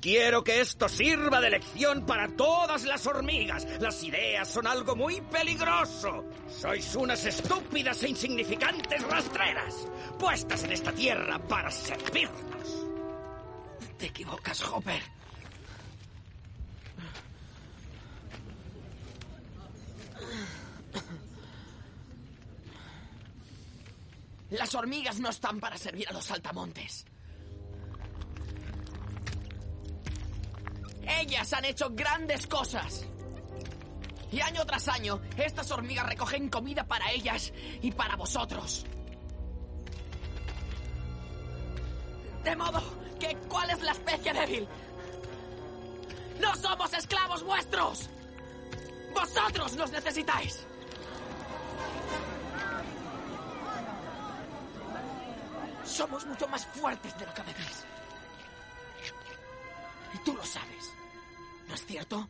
Quiero 0.00 0.42
que 0.42 0.62
esto 0.62 0.88
sirva 0.88 1.42
de 1.42 1.50
lección 1.50 2.06
para 2.06 2.26
todas 2.28 2.84
las 2.84 3.06
hormigas. 3.06 3.66
Las 3.80 4.02
ideas 4.02 4.48
son 4.48 4.66
algo 4.66 4.96
muy 4.96 5.20
peligroso. 5.20 6.24
Sois 6.48 6.94
unas 6.96 7.22
estúpidas 7.26 8.02
e 8.02 8.08
insignificantes 8.08 9.02
rastreras, 9.06 9.86
puestas 10.18 10.64
en 10.64 10.72
esta 10.72 10.92
tierra 10.92 11.38
para 11.38 11.70
servirnos. 11.70 12.86
Te 13.98 14.06
equivocas, 14.06 14.62
Hopper. 14.62 15.02
Las 24.48 24.74
hormigas 24.74 25.20
no 25.20 25.28
están 25.28 25.60
para 25.60 25.76
servir 25.76 26.08
a 26.08 26.12
los 26.12 26.24
saltamontes. 26.24 27.04
Ellas 31.06 31.52
han 31.52 31.64
hecho 31.64 31.90
grandes 31.90 32.46
cosas. 32.46 33.04
Y 34.32 34.40
año 34.40 34.64
tras 34.64 34.86
año, 34.88 35.20
estas 35.36 35.70
hormigas 35.70 36.06
recogen 36.06 36.48
comida 36.48 36.84
para 36.84 37.10
ellas 37.10 37.52
y 37.82 37.90
para 37.90 38.16
vosotros. 38.16 38.86
De 42.44 42.56
modo 42.56 42.80
que, 43.18 43.36
¿cuál 43.48 43.70
es 43.70 43.82
la 43.82 43.92
especie 43.92 44.32
débil? 44.32 44.68
¡No 46.40 46.54
somos 46.56 46.92
esclavos 46.94 47.42
vuestros! 47.42 48.08
¡Vosotros 49.14 49.76
nos 49.76 49.90
necesitáis! 49.90 50.66
Somos 55.84 56.24
mucho 56.24 56.46
más 56.48 56.64
fuertes 56.66 57.18
de 57.18 57.26
lo 57.26 57.34
que 57.34 57.42
debéis. 57.42 57.84
Y 60.14 60.18
tú 60.24 60.34
lo 60.34 60.44
sabes. 60.44 60.92
¿No 61.68 61.74
es 61.74 61.86
cierto? 61.86 62.28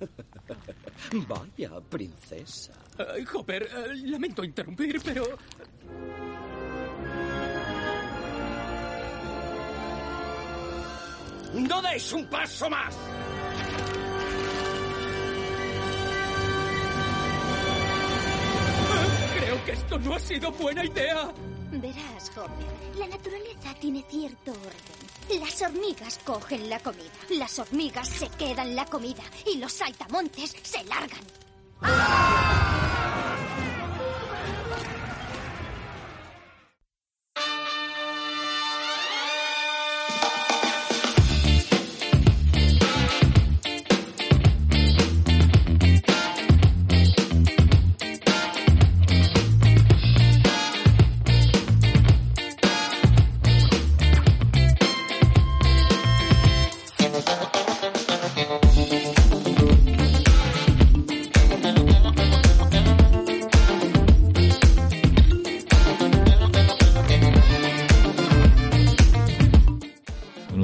Vaya, 1.28 1.80
princesa. 1.88 2.72
Ay, 2.98 3.24
Hopper, 3.32 3.62
eh, 3.62 3.94
lamento 4.04 4.44
interrumpir, 4.44 5.00
pero... 5.02 5.24
¡No 11.54 11.82
deis 11.82 12.12
un 12.12 12.26
paso 12.28 12.70
más! 12.70 12.96
Esto 19.90 20.08
no 20.08 20.14
ha 20.14 20.20
sido 20.20 20.52
buena 20.52 20.84
idea. 20.84 21.32
Verás, 21.72 22.30
Hopper, 22.36 22.98
la 22.98 23.08
naturaleza 23.08 23.74
tiene 23.80 24.04
cierto 24.08 24.52
orden. 24.52 25.40
Las 25.40 25.62
hormigas 25.62 26.20
cogen 26.24 26.70
la 26.70 26.78
comida, 26.78 27.10
las 27.30 27.58
hormigas 27.58 28.08
se 28.08 28.28
quedan 28.28 28.76
la 28.76 28.86
comida 28.86 29.22
y 29.52 29.58
los 29.58 29.72
saltamontes 29.72 30.54
se 30.62 30.84
largan. 30.84 31.24
Buenos 31.80 32.99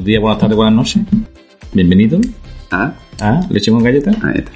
días, 0.07 0.21
buenas 0.23 0.39
tardes, 0.39 0.57
buenas 0.57 0.75
noches. 0.75 1.03
Bienvenido 1.73 2.21
Ah, 2.71 2.93
a 3.21 3.41
Leche 3.51 3.71
con 3.71 3.83
Galleta. 3.83 4.11
está. 4.39 4.53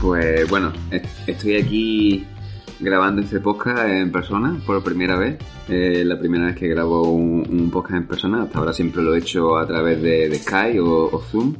Pues 0.00 0.48
bueno, 0.48 0.72
est- 0.90 1.04
estoy 1.28 1.56
aquí 1.56 2.24
grabando 2.80 3.22
este 3.22 3.40
podcast 3.40 3.88
en 3.88 4.10
persona 4.10 4.58
por 4.66 4.82
primera 4.82 5.16
vez. 5.16 5.38
Eh, 5.68 6.02
la 6.04 6.18
primera 6.18 6.46
vez 6.46 6.56
que 6.56 6.68
grabo 6.68 7.10
un, 7.10 7.46
un 7.48 7.70
podcast 7.70 7.96
en 7.96 8.06
persona. 8.06 8.42
Hasta 8.42 8.58
ahora 8.58 8.72
siempre 8.72 9.02
lo 9.02 9.14
he 9.14 9.18
hecho 9.18 9.56
a 9.56 9.66
través 9.66 10.00
de, 10.02 10.28
de 10.28 10.38
Skype 10.38 10.80
o, 10.80 11.10
o 11.12 11.20
Zoom. 11.20 11.54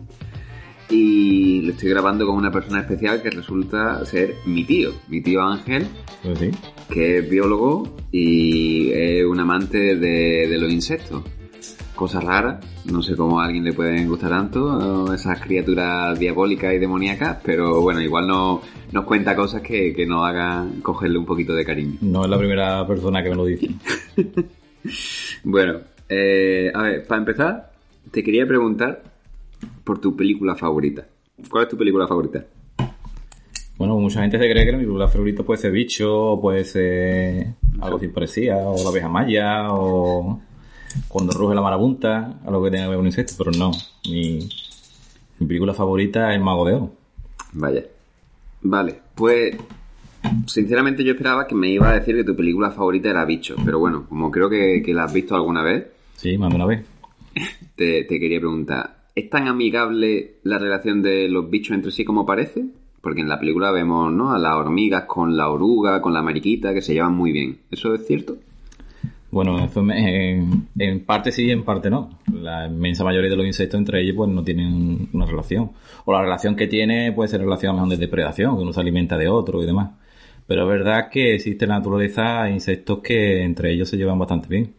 Y 0.89 1.63
lo 1.63 1.73
estoy 1.73 1.91
grabando 1.91 2.27
con 2.27 2.35
una 2.37 2.51
persona 2.51 2.81
especial 2.81 3.23
que 3.23 3.31
resulta 3.31 4.05
ser 4.05 4.35
mi 4.45 4.65
tío, 4.65 4.91
mi 5.09 5.21
tío 5.21 5.41
Ángel, 5.41 5.87
sí. 6.37 6.51
que 6.93 7.19
es 7.19 7.31
biólogo 7.31 7.97
y 8.11 8.91
es 8.91 9.25
un 9.25 9.39
amante 9.39 9.95
de, 9.95 10.49
de 10.49 10.59
los 10.59 10.73
insectos. 10.73 11.23
Cosas 12.01 12.25
raras, 12.25 12.65
no 12.91 13.03
sé 13.03 13.15
cómo 13.15 13.39
a 13.39 13.45
alguien 13.45 13.63
le 13.63 13.75
pueden 13.75 14.09
gustar 14.09 14.31
tanto, 14.31 15.13
esas 15.13 15.39
criaturas 15.39 16.19
diabólicas 16.19 16.73
y 16.73 16.79
demoníacas, 16.79 17.37
pero 17.45 17.83
bueno, 17.83 18.01
igual 18.01 18.27
no, 18.27 18.63
nos 18.91 19.05
cuenta 19.05 19.37
cosas 19.37 19.61
que, 19.61 19.93
que 19.93 20.07
nos 20.07 20.27
hagan 20.27 20.81
cogerle 20.81 21.19
un 21.19 21.27
poquito 21.27 21.53
de 21.53 21.63
cariño. 21.63 21.99
No 22.01 22.25
es 22.25 22.31
la 22.31 22.39
primera 22.39 22.87
persona 22.87 23.23
que 23.23 23.29
me 23.29 23.37
lo 23.37 23.45
dice. 23.45 23.69
Bueno, 25.45 25.81
eh, 26.09 26.73
a 26.75 26.83
ver, 26.85 27.07
para 27.07 27.19
empezar, 27.19 27.73
te 28.11 28.25
quería 28.25 28.47
preguntar 28.47 29.03
por 29.85 30.01
tu 30.01 30.17
película 30.17 30.57
favorita. 30.57 31.07
¿Cuál 31.51 31.65
es 31.65 31.69
tu 31.69 31.77
película 31.77 32.07
favorita? 32.07 32.47
Bueno, 33.77 33.99
mucha 33.99 34.23
gente 34.23 34.39
se 34.39 34.51
cree 34.51 34.65
que 34.65 34.73
mi 34.73 34.79
película 34.79 35.07
favorita 35.07 35.43
puede 35.43 35.61
ser 35.61 35.73
Bicho, 35.73 36.33
o 36.33 36.41
puede 36.41 36.65
ser 36.65 37.49
algo 37.79 37.99
así 37.99 38.09
parecida, 38.09 38.57
o 38.57 38.83
La 38.83 38.89
abeja 38.89 39.09
maya, 39.11 39.67
o 39.75 40.41
Cuando 41.09 41.33
ruge 41.33 41.55
la 41.55 41.61
marabunta, 41.63 42.41
algo 42.45 42.65
que 42.65 42.71
tenga 42.71 42.85
que 42.85 42.89
ver 42.91 42.99
con 42.99 43.07
insectos, 43.07 43.37
pero 43.39 43.51
no. 43.53 43.71
Mi, 44.09 44.49
mi 45.39 45.47
película 45.47 45.75
favorita 45.75 46.31
es 46.31 46.37
El 46.37 46.43
Mago 46.45 46.65
de 46.67 46.75
Oz. 46.75 46.91
Vaya. 47.53 47.85
Vale, 48.63 48.99
pues 49.15 49.57
sinceramente 50.47 51.03
yo 51.05 51.13
esperaba 51.13 51.47
que 51.47 51.55
me 51.55 51.69
iba 51.69 51.89
a 51.91 51.95
decir 51.99 52.15
que 52.15 52.25
tu 52.25 52.37
película 52.37 52.71
favorita 52.71 53.09
era 53.11 53.25
Bicho, 53.25 53.57
pero 53.65 53.79
bueno, 53.79 54.07
como 54.09 54.31
creo 54.31 54.51
que, 54.51 54.83
que 54.85 54.93
la 54.95 55.05
has 55.05 55.13
visto 55.13 55.35
alguna 55.35 55.63
vez, 55.63 55.87
Sí, 56.17 56.37
más 56.37 56.51
de 56.51 56.57
una 56.57 56.67
vez. 56.67 56.85
te, 57.77 58.05
te 58.05 58.21
quería 58.21 58.39
preguntar, 58.41 59.05
¿es 59.15 59.31
tan 59.31 59.49
amigable 59.49 60.35
la 60.43 60.59
relación 60.59 61.01
de 61.01 61.29
los 61.31 61.49
bichos 61.49 61.75
entre 61.75 61.91
sí 61.93 62.05
como 62.05 62.27
parece? 62.27 62.67
Porque 63.01 63.23
en 63.23 63.29
la 63.31 63.41
película 63.41 63.71
vemos 63.71 64.13
¿no? 64.13 64.33
a 64.33 64.39
las 64.39 64.55
hormigas 64.57 65.05
con 65.05 65.35
la 65.39 65.49
oruga, 65.49 66.03
con 66.03 66.13
la 66.13 66.21
mariquita, 66.21 66.75
que 66.75 66.83
se 66.83 66.93
llevan 66.93 67.15
muy 67.15 67.33
bien. 67.33 67.61
¿Eso 67.71 67.95
es 67.95 68.07
cierto? 68.07 68.37
Bueno, 69.31 69.59
en, 69.59 71.05
parte 71.05 71.31
sí 71.31 71.45
y 71.45 71.51
en 71.51 71.65
parte 71.65 71.89
no. 71.89 72.11
La 72.33 72.67
inmensa 72.67 73.05
mayoría 73.05 73.31
de 73.31 73.37
los 73.37 73.47
insectos 73.47 73.79
entre 73.79 74.03
ellos 74.03 74.17
pues 74.17 74.31
no 74.31 74.43
tienen 74.43 75.09
una 75.13 75.27
relación. 75.27 75.71
O 76.05 76.13
la 76.13 76.23
relación 76.23 76.57
que 76.57 76.67
tiene 76.67 77.13
puede 77.13 77.29
ser 77.29 77.41
relación 77.41 77.79
a 77.79 77.87
de 77.87 77.97
depredación, 77.97 78.57
que 78.57 78.63
uno 78.63 78.73
se 78.73 78.81
alimenta 78.81 79.17
de 79.17 79.29
otro 79.29 79.63
y 79.63 79.67
demás. 79.67 79.91
Pero 80.47 80.63
es 80.63 80.69
verdad 80.69 81.11
que 81.11 81.35
existe 81.37 81.65
en 81.65 81.71
la 81.71 81.79
naturaleza 81.79 82.51
insectos 82.51 82.99
que 83.01 83.43
entre 83.45 83.73
ellos 83.73 83.89
se 83.89 83.97
llevan 83.97 84.19
bastante 84.19 84.49
bien. 84.49 84.75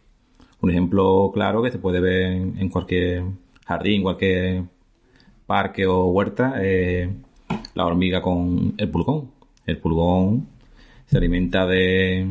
Un 0.60 0.70
ejemplo 0.70 1.30
claro 1.32 1.62
que 1.62 1.70
se 1.70 1.78
puede 1.78 2.00
ver 2.00 2.32
en, 2.32 2.58
en 2.58 2.68
cualquier 2.68 3.24
jardín, 3.66 4.02
cualquier 4.02 4.64
parque 5.46 5.86
o 5.86 6.06
huerta, 6.06 6.54
eh, 6.60 7.10
la 7.74 7.86
hormiga 7.86 8.22
con 8.22 8.74
el 8.76 8.90
pulgón. 8.90 9.30
El 9.66 9.78
pulgón 9.78 10.48
se 11.06 11.18
alimenta 11.18 11.66
de, 11.66 12.26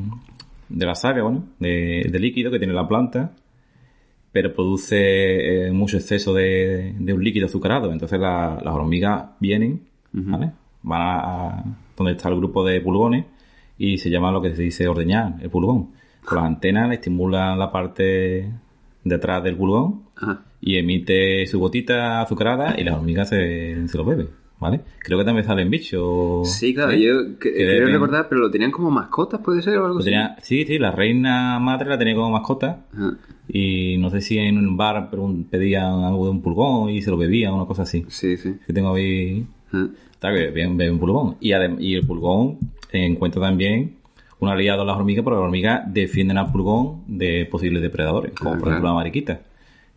de 0.72 0.86
la 0.86 0.96
savia, 0.96 1.24
bueno, 1.24 1.44
de, 1.60 2.08
de 2.12 2.20
líquido 2.20 2.50
que 2.52 2.58
tiene 2.60 2.74
la 2.74 2.88
planta, 2.88 3.32
pero 4.32 4.54
produce 4.54 5.68
eh, 5.68 5.72
mucho 5.72 5.98
exceso 5.98 6.34
de, 6.34 6.96
de 6.98 7.14
un 7.14 7.24
líquido 7.24 7.46
azucarado. 7.48 7.92
Entonces 7.92 8.20
la- 8.20 8.60
las 8.64 8.74
hormigas 8.74 9.26
vienen, 9.40 9.82
¿vale? 10.14 10.52
Van 10.84 11.02
a, 11.02 11.20
a 11.60 11.64
donde 11.98 12.14
está 12.14 12.30
el 12.30 12.38
grupo 12.38 12.66
de 12.66 12.80
pulgones 12.82 13.26
y 13.78 13.98
se 13.98 14.10
llama 14.10 14.32
lo 14.32 14.42
que 14.42 14.56
se 14.56 14.64
dice 14.64 14.88
ordeñar, 14.88 15.36
el 15.42 15.50
pulgón. 15.50 15.90
Con 16.26 16.38
las 16.38 16.46
antenas 16.48 16.88
le 16.90 16.96
estimulan 16.96 17.58
la 17.60 17.72
parte 17.72 18.50
de 19.04 19.16
atrás 19.16 19.44
del 19.44 19.56
pulgón 19.58 20.04
Ajá. 20.16 20.44
y 20.62 20.78
emite 20.78 21.46
su 21.48 21.60
gotita 21.60 22.22
azucarada 22.22 22.76
y 22.80 22.84
las 22.84 22.96
hormigas 22.96 23.30
se, 23.30 23.88
se 23.88 23.98
lo 23.98 24.06
beben, 24.06 24.28
¿vale? 24.62 24.80
Creo 25.00 25.18
que 25.20 25.26
también 25.26 25.46
salen 25.46 25.70
bichos. 25.70 26.50
Sí, 26.50 26.74
claro, 26.74 26.92
¿sí? 26.92 27.02
yo 27.04 27.38
que- 27.40 27.52
Que 27.52 27.66
creo 27.66 27.88
recordar, 27.88 28.30
pero 28.30 28.40
lo 28.40 28.50
tenían 28.52 28.72
como 28.72 28.90
mascotas, 28.92 29.42
puede 29.42 29.62
ser 29.62 29.78
o 29.80 29.86
algo 29.88 29.98
así. 30.00 30.06
tenía- 30.06 30.38
sí, 30.42 30.64
sí, 30.66 30.78
la 30.80 30.92
reina 30.92 31.60
madre 31.60 31.90
la 31.90 31.98
tenía 31.98 32.16
como 32.16 32.30
mascota 32.30 32.86
Ajá. 32.94 33.18
y 33.50 33.98
no 33.98 34.10
sé 34.12 34.22
si 34.22 34.38
en 34.38 34.58
un 34.58 34.78
bar 34.78 35.10
pedían 35.50 36.04
algo 36.04 36.26
de 36.26 36.32
un 36.32 36.42
pulgón 36.42 36.90
y 36.92 37.02
se 37.02 37.10
lo 37.12 37.18
bebían, 37.18 37.54
una 37.54 37.66
cosa 37.66 37.82
así. 37.82 38.06
Sí, 38.08 38.38
sí. 38.38 38.56
Que 38.66 38.72
tengo 38.72 38.94
ahí... 38.96 39.46
Está 40.12 40.32
que 40.32 40.40
beben, 40.52 40.78
beben 40.78 41.00
pulgón. 41.00 41.36
Y, 41.42 41.50
y 41.80 41.96
el 41.96 42.06
pulgón 42.06 42.60
encuentra 42.92 43.42
también 43.42 43.96
un 44.40 44.50
aliado 44.50 44.82
a 44.84 44.86
las 44.86 44.96
hormigas 44.98 45.24
porque 45.24 45.38
las 45.40 45.46
hormigas 45.46 45.82
defienden 45.94 46.38
al 46.38 46.52
pulgón 46.52 47.02
de 47.08 47.48
posibles 47.50 47.82
depredadores, 47.82 48.34
como 48.34 48.52
Ah, 48.52 48.54
por 48.54 48.62
claro. 48.64 48.72
ejemplo 48.74 48.90
la 48.90 48.96
mariquita. 48.96 49.42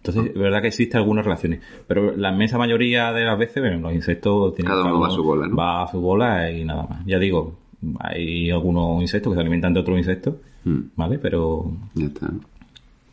Entonces, 0.06 0.32
es 0.34 0.38
verdad 0.38 0.60
que 0.60 0.68
existen 0.68 0.98
algunas 1.00 1.24
relaciones. 1.24 1.60
Pero 1.86 2.14
la 2.16 2.30
inmensa 2.30 2.58
mayoría 2.58 3.10
de 3.12 3.24
las 3.24 3.38
veces, 3.38 3.62
bueno, 3.62 3.78
los 3.80 3.94
insectos 3.94 4.54
tienen 4.54 4.70
Cada 4.72 4.84
uno 4.84 5.00
va 5.00 5.06
a 5.06 5.10
su 5.10 5.22
bola, 5.22 5.46
¿no? 5.46 5.56
Va 5.56 5.82
a 5.84 5.90
su 5.90 5.98
bola 6.00 6.50
y 6.50 6.62
nada 6.64 6.86
más. 6.88 7.06
Ya 7.06 7.18
digo, 7.18 7.56
hay 8.00 8.50
algunos 8.50 9.00
insectos 9.00 9.32
que 9.32 9.36
se 9.36 9.40
alimentan 9.40 9.72
de 9.72 9.80
otros 9.80 9.96
insectos, 9.98 10.34
Mm, 10.66 10.80
¿vale? 10.96 11.18
Pero, 11.18 11.72
ya 11.94 12.06
está. 12.06 12.30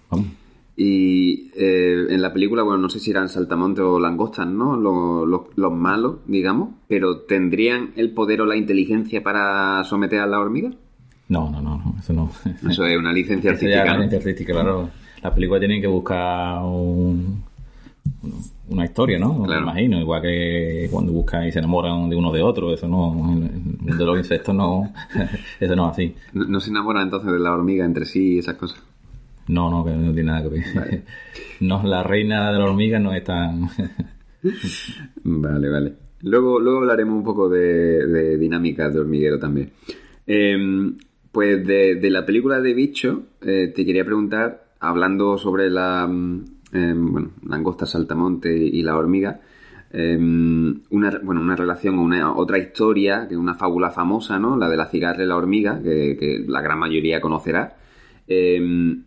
vamos. 0.10 0.28
Y 0.78 1.52
eh, 1.56 2.08
en 2.10 2.22
la 2.22 2.32
película, 2.34 2.64
bueno, 2.64 2.80
no 2.80 2.90
sé 2.90 3.00
si 3.00 3.12
eran 3.12 3.28
saltamontes 3.30 3.84
o 3.84 4.00
langostas, 4.00 4.48
¿no? 4.48 4.78
Los, 4.78 5.28
los- 5.28 5.58
los 5.58 5.72
malos, 5.74 6.18
digamos, 6.28 6.70
pero 6.88 7.20
¿tendrían 7.22 7.92
el 7.98 8.12
poder 8.12 8.42
o 8.42 8.46
la 8.46 8.56
inteligencia 8.56 9.22
para 9.22 9.84
someter 9.84 10.20
a 10.22 10.28
la 10.28 10.40
hormiga? 10.40 10.72
No, 11.28 11.50
no, 11.50 11.62
no, 11.62 11.78
no, 11.78 11.96
eso 12.00 12.14
no. 12.14 12.32
Eso 12.70 12.86
es 12.86 12.98
una 12.98 13.12
licencia 13.14 13.52
artística. 13.52 13.82
es 13.84 13.88
¿no? 13.88 13.94
licencia 13.96 14.18
artística, 14.20 14.54
claro. 14.54 14.90
Las 15.24 15.34
películas 15.34 15.60
tienen 15.62 15.82
que 15.82 15.88
buscar 15.88 16.64
un- 16.64 17.44
una 18.70 18.86
historia, 18.86 19.20
¿no? 19.20 19.46
Me 19.46 19.58
imagino, 19.58 20.00
igual 20.00 20.22
que 20.22 20.88
cuando 20.92 21.12
buscan 21.12 21.46
y 21.48 21.52
se 21.52 21.60
enamoran 21.60 22.10
de 22.10 22.16
uno 22.16 22.32
de 22.32 22.42
otro, 22.42 22.74
eso 22.74 22.88
no, 22.88 23.36
de 23.82 24.06
los 24.06 24.18
insectos 24.18 24.56
no, 24.56 24.92
eso 25.60 25.76
no 25.76 25.86
es 25.88 25.92
así. 25.92 26.16
No, 26.34 26.46
no 26.46 26.60
se 26.60 26.70
enamoran 26.72 27.04
entonces 27.04 27.32
de 27.32 27.40
la 27.40 27.52
hormiga 27.54 27.86
entre 27.86 28.06
sí 28.06 28.36
y 28.36 28.40
esas 28.40 28.56
cosas. 28.56 28.82
No, 29.48 29.70
no, 29.70 29.84
que 29.84 29.92
no 29.92 30.14
tiene 30.14 30.32
nada 30.32 30.44
que 30.44 30.50
ver. 30.50 31.04
No, 31.60 31.84
la 31.84 32.02
reina 32.02 32.52
de 32.52 32.58
la 32.58 32.66
hormiga 32.66 32.98
no 33.00 33.14
es 33.14 33.24
tan... 33.24 33.68
Vale, 35.24 35.70
vale. 35.70 35.94
Luego, 36.24 36.60
luego 36.60 36.80
hablaremos 36.80 37.16
un 37.16 37.24
poco 37.24 37.50
de, 37.50 38.08
de 38.08 38.38
dinámicas 38.38 38.94
de 38.94 39.00
hormiguero 39.00 39.38
también. 39.40 39.72
Eh, 40.26 40.58
pues 41.32 41.66
de, 41.66 41.96
de 41.96 42.10
la 42.10 42.26
película 42.26 42.60
de 42.60 42.74
Bicho, 42.74 43.24
eh, 43.42 43.72
te 43.76 43.86
quería 43.86 44.04
preguntar, 44.06 44.71
hablando 44.81 45.38
sobre 45.38 45.69
la 45.69 46.10
eh, 46.74 46.95
langosta 47.48 47.86
saltamonte 47.86 48.54
y 48.54 48.81
la 48.81 48.98
hormiga, 48.98 49.39
eh, 49.94 50.18
una, 50.18 51.19
bueno, 51.24 51.42
una 51.42 51.56
relación 51.56 52.00
o 52.00 52.01
una, 52.01 52.36
otra 52.36 52.57
historia, 52.57 53.28
que 53.30 53.38
una 53.38 53.56
fábula 53.56 53.92
famosa, 53.92 54.39
¿no? 54.39 54.57
La 54.57 54.69
de 54.69 54.78
la 54.78 54.88
cigarra 54.88 55.24
y 55.24 55.28
la 55.28 55.38
hormiga, 55.38 55.81
que, 55.81 56.44
la 56.48 56.62
gran 56.62 56.80
mayoría 56.80 57.22
conocerá. 57.22 57.78
Eh, 58.28 58.98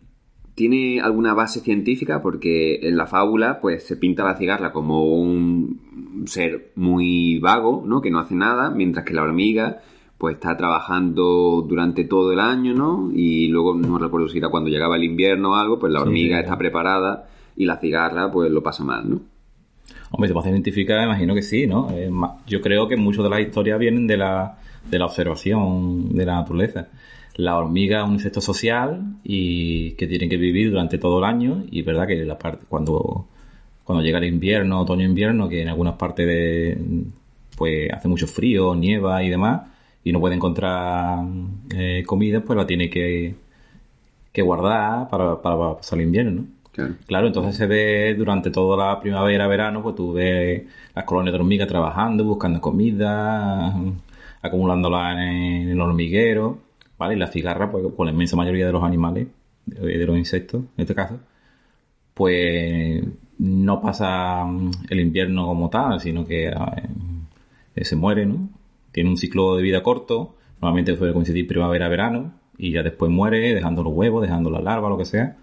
¿Tiene 0.55 1.01
alguna 1.01 1.33
base 1.33 1.59
científica? 1.59 2.21
Porque 2.21 2.79
en 2.87 2.95
la 2.95 3.07
fábula, 3.07 3.59
pues 3.59 3.83
se 3.83 3.97
pinta 3.97 4.23
la 4.23 4.37
cigarra 4.37 4.71
como 4.71 5.03
un 5.03 6.23
ser 6.27 6.71
muy 6.75 7.39
vago, 7.39 7.83
¿no? 7.85 8.01
Que 8.01 8.09
no 8.09 8.19
hace 8.19 8.35
nada, 8.35 8.69
mientras 8.69 9.03
que 9.03 9.13
la 9.13 9.23
hormiga, 9.23 9.81
pues 10.17 10.35
está 10.35 10.55
trabajando 10.55 11.65
durante 11.67 12.05
todo 12.05 12.31
el 12.31 12.39
año, 12.39 12.73
¿no? 12.73 13.11
Y 13.13 13.47
luego 13.47 13.75
no 13.75 13.97
recuerdo 13.97 14.29
si 14.29 14.37
era 14.37 14.49
cuando 14.49 14.69
llegaba 14.69 14.95
el 14.95 15.03
invierno 15.03 15.51
o 15.51 15.55
algo, 15.55 15.77
pues 15.77 15.91
la 15.91 16.01
hormiga 16.01 16.37
sí, 16.37 16.43
está 16.43 16.57
preparada 16.57 17.27
y 17.55 17.65
la 17.65 17.77
cigarra, 17.77 18.31
pues 18.31 18.49
lo 18.51 18.63
pasa 18.63 18.83
mal, 18.83 19.09
¿no? 19.09 19.21
Hombre, 20.11 20.29
se 20.29 20.33
puede 20.33 20.49
identificar, 20.51 21.03
imagino 21.03 21.35
que 21.35 21.41
sí, 21.41 21.67
¿no? 21.67 21.89
Yo 22.47 22.61
creo 22.61 22.87
que 22.87 22.95
muchas 22.95 23.23
de 23.23 23.29
las 23.29 23.41
historias 23.41 23.77
vienen 23.77 24.07
de 24.07 24.17
la, 24.17 24.57
de 24.89 24.99
la 24.99 25.05
observación 25.05 26.15
de 26.15 26.25
la 26.25 26.35
naturaleza. 26.35 26.87
La 27.35 27.57
hormiga 27.57 28.01
es 28.01 28.07
un 28.07 28.13
insecto 28.13 28.39
social 28.39 29.17
y 29.23 29.91
que 29.91 30.07
tiene 30.07 30.29
que 30.29 30.37
vivir 30.37 30.71
durante 30.71 30.97
todo 30.97 31.19
el 31.19 31.25
año 31.25 31.65
y 31.69 31.81
es 31.81 31.85
verdad 31.85 32.07
que 32.07 32.23
la 32.23 32.39
parte 32.39 32.65
cuando 32.69 33.27
cuando 33.83 34.03
llega 34.03 34.17
el 34.17 34.23
invierno, 34.23 34.81
otoño-invierno, 34.81 35.47
que 35.47 35.61
en 35.61 35.67
algunas 35.67 35.93
partes 35.93 36.25
de 36.25 36.77
pues 37.55 37.91
hace 37.93 38.07
mucho 38.07 38.25
frío, 38.25 38.73
nieva 38.73 39.21
y 39.21 39.29
demás 39.29 39.74
y 40.05 40.13
no 40.13 40.21
puede 40.21 40.35
encontrar 40.35 41.25
eh, 41.75 42.03
comida, 42.07 42.41
pues 42.41 42.55
la 42.55 42.67
tiene 42.67 42.89
que, 42.89 43.35
que 44.31 44.41
guardar 44.41 45.09
para, 45.09 45.41
para 45.41 45.75
pasar 45.77 45.99
el 45.99 46.05
invierno, 46.05 46.31
¿no? 46.31 46.45
Claro. 46.71 46.93
Claro, 47.07 47.27
entonces 47.27 47.55
se 47.55 47.67
ve 47.67 48.15
durante 48.15 48.51
toda 48.51 48.77
la 48.77 48.99
primavera, 49.01 49.47
verano, 49.47 49.81
pues 49.81 49.95
tú 49.95 50.13
ves 50.13 50.63
las 50.93 51.05
colonias 51.05 51.33
de 51.33 51.39
hormigas 51.39 51.67
trabajando, 51.67 52.23
buscando 52.25 52.61
comida, 52.61 53.73
acumulándola 54.41 55.13
en 55.13 55.69
el 55.69 55.81
hormiguero, 55.81 56.59
¿vale? 56.97 57.15
Y 57.15 57.17
la 57.17 57.27
cigarra, 57.27 57.71
pues 57.71 57.85
con 57.95 58.05
la 58.05 58.11
inmensa 58.13 58.35
mayoría 58.35 58.67
de 58.67 58.73
los 58.73 58.83
animales, 58.83 59.27
de, 59.65 59.97
de 59.97 60.05
los 60.05 60.17
insectos, 60.17 60.61
en 60.77 60.81
este 60.81 60.93
caso, 60.95 61.19
pues 62.13 63.03
no 63.39 63.81
pasa 63.81 64.45
el 64.89 64.99
invierno 64.99 65.45
como 65.47 65.69
tal, 65.69 65.99
sino 65.99 66.25
que 66.25 66.47
eh, 67.75 67.85
se 67.85 67.95
muere, 67.95 68.25
¿no? 68.25 68.49
Tiene 68.95 69.09
un 69.09 69.17
ciclo 69.17 69.57
de 69.57 69.61
vida 69.61 69.83
corto, 69.83 70.37
normalmente 70.61 70.95
suele 70.95 71.11
coincidir 71.11 71.45
primavera-verano, 71.47 72.31
y 72.57 72.71
ya 72.71 72.81
después 72.81 73.11
muere 73.11 73.53
dejando 73.53 73.83
los 73.83 73.91
huevos, 73.91 74.21
dejando 74.21 74.49
la 74.49 74.61
larva, 74.61 74.87
lo 74.87 74.97
que 74.97 75.03
sea, 75.03 75.35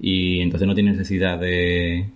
y 0.00 0.40
entonces 0.40 0.66
no 0.66 0.74
tiene 0.74 0.90
necesidad 0.90 1.38
de, 1.38 2.10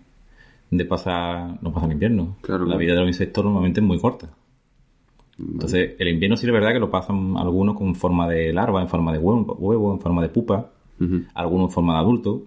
de 0.68 0.84
pasar, 0.84 1.62
no 1.62 1.72
pasa 1.72 1.86
el 1.86 1.92
invierno. 1.92 2.38
Claro, 2.40 2.66
la 2.66 2.76
vida 2.76 2.94
de 2.94 2.98
los 2.98 3.08
insectos 3.08 3.44
normalmente 3.44 3.78
es 3.78 3.86
muy 3.86 4.00
corta. 4.00 4.30
Entonces, 5.38 5.92
el 5.96 6.08
invierno 6.08 6.36
sí 6.36 6.46
es 6.46 6.52
verdad 6.52 6.72
que 6.72 6.80
lo 6.80 6.90
pasan 6.90 7.36
algunos 7.36 7.76
con 7.76 7.94
forma 7.94 8.28
de 8.28 8.52
larva, 8.52 8.82
en 8.82 8.88
forma 8.88 9.12
de 9.12 9.18
huevo, 9.18 9.54
huevo 9.60 9.92
en 9.92 10.00
forma 10.00 10.22
de 10.22 10.28
pupa, 10.28 10.72
algunos 11.34 11.68
en 11.68 11.72
forma 11.72 11.92
de 11.92 11.98
adulto, 12.00 12.42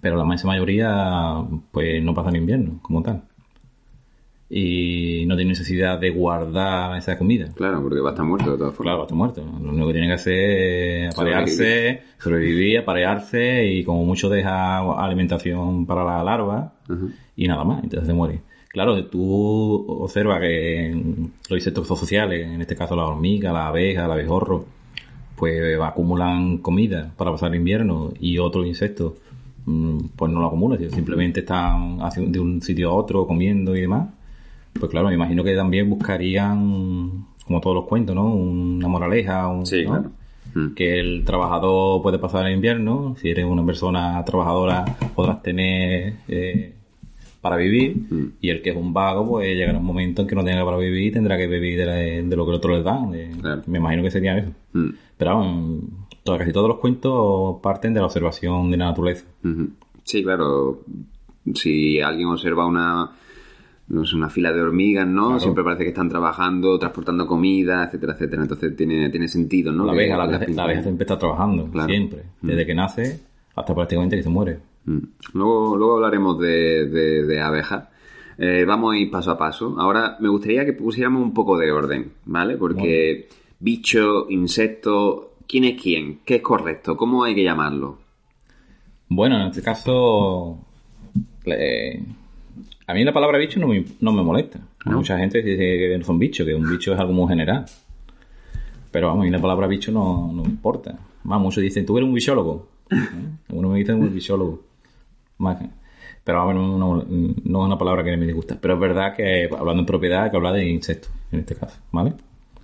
pero 0.00 0.16
la 0.16 0.24
mayoría 0.24 1.44
pues 1.72 2.00
no 2.00 2.14
pasan 2.14 2.36
invierno 2.36 2.78
como 2.80 3.02
tal. 3.02 3.24
Y 4.52 5.24
no 5.26 5.36
tiene 5.36 5.50
necesidad 5.50 5.98
de 6.00 6.10
guardar 6.10 6.98
esa 6.98 7.16
comida. 7.16 7.48
Claro, 7.54 7.80
porque 7.82 8.00
va 8.00 8.10
a 8.10 8.12
estar 8.12 8.26
muerto 8.26 8.50
de 8.50 8.58
todas 8.58 8.74
formas. 8.74 8.96
Claro, 8.96 8.98
va 8.98 9.04
a 9.04 9.06
estar 9.06 9.16
muerto. 9.16 9.44
Lo 9.62 9.70
único 9.70 9.86
que 9.86 9.92
tiene 9.92 10.08
que 10.08 10.14
hacer 10.14 10.34
es 10.34 11.14
aparearse, 11.14 12.02
sobrevivir, 12.18 12.78
aparearse 12.78 13.66
y 13.66 13.84
como 13.84 14.04
mucho 14.04 14.28
deja 14.28 14.78
alimentación 15.00 15.86
para 15.86 16.04
la 16.04 16.24
larva 16.24 16.72
y 17.36 17.46
nada 17.46 17.64
más, 17.64 17.84
entonces 17.84 18.08
se 18.08 18.12
muere. 18.12 18.40
Claro, 18.72 19.04
tú 19.06 19.84
observas 19.88 20.40
que 20.40 20.92
los 21.48 21.58
insectos 21.58 21.88
sociales, 21.88 22.46
en 22.46 22.60
este 22.60 22.76
caso 22.76 22.94
la 22.94 23.04
hormiga, 23.04 23.52
la 23.52 23.68
abeja, 23.68 24.04
el 24.04 24.12
abejorro, 24.12 24.64
pues 25.36 25.80
acumulan 25.80 26.58
comida 26.58 27.12
para 27.16 27.32
pasar 27.32 27.50
el 27.50 27.56
invierno 27.56 28.12
y 28.20 28.38
otros 28.38 28.66
insectos 28.66 29.14
mm, 29.64 29.98
pues 30.14 30.30
no 30.30 30.40
lo 30.40 30.46
acumulan, 30.46 30.78
simplemente 30.90 31.40
están 31.40 31.98
de 32.30 32.38
un 32.38 32.60
sitio 32.62 32.90
a 32.90 32.94
otro 32.94 33.26
comiendo 33.26 33.74
y 33.74 33.80
demás. 33.80 34.08
Pues 34.78 34.90
claro, 34.90 35.08
me 35.08 35.14
imagino 35.14 35.42
que 35.44 35.54
también 35.54 35.88
buscarían, 35.90 37.26
como 37.46 37.60
todos 37.60 37.76
los 37.76 37.84
cuentos, 37.86 38.14
¿no? 38.14 38.26
Una 38.34 38.88
moraleja, 38.88 39.48
un, 39.48 39.66
Sí, 39.66 39.82
¿no? 39.84 39.90
claro. 39.90 40.10
Mm. 40.52 40.74
que 40.74 40.98
el 40.98 41.24
trabajador 41.24 42.02
puede 42.02 42.18
pasar 42.18 42.46
el 42.46 42.54
invierno, 42.54 43.14
si 43.20 43.30
eres 43.30 43.44
una 43.44 43.64
persona 43.64 44.24
trabajadora 44.24 44.84
podrás 45.14 45.42
tener 45.42 46.14
eh, 46.26 46.72
para 47.40 47.56
vivir 47.56 47.96
Mm. 48.10 48.24
y 48.40 48.48
el 48.50 48.60
que 48.60 48.70
es 48.70 48.76
un 48.76 48.92
vago 48.92 49.26
pues 49.28 49.54
llegará 49.56 49.78
un 49.78 49.84
momento 49.84 50.22
en 50.22 50.28
que 50.28 50.34
no 50.34 50.44
tenga 50.44 50.64
para 50.64 50.76
vivir 50.76 51.02
y 51.06 51.10
tendrá 51.12 51.36
que 51.38 51.46
vivir 51.46 51.78
de, 51.78 51.86
la- 51.86 51.94
de 51.94 52.36
lo 52.36 52.44
que 52.44 52.50
el 52.50 52.56
otro 52.56 52.74
les 52.74 52.82
dan. 52.84 53.12
de- 53.12 53.30
Claro. 53.40 53.62
Me 53.66 53.78
imagino 53.78 54.02
que 54.02 54.10
sería 54.10 54.38
eso. 54.38 54.50
Mm. 54.72 54.88
Pero 55.16 55.30
vamos, 55.36 55.80
todo- 56.24 56.36
casi 56.38 56.52
todos 56.52 56.68
los 56.68 56.78
cuentos 56.78 57.56
parten 57.62 57.94
de 57.94 58.00
la 58.00 58.06
observación 58.06 58.70
de 58.72 58.76
la 58.76 58.86
naturaleza. 58.86 59.24
Sí, 60.04 60.22
claro. 60.24 60.80
Si 61.54 62.00
alguien 62.00 62.26
observa 62.28 62.66
una, 62.66 63.10
no 63.90 64.06
sé, 64.06 64.16
una 64.16 64.30
fila 64.30 64.52
de 64.52 64.60
hormigas, 64.62 65.06
¿no? 65.06 65.26
Claro. 65.26 65.40
Siempre 65.40 65.62
parece 65.62 65.82
que 65.84 65.90
están 65.90 66.08
trabajando, 66.08 66.78
transportando 66.78 67.26
comida, 67.26 67.84
etcétera, 67.84 68.14
etcétera. 68.14 68.42
Entonces 68.42 68.74
tiene, 68.76 69.10
tiene 69.10 69.28
sentido, 69.28 69.72
¿no? 69.72 69.84
la, 69.84 69.92
abeja, 69.92 70.16
la, 70.16 70.24
abeja- 70.24 70.66
la 70.74 70.82
siempre 70.82 71.04
está 71.04 71.18
trabajando, 71.18 71.66
Claro. 71.70 71.88
siempre. 71.88 72.22
Desde 72.40 72.64
que 72.66 72.74
nace 72.74 73.20
hasta 73.54 73.74
prácticamente 73.74 74.16
que 74.16 74.22
se 74.22 74.28
muere. 74.30 74.58
Mm. 74.86 74.98
Luego, 75.34 75.76
luego 75.76 75.94
hablaremos 75.96 76.38
de, 76.38 76.86
de, 76.86 77.26
de 77.26 77.40
abejas. 77.40 77.88
eh, 78.38 78.64
vamos 78.66 78.94
a 78.94 78.96
ir 78.96 79.10
paso 79.10 79.32
a 79.32 79.36
paso. 79.38 79.74
Ahora 79.78 80.16
me 80.20 80.28
gustaría 80.30 80.64
que 80.64 80.72
pusiéramos 80.72 81.22
un 81.22 81.34
poco 81.34 81.58
de 81.58 81.70
orden, 81.70 82.12
¿vale? 82.24 82.56
Porque 82.56 83.28
bicho, 83.58 84.26
insecto, 84.30 85.34
¿quién 85.46 85.64
es 85.64 85.82
quién? 85.82 86.20
¿Qué 86.24 86.36
es 86.36 86.42
correcto? 86.42 86.96
¿Cómo 86.96 87.24
hay 87.24 87.34
que 87.34 87.42
llamarlo? 87.44 87.98
Bueno, 89.08 89.36
en 89.40 89.48
este 89.48 89.60
caso, 89.62 90.58
eh, 91.44 92.02
a 92.90 92.94
mí 92.94 93.04
la 93.04 93.12
palabra 93.12 93.38
bicho 93.38 93.58
no 93.60 93.66
me, 93.68 93.84
no 94.00 94.12
me 94.12 94.22
molesta. 94.22 94.58
¿No? 94.86 94.96
Mucha 94.98 95.18
gente 95.18 95.42
dice 95.42 95.56
que 95.58 95.96
no 95.98 96.04
son 96.04 96.18
bichos, 96.18 96.46
que 96.46 96.54
un 96.54 96.68
bicho 96.70 96.92
es 96.94 97.00
algo 97.00 97.12
muy 97.12 97.28
general. 97.28 97.64
Pero 98.90 99.06
vamos, 99.08 99.22
a 99.22 99.24
mí 99.26 99.30
la 99.30 99.40
palabra 99.40 99.66
bicho 99.66 99.92
no, 99.92 100.30
no 100.32 100.42
me 100.42 100.48
importa. 100.48 100.98
Más, 101.24 101.40
muchos 101.40 101.62
dicen, 101.62 101.86
tú 101.86 101.96
eres 101.98 102.08
un 102.08 102.14
bichólogo. 102.14 102.68
Uno 103.50 103.68
me 103.68 103.78
dice 103.78 103.92
un 103.94 104.12
bichólogo. 104.12 104.62
Más 105.38 105.58
que- 105.58 105.68
pero 106.24 106.44
vamos, 106.44 106.54
no, 106.78 106.96
no- 106.96 107.02
es 107.02 107.66
una 107.66 107.78
palabra 107.78 108.04
que 108.04 108.16
me 108.16 108.26
disgusta. 108.26 108.58
Pero 108.60 108.74
es 108.74 108.80
verdad 108.80 109.14
que 109.16 109.48
hablando 109.56 109.80
en 109.80 109.86
propiedad 109.86 110.24
hay 110.24 110.30
que 110.30 110.36
hablar 110.36 110.54
de 110.54 110.68
insectos, 110.68 111.10
en 111.32 111.40
este 111.40 111.54
caso, 111.54 111.78
¿vale? 111.92 112.12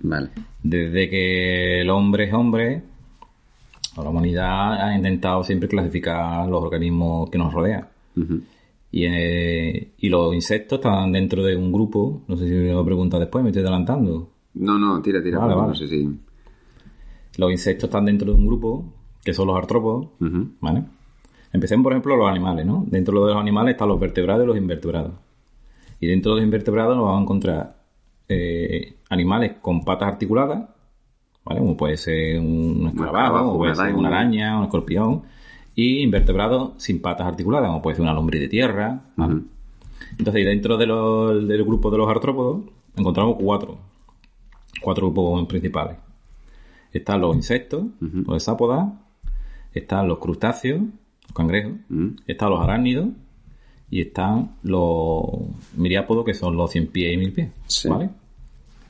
Vale. 0.01 0.29
Desde 0.61 1.09
que 1.09 1.81
el 1.81 1.89
hombre 1.89 2.25
es 2.25 2.33
hombre, 2.33 2.81
la 3.95 4.03
humanidad 4.09 4.79
ha 4.81 4.95
intentado 4.95 5.43
siempre 5.43 5.67
clasificar 5.67 6.47
los 6.47 6.61
organismos 6.63 7.29
que 7.31 7.37
nos 7.39 7.51
rodean. 7.51 7.87
Y, 8.91 9.05
eh, 9.05 9.93
y 9.97 10.09
los 10.09 10.33
insectos 10.33 10.79
están 10.79 11.11
dentro 11.11 11.43
de 11.43 11.55
un 11.55 11.71
grupo, 11.71 12.23
no 12.27 12.37
sé 12.37 12.47
si 12.47 12.53
me 12.53 12.71
lo 12.71 12.85
preguntas 12.85 13.19
después, 13.19 13.43
me 13.43 13.49
estoy 13.49 13.63
adelantando. 13.63 14.31
No, 14.53 14.79
no, 14.79 15.01
tira, 15.01 15.21
tira. 15.21 15.39
Vale, 15.39 15.53
porque 15.53 15.67
vale. 15.67 15.73
No 15.73 15.75
sé 15.75 15.87
si... 15.87 16.19
Los 17.37 17.51
insectos 17.51 17.89
están 17.89 18.05
dentro 18.05 18.31
de 18.31 18.37
un 18.37 18.47
grupo, 18.47 18.85
que 19.23 19.33
son 19.33 19.47
los 19.47 19.57
artrópodos. 19.57 20.07
¿vale? 20.59 20.83
Empecemos, 21.53 21.83
por 21.83 21.93
ejemplo, 21.93 22.15
los 22.15 22.29
animales, 22.29 22.65
¿no? 22.65 22.83
Dentro 22.87 23.25
de 23.25 23.33
los 23.33 23.41
animales 23.41 23.73
están 23.73 23.89
los 23.89 23.99
vertebrados 23.99 24.43
y 24.43 24.47
los 24.47 24.57
invertebrados. 24.57 25.13
Y 25.99 26.07
dentro 26.07 26.33
de 26.33 26.37
los 26.37 26.45
invertebrados 26.45 26.95
nos 26.95 27.05
vamos 27.05 27.19
a 27.19 27.23
encontrar 27.23 27.77
eh, 28.27 28.97
animales 29.09 29.55
con 29.61 29.83
patas 29.83 30.09
articuladas, 30.09 30.69
¿vale? 31.43 31.59
Como 31.59 31.77
puede 31.77 31.97
ser 31.97 32.39
un 32.39 32.91
escarabajo, 32.93 33.53
o 33.53 33.57
puede 33.57 33.75
ser 33.75 33.93
una 33.93 34.09
araña, 34.09 34.57
un 34.57 34.65
escorpión. 34.65 35.23
Y 35.77 35.99
invertebrados 36.01 36.71
sin 36.77 37.01
patas 37.01 37.27
articuladas, 37.27 37.67
como 37.69 37.83
puede 37.83 37.95
ser 37.97 38.03
una 38.03 38.13
lombriz 38.13 38.41
de 38.41 38.47
tierra, 38.47 39.01
¿vale? 39.15 39.41
Entonces, 40.17 40.43
dentro 40.43 40.75
de 40.75 40.87
los- 40.87 41.47
del 41.47 41.63
grupo 41.63 41.91
de 41.91 41.99
los 41.99 42.09
artrópodos, 42.09 42.61
encontramos 42.95 43.37
cuatro. 43.39 43.77
Cuatro 44.81 45.05
grupos 45.11 45.45
principales. 45.47 45.97
Están 46.91 47.21
los 47.21 47.35
insectos, 47.35 47.83
los 48.01 48.35
hexápodas, 48.37 48.87
están 49.73 50.07
los 50.07 50.17
crustáceos, 50.17 50.81
los 50.81 51.31
cangrejos, 51.35 51.73
están 52.25 52.49
los 52.49 52.59
arácnidos 52.61 53.09
y 53.91 54.01
están 54.01 54.55
los 54.63 55.23
miriápodos, 55.75 56.25
que 56.25 56.33
son 56.33 56.57
los 56.57 56.71
cien 56.71 56.87
pies 56.87 57.13
y 57.13 57.17
mil 57.17 57.31
pies. 57.33 57.49
Sí. 57.67 57.87
¿Vale? 57.87 58.09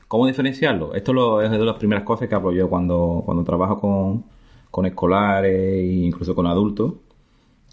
¿Cómo 0.08 0.26
diferenciarlo? 0.26 0.94
Esto 0.94 1.12
lo- 1.12 1.42
es 1.42 1.50
de 1.50 1.58
las 1.58 1.76
primeras 1.76 2.04
cosas 2.04 2.28
que 2.30 2.34
hablo 2.34 2.50
yo 2.52 2.70
cuando, 2.70 3.22
cuando 3.26 3.44
trabajo 3.44 3.78
con, 3.78 4.24
con 4.70 4.86
escolares 4.86 5.52
e 5.54 5.86
incluso 6.04 6.34
con 6.34 6.46
adultos. 6.46 6.94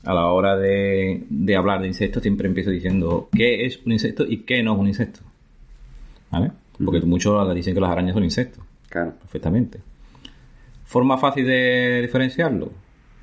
A 0.03 0.13
la 0.13 0.27
hora 0.27 0.55
de, 0.55 1.25
de 1.29 1.55
hablar 1.55 1.81
de 1.81 1.87
insectos 1.87 2.21
siempre 2.21 2.47
empiezo 2.47 2.69
diciendo 2.69 3.27
qué 3.35 3.65
es 3.65 3.79
un 3.85 3.91
insecto 3.91 4.23
y 4.27 4.39
qué 4.39 4.61
no 4.61 4.73
es 4.73 4.79
un 4.79 4.87
insecto. 4.87 5.21
¿Vale? 6.31 6.51
Porque 6.83 7.01
muchos 7.01 7.55
dicen 7.55 7.73
que 7.73 7.79
las 7.81 7.89
arañas 7.89 8.13
son 8.13 8.23
insectos 8.23 8.63
Claro. 8.89 9.13
perfectamente. 9.19 9.79
¿Forma 10.83 11.17
fácil 11.17 11.45
de 11.47 12.01
diferenciarlo? 12.03 12.71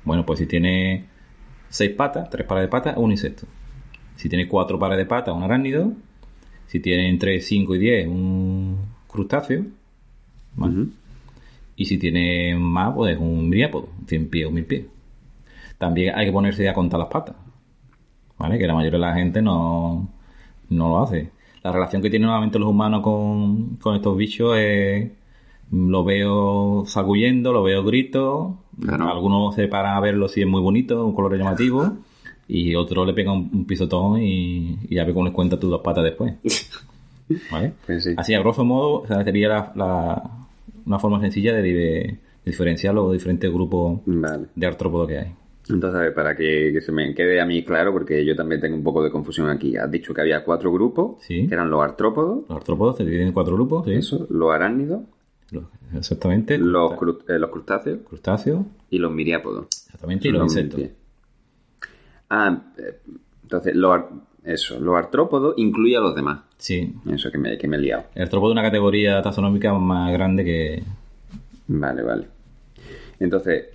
Bueno, 0.03 0.25
pues 0.25 0.39
si 0.39 0.45
tiene 0.45 1.05
seis 1.69 1.91
patas, 1.91 2.29
tres 2.29 2.45
pares 2.45 2.63
de 2.65 2.67
patas, 2.67 2.97
un 2.97 3.11
insecto. 3.11 3.45
Si 4.17 4.27
tiene 4.27 4.47
cuatro 4.47 4.77
pares 4.77 4.97
de 4.97 5.05
patas, 5.05 5.33
un 5.35 5.43
arácnido. 5.43 5.93
Si 6.67 6.79
tiene 6.79 7.07
entre 7.09 7.39
5 7.39 7.75
y 7.75 7.79
10, 7.79 8.07
un 8.07 8.77
crustáceo. 9.07 9.65
¿vale? 10.55 10.87
Y 11.83 11.85
si 11.85 11.97
tiene 11.97 12.55
más, 12.57 12.93
pues 12.95 13.13
es 13.13 13.19
un 13.19 13.49
miriápodo, 13.49 13.89
100 14.07 14.29
pies 14.29 14.47
o 14.47 14.51
1000 14.51 14.65
pies. 14.65 14.85
También 15.77 16.15
hay 16.15 16.27
que 16.27 16.31
ponerse 16.31 16.69
a 16.69 16.73
contar 16.73 16.97
las 16.97 17.09
patas. 17.09 17.35
¿Vale? 18.37 18.57
Que 18.57 18.65
la 18.67 18.73
mayoría 18.73 18.99
de 18.99 19.05
la 19.05 19.13
gente 19.15 19.41
no, 19.41 20.07
no 20.69 20.87
lo 20.87 20.99
hace. 21.03 21.29
La 21.61 21.73
relación 21.73 22.01
que 22.01 22.09
tienen 22.09 22.27
normalmente 22.27 22.57
los 22.57 22.69
humanos 22.69 23.01
con, 23.01 23.75
con 23.81 23.95
estos 23.95 24.15
bichos 24.15 24.55
es. 24.57 25.11
Lo 25.71 26.05
veo 26.05 26.83
sacudiendo, 26.85 27.51
lo 27.51 27.63
veo 27.63 27.83
grito. 27.83 28.59
Claro. 28.79 29.09
Algunos 29.11 29.55
se 29.55 29.67
paran 29.67 29.97
a 29.97 29.99
verlo 29.99 30.29
si 30.29 30.41
es 30.41 30.47
muy 30.47 30.61
bonito, 30.61 31.05
un 31.05 31.13
color 31.13 31.37
llamativo. 31.37 31.97
Y 32.47 32.75
otro 32.75 33.03
le 33.05 33.13
pega 33.13 33.33
un, 33.33 33.49
un 33.53 33.65
pisotón 33.65 34.21
y, 34.21 34.77
y 34.87 34.95
ya 34.95 35.03
ve 35.03 35.13
cómo 35.13 35.25
les 35.25 35.33
cuenta 35.33 35.59
tus 35.59 35.69
dos 35.69 35.81
patas 35.81 36.05
después. 36.05 36.33
¿Vale? 37.51 37.73
Pues 37.85 38.03
sí. 38.05 38.11
Así, 38.15 38.33
a 38.35 38.39
grosso 38.39 38.63
modo, 38.63 39.01
o 39.01 39.07
sea, 39.07 39.21
sería 39.23 39.49
la, 39.49 39.71
la- 39.75 40.23
una 40.85 40.99
forma 40.99 41.19
sencilla 41.21 41.53
de, 41.53 41.61
de 41.63 42.19
diferenciar 42.45 42.93
los 42.93 43.11
diferentes 43.13 43.51
grupos 43.51 44.01
Vale. 44.05 44.47
de 44.55 44.65
artrópodos 44.67 45.07
que 45.07 45.17
hay. 45.19 45.35
Entonces, 45.69 45.97
a 45.97 46.03
ver, 46.03 46.13
para 46.13 46.35
que, 46.35 46.71
que 46.73 46.81
se 46.81 46.91
me 46.91 47.13
quede 47.15 47.39
a 47.39 47.45
mí 47.45 47.63
claro, 47.63 47.93
porque 47.93 48.25
yo 48.25 48.35
también 48.35 48.59
tengo 48.59 48.75
un 48.75 48.83
poco 48.83 49.01
de 49.01 49.09
confusión 49.09 49.49
aquí. 49.49 49.77
Has 49.77 49.89
dicho 49.89 50.13
que 50.13 50.19
había 50.19 50.43
cuatro 50.43 50.73
grupos, 50.73 51.23
Sí. 51.23 51.47
que 51.47 51.53
eran 51.53 51.69
los 51.69 51.81
artrópodos, 51.81 52.43
Los 52.49 52.57
artrópodos 52.57 52.97
se 52.97 53.05
dividen 53.05 53.27
en 53.27 53.33
cuatro 53.33 53.55
grupos, 53.55 53.85
¿sí? 53.85 53.93
eso, 53.93 54.27
los 54.29 54.51
arácnidos, 54.53 55.03
Los- 55.51 55.63
exactamente. 55.95 56.57
los, 56.57 56.91
cru- 56.93 57.23
eh, 57.29 57.39
los 57.39 57.49
crustáceos 57.49 57.99
crustáceos, 58.05 58.65
y 58.89 58.97
los 58.99 59.11
miriápodos. 59.13 59.67
exactamente, 59.85 60.27
y 60.27 60.31
los 60.31 60.43
insectos. 60.43 60.81
Ah, 62.29 62.61
eh, 62.77 62.99
entonces, 63.43 63.75
los, 63.75 64.01
eso, 64.45 64.79
los 64.79 64.95
artrópodos 64.95 65.55
incluye 65.57 65.95
a 65.95 66.01
los 66.01 66.15
demás. 66.15 66.41
Sí. 66.57 66.93
Eso 67.09 67.31
que 67.31 67.37
me, 67.37 67.57
que 67.57 67.67
me 67.67 67.77
he 67.77 67.79
liado. 67.79 68.05
El 68.15 68.23
artrópodo 68.23 68.51
es 68.51 68.53
una 68.53 68.63
categoría 68.63 69.21
taxonómica 69.21 69.73
más 69.73 70.11
grande 70.11 70.43
que... 70.43 70.83
Vale, 71.67 72.03
vale. 72.03 72.27
Entonces, 73.19 73.67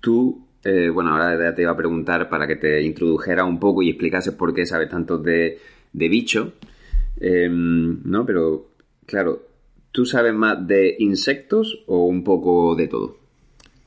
tú, 0.00 0.46
eh, 0.64 0.90
bueno, 0.90 1.10
ahora 1.10 1.54
te 1.54 1.62
iba 1.62 1.72
a 1.72 1.76
preguntar 1.76 2.28
para 2.28 2.46
que 2.46 2.56
te 2.56 2.82
introdujera 2.82 3.44
un 3.44 3.58
poco 3.58 3.82
y 3.82 3.88
explicases 3.88 4.34
por 4.34 4.52
qué 4.52 4.66
sabes 4.66 4.90
tanto 4.90 5.16
de, 5.16 5.58
de 5.92 6.08
bicho, 6.08 6.52
eh, 7.18 7.48
¿no? 7.50 8.26
Pero, 8.26 8.72
claro, 9.06 9.42
¿tú 9.90 10.04
sabes 10.04 10.34
más 10.34 10.66
de 10.66 10.96
insectos 10.98 11.82
o 11.86 12.04
un 12.04 12.24
poco 12.24 12.74
de 12.74 12.88
todo? 12.88 13.16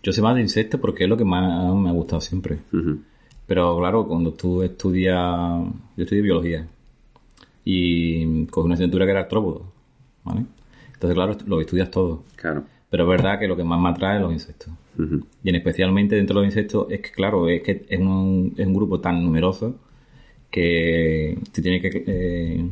Yo 0.01 0.11
sé 0.11 0.21
más 0.21 0.35
de 0.35 0.41
insectos 0.41 0.79
porque 0.79 1.03
es 1.03 1.09
lo 1.09 1.17
que 1.17 1.25
más 1.25 1.75
me 1.75 1.89
ha 1.89 1.93
gustado 1.93 2.21
siempre. 2.21 2.59
Ujú. 2.73 2.99
Pero 3.47 3.77
claro, 3.77 4.07
cuando 4.07 4.33
tú 4.33 4.63
estudias... 4.63 5.17
Yo 5.97 6.03
estudié 6.03 6.21
biología. 6.21 6.67
Y 7.63 8.45
cogí 8.47 8.65
una 8.65 8.75
asignatura 8.75 9.05
que 9.05 9.11
era 9.11 9.21
artrópodo. 9.21 9.65
¿Vale? 10.23 10.45
Entonces, 10.93 11.15
claro, 11.15 11.37
lo 11.45 11.61
estudias 11.61 11.91
todo. 11.91 12.23
Claro. 12.35 12.63
Pero 12.89 13.03
es 13.03 13.09
verdad 13.09 13.39
que 13.39 13.47
lo 13.47 13.55
que 13.57 13.63
más 13.63 13.79
me 13.79 13.89
atrae 13.89 14.15
es 14.17 14.21
los 14.21 14.33
insectos. 14.33 14.69
Y 15.43 15.49
en 15.49 15.55
especialmente 15.55 16.15
dentro 16.15 16.39
de 16.39 16.45
los 16.45 16.53
insectos 16.55 16.87
es 16.89 17.01
que, 17.01 17.11
claro, 17.11 17.49
es 17.49 17.61
que 17.61 17.85
es 17.89 17.99
un, 17.99 18.53
es 18.57 18.65
un 18.65 18.73
grupo 18.73 18.99
tan 19.01 19.21
numeroso 19.23 19.75
que 20.49 21.37
se 21.51 21.61
tiene 21.61 21.81
que 21.81 22.03
eh, 22.07 22.65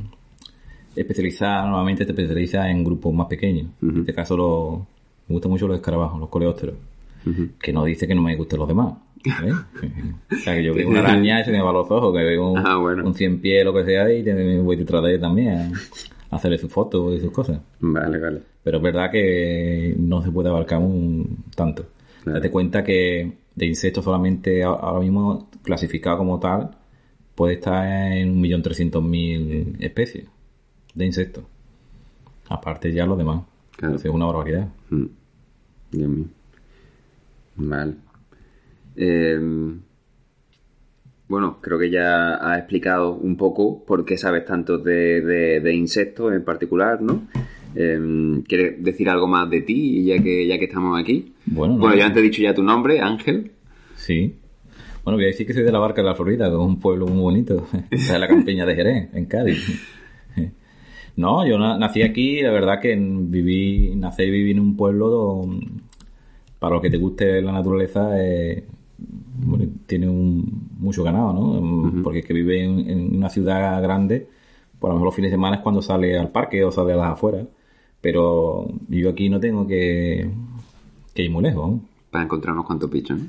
especializar, 0.95 1.65
normalmente 1.65 2.05
te 2.05 2.11
especializa 2.11 2.69
en 2.69 2.83
grupos 2.83 3.13
más 3.13 3.27
pequeños. 3.27 3.67
En 3.81 3.99
este 3.99 4.13
caso 4.13 4.37
lo- 4.37 4.87
me 5.27 5.33
gustan 5.33 5.51
mucho 5.51 5.67
los 5.67 5.75
escarabajos, 5.77 6.19
los 6.19 6.29
coleópteros, 6.29 6.75
que 7.59 7.73
no 7.73 7.83
dice 7.83 8.07
que 8.07 8.15
no 8.15 8.21
me 8.21 8.35
gusten 8.35 8.59
los 8.59 8.67
demás. 8.67 8.93
¿Vale? 9.25 9.51
o 10.31 10.35
sea, 10.43 10.55
que 10.55 10.63
yo 10.63 10.73
veo 10.73 10.87
una 10.89 10.99
araña 10.99 11.41
y 11.41 11.45
se 11.45 11.51
me 11.51 11.61
va 11.61 11.69
a 11.69 11.73
los 11.73 11.89
ojos, 11.91 12.15
que 12.15 12.23
veo 12.23 12.51
un, 12.51 12.57
Ah, 12.59 12.77
bueno. 12.77 13.05
un 13.05 13.13
cien 13.13 13.39
pies, 13.39 13.63
lo 13.65 13.73
que 13.73 13.85
sea, 13.85 14.11
y 14.13 14.23
te- 14.23 14.59
voy 14.59 14.75
detrás 14.75 15.03
de 15.03 15.15
él 15.15 15.21
también 15.21 15.73
a 16.29 16.35
hacerle 16.35 16.57
sus 16.57 16.71
fotos 16.71 17.15
y 17.15 17.19
sus 17.21 17.31
cosas. 17.31 17.59
Vale, 17.79 18.19
vale. 18.19 18.41
Pero 18.63 18.77
es 18.77 18.83
verdad 18.83 19.11
que 19.11 19.95
no 19.99 20.21
se 20.21 20.31
puede 20.31 20.49
abarcar 20.49 20.79
un 20.79 21.43
tanto. 21.55 21.85
Claro. 22.23 22.39
Date 22.39 22.49
cuenta 22.51 22.83
que 22.83 23.33
de 23.55 23.65
insectos 23.65 24.03
solamente 24.03 24.63
a- 24.63 24.67
ahora 24.69 24.99
mismo 25.01 25.49
clasificado 25.63 26.17
como 26.19 26.39
tal 26.39 26.71
puede 27.35 27.55
estar 27.55 27.85
en 28.13 28.41
1.300.000 28.41 29.75
especies 29.79 30.25
de 30.95 31.05
insectos. 31.05 31.43
Aparte 32.49 32.91
ya 32.93 33.05
los 33.05 33.17
demás. 33.17 33.41
Claro. 33.75 33.93
Entonces 33.93 34.05
es 34.09 34.15
una 34.15 34.25
barbaridad. 34.25 34.67
Mm. 34.89 35.05
Dios 35.91 36.09
mío. 36.09 36.25
Vale. 37.55 37.93
Eh, 38.95 39.39
bueno, 41.27 41.57
creo 41.61 41.79
que 41.79 41.89
ya 41.89 42.35
has 42.35 42.59
explicado 42.59 43.13
un 43.15 43.35
poco 43.37 43.83
por 43.85 44.05
qué 44.05 44.17
sabes 44.17 44.45
tanto 44.45 44.77
de, 44.77 45.21
de- 45.21 45.59
de 45.61 45.73
insectos 45.73 46.33
en 46.33 46.43
particular, 46.43 47.01
¿no? 47.01 47.23
Eh, 47.75 48.41
¿Quieres 48.47 48.83
decir 48.83 49.09
algo 49.09 49.27
más 49.27 49.49
de 49.49 49.61
ti, 49.61 50.03
ya 50.03 50.21
que, 50.21 50.45
ya 50.45 50.59
que 50.59 50.65
estamos 50.65 50.99
aquí? 50.99 51.33
Bueno, 51.45 51.73
no. 51.75 51.79
Bueno, 51.79 51.95
ya 51.95 52.13
te 52.13 52.19
he 52.19 52.23
dicho 52.23 52.41
ya 52.41 52.53
tu 52.53 52.61
nombre, 52.61 52.99
Ángel. 52.99 53.51
Sí. 53.95 54.35
Bueno, 55.03 55.17
voy 55.17 55.23
a 55.25 55.27
decir 55.27 55.47
que 55.47 55.53
soy 55.53 55.63
de 55.63 55.71
la 55.71 55.79
Barca 55.79 56.01
de 56.01 56.07
la 56.07 56.15
Florida, 56.15 56.45
que 56.47 56.53
es 56.53 56.59
un 56.59 56.79
pueblo 56.79 57.07
muy 57.07 57.19
bonito. 57.21 57.67
Es 57.91 58.09
la 58.19 58.27
campiña 58.27 58.65
de 58.65 58.75
Jerez, 58.75 59.09
en 59.13 59.25
Cádiz. 59.25 59.59
No, 61.15 61.47
yo 61.47 61.59
na- 61.59 61.77
nací 61.77 62.01
aquí, 62.01 62.41
la 62.41 62.49
verdad 62.51 62.79
que 62.81 62.95
viví, 62.97 63.93
nací 63.95 64.23
y 64.23 64.31
viví 64.31 64.49
en 64.49 64.59
un 64.59 64.75
pueblo 64.75 65.47
para 66.57 66.73
los 66.73 66.81
que 66.81 66.89
te 66.89 66.97
guste 66.97 67.39
la 67.39 67.51
naturaleza, 67.51 68.13
eh, 68.19 68.63
bueno, 69.45 69.65
tiene 69.85 70.09
un 70.09 70.69
mucho 70.79 71.03
ganado, 71.03 71.33
¿no? 71.33 72.03
Porque 72.03 72.19
el 72.19 72.25
que 72.25 72.33
vive 72.33 72.63
en, 72.63 72.89
en 72.89 73.15
una 73.17 73.29
ciudad 73.29 73.81
grande, 73.81 74.27
pues 74.79 74.89
a 74.89 74.93
lo 74.93 74.95
mejor 74.95 75.05
los 75.07 75.15
fines 75.15 75.31
de 75.31 75.35
semana 75.35 75.57
es 75.57 75.61
cuando 75.61 75.81
sale 75.81 76.17
al 76.17 76.29
parque 76.29 76.63
o 76.63 76.71
sale 76.71 76.93
a 76.93 76.97
las 76.97 77.11
afueras. 77.13 77.47
Pero 78.01 78.67
yo 78.89 79.09
aquí 79.09 79.29
no 79.29 79.39
tengo 79.39 79.65
que, 79.65 80.29
que 81.13 81.23
ir 81.23 81.31
muy 81.31 81.43
lejos. 81.43 81.79
Para 82.09 82.25
encontrar 82.25 82.53
unos 82.53 82.65
cuantos 82.65 82.91
bichos, 82.91 83.19
¿no? 83.19 83.27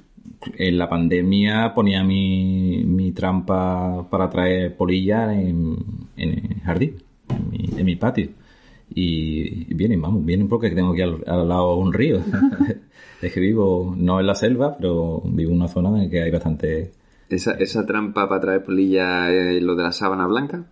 En 0.57 0.79
la 0.79 0.89
pandemia 0.89 1.73
ponía 1.75 2.03
mi, 2.03 2.83
mi 2.85 3.13
trampa 3.13 4.07
para 4.11 4.29
traer 4.31 4.77
polillas 4.77 5.33
en, 5.33 5.77
en 6.17 6.31
el 6.31 6.61
jardín, 6.61 6.95
en 7.29 7.51
mi, 7.51 7.71
en 7.79 7.85
mi 7.87 7.97
patio. 7.97 8.29
Y 8.95 9.75
vienen, 9.75 10.01
vamos, 10.01 10.25
vienen 10.25 10.49
porque 10.49 10.71
tengo 10.71 10.93
aquí 10.93 11.03
al, 11.03 11.23
al 11.27 11.49
lado 11.49 11.77
un 11.77 11.93
río. 11.93 12.21
es 13.23 13.33
que 13.33 13.41
vivo, 13.41 13.95
no 13.97 14.21
en 14.21 14.27
la 14.27 14.35
selva, 14.35 14.77
pero 14.77 15.21
vivo 15.25 15.51
en 15.51 15.57
una 15.57 15.69
zona 15.69 15.89
en 15.91 16.05
la 16.05 16.11
que 16.11 16.23
hay 16.23 16.31
bastante... 16.31 16.93
¿Esa, 17.29 17.53
esa 17.55 17.85
trampa 17.87 18.29
para 18.29 18.41
traer 18.41 18.63
polilla 18.63 19.33
es 19.33 19.63
lo 19.63 19.75
de 19.75 19.83
la 19.83 19.93
sábana 19.93 20.27
blanca? 20.27 20.67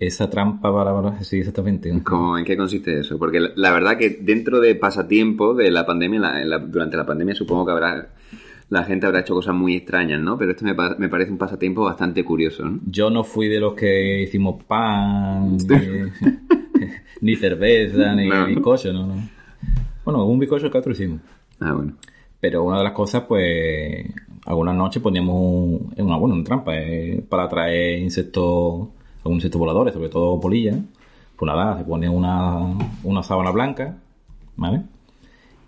Esa 0.00 0.28
trampa 0.28 0.72
para... 0.74 1.22
Sí, 1.22 1.38
exactamente. 1.38 1.92
¿Cómo- 2.02 2.36
¿En 2.36 2.44
qué 2.44 2.56
consiste 2.56 2.98
eso? 2.98 3.18
Porque 3.18 3.38
la, 3.38 3.50
la 3.54 3.70
verdad 3.72 3.96
que 3.96 4.10
dentro 4.20 4.58
de 4.58 4.74
pasatiempo 4.74 5.54
de 5.54 5.70
la 5.70 5.86
pandemia, 5.86 6.18
la- 6.18 6.42
en 6.42 6.50
la- 6.50 6.58
durante 6.58 6.96
la 6.96 7.06
pandemia 7.06 7.34
supongo 7.36 7.66
que 7.66 7.72
habrá 7.72 8.08
la 8.70 8.84
gente 8.84 9.04
habrá 9.06 9.20
hecho 9.20 9.34
cosas 9.34 9.54
muy 9.54 9.76
extrañas, 9.76 10.18
¿no? 10.20 10.38
Pero 10.38 10.52
esto 10.52 10.64
me, 10.64 10.74
me 10.98 11.08
parece 11.10 11.30
un 11.30 11.36
pasatiempo 11.36 11.84
bastante 11.84 12.24
curioso, 12.24 12.64
¿no? 12.64 12.80
Yo 12.86 13.10
no 13.10 13.22
fui 13.22 13.48
de 13.48 13.60
los 13.60 13.74
que 13.74 14.22
hicimos 14.22 14.64
pan, 14.64 15.58
ni, 15.58 15.66
ni 17.22 17.36
cerveza, 17.36 18.14
ni 18.14 18.28
No. 18.28 18.46
bizcocho, 18.46 18.92
no, 18.92 19.06
no. 19.06 19.14
Bueno, 20.04 20.26
un 20.26 20.38
bizcocho 20.38 20.70
que 20.70 20.76
otro 20.78 20.92
hicimos. 20.92 21.20
Ah, 21.60 21.72
bueno. 21.72 21.92
Pero 22.40 22.64
una 22.64 22.78
de 22.78 22.84
las 22.84 22.92
cosas, 22.92 23.22
pues, 23.28 24.04
algunas 24.44 24.74
noches 24.74 25.00
poníamos 25.02 25.36
un- 25.36 25.94
una, 25.96 26.16
bueno, 26.16 26.34
una 26.34 26.44
trampa 26.44 26.72
eh, 26.76 27.22
para 27.28 27.44
atraer 27.44 28.00
insectos, 28.00 28.88
algún 29.18 29.34
insecto 29.34 29.58
voladores, 29.58 29.94
sobre 29.94 30.08
todo 30.08 30.38
polillas. 30.40 30.76
Pues 31.36 31.46
nada, 31.50 31.78
se 31.78 31.84
pone 31.84 32.08
una, 32.08 32.58
una 33.04 33.22
sábana 33.22 33.50
blanca, 33.52 33.96
¿vale? 34.56 34.82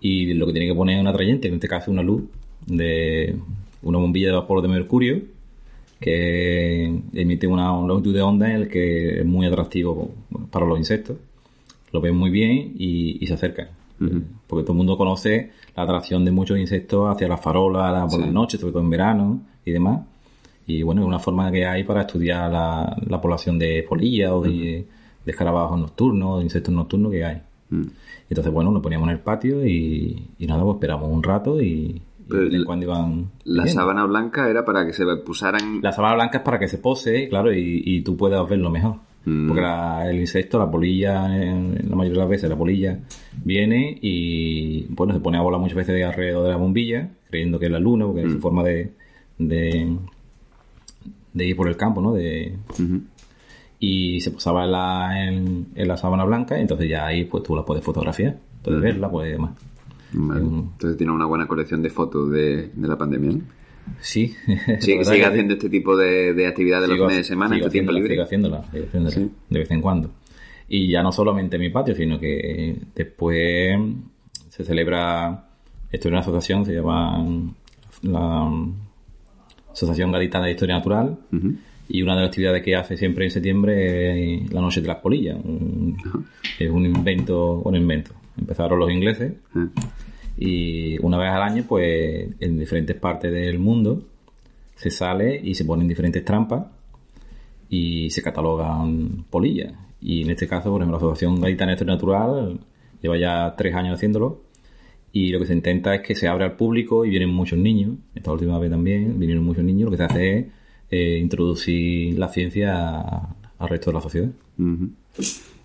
Y 0.01 0.33
lo 0.33 0.45
que 0.45 0.51
tiene 0.51 0.67
que 0.67 0.75
poner 0.75 0.95
es 0.97 1.01
un 1.01 1.07
atrayente, 1.07 1.47
en 1.47 1.55
este 1.55 1.67
caso 1.67 1.89
una 1.91 2.03
luz 2.03 2.23
de 2.67 3.35
una 3.81 3.97
bombilla 3.97 4.27
de 4.27 4.33
vapor 4.35 4.61
de 4.61 4.67
mercurio 4.67 5.21
que 5.99 6.93
emite 7.13 7.47
una 7.47 7.67
longitud 7.71 8.13
de 8.13 8.21
onda 8.21 8.49
en 8.49 8.55
el 8.63 8.67
que 8.67 9.19
es 9.19 9.25
muy 9.25 9.45
atractivo 9.45 10.11
para 10.51 10.65
los 10.65 10.77
insectos. 10.77 11.17
Lo 11.95 12.01
ven 12.01 12.15
muy 12.15 12.29
bien 12.29 12.73
y, 12.77 13.17
y 13.23 13.27
se 13.27 13.33
acercan. 13.33 13.67
Porque 14.47 14.63
todo 14.63 14.73
el 14.73 14.77
mundo 14.77 14.97
conoce 14.97 15.51
la 15.75 15.83
atracción 15.83 16.25
de 16.25 16.31
muchos 16.31 16.59
insectos 16.59 17.09
hacia 17.09 17.27
las 17.29 17.39
farolas 17.41 17.93
la- 17.93 18.01
por 18.07 18.19
Sí. 18.19 18.25
la 18.25 18.31
noche, 18.31 18.57
sobre 18.57 18.73
todo 18.73 18.83
en 18.83 18.89
verano 18.89 19.39
y 19.65 19.71
demás. 19.71 20.01
Y 20.67 20.83
bueno, 20.83 21.01
es 21.01 21.07
una 21.07 21.19
forma 21.19 21.49
que 21.51 21.65
hay 21.65 21.83
para 21.83 22.01
estudiar 22.01 22.51
la, 22.51 22.95
la 23.07 23.21
población 23.21 23.57
de 23.57 23.85
polillas 23.87 24.31
o 24.31 24.41
de, 24.41 24.85
de 25.25 25.31
escarabajos 25.31 25.79
nocturnos, 25.79 26.39
de 26.39 26.43
insectos 26.43 26.73
nocturnos 26.73 27.11
que 27.11 27.23
hay. 27.23 27.41
Mm. 27.69 27.83
Entonces, 28.29 28.51
bueno, 28.51 28.71
lo 28.71 28.81
poníamos 28.81 29.07
en 29.07 29.13
el 29.13 29.19
patio 29.21 29.65
y, 29.65 30.27
y 30.39 30.45
nada, 30.47 30.63
pues 30.63 30.75
esperamos 30.75 31.09
un 31.09 31.23
rato 31.23 31.61
y, 31.61 32.01
Pero 32.27 32.49
cuando 32.65 32.85
iban. 32.85 33.25
La 33.45 33.65
sábana 33.67 34.05
blanca 34.05 34.49
era 34.49 34.65
para 34.65 34.85
que 34.85 34.91
se 34.93 35.05
pusaran... 35.25 35.81
La 35.81 35.91
sábana 35.93 36.15
blanca 36.15 36.39
es 36.39 36.43
para 36.43 36.59
que 36.59 36.67
se 36.67 36.79
pose, 36.79 37.29
claro, 37.29 37.53
y, 37.53 37.81
y 37.85 38.01
tú 38.01 38.17
puedas 38.17 38.47
verlo 38.49 38.69
mejor. 38.71 38.95
Mm. 39.25 39.47
Porque 39.47 39.61
la- 39.61 40.09
el 40.09 40.19
insecto, 40.19 40.59
la 40.59 40.69
polilla, 40.69 41.27
la 41.27 41.95
mayoría 41.95 42.13
de 42.13 42.19
las 42.19 42.29
veces, 42.29 42.49
la 42.49 42.55
polilla 42.57 42.99
viene 43.43 43.97
y, 44.01 44.85
bueno, 44.89 45.13
se 45.13 45.19
pone 45.19 45.37
a 45.37 45.41
volar 45.41 45.59
muchas 45.59 45.75
veces 45.77 45.95
de 45.95 46.03
alrededor 46.03 46.43
de 46.43 46.49
la 46.51 46.57
bombilla, 46.57 47.09
creyendo 47.29 47.57
que 47.59 47.65
es 47.65 47.71
la 47.71 47.79
luna, 47.79 48.05
porque 48.05 48.21
es 48.21 48.27
Mm. 48.27 48.31
su 48.33 48.39
forma 48.39 48.63
de, 48.63 48.91
de, 49.39 49.97
de 51.33 51.45
ir 51.45 51.55
por 51.55 51.67
el 51.67 51.75
campo, 51.75 52.01
¿no? 52.01 52.13
De, 52.13 52.55
y 53.79 54.21
se 54.21 54.31
posaba 54.31 54.65
en 54.65 54.71
la, 54.71 55.27
en, 55.27 55.67
en 55.75 55.87
la 55.87 55.97
sábana 55.97 56.23
blanca, 56.23 56.57
y 56.57 56.61
entonces 56.61 56.87
ya 56.89 57.05
ahí 57.05 57.25
pues 57.25 57.43
tú 57.43 57.55
la 57.55 57.65
puedes 57.65 57.83
fotografiar, 57.83 58.37
puedes 58.63 58.81
verla, 58.81 59.09
pues 59.09 59.31
demás. 59.31 59.51
Vale. 60.13 60.41
Mm. 60.41 60.59
Entonces 60.73 60.97
tiene 60.97 61.11
una 61.11 61.25
buena 61.25 61.47
colección 61.47 61.81
de 61.81 61.89
fotos 61.89 62.29
de, 62.31 62.69
de 62.73 62.87
la 62.87 62.97
pandemia, 62.97 63.31
¿no? 63.33 63.41
Sí. 64.01 64.35
Sí, 64.79 65.03
sigue 65.03 65.25
haciendo 65.25 65.53
este 65.53 65.69
tipo 65.69 65.95
de, 65.95 66.33
de 66.33 66.47
actividades 66.47 66.87
los 66.89 66.97
fines 66.97 67.17
de 67.17 67.23
semana 67.23 67.55
en 67.55 67.59
sigo 67.59 67.67
tu 67.67 67.71
tiempo 67.71 67.91
libre. 67.91 68.09
sigo 68.11 68.23
haciéndola, 68.23 68.63
sigo 68.71 68.85
haciéndola, 68.85 69.15
Sí. 69.15 69.31
de 69.49 69.59
vez 69.59 69.71
en 69.71 69.81
cuando. 69.81 70.11
Y 70.67 70.89
ya 70.89 71.03
no 71.03 71.11
solamente 71.11 71.55
en 71.57 71.61
mi 71.61 71.69
patio, 71.69 71.93
sino 71.95 72.19
que 72.19 72.75
después 72.95 73.77
se 74.49 74.63
celebra, 74.63 75.47
esto 75.91 76.07
es 76.07 76.11
una 76.11 76.19
asociación, 76.21 76.65
se 76.65 76.73
llama 76.73 77.23
la 78.01 78.51
Asociación 79.71 80.11
Gaditana 80.11 80.45
de 80.45 80.51
Historia 80.51 80.75
Natural, 80.75 81.17
Ujú. 81.31 81.53
y 81.89 82.01
una 82.01 82.15
de 82.15 82.21
las 82.21 82.29
actividades 82.29 82.63
que 82.63 82.75
hace 82.75 82.97
siempre 82.97 83.25
en 83.25 83.31
septiembre 83.31 84.35
es 84.43 84.51
la 84.53 84.61
Noche 84.61 84.81
de 84.81 84.87
las 84.87 84.97
Polillas. 84.97 85.37
Un- 85.43 85.97
es 86.59 86.69
un 86.69 86.85
invento, 86.85 87.57
bueno, 87.57 87.77
invento. 87.77 88.11
Empezaron 88.37 88.79
los 88.79 88.89
ingleses 88.91 89.33
Ah. 89.53 89.67
Y 90.37 90.97
una 90.99 91.17
vez 91.17 91.29
al 91.29 91.41
año, 91.41 91.63
pues 91.67 92.29
en 92.39 92.59
diferentes 92.59 92.95
partes 92.95 93.31
del 93.31 93.59
mundo 93.59 94.03
se 94.75 94.89
sale 94.89 95.39
y 95.41 95.55
se 95.55 95.65
ponen 95.65 95.87
diferentes 95.87 96.23
trampas 96.25 96.65
y 97.69 98.09
se 98.09 98.21
catalogan 98.21 99.25
polillas. 99.29 99.73
Y 100.01 100.23
en 100.23 100.31
este 100.31 100.47
caso, 100.47 100.69
por 100.71 100.81
ejemplo, 100.81 100.99
la 100.99 101.05
Asociación 101.05 101.41
Gaditana 101.41 101.73
Historia 101.73 101.93
Natural 101.93 102.59
lleva 103.01 103.17
ya 103.17 103.55
tres 103.57 103.73
años 103.75 103.95
haciéndolo 103.95 104.41
y 105.11 105.29
lo 105.29 105.39
que 105.39 105.45
se 105.45 105.53
intenta 105.53 105.95
es 105.95 106.01
que 106.01 106.13
se 106.13 106.27
abra 106.27 106.45
al 106.45 106.57
público 106.57 107.05
y 107.05 107.09
vienen 107.09 107.29
muchos 107.29 107.57
niños. 107.57 107.97
Esta 108.13 108.33
última 108.33 108.59
vez 108.59 108.69
también 108.69 109.17
vinieron 109.17 109.45
muchos 109.45 109.63
niños. 109.63 109.85
Lo 109.85 109.91
que 109.91 109.97
se 109.97 110.03
hace 110.03 110.37
es 110.39 110.45
eh, 110.91 111.17
introducir 111.19 112.19
la 112.19 112.27
ciencia 112.27 112.99
al 113.57 113.69
resto 113.69 113.91
de 113.91 113.93
la 113.93 114.01
sociedad. 114.01 114.29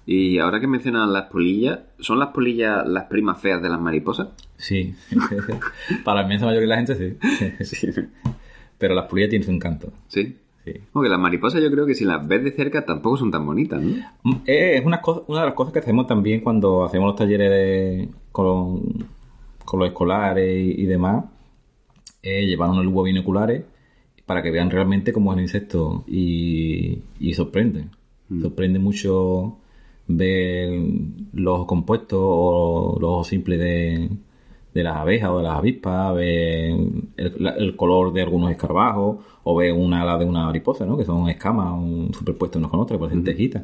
Y 0.06 0.38
ahora 0.38 0.60
que 0.60 0.66
mencionan 0.66 1.12
las 1.12 1.26
polillas, 1.30 1.80
¿son 2.00 2.18
las 2.18 2.28
polillas 2.28 2.86
las 2.88 3.04
primas 3.04 3.40
feas 3.40 3.62
de 3.62 3.68
las 3.68 3.80
mariposas? 3.80 4.28
Sí, 4.56 4.94
para 6.04 6.20
la 6.20 6.22
inmensa 6.24 6.46
mayoría 6.46 6.62
de 6.62 6.66
la 6.66 6.76
gente 6.76 7.64
sí. 7.64 7.88
Pero 8.78 8.94
las 8.94 9.06
polillas 9.06 9.30
tienen 9.30 9.46
su 9.46 9.52
encanto. 9.52 9.92
Sí. 10.08 10.36
Sí. 10.64 10.72
Porque 10.92 11.08
las 11.08 11.18
mariposas 11.18 11.62
yo 11.62 11.70
creo 11.70 11.86
que 11.86 11.94
si 11.94 12.04
las 12.04 12.26
ves 12.26 12.44
de 12.44 12.52
cerca 12.52 12.84
tampoco 12.84 13.16
son 13.16 13.30
tan 13.30 13.46
bonitas, 13.46 13.80
¿no? 13.80 13.96
Mm, 14.24 14.32
eh, 14.46 14.76
Es 14.78 14.84
una, 14.84 15.00
cosa- 15.00 15.22
una 15.26 15.40
de 15.40 15.46
las 15.46 15.54
cosas 15.54 15.72
que 15.72 15.78
hacemos 15.78 16.06
también 16.06 16.40
cuando 16.42 16.84
hacemos 16.84 17.08
los 17.08 17.16
talleres 17.16 17.50
de- 17.50 18.08
con, 18.30 18.82
con 19.64 19.80
los 19.80 19.88
escolares 19.88 20.54
y, 20.76 20.82
y 20.82 20.86
demás, 20.86 21.24
es 22.22 22.46
llevar 22.46 22.68
unos 22.70 22.84
lubos 22.84 23.04
binoculares 23.06 23.62
para 24.26 24.42
que 24.42 24.50
vean 24.50 24.70
realmente 24.70 25.12
cómo 25.14 25.32
es 25.32 25.38
el 25.38 25.42
insecto 25.44 26.04
y, 26.06 26.98
y 27.18 27.32
sorprende. 27.32 27.86
Sorprende 28.40 28.78
mucho 28.78 29.56
ver 30.16 30.70
los 31.32 31.66
compuestos 31.66 32.18
o 32.22 32.98
los 33.00 33.10
ojos 33.10 33.28
simples 33.28 33.58
de, 33.58 34.10
de 34.74 34.82
las 34.82 34.96
abejas 34.96 35.30
o 35.30 35.38
de 35.38 35.44
las 35.44 35.58
avispas, 35.58 36.14
ver 36.14 36.76
el, 37.16 37.76
color 37.76 38.12
de 38.12 38.22
algunos 38.22 38.50
escarabajos 38.50 39.18
o 39.44 39.54
ver 39.56 39.72
una 39.72 40.02
ala 40.02 40.18
de 40.18 40.24
una 40.24 40.46
mariposa, 40.46 40.84
¿no? 40.86 40.96
que 40.96 41.04
son 41.04 41.28
escamas 41.28 41.72
un- 41.72 42.12
superpuestas 42.14 42.58
unas 42.58 42.70
con 42.70 42.80
otras, 42.80 42.98
parecen 43.00 43.24
tejitas. 43.24 43.62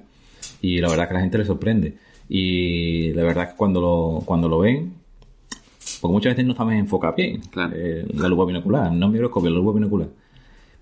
Y 0.63 0.81
la 0.81 0.89
verdad 0.89 1.07
que 1.09 1.15
a 1.15 1.15
la 1.15 1.21
gente 1.21 1.39
le 1.39 1.45
sorprende. 1.45 1.97
Y 2.29 3.13
la 3.13 3.23
verdad 3.23 3.51
que 3.51 3.57
cuando 3.57 3.81
lo, 3.81 4.23
cuando 4.25 4.49
lo 4.49 4.59
ven, 4.61 4.93
porque 6.01 6.13
muchas 6.13 6.33
veces 6.33 6.45
no 6.45 6.53
estamos 6.53 6.75
enfocados 6.75 7.17
bien. 7.17 7.41
Claro. 7.51 7.73
eh, 7.77 8.05
la 8.15 8.29
lupa 8.29 8.45
binocular, 8.45 8.93
no 8.93 9.09
microscopio, 9.09 9.51
la 9.51 9.57
lupa 9.57 9.73
binocular. 9.73 10.09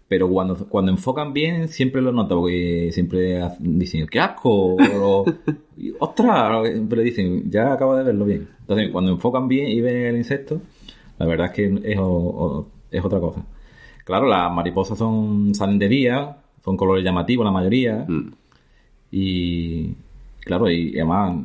Pero 0.08 0.28
cuando, 0.28 0.54
cuando 0.68 0.92
enfocan 0.92 1.32
bien, 1.32 1.68
siempre 1.68 2.02
lo 2.02 2.12
noto, 2.12 2.40
porque 2.40 2.90
siempre 2.92 3.40
dicen, 3.58 4.06
¡qué 4.06 4.20
asco! 4.20 4.76
O, 4.76 5.24
¡ostras! 5.98 6.68
Siempre 6.70 6.98
le 6.98 7.04
dicen, 7.04 7.50
ya 7.50 7.72
acabo 7.72 7.96
de 7.96 8.04
verlo 8.04 8.24
bien. 8.26 8.48
Entonces, 8.60 8.90
cuando 8.90 9.10
enfocan 9.12 9.48
bien 9.48 9.68
y 9.68 9.80
ven 9.80 9.96
el 10.06 10.16
insecto, 10.16 10.60
la 11.18 11.26
verdad 11.26 11.46
es 11.46 11.52
que 11.52 11.80
es, 11.92 11.98
o- 11.98 12.04
o- 12.06 12.66
es 12.90 13.04
otra 13.04 13.18
cosa. 13.18 13.44
Claro, 14.04 14.26
las 14.28 14.52
mariposas 14.52 14.98
son 14.98 15.54
salen 15.54 15.78
de 15.78 15.88
día, 15.88 16.36
son 16.64 16.76
colores 16.76 17.02
llamativos 17.04 17.44
la 17.44 17.50
mayoría, 17.52 18.04
Mm. 18.06 18.32
y 19.10 19.94
claro, 20.40 20.70
y 20.70 20.94
además, 20.96 21.36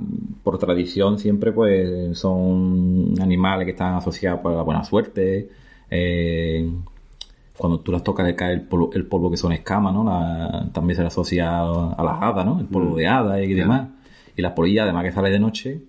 por 0.44 0.58
tradición 0.58 1.18
siempre 1.20 1.52
pues 1.52 2.18
son 2.18 3.14
animales 3.22 3.66
que 3.66 3.72
están 3.72 3.96
asociados 3.96 4.42
para 4.42 4.58
la 4.58 4.62
buena 4.64 4.84
suerte. 4.84 5.50
eh, 5.92 6.70
cuando 7.60 7.82
tú 7.82 7.92
las 7.92 8.04
tocas 8.06 8.26
le 8.26 8.36
cae 8.36 8.54
el 8.54 8.62
polvo, 8.62 8.90
el 8.94 9.06
polvo 9.06 9.30
que 9.30 9.36
son 9.36 9.52
escamas, 9.52 9.94
¿no? 9.94 10.06
La- 10.06 10.70
también 10.72 10.96
se 10.96 11.02
le 11.02 11.10
asocia 11.10 11.60
a 11.60 12.02
las 12.04 12.22
hadas, 12.22 12.46
¿no? 12.46 12.58
El 12.58 12.68
polvo 12.68 12.96
de 12.96 13.06
hadas 13.06 13.42
y 13.42 13.54
demás. 13.54 13.90
Y 14.38 14.42
las 14.42 14.54
polillas, 14.54 14.84
además 14.84 15.04
que 15.04 15.12
salen 15.12 15.34
de 15.34 15.40
noche, 15.40 15.82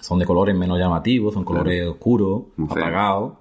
son 0.00 0.18
de 0.18 0.26
colores 0.26 0.56
menos 0.56 0.80
llamativos, 0.80 1.34
son 1.34 1.44
colores 1.44 1.86
oscuros, 1.86 2.42
apagados. 2.68 3.34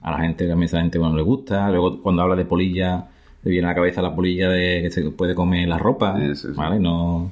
A 0.00 0.10
la 0.10 0.18
gente, 0.18 0.48
también 0.48 0.68
a 0.72 0.76
la 0.76 0.82
gente 0.82 0.98
bueno, 0.98 1.14
le 1.16 1.22
gusta. 1.22 1.70
Luego, 1.70 2.02
cuando 2.02 2.22
habla 2.22 2.34
de 2.34 2.44
polilla, 2.44 3.06
le 3.44 3.50
viene 3.52 3.66
a 3.68 3.70
la 3.70 3.74
cabeza 3.76 4.02
la 4.02 4.14
polilla 4.14 4.48
de 4.48 4.82
que 4.82 4.90
se 4.90 5.08
puede 5.12 5.36
comer 5.36 5.68
la 5.68 5.78
ropa, 5.78 6.20
Eso, 6.20 6.48
sí. 6.48 6.54
¿vale? 6.56 6.80
No, 6.80 7.30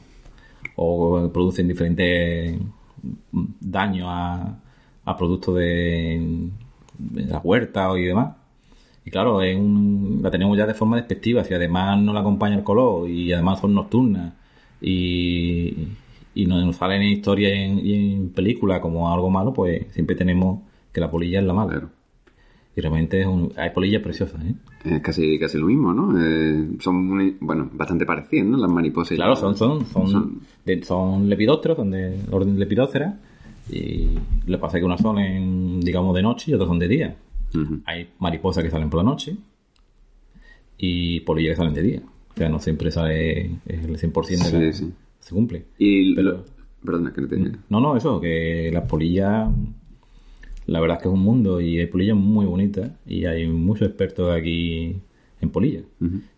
o 0.77 1.29
producen 1.33 1.67
diferentes 1.67 2.57
daños 3.61 4.07
a, 4.09 4.55
a 5.05 5.17
productos 5.17 5.57
de, 5.57 6.49
de 6.99 7.25
la 7.27 7.39
huerta 7.39 7.91
y 7.99 8.05
demás. 8.05 8.35
Y 9.07 9.11
claro, 9.11 9.41
es 9.41 9.57
un- 9.57 10.19
la 10.23 10.31
tenemos 10.31 10.59
ya 10.59 10.67
de 10.67 10.75
forma 10.75 10.97
despectiva, 10.97 11.45
si 11.45 11.55
además 11.55 11.99
no 12.03 12.13
la 12.13 12.21
acompaña 12.21 12.57
el 12.57 12.65
color 12.65 13.09
y 13.09 13.33
además 13.33 13.61
son 13.61 13.73
nocturnas 13.75 14.35
y, 14.83 15.89
y 16.35 16.47
nos, 16.47 16.65
nos 16.65 16.77
salen 16.77 17.03
en 17.03 17.09
historia 17.13 17.55
y 17.55 17.59
en, 17.63 17.87
y 17.87 17.95
en 18.15 18.29
película 18.31 18.81
como 18.81 19.13
algo 19.13 19.31
malo, 19.31 19.53
pues 19.55 19.87
siempre 19.93 20.17
tenemos 20.17 20.61
que 20.93 21.01
la 21.01 21.11
polilla 21.11 21.39
es 21.41 21.47
la 21.47 21.53
mala. 21.55 21.71
Claro. 21.73 21.91
Y 22.77 22.81
realmente 22.83 23.21
es 23.23 23.27
un- 23.27 23.53
hay 23.57 23.71
polillas 23.71 24.03
preciosas, 24.03 24.43
¿eh? 24.45 24.55
Es 24.85 25.01
casi, 25.01 25.39
casi 25.39 25.57
lo 25.57 25.67
mismo, 25.67 25.95
¿no? 25.95 26.13
Eh, 26.21 26.69
son, 26.81 27.07
muy- 27.09 27.37
bueno, 27.41 27.71
bastante 27.73 28.05
parecidas, 28.05 28.47
¿no? 28.47 28.59
Las 28.59 28.71
mariposas. 28.71 29.17
Claro, 29.17 29.35
son, 29.37 29.57
son, 29.57 29.87
son, 29.87 30.09
son- 30.09 30.41
de- 30.65 30.83
son 30.83 31.29
lepidópteros, 31.29 31.77
son 31.79 31.91
de 31.91 32.19
orden 32.31 32.59
lepidóptera. 32.59 33.19
Y 33.71 34.09
lo 34.47 34.59
que 34.59 34.61
pasa 34.61 34.77
es 34.77 34.83
que 34.83 34.85
unas 34.87 35.01
son, 35.01 35.19
en, 35.19 35.81
digamos, 35.81 36.15
de 36.15 36.23
noche 36.23 36.51
y 36.51 36.55
otras 36.55 36.69
son 36.69 36.79
de 36.79 36.89
día. 36.89 37.17
Hay 37.87 38.11
mariposas 38.19 38.63
que 38.65 38.71
salen 38.71 38.91
por 38.91 38.99
la 39.05 39.11
noche 39.11 39.37
y 40.79 41.21
polillas 41.21 41.53
que 41.53 41.57
salen 41.57 41.75
de 41.75 41.83
día. 41.83 42.03
O 42.35 42.39
sea, 42.39 42.49
no 42.49 42.59
siempre 42.61 42.91
sale 42.91 43.51
el 43.67 43.99
100% 43.99 44.51
de 44.51 44.67
la, 44.67 44.73
Sí, 44.73 44.85
sí. 44.85 44.93
se 45.21 45.35
cumple. 45.35 45.65
Y 45.79 46.15
Pero- 46.15 46.31
lo- 46.33 46.45
perdona, 46.85 47.13
que 47.13 47.21
no 47.23 47.29
te 47.29 47.37
No, 47.71 47.81
no, 47.81 47.97
eso, 47.97 48.21
que 48.21 48.71
las 48.73 48.85
polillas, 48.89 49.51
la 50.67 50.81
verdad 50.81 50.99
es 50.99 51.03
que 51.03 51.09
es 51.09 51.15
un 51.15 51.21
mundo 51.21 51.61
y 51.61 51.79
hay 51.81 51.87
polillas 51.87 52.17
muy 52.17 52.47
bonitas 52.47 52.93
y 53.07 53.25
hay 53.25 53.49
muchos 53.49 53.89
expertos 53.89 54.31
aquí 54.33 54.97
en 55.41 55.51
polillas. 55.51 55.85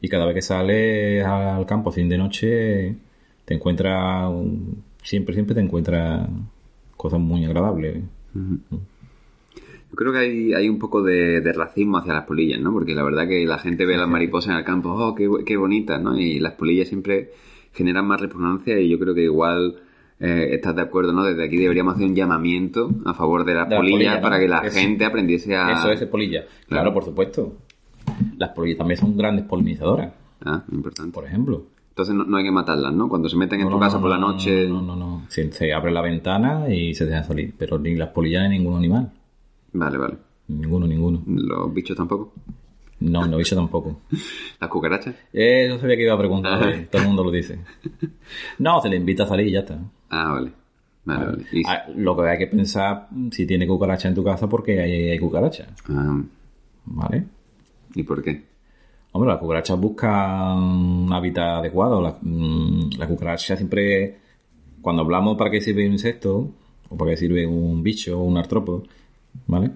Y 0.01 0.09
cada 0.09 0.25
vez 0.27 0.35
que 0.37 0.43
sales 0.43 1.25
al 1.25 1.67
campo, 1.67 1.91
fin 1.91 2.09
de 2.09 2.19
noche, 2.19 2.97
te 3.45 3.55
encuentras, 3.55 4.31
un- 4.31 4.83
siempre, 5.03 5.35
siempre 5.35 5.55
te 5.55 5.61
encuentras 5.61 6.29
cosas 6.97 7.19
muy 7.21 7.45
agradables. 7.45 8.03
Yo 9.91 9.97
creo 9.97 10.13
que 10.13 10.19
hay, 10.19 10.53
hay 10.55 10.69
un 10.69 10.79
poco 10.79 11.03
de, 11.03 11.41
de 11.41 11.53
racismo 11.53 11.99
hacia 11.99 12.13
las 12.13 12.25
polillas, 12.27 12.61
¿no? 12.61 12.73
Porque 12.73 12.95
la 12.95 13.03
verdad 13.03 13.27
que 13.27 13.45
la 13.47 13.59
gente 13.59 13.87
ve 13.87 13.95
a 13.95 13.99
las 13.99 14.09
mariposas 14.09 14.51
en 14.53 14.57
el 14.59 14.65
campo, 14.65 14.91
oh, 14.91 15.15
qué, 15.15 15.29
qué 15.47 15.57
bonitas, 15.57 16.01
¿no? 16.03 16.19
Y 16.19 16.39
las 16.41 16.53
polillas 16.55 16.89
siempre 16.89 17.31
generan 17.73 18.07
más 18.07 18.21
repugnancia 18.21 18.79
y 18.79 18.89
yo 18.89 18.99
creo 18.99 19.15
que 19.15 19.23
igual 19.25 19.77
eh, 20.21 20.49
estás 20.53 20.75
de 20.77 20.83
acuerdo, 20.83 21.13
¿no? 21.13 21.23
Desde 21.25 21.45
aquí 21.45 21.57
deberíamos 21.57 21.95
hacer 21.95 22.07
un 22.07 22.15
llamamiento 22.15 22.91
a 23.07 23.15
favor 23.15 23.45
de 23.45 23.55
las 23.55 23.67
polillas 23.73 24.19
para 24.21 24.39
que 24.39 24.49
la 24.49 24.59
Eso. 24.59 24.79
gente 24.79 25.05
aprendiese 25.05 25.57
a... 25.57 25.73
Eso 25.73 25.91
es 25.91 26.05
polilla. 26.07 26.43
Claro, 26.43 26.67
Claro. 26.69 26.95
por 26.95 27.05
supuesto. 27.05 27.57
Las 28.37 28.51
polillas 28.51 28.79
también 28.79 28.99
son 28.99 29.17
grandes 29.17 29.45
polinizadoras, 29.47 30.13
Ah, 30.45 30.65
importante. 30.73 31.13
por 31.13 31.25
ejemplo. 31.25 31.65
Entonces 31.91 32.15
no, 32.15 32.25
no 32.25 32.37
hay 32.37 32.45
que 32.45 32.51
matarlas, 32.53 32.93
¿no? 32.93 33.09
Cuando 33.09 33.29
se 33.29 33.37
meten 33.37 33.61
en 33.61 33.69
tu 33.69 33.79
casa 33.81 33.97
no, 33.97 34.03
por 34.03 34.11
la 34.11 34.19
no, 34.19 34.33
noche... 34.33 34.69
No, 34.69 34.81
no, 34.83 34.95
no. 34.97 35.25
Se, 35.29 35.51
se 35.51 35.73
abre 35.73 35.91
la 35.93 36.01
ventana 36.03 36.73
y 36.73 36.95
se 36.95 37.07
dejan 37.07 37.25
salir. 37.25 37.55
Pero 37.59 37.79
ni 37.79 37.97
las 37.97 38.11
polillas 38.11 38.49
ni 38.49 38.59
ningún 38.59 38.77
animal. 38.77 39.13
Vale, 39.73 39.99
vale. 39.99 40.17
Ninguno, 40.49 40.87
ninguno. 40.87 41.23
Los 41.27 41.73
bichos 41.75 41.97
tampoco. 41.97 42.33
No, 43.01 43.27
no 43.27 43.37
bicho 43.37 43.55
tampoco. 43.55 44.01
Las 44.61 44.71
cucarachas. 44.71 45.15
Eh, 45.33 45.67
yo 45.69 45.79
sabía 45.79 45.97
que 45.97 46.03
iba 46.03 46.15
a 46.15 46.19
preguntar. 46.19 46.63
Ah. 46.63 46.71
eh, 46.71 46.89
Todo 46.91 47.03
el 47.03 47.09
mundo 47.09 47.25
lo 47.25 47.31
dice. 47.31 47.59
No, 48.59 48.81
se 48.81 48.89
le 48.89 48.97
invita 48.97 49.23
a 49.23 49.27
salir 49.27 49.47
y 49.47 49.53
ya 49.53 49.61
está. 49.61 49.79
Ah, 50.11 50.33
vale. 50.33 50.53
Vale, 51.05 51.25
vale. 51.27 51.45
Ah, 51.67 51.85
Lo 51.97 52.15
que 52.17 52.29
hay 52.29 52.39
que 52.39 52.47
pensar 52.49 53.09
si 53.31 53.47
tiene 53.47 53.67
cucaracha 53.67 54.09
en 54.09 54.15
tu 54.15 54.23
casa 54.25 54.49
porque 54.49 54.81
hay, 54.81 55.11
hay 55.11 55.19
cucarachas. 55.19 55.69
ah, 55.89 56.21
¿Vale? 56.85 57.25
¿Y 57.95 58.03
por 58.03 58.23
qué? 58.23 58.45
Hombre, 59.13 59.31
las 59.31 59.39
cucarachas 59.41 59.79
buscan 59.81 60.59
un 60.59 61.13
hábitat 61.13 61.61
adecuado. 61.61 62.03
La, 62.03 62.19
mm, 62.21 62.91
la 62.99 63.07
cucaracha 63.07 63.57
siempre, 63.57 64.19
cuando 64.83 65.03
hablamos 65.03 65.37
para 65.39 65.51
qué 65.51 65.61
sirve 65.61 65.87
un 65.87 65.93
insecto, 65.93 66.51
o 66.91 66.97
para 66.97 67.13
qué 67.13 67.17
sirve 67.17 67.47
un 67.47 67.83
bicho 67.83 68.19
o 68.21 68.25
un 68.25 68.37
artrópodo, 68.37 68.83
¿vale? 69.47 69.71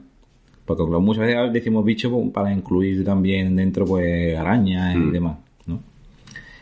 Porque 0.64 0.82
muchas 0.84 1.26
veces 1.26 1.52
decimos 1.52 1.84
bicho 1.84 2.10
pues, 2.10 2.30
para 2.30 2.52
incluir 2.52 3.04
también 3.04 3.56
dentro 3.56 3.84
pues 3.84 4.36
arañas 4.38 4.94
y 4.94 4.98
Mm. 4.98 5.12
demás, 5.12 5.36
¿no? 5.66 5.80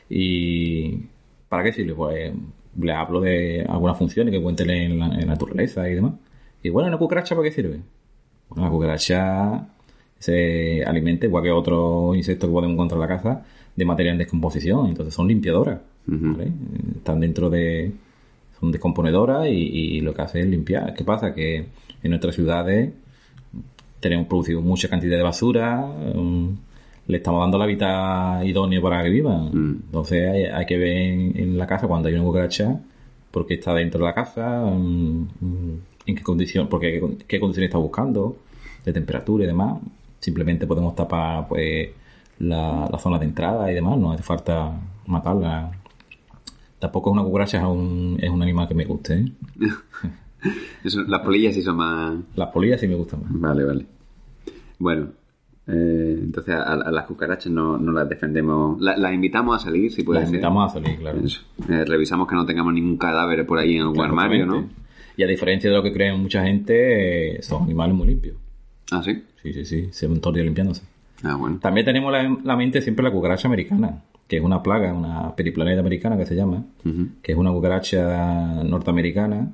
Y 0.09 0.99
¿para 1.49 1.63
qué 1.65 1.73
sirve? 1.73 1.95
Pues 1.95 2.33
le 2.81 2.93
hablo 2.93 3.21
de 3.21 3.65
algunas 3.69 3.97
funciones 3.99 4.33
que 4.33 4.41
cuenten 4.43 4.71
en 4.71 4.99
la, 4.99 5.07
en 5.07 5.21
la 5.21 5.27
naturaleza 5.27 5.89
y 5.89 5.95
demás. 5.95 6.15
Y 6.63 6.71
bueno, 6.71 6.89
¿una 6.89 6.99
cucaracha 6.99 7.35
para 7.35 7.49
qué 7.49 7.55
sirve? 7.55 7.81
Bueno, 8.49 8.65
la 8.65 8.71
cucaracha 8.71 9.69
se 10.19 10.85
alimenta, 10.85 11.27
igual 11.27 11.45
que 11.45 11.51
otros 11.51 12.17
insectos 12.17 12.49
que 12.49 12.53
podemos 12.53 12.75
encontrar 12.75 12.99
en 13.03 13.09
la 13.09 13.17
casa, 13.17 13.45
de 13.77 13.85
materia 13.85 14.13
en 14.13 14.19
descomposición. 14.19 14.89
Entonces 14.89 15.15
son 15.15 15.29
limpiadoras. 15.29 15.81
¿vale? 16.07 16.51
Están 16.97 17.21
dentro 17.21 17.51
de. 17.51 17.93
Son 18.59 18.71
descomponedoras 18.73 19.47
y, 19.47 19.53
y 19.53 20.01
lo 20.01 20.13
que 20.13 20.23
hacen 20.23 20.43
es 20.43 20.49
limpiar. 20.49 20.93
¿Qué 20.95 21.05
pasa? 21.05 21.33
Que 21.35 21.67
en 22.03 22.11
nuestras 22.11 22.35
ciudades 22.35 22.93
tenemos 24.01 24.27
producido 24.27 24.61
mucha 24.63 24.89
cantidad 24.89 25.17
de 25.17 25.23
basura. 25.23 25.81
um, 26.15 26.57
le 27.07 27.17
estamos 27.17 27.41
dando 27.41 27.57
el 27.57 27.65
hábitat 27.65 28.45
idóneo 28.45 28.81
para 28.83 29.03
que 29.03 29.11
vivan. 29.11 29.51
Mm. 29.53 29.83
Entonces 29.87 30.31
hay, 30.31 30.45
hay 30.45 30.67
que 30.67 30.79
ver 30.79 30.97
en, 30.97 31.39
en 31.39 31.59
la 31.59 31.67
casa 31.67 31.89
cuando 31.89 32.09
hay 32.09 32.15
una 32.15 32.25
cucaracha 32.25 32.81
porque 33.31 33.55
está 33.55 33.75
dentro 33.75 34.01
de 34.01 34.07
la 34.07 34.15
casa, 34.15 34.65
mm, 34.65 35.29
mm, 35.41 35.81
en 36.07 36.17
qué 36.17 36.23
condición, 36.23 36.69
porque 36.69 37.01
qué 37.27 37.41
condiciones 37.41 37.69
está 37.69 37.79
buscando, 37.79 38.37
de 38.85 38.93
temperatura 38.93 39.45
y 39.45 39.47
demás. 39.47 39.81
Simplemente 40.19 40.67
podemos 40.67 40.95
tapar 40.95 41.49
pues 41.49 41.91
la, 42.39 42.89
la 42.91 42.99
zona 42.99 43.19
de 43.19 43.27
entrada 43.27 43.71
y 43.71 43.75
demás, 43.75 43.99
no 43.99 44.13
hace 44.13 44.23
falta 44.23 44.73
matarla. 45.07 45.73
Tampoco 46.79 47.11
es 47.11 47.13
una 47.15 47.25
cucaracha, 47.25 47.59
es 47.59 47.65
un, 47.65 48.19
es 48.21 48.31
un 48.31 48.43
animal 48.43 48.69
que 48.69 48.75
me 48.75 48.85
guste. 48.85 49.15
¿eh? 49.15 49.33
Eso- 50.85 51.03
las 51.03 51.21
polillas 51.21 51.55
sí 51.55 51.63
son 51.63 51.77
más... 51.77 52.15
Las 52.37 52.49
polillas 52.49 52.81
sí 52.81 52.89
me 52.89 52.95
gustan 52.95 53.23
más. 53.23 53.31
Vale, 53.33 53.65
vale. 53.65 53.87
Bueno, 54.79 55.09
eh, 55.67 56.19
entonces 56.23 56.55
a, 56.55 56.63
a 56.73 56.91
las 56.91 57.05
cucarachas 57.07 57.53
no, 57.53 57.77
no 57.79 57.93
las 57.93 58.09
defendemos. 58.09 58.81
La- 58.81 58.97
las 58.97 59.13
invitamos 59.13 59.57
a 59.61 59.65
salir, 59.65 59.93
si 59.93 60.03
puede 60.03 60.21
Las 60.21 60.29
ser. 60.29 60.37
invitamos 60.37 60.71
a 60.71 60.75
salir, 60.81 60.99
claro. 60.99 61.19
Eh, 61.69 61.85
revisamos 61.85 62.27
que 62.29 62.35
no 62.35 62.47
tengamos 62.47 62.73
ningún 62.73 62.97
cadáver 62.97 63.47
por 63.47 63.59
ahí 63.59 63.77
en 63.77 63.83
algún 63.83 64.01
armario, 64.01 64.47
¿no? 64.47 64.69
Y 65.17 65.23
a 65.23 65.27
diferencia 65.27 65.69
de 65.69 65.77
lo 65.77 65.83
que 65.83 65.93
creen 65.93 66.19
mucha 66.21 66.43
gente, 66.45 67.37
eh, 67.37 67.43
son 67.43 67.65
animales 67.65 67.95
muy 67.95 68.09
limpios. 68.09 68.37
Ah, 68.91 69.03
sí. 69.05 69.23
Sí, 69.43 69.53
sí, 69.53 69.65
sí, 69.65 69.89
se 69.93 70.07
ven 70.09 70.21
todo 70.21 70.33
limpiándose. 70.33 70.83
Ah, 71.23 71.35
bueno. 71.37 71.59
También 71.61 71.85
tenemos 71.85 72.11
la, 72.11 72.39
la 72.43 72.57
mente 72.57 72.81
siempre 72.81 73.03
la 73.05 73.11
cucaracha 73.11 73.47
americana, 73.47 74.03
que 74.27 74.39
es 74.39 74.43
una 74.43 74.63
plaga, 74.63 74.95
una 74.95 75.35
periplaneta 75.37 75.81
americana 75.81 76.17
que 76.17 76.25
se 76.25 76.35
llama, 76.35 76.65
que 77.23 77.33
es 77.33 77.39
una 77.39 77.51
cucaracha 77.53 78.63
norteamericana 78.65 79.51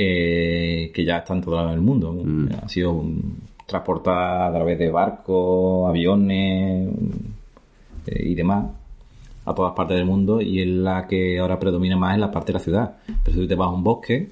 eh, 0.00 0.92
que 0.94 1.04
ya 1.04 1.18
está 1.18 1.34
en 1.34 1.42
todo 1.42 1.70
el 1.72 1.80
mundo. 1.80 2.12
Mm. 2.24 2.48
Ha 2.62 2.68
sido 2.68 3.02
transportada 3.66 4.46
a 4.46 4.52
través 4.52 4.78
de 4.78 4.90
barcos, 4.90 5.88
aviones 5.90 6.88
eh, 8.06 8.22
y 8.30 8.34
demás 8.34 8.66
a 9.44 9.54
todas 9.54 9.72
partes 9.74 9.96
del 9.96 10.06
mundo 10.06 10.40
y 10.40 10.60
es 10.60 10.68
la 10.68 11.06
que 11.06 11.38
ahora 11.38 11.58
predomina 11.58 11.96
más 11.96 12.14
en 12.14 12.20
la 12.20 12.30
parte 12.30 12.52
de 12.52 12.58
la 12.58 12.64
ciudad. 12.64 12.96
Pero 13.24 13.34
si 13.34 13.40
tú 13.42 13.48
te 13.48 13.54
vas 13.54 13.68
a 13.68 13.72
un 13.72 13.82
bosque, 13.82 14.30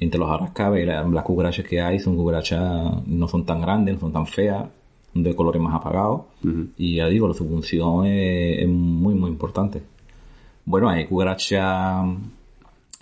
entre 0.00 0.18
los 0.18 0.28
arrascabes, 0.30 0.86
la- 0.86 1.02
las 1.04 1.22
cucarachas 1.24 1.64
que 1.66 1.80
hay 1.80 1.98
son 2.00 2.16
cucarachas, 2.16 3.06
no 3.06 3.28
son 3.28 3.44
tan 3.46 3.60
grandes, 3.60 3.94
no 3.94 4.00
son 4.00 4.12
tan 4.12 4.26
feas, 4.26 4.64
de 5.14 5.34
colores 5.36 5.62
más 5.62 5.74
apagados. 5.74 6.22
Y 6.76 6.96
ya 6.96 7.06
digo, 7.08 7.32
su 7.34 7.46
función 7.48 8.04
es, 8.06 8.62
es 8.62 8.68
muy, 8.68 9.14
muy 9.14 9.30
importante. 9.30 9.80
Bueno, 10.64 10.88
hay 10.88 11.04
cucarachas 11.06 12.04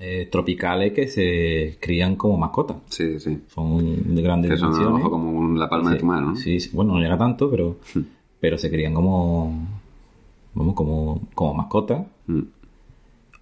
eh, 0.04 0.28
tropicales 0.30 0.92
que 0.92 1.06
se 1.06 1.78
crían 1.80 2.16
como 2.16 2.36
mascotas. 2.36 2.78
Sí, 2.88 3.20
sí. 3.20 3.38
Son 3.46 4.14
de 4.14 4.20
grandes 4.22 4.50
Que 4.50 4.56
son 4.56 4.72
dimensiones. 4.72 5.08
como 5.08 5.56
la 5.56 5.68
palma 5.68 5.92
de 5.92 5.98
tu 5.98 6.06
mano, 6.06 6.30
¿no? 6.30 6.36
Sí, 6.36 6.58
sí. 6.58 6.70
bueno, 6.72 6.94
no 6.94 7.00
llega 7.00 7.16
tanto, 7.16 7.48
pero, 7.50 7.76
pero 8.40 8.58
se 8.58 8.68
crían 8.70 8.94
como, 8.94 9.68
vamos, 10.54 10.74
como, 10.74 11.20
como 11.34 11.54
mascotas 11.54 12.02
Mm, 12.26 12.40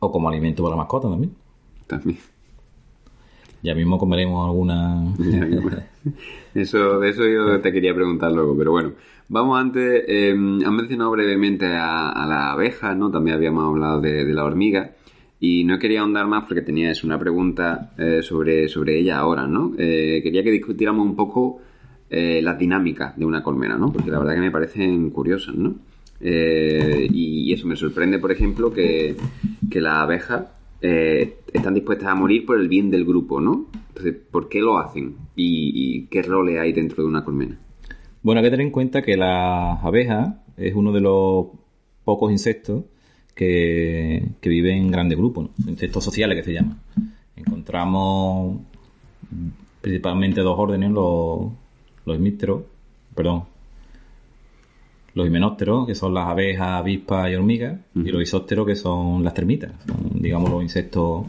o 0.01 0.11
como 0.13 0.29
alimento 0.31 0.63
para 0.63 0.75
la 0.75 0.79
mascota 0.83 1.09
también. 1.11 1.35
También. 1.87 2.19
Ya 3.63 3.75
mismo 3.75 3.99
comeremos 3.99 4.47
alguna... 4.47 5.03
Eso, 6.55 6.99
de 6.99 7.11
eso 7.11 7.27
yo 7.27 7.61
te 7.61 7.73
quería 7.73 7.95
preguntar 7.95 8.33
luego, 8.33 8.57
pero 8.57 8.73
bueno. 8.73 8.93
Vamos 9.29 9.61
antes, 9.61 10.03
eh, 10.09 10.31
han 10.33 10.75
mencionado 10.75 11.11
brevemente 11.13 11.67
a, 11.67 12.09
a 12.09 12.27
la 12.27 12.53
abeja, 12.53 12.95
¿no? 12.95 13.11
También 13.11 13.37
habíamos 13.37 13.65
hablado 13.69 14.01
de, 14.01 14.25
de 14.25 14.33
la 14.35 14.45
hormiga. 14.45 14.93
Y 15.41 15.65
no 15.65 15.79
quería 15.79 16.03
ahondar 16.03 16.27
más 16.27 16.45
porque 16.45 16.61
tenía 16.61 16.91
eso, 16.91 17.07
una 17.07 17.19
pregunta 17.19 17.93
eh, 17.99 18.21
sobre, 18.23 18.69
sobre 18.69 18.99
ella 18.99 19.19
ahora, 19.19 19.47
¿no? 19.47 19.73
Eh, 19.79 20.21
quería 20.23 20.43
que 20.43 20.51
discutiéramos 20.51 21.07
un 21.07 21.17
poco 21.17 21.61
eh, 22.11 22.41
las 22.43 22.59
dinámicas 22.59 23.17
de 23.17 23.25
una 23.25 23.43
colmena, 23.43 23.79
¿no? 23.79 23.93
Porque 23.93 24.11
la 24.11 24.19
verdad 24.19 24.35
que 24.35 24.41
me 24.41 24.51
parecen 24.51 25.11
curiosas, 25.11 25.55
¿no? 25.55 25.77
Eh, 26.21 27.09
y 27.11 27.53
eso 27.53 27.67
me 27.67 27.77
sorprende, 27.77 28.19
por 28.19 28.31
ejemplo, 28.31 28.73
que, 28.73 29.17
que 29.71 29.81
las 29.81 29.95
abejas 29.95 30.47
eh, 30.83 31.37
están 31.53 31.75
dispuestas 31.75 32.09
a 32.09 32.15
morir 32.15 32.45
por 32.45 32.59
el 32.61 32.69
bien 32.69 32.91
del 32.91 33.05
grupo, 33.05 33.41
¿no? 33.41 33.67
Entonces, 33.89 34.17
¿por 34.31 34.49
qué 34.49 34.61
lo 34.61 34.79
hacen? 34.79 35.15
¿Y, 35.37 35.73
y 35.75 36.07
qué 36.07 36.23
roles 36.23 36.59
hay 36.59 36.73
dentro 36.73 37.03
de 37.03 37.09
una 37.09 37.25
colmena? 37.25 37.59
Bueno, 38.23 38.41
hay 38.41 38.47
que 38.47 38.51
tener 38.51 38.67
en 38.67 38.73
cuenta 38.73 39.03
que 39.03 39.17
la 39.17 39.75
abeja 39.75 40.43
es 40.57 40.75
uno 40.75 40.93
de 40.93 41.01
los 41.01 41.47
pocos 42.05 42.31
insectos 42.31 42.85
que, 43.41 44.23
que 44.39 44.51
viven 44.51 44.77
en 44.77 44.91
grandes 44.91 45.17
grupos, 45.17 45.49
¿no? 45.57 45.71
insectos 45.71 46.05
sociales 46.05 46.37
que 46.37 46.45
se 46.45 46.53
llaman. 46.53 46.79
Encontramos 47.35 48.59
principalmente 49.81 50.43
dos 50.43 50.59
órdenes, 50.59 50.91
los, 50.91 51.51
los 52.05 52.17
hemípteros, 52.19 52.65
perdón, 53.15 53.45
los 55.15 55.27
himenópteros, 55.27 55.87
que 55.87 55.95
son 55.95 56.13
las 56.13 56.27
abejas, 56.27 56.69
avispas 56.69 57.31
y 57.31 57.35
hormigas, 57.35 57.81
y 57.95 58.11
los 58.11 58.23
isópteros, 58.23 58.67
que 58.67 58.77
son 58.77 59.25
las 59.25 59.33
termitas, 59.33 59.73
son, 59.87 60.21
digamos, 60.21 60.51
los 60.51 60.63
insectos 60.63 61.25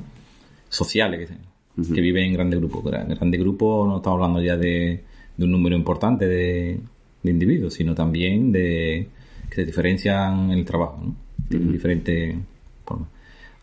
sociales 0.67 1.29
que, 1.29 1.93
que 1.93 2.01
viven 2.01 2.25
en 2.25 2.33
grandes 2.33 2.59
grupos. 2.59 2.91
En 2.91 3.15
grandes 3.15 3.39
grupos 3.39 3.87
no 3.87 3.97
estamos 3.97 4.17
hablando 4.17 4.41
ya 4.41 4.57
de, 4.57 5.01
de 5.37 5.45
un 5.45 5.51
número 5.51 5.77
importante 5.77 6.27
de, 6.27 6.77
de 7.23 7.31
individuos, 7.31 7.73
sino 7.73 7.95
también 7.95 8.51
de 8.51 9.07
que 9.49 9.55
se 9.55 9.65
diferencian 9.65 10.51
en 10.51 10.59
el 10.59 10.65
trabajo, 10.65 10.99
¿no? 11.01 11.30
Tienen 11.51 11.71
diferentes 11.71 12.35
formas. 12.85 13.09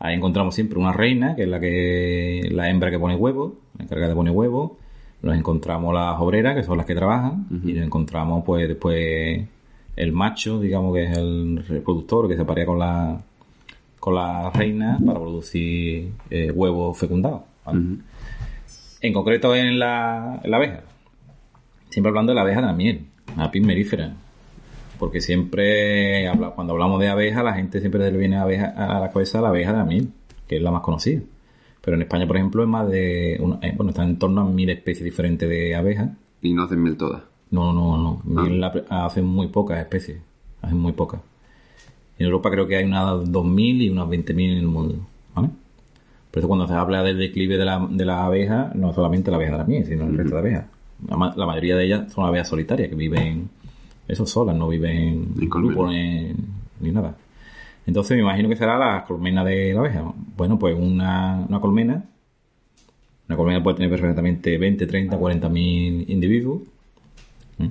Ahí 0.00 0.14
encontramos 0.14 0.54
siempre 0.54 0.78
una 0.78 0.92
reina, 0.92 1.34
que 1.34 1.42
es 1.42 1.48
la 1.48 1.58
que 1.58 2.48
la 2.52 2.70
hembra 2.70 2.90
que 2.90 2.98
pone 2.98 3.16
huevos, 3.16 3.54
la 3.76 3.84
encargada 3.84 4.10
de 4.10 4.14
poner 4.14 4.32
huevos. 4.32 4.72
Nos 5.22 5.36
encontramos 5.36 5.92
las 5.92 6.20
obreras, 6.20 6.54
que 6.54 6.62
son 6.62 6.76
las 6.76 6.86
que 6.86 6.94
trabajan, 6.94 7.46
y 7.64 7.72
nos 7.72 7.84
encontramos 7.84 8.44
pues 8.44 8.68
después 8.68 9.44
el 9.96 10.12
macho, 10.12 10.60
digamos 10.60 10.94
que 10.94 11.04
es 11.04 11.18
el 11.18 11.64
reproductor 11.66 12.28
que 12.28 12.36
se 12.36 12.42
aparea 12.42 12.64
con 12.64 12.78
la 12.78 13.20
con 13.98 14.14
la 14.14 14.50
reina 14.50 14.96
para 15.04 15.18
producir 15.18 16.12
eh, 16.30 16.52
huevos 16.52 16.96
fecundados. 16.96 17.42
¿vale? 17.66 17.96
En 19.00 19.12
concreto 19.12 19.56
en 19.56 19.78
la, 19.78 20.40
en 20.42 20.50
la 20.50 20.56
abeja. 20.56 20.82
Siempre 21.88 22.10
hablando 22.10 22.30
de 22.30 22.36
la 22.36 22.42
abeja 22.42 22.60
de 22.60 22.66
la 22.66 22.72
miel, 22.72 23.06
la. 23.36 24.14
Porque 24.98 25.20
siempre, 25.20 26.26
habla- 26.28 26.50
cuando 26.50 26.72
hablamos 26.72 27.00
de 27.00 27.08
abeja, 27.08 27.42
la 27.42 27.54
gente 27.54 27.80
siempre 27.80 28.10
le 28.10 28.16
viene 28.18 28.36
a, 28.36 28.42
abeja, 28.42 28.66
a 28.76 29.00
la 29.00 29.10
cabeza 29.10 29.40
la 29.40 29.48
abeja 29.48 29.72
de 29.72 29.78
la 29.78 29.84
miel, 29.84 30.08
que 30.46 30.56
es 30.56 30.62
la 30.62 30.70
más 30.70 30.82
conocida. 30.82 31.20
Pero 31.82 31.96
en 31.96 32.02
España, 32.02 32.26
por 32.26 32.36
ejemplo, 32.36 32.62
es 32.62 32.68
más 32.68 32.88
de. 32.90 33.38
una- 33.40 33.58
eh, 33.62 33.72
bueno, 33.76 33.90
están 33.90 34.08
en 34.08 34.18
torno 34.18 34.40
a 34.40 34.44
mil 34.44 34.68
especies 34.70 35.04
diferentes 35.04 35.48
de 35.48 35.74
abejas. 35.74 36.10
Y 36.42 36.52
no 36.54 36.64
hacen 36.64 36.82
miel 36.82 36.96
todas. 36.96 37.22
No, 37.50 37.72
no, 37.72 37.96
no. 37.96 38.20
Miel 38.24 38.60
la- 38.60 38.72
hacen 38.90 39.24
muy 39.24 39.46
pocas 39.48 39.78
especies. 39.78 40.18
Hacen 40.62 40.78
muy 40.78 40.92
pocas. 40.92 41.20
En 42.18 42.26
Europa 42.26 42.50
creo 42.50 42.66
que 42.66 42.76
hay 42.76 42.84
unas 42.84 43.04
2.000 43.30 43.80
y 43.80 43.90
unas 43.90 44.08
20.000 44.08 44.50
en 44.52 44.58
el 44.58 44.66
mundo. 44.66 44.96
¿Vale? 45.34 45.50
Por 46.30 46.40
eso 46.40 46.48
cuando 46.48 46.66
se 46.66 46.74
habla 46.74 47.02
del 47.02 47.16
declive 47.16 47.56
de 47.56 47.64
la, 47.64 47.86
de 47.88 48.04
la 48.04 48.26
abeja, 48.26 48.72
no 48.74 48.92
solamente 48.92 49.30
la 49.30 49.36
abeja 49.36 49.52
de 49.52 49.58
la 49.58 49.64
miel, 49.64 49.86
sino 49.86 50.04
el 50.06 50.16
resto 50.18 50.34
de 50.34 50.40
abejas. 50.40 50.64
La, 51.08 51.32
la 51.36 51.46
mayoría 51.46 51.76
de 51.76 51.84
ellas 51.86 52.12
son 52.12 52.26
abejas 52.26 52.48
solitarias, 52.48 52.88
que 52.88 52.96
viven 52.96 53.48
eso 54.08 54.26
solas, 54.26 54.56
no 54.56 54.68
viven 54.68 55.34
En 55.38 56.36
ni, 56.80 56.90
nada. 56.90 57.14
Entonces 57.86 58.16
me 58.16 58.22
imagino 58.22 58.48
que 58.48 58.56
será 58.56 58.78
la 58.78 59.04
colmena 59.04 59.44
de 59.44 59.74
la 59.74 59.80
abeja. 59.80 60.12
Bueno, 60.36 60.58
pues 60.58 60.74
una, 60.76 61.44
una 61.48 61.60
colmena, 61.60 62.04
una 63.28 63.36
colmena 63.36 63.62
puede 63.62 63.76
tener 63.76 63.90
perfectamente 63.90 64.56
20, 64.56 64.86
30, 64.86 65.16
40 65.16 65.48
mil 65.50 66.10
individuos. 66.10 66.62
¿Mm? 67.58 67.68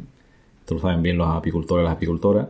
Esto 0.60 0.76
lo 0.76 0.80
saben 0.80 1.02
bien 1.02 1.18
los 1.18 1.28
apicultores 1.28 1.84
y 1.84 1.86
las 1.86 1.96
apicultoras. 1.96 2.48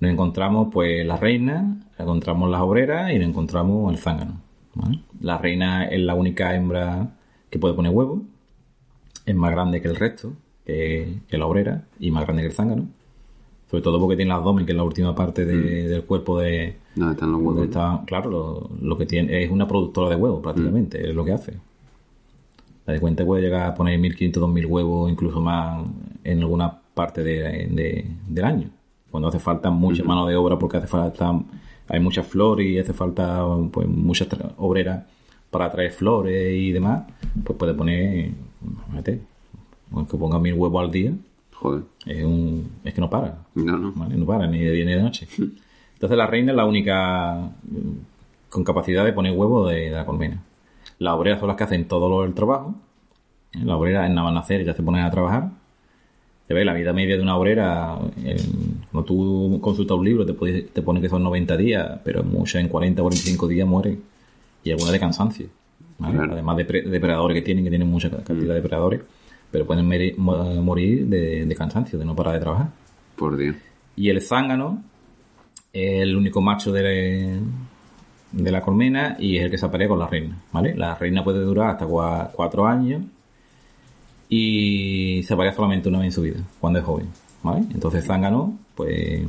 Nos 0.00 0.10
encontramos 0.10 0.68
pues 0.72 1.06
la 1.06 1.16
reina, 1.16 1.76
encontramos 1.98 2.50
las 2.50 2.60
obreras 2.60 3.12
y 3.12 3.18
nos 3.18 3.28
encontramos 3.28 3.92
el 3.92 3.98
zángano. 3.98 4.40
¿vale? 4.74 5.00
La 5.20 5.38
reina 5.38 5.86
es 5.86 6.00
la 6.00 6.14
única 6.14 6.54
hembra 6.54 7.10
que 7.50 7.58
puede 7.58 7.74
poner 7.74 7.92
huevos. 7.92 8.20
Es 9.26 9.34
más 9.34 9.50
grande 9.50 9.82
que 9.82 9.88
el 9.88 9.96
resto, 9.96 10.34
que, 10.66 11.20
que 11.28 11.38
la 11.38 11.46
obrera, 11.46 11.84
y 12.00 12.10
más 12.10 12.24
grande 12.24 12.42
que 12.42 12.48
el 12.48 12.54
zángano. 12.54 12.86
Sobre 13.70 13.82
todo 13.82 13.98
porque 14.00 14.16
tiene 14.16 14.30
el 14.30 14.36
abdomen, 14.36 14.64
que 14.66 14.72
es 14.72 14.76
la 14.76 14.84
última 14.84 15.14
parte 15.14 15.44
de- 15.44 15.88
del 15.88 16.04
cuerpo 16.04 16.38
de... 16.38 16.76
¿Dónde 16.94 17.14
están 17.14 17.32
los 17.32 17.40
huevos? 17.40 17.64
está- 17.64 18.02
claro, 18.06 18.30
lo, 18.30 18.70
lo 18.80 18.96
que 18.98 19.06
tiene 19.06 19.42
es 19.42 19.50
una 19.50 19.66
productora 19.66 20.08
de 20.10 20.16
huevos 20.16 20.40
prácticamente, 20.42 21.08
es 21.08 21.14
lo 21.14 21.24
que 21.24 21.32
hace. 21.32 21.54
La 22.86 22.92
de 22.92 23.00
cuenta 23.00 23.24
puede 23.24 23.42
llegar 23.42 23.66
a 23.68 23.74
poner 23.74 23.98
1.500, 23.98 24.32
2.000 24.32 24.66
huevos, 24.66 25.10
incluso 25.10 25.40
más 25.40 25.84
en 26.22 26.38
alguna 26.40 26.78
parte 26.94 27.24
de- 27.24 27.66
de- 27.70 28.06
del 28.28 28.44
año. 28.44 28.70
Cuando 29.10 29.28
hace 29.28 29.38
falta 29.40 29.70
mucha 29.70 30.04
mano 30.04 30.26
de 30.26 30.36
obra 30.36 30.58
porque 30.58 30.76
hace 30.76 30.86
falta 30.86 31.32
hay 31.88 32.00
muchas 32.00 32.26
flores 32.26 32.66
y 32.66 32.78
hace 32.78 32.92
falta 32.92 33.44
pues 33.72 33.88
muchas 33.88 34.28
obreras 34.58 35.04
para 35.50 35.70
traer 35.70 35.90
flores 35.92 36.52
y 36.56 36.70
demás, 36.72 37.04
pues 37.44 37.58
puede 37.58 37.74
poner, 37.74 38.30
imagínate, 38.64 39.20
que 40.04 40.16
ponga 40.16 40.38
mil 40.38 40.54
huevos 40.54 40.84
al 40.84 40.90
día, 40.90 41.12
Joder. 41.54 41.82
es, 42.04 42.24
un, 42.24 42.68
es 42.84 42.92
que 42.94 43.00
no 43.00 43.08
para. 43.08 43.38
No, 43.54 43.76
no. 43.78 43.92
¿vale? 43.96 44.16
No 44.16 44.26
para, 44.26 44.46
ni 44.46 44.58
de 44.58 44.72
día 44.72 44.84
ni 44.84 44.92
de 44.92 45.02
noche. 45.02 45.26
Entonces 45.94 46.18
la 46.18 46.26
reina 46.26 46.52
es 46.52 46.56
la 46.56 46.66
única 46.66 47.34
mm, 47.62 48.50
con 48.50 48.64
capacidad 48.64 49.04
de 49.04 49.12
poner 49.12 49.32
huevos 49.32 49.70
de, 49.70 49.76
de 49.86 49.90
la 49.90 50.04
colmena. 50.04 50.42
Las 50.98 51.14
obreras 51.14 51.38
son 51.40 51.48
las 51.48 51.56
que 51.56 51.64
hacen 51.64 51.86
todo 51.88 52.08
lo 52.08 52.22
del 52.22 52.34
trabajo. 52.34 52.74
¿eh? 53.52 53.60
Las 53.64 53.76
obreras 53.76 54.08
nada 54.10 54.24
más 54.24 54.34
nacer 54.34 54.64
ya 54.64 54.74
se 54.74 54.82
ponen 54.82 55.02
a 55.04 55.10
trabajar. 55.10 55.50
Te 56.46 56.54
ves, 56.54 56.64
la 56.64 56.74
vida 56.74 56.92
media 56.92 57.16
de 57.16 57.22
una 57.22 57.36
obrera, 57.36 57.98
en- 58.24 58.84
cuando 58.92 59.04
tú 59.04 59.58
consultas 59.60 59.96
un 59.96 60.04
libro 60.04 60.24
te, 60.24 60.32
puede- 60.32 60.62
te 60.62 60.80
pone 60.82 61.00
que 61.00 61.08
son 61.08 61.22
90 61.24 61.56
días, 61.56 61.98
pero 62.04 62.22
muchas 62.22 62.60
en 62.62 62.68
40 62.68 63.02
45 63.02 63.48
días 63.48 63.66
mueren. 63.66 64.00
Y 64.62 64.70
algunas 64.70 64.92
de 64.92 65.00
cansancio. 65.00 65.46
¿vale? 65.98 66.14
Claro. 66.16 66.32
Además 66.34 66.56
de 66.58 66.64
pre- 66.66 66.82
depredadores 66.82 67.34
que 67.34 67.42
tienen, 67.42 67.64
que 67.64 67.70
tienen 67.70 67.88
mucha 67.88 68.10
cantidad 68.10 68.48
de 68.54 68.60
depredadores, 68.60 69.00
pero 69.56 69.66
pueden 69.66 69.86
mo- 70.18 70.36
morir 70.62 71.06
de, 71.06 71.46
de 71.46 71.54
cansancio, 71.54 71.98
de 71.98 72.04
no 72.04 72.14
parar 72.14 72.34
de 72.34 72.40
trabajar. 72.40 72.68
Por 73.16 73.38
Dios. 73.38 73.56
Y 73.96 74.10
el 74.10 74.20
zángano 74.20 74.82
es 75.72 76.02
el 76.02 76.14
único 76.14 76.42
macho 76.42 76.72
de, 76.72 77.40
de 78.32 78.50
la 78.50 78.60
colmena 78.60 79.16
y 79.18 79.38
es 79.38 79.44
el 79.44 79.50
que 79.50 79.56
se 79.56 79.64
aparea 79.64 79.88
con 79.88 79.98
la 79.98 80.08
reina, 80.08 80.36
¿vale? 80.52 80.74
La 80.76 80.94
reina 80.94 81.24
puede 81.24 81.40
durar 81.40 81.70
hasta 81.70 81.86
cua- 81.86 82.28
cuatro 82.34 82.66
años 82.66 83.00
y 84.28 85.22
se 85.22 85.32
aparea 85.32 85.54
solamente 85.54 85.88
una 85.88 86.00
vez 86.00 86.08
en 86.08 86.12
su 86.12 86.20
vida, 86.20 86.40
cuando 86.60 86.80
es 86.80 86.84
joven, 86.84 87.06
¿vale? 87.42 87.64
Entonces 87.72 88.04
zángano, 88.04 88.58
pues 88.74 89.22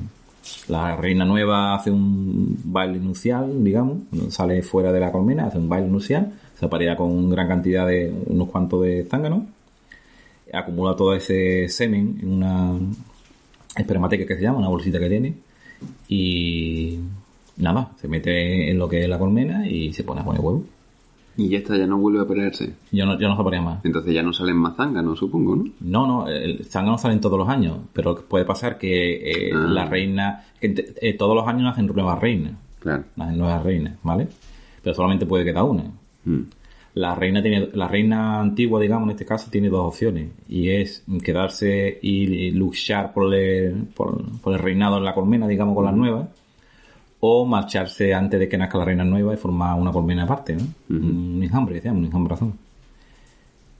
la 0.67 0.97
reina 0.97 1.23
nueva 1.23 1.73
hace 1.73 1.89
un 1.89 2.59
baile 2.65 2.99
nupcial, 2.99 3.63
digamos, 3.63 3.99
sale 4.27 4.61
fuera 4.61 4.91
de 4.91 4.99
la 4.99 5.09
colmena, 5.13 5.45
hace 5.45 5.57
un 5.57 5.69
baile 5.69 5.87
nupcial, 5.87 6.33
se 6.53 6.65
aparea 6.65 6.97
con 6.97 7.29
gran 7.29 7.47
cantidad 7.47 7.87
de 7.87 8.13
unos 8.25 8.49
cuantos 8.49 8.81
de 8.81 9.05
zánganos, 9.09 9.43
acumula 10.53 10.95
todo 10.95 11.13
ese 11.13 11.67
semen 11.69 12.19
en 12.21 12.31
una 12.31 12.73
espermateca 13.75 14.25
que 14.25 14.36
se 14.36 14.41
llama, 14.41 14.60
una 14.60 14.69
bolsita 14.69 14.99
que 14.99 15.10
tiene, 15.10 15.33
y 16.07 16.99
nada, 17.57 17.91
se 17.99 18.07
mete 18.07 18.69
en 18.71 18.77
lo 18.79 18.88
que 18.89 19.01
es 19.03 19.10
la 19.10 19.19
colmena 19.19 19.67
y 19.67 19.93
se 19.93 20.03
pone 20.03 20.21
a 20.21 20.25
poner 20.25 20.41
huevos. 20.41 20.63
Y 21.39 21.49
ya 21.49 21.60
está, 21.60 21.77
ya 21.77 21.86
no 21.86 21.99
vuelve 21.99 22.17
a 22.19 22.23
operarse. 22.23 22.73
Yo 22.91 23.05
no, 23.05 23.19
yo 23.19 23.27
no 23.29 23.36
sabría 23.38 23.62
más. 23.62 23.86
Entonces 23.86 24.12
ya 24.12 24.23
no 24.23 24.33
salen 24.33 24.57
más 24.57 24.75
zánganos, 24.75 25.19
supongo, 25.19 25.55
¿no? 25.55 25.65
No, 25.81 26.07
no, 26.07 26.27
el 26.27 26.65
zángano 26.65 26.97
salen 26.97 27.21
todos 27.21 27.38
los 27.38 27.47
años, 27.47 27.77
pero 27.93 28.15
puede 28.27 28.43
pasar 28.43 28.79
que 28.79 29.49
eh, 29.49 29.51
Ah. 29.53 29.57
la 29.69 29.86
reina, 29.86 30.45
que 30.60 30.93
eh, 30.99 31.13
todos 31.13 31.36
los 31.36 31.47
años 31.47 31.62
nacen 31.63 31.86
nuevas 31.86 32.19
reinas, 32.19 32.53
Claro. 32.79 33.03
nacen 33.15 33.38
nuevas 33.38 33.63
reinas, 33.63 33.97
¿vale? 34.01 34.27
Pero 34.81 34.95
solamente 34.95 35.27
puede 35.27 35.45
quedar 35.45 35.63
una. 35.63 35.83
Mm. 36.25 36.41
La 36.97 37.15
reina 37.15 37.41
tiene, 37.41 37.69
la 37.73 37.88
reina 37.88 38.39
antigua, 38.39 38.79
digamos, 38.79 39.07
en 39.07 39.12
este 39.12 39.25
caso, 39.25 39.49
tiene 39.51 39.69
dos 39.69 39.88
opciones. 39.88 40.29
Y 40.49 40.69
es 40.69 41.03
quedarse 41.23 41.99
y 42.01 42.51
luchar 42.51 43.13
por 43.13 43.33
el, 43.33 43.86
por, 43.95 44.39
por 44.39 44.53
el 44.53 44.60
reinado 44.60 44.97
en 44.97 45.05
la 45.05 45.13
colmena, 45.13 45.47
digamos, 45.47 45.75
con 45.75 45.86
las 45.86 45.95
nuevas. 45.95 46.27
O 47.19 47.45
marcharse 47.45 48.13
antes 48.13 48.39
de 48.39 48.47
que 48.47 48.57
nazca 48.57 48.77
la 48.77 48.86
reina 48.86 49.03
nueva 49.03 49.33
y 49.33 49.38
formar 49.38 49.79
una 49.79 49.91
colmena 49.91 50.23
aparte, 50.23 50.55
¿no? 50.55 50.63
Un 50.89 51.41
enjambre, 51.43 51.81
llama, 51.81 51.99
un 51.99 52.05
enjambrazón. 52.05 52.53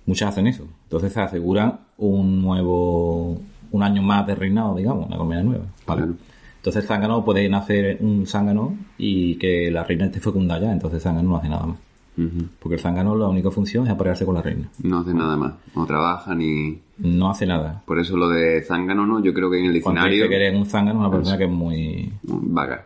Muchas 0.06 0.30
hacen 0.30 0.48
eso. 0.48 0.68
Entonces 0.84 1.14
se 1.14 1.22
asegura 1.22 1.80
un 1.98 2.42
nuevo, 2.42 3.40
un 3.72 3.84
año 3.84 4.02
más 4.02 4.26
de 4.26 4.36
reinado, 4.36 4.76
digamos, 4.76 5.10
la 5.10 5.18
colmena 5.18 5.44
nueva. 5.44 5.66
¿vale? 5.86 6.02
Claro. 6.04 6.18
Entonces 6.58 6.84
el 6.84 6.88
zángano 6.88 7.24
puede 7.24 7.48
nacer 7.48 7.98
un 8.02 8.26
zángano 8.26 8.76
y 8.98 9.36
que 9.36 9.72
la 9.72 9.84
reina 9.84 10.06
esté 10.06 10.20
fecunda 10.20 10.60
ya, 10.60 10.72
entonces 10.72 10.98
el 10.98 11.02
zángano 11.02 11.30
no 11.30 11.38
hace 11.38 11.50
nada 11.50 11.66
más. 11.66 11.78
Porque 12.60 12.76
el 12.76 12.82
zángano 12.82 13.16
la 13.16 13.28
única 13.28 13.52
función 13.52 13.86
es 13.86 13.92
aparearse 13.92 14.26
con 14.26 14.36
la 14.36 14.42
reina. 14.42 14.70
No 14.82 15.00
hace 15.00 15.14
nada 15.14 15.38
más. 15.38 15.54
No 15.76 15.86
trabaja 15.86 16.34
ni... 16.34 16.80
No 16.98 17.30
hace 17.30 17.46
nada. 17.46 17.84
Por 17.86 18.00
eso 18.00 18.18
lo 18.18 18.28
de 18.30 18.64
zángano, 18.64 19.06
¿no? 19.06 19.22
Yo 19.24 19.34
creo 19.34 19.52
que 19.52 19.60
en 19.60 19.66
el 19.66 19.82
Cuando 19.84 20.02
diccionario... 20.02 20.24
dice 20.24 20.30
que 20.30 20.36
eres 20.36 20.56
un 20.60 20.66
zángano, 20.66 21.00
es 21.00 21.08
una 21.08 21.16
persona 21.16 21.38
que 21.38 21.44
es 21.44 21.50
muy... 21.52 22.12
Vaga. 22.24 22.86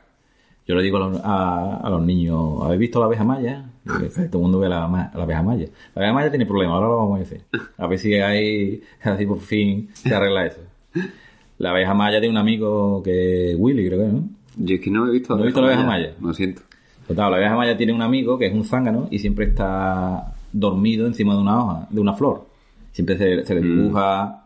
Yo 0.67 0.75
le 0.75 0.83
digo 0.83 0.97
a 0.97 0.99
los, 0.99 1.21
a, 1.23 1.77
a 1.77 1.89
los 1.89 2.01
niños, 2.05 2.61
¿habéis 2.61 2.79
visto 2.81 2.99
la 2.99 3.05
abeja 3.05 3.23
maya? 3.23 3.65
Todo 3.85 4.37
el 4.37 4.39
mundo 4.41 4.59
ve 4.59 4.69
la, 4.69 4.87
la 5.15 5.23
abeja 5.23 5.41
maya. 5.41 5.67
La 5.95 6.01
abeja 6.01 6.13
maya 6.13 6.29
tiene 6.29 6.45
problemas, 6.45 6.75
ahora 6.75 6.87
lo 6.87 6.97
vamos 6.97 7.15
a 7.15 7.19
decir. 7.19 7.41
A 7.77 7.87
ver 7.87 7.99
si 7.99 8.13
hay, 8.15 8.81
así 9.03 9.25
por 9.25 9.39
fin 9.39 9.89
se 9.93 10.13
arregla 10.13 10.45
eso. 10.45 10.59
La 11.57 11.71
abeja 11.71 11.93
maya 11.93 12.19
tiene 12.19 12.33
un 12.33 12.37
amigo 12.37 13.01
que 13.03 13.55
Willy, 13.57 13.87
creo 13.87 13.99
que, 13.99 14.13
¿no? 14.13 14.23
Yo 14.57 14.75
es 14.75 14.81
que 14.81 14.91
no 14.91 15.07
he 15.07 15.11
visto 15.11 15.35
¿No 15.35 15.43
he 15.43 15.45
visto 15.45 15.61
la 15.61 15.67
abeja 15.67 15.83
maya? 15.83 16.13
Lo 16.21 16.33
siento. 16.33 16.61
Total, 17.11 17.31
la 17.31 17.37
abeja 17.37 17.55
maya 17.55 17.77
tiene 17.77 17.93
un 17.93 18.01
amigo 18.01 18.37
que 18.37 18.47
es 18.47 18.53
un 18.53 18.63
zángano 18.63 19.07
y 19.11 19.19
siempre 19.19 19.45
está 19.45 20.33
dormido 20.51 21.07
encima 21.07 21.33
de 21.33 21.41
una 21.41 21.63
hoja, 21.63 21.87
de 21.89 22.01
una 22.01 22.13
flor. 22.13 22.47
Siempre 22.91 23.17
se, 23.17 23.45
se 23.45 23.55
le 23.55 23.61
dibuja, 23.61 24.45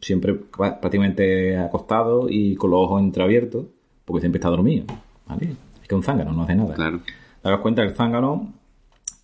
siempre 0.00 0.34
prácticamente 0.34 1.56
acostado 1.58 2.28
y 2.28 2.56
con 2.56 2.70
los 2.70 2.80
ojos 2.80 3.02
entreabiertos, 3.02 3.66
porque 4.04 4.20
siempre 4.20 4.38
está 4.38 4.48
dormido. 4.48 4.86
¿vale? 5.26 5.54
Es 5.82 5.88
que 5.88 5.94
un 5.94 6.02
zángano 6.02 6.32
no 6.32 6.42
hace 6.42 6.54
nada. 6.54 6.74
Claro. 6.74 7.00
Te 7.42 7.48
das 7.48 7.60
cuenta 7.60 7.82
que 7.82 7.88
el 7.88 7.94
zángano, 7.94 8.52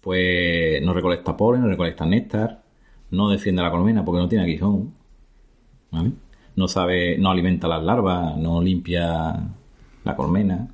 pues 0.00 0.82
no 0.82 0.92
recolecta 0.92 1.36
polen, 1.36 1.62
no 1.62 1.68
recolecta 1.68 2.06
néctar, 2.06 2.62
no 3.10 3.28
defiende 3.28 3.62
la 3.62 3.70
colmena 3.70 4.04
porque 4.04 4.20
no 4.20 4.28
tiene 4.28 4.44
aguijón. 4.44 4.92
¿Vale? 5.90 6.12
no 6.56 6.68
sabe, 6.68 7.18
no 7.18 7.30
alimenta 7.30 7.68
las 7.68 7.84
larvas, 7.84 8.36
no 8.36 8.62
limpia 8.62 9.36
la 10.04 10.16
colmena, 10.16 10.68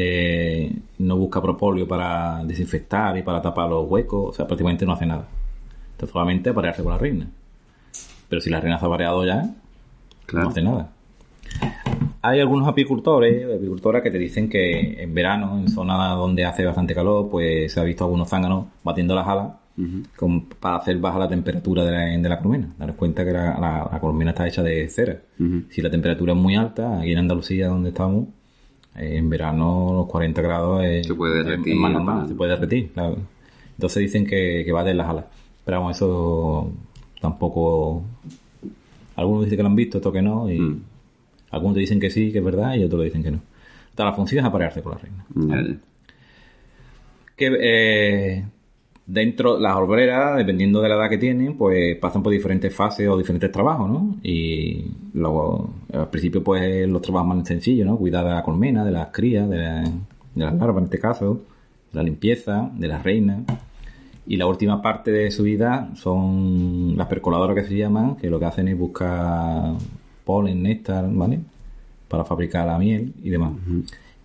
eh, 0.00 0.72
no 0.98 1.16
busca 1.16 1.42
propóleo 1.42 1.88
para 1.88 2.44
desinfectar 2.44 3.16
y 3.18 3.22
para 3.22 3.42
tapar 3.42 3.68
los 3.68 3.88
huecos, 3.90 4.30
o 4.30 4.32
sea, 4.32 4.46
prácticamente 4.46 4.86
no 4.86 4.92
hace 4.92 5.06
nada. 5.06 5.26
Entonces 5.92 6.12
solamente 6.12 6.50
aparearse 6.50 6.84
con 6.84 6.92
la 6.92 6.98
reina. 6.98 7.26
Pero 8.28 8.40
si 8.40 8.48
la 8.48 8.60
reina 8.60 8.78
se 8.78 8.84
ha 8.84 8.88
apareado 8.88 9.24
ya, 9.26 9.50
Claro. 10.26 10.44
no 10.44 10.50
hace 10.50 10.62
nada. 10.62 10.92
Hay 12.22 12.38
algunos 12.40 12.68
apicultores, 12.68 13.44
apicultoras 13.56 14.02
que 14.02 14.10
te 14.10 14.18
dicen 14.18 14.48
que 14.48 15.02
en 15.02 15.14
verano, 15.14 15.58
en 15.58 15.68
zonas 15.68 16.16
donde 16.16 16.44
hace 16.44 16.64
bastante 16.64 16.94
calor, 16.94 17.28
pues 17.30 17.72
se 17.72 17.80
ha 17.80 17.84
visto 17.84 18.04
algunos 18.04 18.28
zánganos 18.28 18.66
batiendo 18.84 19.14
las 19.14 19.26
alas 19.26 19.48
con- 20.16 20.42
para 20.46 20.76
hacer 20.76 20.98
baja 20.98 21.18
la 21.20 21.28
temperatura 21.28 21.84
de 21.84 21.92
la, 21.92 22.00
de 22.22 22.28
la 22.28 22.38
colmena. 22.40 22.68
Daros 22.78 22.96
cuenta 22.96 23.24
que 23.24 23.32
la, 23.32 23.58
la- 23.58 23.88
la 23.90 24.00
colmena 24.00 24.30
está 24.32 24.46
hecha 24.46 24.62
de 24.62 24.88
cera. 24.88 25.18
Si 25.70 25.80
la 25.80 25.90
temperatura 25.90 26.32
es 26.34 26.38
muy 26.38 26.56
alta, 26.56 27.00
aquí 27.00 27.12
en 27.12 27.18
Andalucía 27.18 27.68
donde 27.68 27.90
estamos, 27.90 28.26
en 28.98 29.28
verano 29.30 29.92
los 29.94 30.06
40 30.06 30.42
grados 30.42 30.84
es, 30.84 31.06
Se 31.06 31.14
puede 31.14 31.42
derretir, 31.44 31.72
es 31.74 31.78
más 31.78 31.92
normal, 31.92 32.18
¿no? 32.22 32.28
se 32.28 32.34
puede 32.34 32.50
derretir, 32.52 32.90
claro. 32.92 33.16
Entonces 33.74 34.00
dicen 34.02 34.26
que, 34.26 34.62
que 34.64 34.72
va 34.72 34.82
de 34.84 34.94
las 34.94 35.08
alas. 35.08 35.24
Pero 35.64 35.78
vamos, 35.80 35.96
eso 35.96 36.72
tampoco... 37.20 38.02
Algunos 39.16 39.44
dicen 39.44 39.56
que 39.56 39.62
lo 39.62 39.68
han 39.68 39.76
visto, 39.76 39.98
otros 39.98 40.14
que 40.14 40.22
no, 40.22 40.50
y 40.50 40.58
Mm. 40.58 40.82
algunos 41.50 41.74
te 41.74 41.80
dicen 41.80 41.98
que 42.00 42.10
sí, 42.10 42.30
que 42.32 42.38
es 42.38 42.44
verdad, 42.44 42.74
y 42.76 42.84
otros 42.84 43.04
dicen 43.04 43.22
que 43.22 43.30
no. 43.32 43.40
Entonces, 43.90 44.04
la 44.04 44.12
función 44.14 44.40
es 44.40 44.46
aparearse 44.48 44.82
con 44.82 44.92
la 44.92 44.98
reina. 44.98 45.24
Ya. 45.34 45.76
Que 47.36 47.56
eh, 47.60 48.44
dentro, 49.08 49.58
las 49.58 49.74
obreras, 49.76 50.36
dependiendo 50.36 50.80
de 50.82 50.88
la 50.90 50.94
edad 50.96 51.08
que 51.08 51.16
tienen, 51.18 51.56
pues 51.56 51.96
pasan 51.96 52.22
por 52.22 52.30
diferentes 52.32 52.72
fases 52.74 53.08
o 53.08 53.16
diferentes 53.16 53.50
trabajos, 53.50 53.88
¿no? 53.90 54.16
Y 54.22 54.84
luego, 55.14 55.70
al 55.92 56.08
principio, 56.10 56.44
pues 56.44 56.86
los 56.86 57.00
trabajos 57.02 57.34
más 57.34 57.48
sencillos, 57.48 57.86
¿no? 57.86 57.96
Cuidar 57.96 58.24
de 58.24 58.30
la 58.34 58.42
colmena, 58.42 58.84
de 58.84 58.92
las 58.92 59.08
crías, 59.08 59.48
de, 59.48 59.56
la- 59.56 59.80
de 59.82 60.44
las 60.44 60.54
larvas 60.54 60.78
en 60.78 60.84
este 60.84 60.98
caso, 61.00 61.40
de 61.90 61.96
la 61.96 62.02
limpieza, 62.02 62.70
de 62.74 62.86
las 62.86 63.02
reinas. 63.02 63.40
Y 64.26 64.36
la 64.36 64.46
última 64.46 64.82
parte 64.82 65.10
de 65.10 65.30
su 65.30 65.42
vida 65.44 65.88
son 65.94 66.94
las 66.96 67.06
percoladoras 67.08 67.56
que 67.56 67.64
se 67.70 67.78
llaman, 67.78 68.16
que 68.16 68.28
lo 68.28 68.38
que 68.38 68.44
hacen 68.44 68.68
es 68.68 68.78
buscar 68.78 69.72
polen, 70.24 70.62
néctar, 70.62 71.08
¿vale? 71.10 71.40
Para 72.08 72.24
fabricar 72.26 72.66
la 72.66 72.78
miel 72.78 73.14
y 73.24 73.30
demás. 73.30 73.52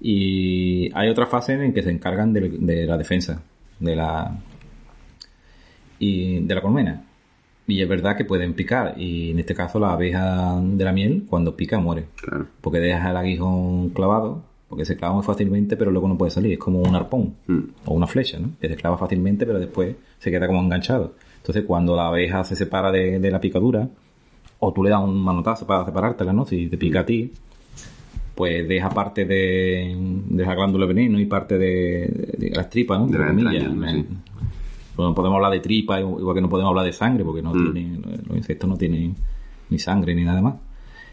Y 0.02 0.90
hay 0.94 1.08
otra 1.08 1.26
fase 1.26 1.54
en 1.54 1.74
que 1.74 1.82
se 1.84 1.90
encargan 1.90 2.34
de, 2.34 2.50
de 2.50 2.86
la 2.86 2.98
defensa 2.98 3.42
de 3.80 3.96
la 3.96 4.36
y 6.00 6.40
de 6.40 6.56
la 6.56 6.62
colmena. 6.62 7.04
Y 7.68 7.82
es 7.82 7.88
verdad 7.88 8.18
que 8.18 8.26
pueden 8.26 8.54
picar. 8.54 8.96
Y 8.98 9.32
en 9.32 9.40
este 9.40 9.56
caso 9.56 9.80
la 9.80 9.94
abeja 9.94 10.60
de 10.62 10.84
la 10.84 10.92
miel, 10.92 11.24
cuando 11.30 11.56
pica, 11.56 11.80
muere. 11.80 12.06
Claro. 12.22 12.48
Porque 12.62 12.80
deja 12.80 13.12
el 13.12 13.18
aguijón 13.18 13.90
clavado, 13.92 14.44
porque 14.68 14.84
se 14.86 14.98
clava 14.98 15.14
muy 15.16 15.24
fácilmente, 15.24 15.78
pero 15.78 15.90
luego 15.92 16.08
no 16.10 16.18
puede 16.18 16.32
salir. 16.32 16.52
Es 16.54 16.60
como 16.60 16.80
un 16.82 16.94
arpón 16.96 17.36
Mm. 17.48 17.60
o 17.86 17.94
una 17.94 18.08
flecha, 18.08 18.38
¿no? 18.40 18.50
Que 18.60 18.68
se 18.68 18.76
clava 18.76 18.98
fácilmente, 18.98 19.46
pero 19.46 19.60
después 19.60 19.96
se 20.20 20.30
queda 20.32 20.48
como 20.48 20.60
enganchado. 20.62 21.14
Entonces, 21.38 21.64
cuando 21.66 21.96
la 21.96 22.08
abeja 22.08 22.44
se 22.44 22.56
separa 22.56 22.92
de, 22.92 23.20
de 23.20 23.32
la 23.32 23.40
picadura, 23.40 23.88
o 24.60 24.74
tú 24.74 24.84
le 24.84 24.90
das 24.90 25.02
un 25.02 25.22
manotazo 25.22 25.66
para 25.68 25.86
separártela, 25.86 26.32
¿no? 26.34 26.46
Si 26.46 26.68
te 26.68 26.78
pica 26.78 27.02
a 27.02 27.06
ti, 27.06 27.32
pues 28.36 28.68
deja 28.68 28.90
parte 28.90 29.26
de, 29.26 29.96
de 30.30 30.46
la 30.46 30.56
glándula 30.56 30.86
veneno 30.86 31.20
y 31.20 31.26
parte 31.26 31.58
de, 31.58 32.34
de 32.38 32.50
las 32.50 32.70
tripas, 32.70 33.00
¿no? 33.00 33.08
De 33.08 33.18
entrañas, 33.18 33.64
comillas. 33.68 33.96
¿no? 33.96 34.06
No 34.98 35.14
podemos 35.16 35.36
hablar 35.38 35.52
de 35.52 35.60
tripa, 35.60 36.00
igual 36.00 36.36
que 36.36 36.42
no 36.42 36.50
podemos 36.50 36.70
hablar 36.70 36.86
de 36.86 36.94
sangre, 36.94 37.24
porque 37.24 37.42
no 37.42 37.54
Mm. 37.54 37.74
tienen, 37.74 38.02
los 38.28 38.38
insectos 38.38 38.70
no 38.70 38.78
tienen 38.78 39.16
ni 39.70 39.80
sangre 39.80 40.14
ni 40.16 40.24
nada 40.24 40.42
más. 40.42 40.56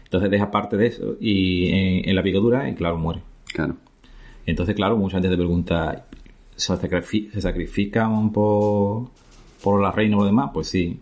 Entonces 0.03 0.29
deja 0.29 0.51
parte 0.51 0.75
de 0.77 0.87
eso 0.87 1.15
y 1.19 1.67
en, 1.69 2.09
en 2.09 2.15
la 2.15 2.21
picadura 2.23 2.69
y 2.69 2.75
claro, 2.75 2.97
muere. 2.97 3.21
Claro. 3.53 3.75
Entonces, 4.45 4.75
claro, 4.75 4.97
mucha 4.97 5.17
gente 5.17 5.29
te 5.29 5.37
pregunta, 5.37 6.05
¿se, 6.55 6.73
sacrifi- 6.73 7.31
se 7.31 7.41
sacrifican 7.41 8.31
por, 8.31 9.07
por 9.63 9.81
la 9.81 9.91
reina 9.91 10.17
o 10.17 10.19
lo 10.21 10.25
demás? 10.25 10.51
Pues 10.53 10.67
sí, 10.67 10.99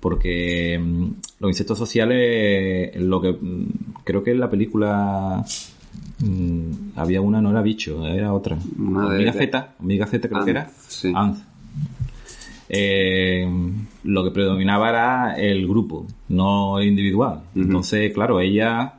porque 0.00 0.78
mm, 0.82 1.04
los 1.40 1.50
insectos 1.50 1.76
sociales, 1.76 2.96
lo 3.00 3.20
que 3.20 3.32
mm, 3.32 3.66
creo 4.04 4.22
que 4.22 4.30
en 4.30 4.40
la 4.40 4.48
película 4.48 5.44
mm, 6.20 6.70
había 6.96 7.20
una, 7.20 7.40
no 7.42 7.50
era 7.50 7.62
bicho, 7.62 8.06
era 8.06 8.32
otra. 8.32 8.56
Una 8.78 9.10
de- 9.10 9.24
de- 9.24 9.32
Z, 9.32 9.74
Amiga 9.80 10.06
Z 10.06 10.28
creo 10.28 10.44
que 10.44 10.50
era. 10.50 10.70
Sí. 10.86 11.12
Anz. 11.14 11.40
Eh, 12.68 13.48
lo 14.04 14.24
que 14.24 14.30
predominaba 14.30 14.88
era 14.90 15.34
el 15.38 15.66
grupo, 15.66 16.06
no 16.28 16.78
el 16.78 16.88
individual. 16.88 17.40
Entonces, 17.54 18.12
claro, 18.12 18.40
ella 18.40 18.94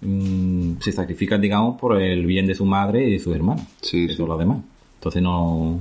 mm, 0.00 0.72
se 0.80 0.92
sacrifican, 0.92 1.40
digamos, 1.40 1.78
por 1.80 2.00
el 2.00 2.26
bien 2.26 2.46
de 2.46 2.54
su 2.54 2.64
madre 2.64 3.08
y 3.08 3.12
de 3.12 3.18
sus 3.18 3.34
hermanos. 3.34 3.64
Sí, 3.80 4.06
de 4.06 4.14
sí. 4.14 4.24
los 4.26 4.38
demás. 4.38 4.58
Entonces 4.98 5.22
no, 5.22 5.78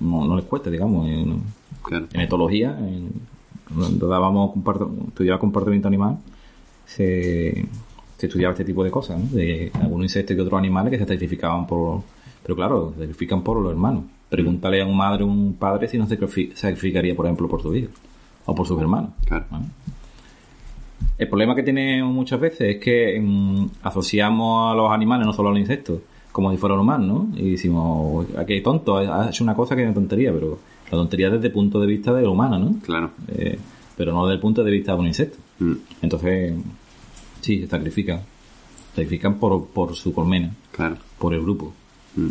no, 0.00 0.24
no 0.24 0.36
les 0.36 0.44
cuesta, 0.46 0.70
digamos. 0.70 1.06
En, 1.08 1.42
Claro. 1.82 2.08
en 2.12 2.20
etología, 2.20 2.76
en, 2.80 3.12
cuando 3.72 4.08
dábamos 4.08 4.52
estudiaba 5.08 5.38
comportamiento 5.38 5.86
animal, 5.86 6.18
se, 6.84 7.64
se 8.18 8.26
estudiaba 8.26 8.52
este 8.52 8.64
tipo 8.64 8.82
de 8.82 8.90
cosas, 8.90 9.20
¿no? 9.20 9.26
De 9.36 9.70
algunos 9.74 10.06
insectos 10.06 10.36
y 10.36 10.40
otros 10.40 10.58
animales 10.58 10.90
que 10.90 10.98
se 10.98 11.06
sacrificaban 11.06 11.66
por... 11.66 12.02
Pero 12.42 12.56
claro, 12.56 12.92
se 12.94 13.00
sacrifican 13.02 13.42
por 13.42 13.60
los 13.60 13.70
hermanos. 13.70 14.04
Pregúntale 14.28 14.82
a 14.82 14.86
un 14.86 14.96
madre 14.96 15.22
o 15.22 15.26
un 15.26 15.54
padre 15.54 15.88
si 15.88 15.98
no 15.98 16.06
se 16.06 16.18
sacrifi- 16.18 16.52
sacrificaría, 16.54 17.14
por 17.14 17.26
ejemplo, 17.26 17.48
por 17.48 17.62
su 17.62 17.74
hijo 17.74 17.90
o 18.46 18.54
por 18.54 18.66
sus 18.66 18.80
hermanos. 18.80 19.10
Claro. 19.24 19.44
¿vale? 19.50 19.66
El 21.18 21.28
problema 21.28 21.54
que 21.54 21.62
tiene 21.62 22.02
muchas 22.02 22.40
veces 22.40 22.76
es 22.76 22.82
que 22.82 23.18
mm, 23.20 23.66
asociamos 23.82 24.72
a 24.72 24.76
los 24.76 24.90
animales, 24.90 25.26
no 25.26 25.32
solo 25.32 25.48
a 25.48 25.52
los 25.52 25.60
insectos, 25.60 26.00
como 26.32 26.50
si 26.50 26.56
fueran 26.58 26.78
humanos, 26.78 27.06
¿no? 27.06 27.38
Y 27.38 27.52
decimos, 27.52 28.26
¿a 28.36 28.44
qué 28.44 28.60
tonto? 28.60 28.96
Ha 28.98 29.28
hecho 29.28 29.42
una 29.44 29.54
cosa 29.54 29.74
que 29.74 29.82
es 29.82 29.86
una 29.86 29.94
tontería, 29.94 30.32
pero 30.32 30.58
la 30.86 30.90
tontería 30.98 31.30
desde 31.30 31.46
el 31.46 31.52
punto 31.52 31.80
de 31.80 31.86
vista 31.86 32.12
del 32.12 32.26
humano, 32.26 32.58
¿no? 32.58 32.74
Claro. 32.82 33.10
Eh, 33.28 33.58
pero 33.96 34.12
no 34.12 34.26
desde 34.26 34.34
el 34.34 34.40
punto 34.40 34.62
de 34.62 34.70
vista 34.70 34.92
de 34.92 34.98
un 34.98 35.06
insecto. 35.06 35.38
Mm. 35.60 35.72
Entonces, 36.02 36.54
sí, 37.40 37.60
se 37.60 37.66
sacrifican. 37.68 38.20
Sacrifican 38.94 39.36
por, 39.36 39.66
por 39.68 39.94
su 39.94 40.12
colmena, 40.12 40.50
Claro. 40.72 40.96
por 41.18 41.32
el 41.32 41.40
grupo. 41.40 41.72
Mm. 42.16 42.28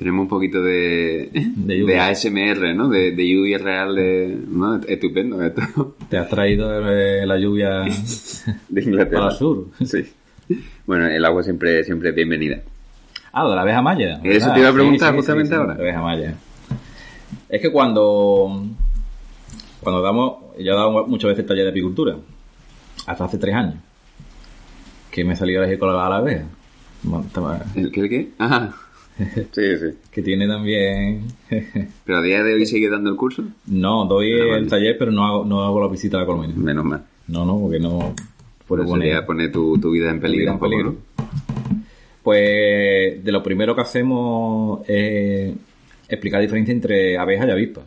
Tenemos 0.00 0.22
un 0.22 0.28
poquito 0.28 0.62
de, 0.62 1.28
De. 1.56 2.00
ASMR, 2.00 2.74
¿no? 2.74 2.88
De, 2.88 3.12
de 3.12 3.28
lluvia 3.28 3.58
real. 3.58 3.94
De, 3.94 4.34
¿no? 4.48 4.76
Estupendo 4.76 5.42
esto. 5.42 5.94
Te 6.08 6.16
has 6.16 6.26
traído 6.26 6.88
eh, 6.90 7.26
la 7.26 7.38
lluvia 7.38 7.82
De 8.70 8.82
Inglaterra. 8.82 9.20
para 9.20 9.32
el 9.32 9.38
sur. 9.38 9.66
Sí. 9.84 10.10
Bueno, 10.86 11.06
el 11.06 11.22
agua 11.22 11.42
siempre, 11.42 11.84
siempre 11.84 12.08
es 12.08 12.14
bienvenida. 12.14 12.62
Ah, 13.30 13.46
de 13.46 13.54
la 13.54 13.60
abeja 13.60 13.82
maya. 13.82 14.20
Eso 14.24 14.46
¿verdad? 14.46 14.54
te 14.54 14.60
iba 14.60 14.68
a 14.70 14.72
preguntar 14.72 15.14
justamente 15.14 15.50
sí, 15.50 15.54
ahora. 15.54 15.74
La 15.74 15.80
abeja 15.80 16.00
maya. 16.00 16.34
Es 17.50 17.60
que 17.60 17.70
cuando 17.70 18.64
cuando 19.82 20.00
damos, 20.00 20.38
yo 20.58 20.72
he 20.72 20.76
dado 20.76 21.06
muchas 21.08 21.28
veces 21.28 21.44
taller 21.44 21.64
de 21.64 21.72
apicultura, 21.72 22.16
hasta 23.06 23.24
hace 23.26 23.36
tres 23.36 23.54
años, 23.54 23.74
que 25.10 25.26
me 25.26 25.36
salió 25.36 25.62
a 25.62 25.78
con 25.78 25.94
la 25.94 26.06
abeja. 26.06 26.46
¿El 27.74 27.92
qué? 27.92 28.00
el 28.00 28.08
qué? 28.08 28.30
Ajá. 28.38 28.74
Sí, 29.52 29.62
sí. 29.78 29.86
Que 30.10 30.22
tiene 30.22 30.46
también... 30.48 31.24
Pero 32.04 32.18
a 32.18 32.22
día 32.22 32.42
de 32.42 32.54
hoy 32.54 32.66
sigue 32.66 32.88
dando 32.88 33.10
el 33.10 33.16
curso. 33.16 33.44
no, 33.66 34.04
doy 34.06 34.32
Ah, 34.32 34.56
el 34.56 34.68
taller, 34.68 34.96
pero 34.98 35.12
no 35.12 35.24
hago, 35.26 35.44
no 35.44 35.62
hago 35.62 35.80
la 35.80 35.88
visita 35.88 36.16
a 36.16 36.20
la 36.20 36.26
colmena. 36.26 36.54
Menos 36.56 36.84
mal. 36.84 37.02
No, 37.28 37.44
no, 37.44 37.58
porque 37.60 37.78
no 37.78 38.14
puedo 38.66 38.82
Pues 38.82 38.88
poner... 38.90 39.08
sería 39.08 39.26
poner 39.26 39.52
tu, 39.52 39.78
tu 39.78 39.90
vida 39.90 40.10
en 40.10 40.20
peligro. 40.20 40.40
vida 40.40 40.50
en 40.50 40.54
un 40.54 40.58
poco, 40.58 40.70
peligro. 40.70 40.90
¿no? 40.92 41.80
Pues 42.22 43.24
de 43.24 43.32
lo 43.32 43.42
primero 43.42 43.74
que 43.74 43.80
hacemos 43.80 44.80
es 44.88 45.54
explicar 46.08 46.38
la 46.40 46.42
diferencia 46.42 46.72
entre 46.72 47.16
abejas 47.18 47.48
y 47.48 47.50
avispas. 47.50 47.84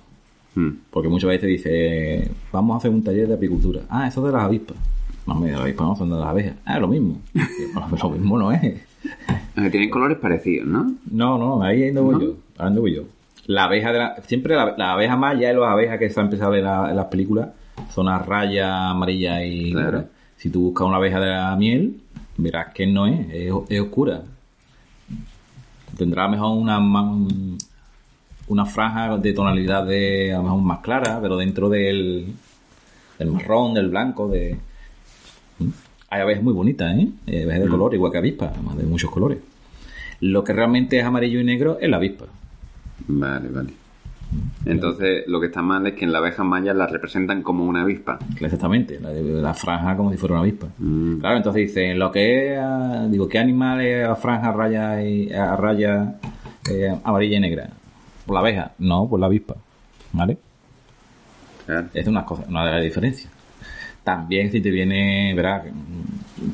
Mm. 0.56 0.70
Porque 0.90 1.10
muchas 1.10 1.30
veces 1.30 1.48
dice, 1.50 2.30
vamos 2.52 2.76
a 2.76 2.78
hacer 2.78 2.92
un 2.92 3.04
taller 3.04 3.28
de 3.28 3.36
apicultura. 3.36 3.82
Ah, 3.90 4.08
eso 4.08 4.26
de 4.26 4.32
las 4.32 4.44
avispas. 4.44 4.78
No, 5.28 5.40
de 5.42 5.52
las 5.52 5.62
avispas 5.62 5.88
no, 5.88 5.96
son 5.96 6.10
de 6.10 6.16
las 6.18 6.28
abejas. 6.28 6.56
Ah, 6.66 6.80
lo 6.80 6.88
mismo. 6.88 7.22
Pero 7.34 7.98
lo 8.04 8.10
mismo 8.10 8.38
no 8.38 8.52
es. 8.52 8.82
Tienen 9.56 9.90
colores 9.90 10.18
parecidos, 10.18 10.68
¿no? 10.68 10.94
No, 11.12 11.38
no, 11.38 11.62
ahí 11.64 11.88
ando 11.90 12.04
voy 12.04 12.14
¿No? 12.16 12.22
yo. 12.22 12.28
Ahí 12.58 12.68
ando 12.68 12.82
voy 12.82 12.96
yo. 12.96 13.04
La 13.46 13.66
abeja 13.66 13.92
de 13.92 14.00
la, 14.00 14.16
siempre 14.26 14.56
la, 14.56 14.74
la 14.78 14.94
abeja 14.94 15.16
maya 15.16 15.52
y 15.52 15.56
las 15.56 15.64
abejas 15.70 16.00
que 16.00 16.10
se 16.10 16.20
han 16.20 16.28
empezado 16.28 16.56
en, 16.56 16.64
la- 16.64 16.90
en 16.90 16.96
las 16.96 17.06
películas 17.08 17.50
son 17.94 18.06
las 18.08 18.26
rayas 18.26 18.70
amarillas 18.72 19.42
y 19.46 19.72
Claro. 19.74 20.06
Si 20.38 20.50
tú 20.50 20.62
buscas 20.64 20.88
una 20.88 20.98
abeja 20.98 21.20
de 21.20 21.28
la 21.30 21.56
miel, 21.56 22.00
verás 22.38 22.74
que 22.74 22.88
no 22.88 23.06
es, 23.08 23.28
es, 23.32 23.52
es 23.70 23.80
oscura. 23.82 24.22
Tendrá 25.98 26.24
a 26.24 26.26
lo 26.28 26.32
mejor 26.32 26.58
una, 26.58 26.80
una 28.48 28.66
franja 28.66 29.18
de 29.18 29.34
tonalidad 29.34 29.86
de 29.86 30.34
a 30.34 30.38
lo 30.38 30.44
mejor 30.44 30.62
más 30.62 30.80
clara, 30.80 31.20
pero 31.22 31.38
dentro 31.38 31.70
del, 31.70 32.34
del 33.20 33.32
marrón, 33.32 33.74
del 33.74 33.90
blanco, 33.90 34.28
de... 34.28 34.58
Hay 36.14 36.22
abejas 36.22 36.44
muy 36.44 36.54
bonitas, 36.54 36.96
¿eh? 36.96 37.08
Hay 37.26 37.42
abejas 37.42 37.64
de 37.64 37.70
color, 37.70 37.92
igual 37.96 38.12
que 38.12 38.20
avispas, 38.20 38.52
además 38.54 38.78
de 38.78 38.84
muchos 38.84 39.10
colores. 39.10 39.40
Lo 40.20 40.44
que 40.44 40.54
realmente 40.54 41.00
es 41.00 41.04
amarillo 41.04 41.40
y 41.40 41.44
negro 41.44 41.80
es 41.82 41.90
la 41.90 41.98
avispa. 41.98 42.26
Vale, 43.08 43.50
vale. 43.50 43.70
Entonces, 44.64 45.24
lo 45.26 45.40
que 45.40 45.48
está 45.48 45.64
mal 45.64 45.88
es 45.88 45.96
que 45.96 46.06
en 46.06 46.12
la 46.12 46.20
abeja 46.20 46.44
maya 46.44 46.72
la 46.76 46.86
representan 46.86 47.42
como 47.42 47.66
una 47.66 47.82
avispa. 47.82 48.20
Exactamente, 48.40 49.00
la, 49.00 49.12
la 49.12 49.56
franja 49.56 49.98
como 49.98 50.12
si 50.12 50.18
fuera 50.18 50.36
una 50.36 50.44
avispa. 50.44 50.68
Mm. 50.78 51.18
Claro, 51.18 51.38
entonces 51.38 51.64
dicen, 51.64 51.98
lo 51.98 52.12
que 52.12 52.54
es, 52.54 52.60
ah, 52.62 53.08
digo, 53.10 53.28
¿qué 53.28 53.40
animal 53.40 53.82
es 53.82 54.08
a 54.08 54.16
franja, 54.16 54.50
a 54.50 54.54
raya, 54.54 55.04
y, 55.04 55.34
a 55.34 55.56
raya 55.56 56.20
eh, 56.70 56.96
amarilla 57.04 57.38
y 57.38 57.40
negra? 57.40 57.70
¿Por 58.28 58.36
la 58.36 58.42
abeja? 58.42 58.72
No, 58.78 59.10
por 59.10 59.20
la 59.20 59.26
avispa. 59.26 59.56
¿Vale? 60.12 60.38
Claro. 61.66 61.88
Es 61.92 62.06
una 62.06 62.24
cosa, 62.24 62.44
una 62.48 62.68
de 62.68 62.72
las 62.74 62.84
diferencias. 62.84 63.33
También 64.04 64.52
si 64.52 64.62
te 64.62 64.70
viene, 64.70 65.34
verás, 65.34 65.64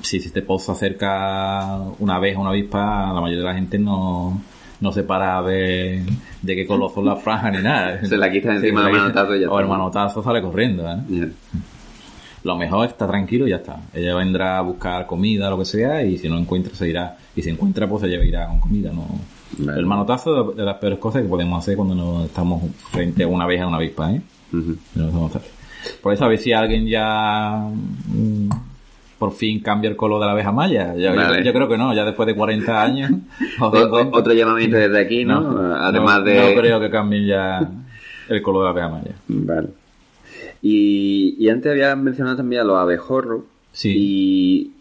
si 0.01 0.19
se 0.19 0.29
te 0.29 0.41
posa 0.41 0.75
cerca 0.75 1.77
una 1.99 2.15
abeja 2.15 2.37
o 2.37 2.41
una 2.41 2.51
avispa, 2.51 3.11
la 3.13 3.21
mayoría 3.21 3.39
de 3.39 3.49
la 3.49 3.55
gente 3.55 3.79
no, 3.79 4.39
no 4.81 4.91
se 4.91 5.03
para 5.03 5.37
a 5.37 5.41
ver 5.41 6.01
de 6.41 6.55
qué 6.55 6.65
color 6.65 6.91
son 6.93 7.05
las 7.05 7.21
franjas 7.21 7.53
ni 7.53 7.63
nada. 7.63 8.03
Se 8.05 8.17
la 8.17 8.31
quita 8.31 8.53
encima 8.53 8.85
del 8.85 8.93
manotazo 8.93 9.35
y 9.35 9.41
ya 9.41 9.49
O 9.49 9.59
el 9.59 9.67
manotazo 9.67 10.23
sale 10.23 10.41
corriendo, 10.41 10.87
¿eh? 10.87 11.31
Lo 12.43 12.55
mejor 12.55 12.87
está 12.87 13.05
tranquilo 13.05 13.47
y 13.47 13.49
ya 13.49 13.57
está. 13.57 13.81
Ella 13.93 14.15
vendrá 14.15 14.59
a 14.59 14.61
buscar 14.61 15.05
comida, 15.05 15.49
lo 15.49 15.57
que 15.57 15.65
sea, 15.65 16.05
y 16.05 16.17
si 16.17 16.29
no 16.29 16.37
encuentra, 16.37 16.73
se 16.73 16.87
irá. 16.87 17.17
Y 17.35 17.41
si 17.41 17.49
encuentra, 17.49 17.87
pues 17.87 18.03
ella 18.03 18.23
irá 18.23 18.47
con 18.47 18.61
comida. 18.61 18.93
No. 18.93 19.07
Vale. 19.57 19.79
El 19.79 19.85
manotazo 19.85 20.51
es 20.51 20.57
de 20.57 20.63
las 20.63 20.77
peores 20.77 20.99
cosas 20.99 21.23
que 21.23 21.27
podemos 21.27 21.61
hacer 21.61 21.75
cuando 21.75 21.95
nos 21.95 22.25
estamos 22.25 22.63
frente 22.91 23.23
a 23.23 23.27
una 23.27 23.43
abeja 23.43 23.65
o 23.65 23.67
una 23.67 23.77
avispa, 23.77 24.13
¿eh? 24.13 24.21
No 24.51 24.77
lo 24.95 25.11
sabemos 25.11 25.35
hacer. 25.35 25.58
Por 26.01 26.13
eso 26.13 26.25
a 26.25 26.27
ver 26.27 26.37
si 26.39 26.51
alguien 26.53 26.87
ya 26.87 27.57
mm, 27.59 28.49
por 29.17 29.33
fin 29.33 29.59
cambia 29.61 29.89
el 29.89 29.95
color 29.95 30.19
de 30.21 30.25
la 30.27 30.31
abeja 30.33 30.51
maya. 30.51 30.95
Yo, 30.95 31.13
Vale. 31.15 31.37
yo- 31.39 31.43
yo 31.45 31.53
creo 31.53 31.67
que 31.67 31.77
no, 31.77 31.93
ya 31.93 32.05
después 32.05 32.27
de 32.27 32.35
40 32.35 32.81
años. 32.83 33.11
o 33.59 33.65
O- 33.65 33.69
o- 33.69 33.73
50, 33.99 34.17
otro 34.17 34.33
llamamiento 34.33 34.77
desde 34.77 34.99
aquí, 34.99 35.25
¿no? 35.25 35.57
Además 35.75 36.19
no- 36.19 36.25
de... 36.25 36.55
No 36.55 36.61
creo 36.61 36.79
que 36.79 36.89
cambien 36.89 37.25
ya 37.27 37.69
el 38.29 38.41
color 38.41 38.61
de 38.61 38.65
la 38.65 38.69
abeja 38.71 38.89
maya. 38.89 39.15
Vale. 39.27 39.67
Y, 40.61 41.35
y 41.39 41.49
antes 41.49 41.71
había 41.71 41.95
mencionado 41.95 42.37
también 42.37 42.61
a 42.61 42.65
los 42.65 42.77
abejorros. 42.77 43.43
Sí. 43.71 43.93
Y, 43.95 44.71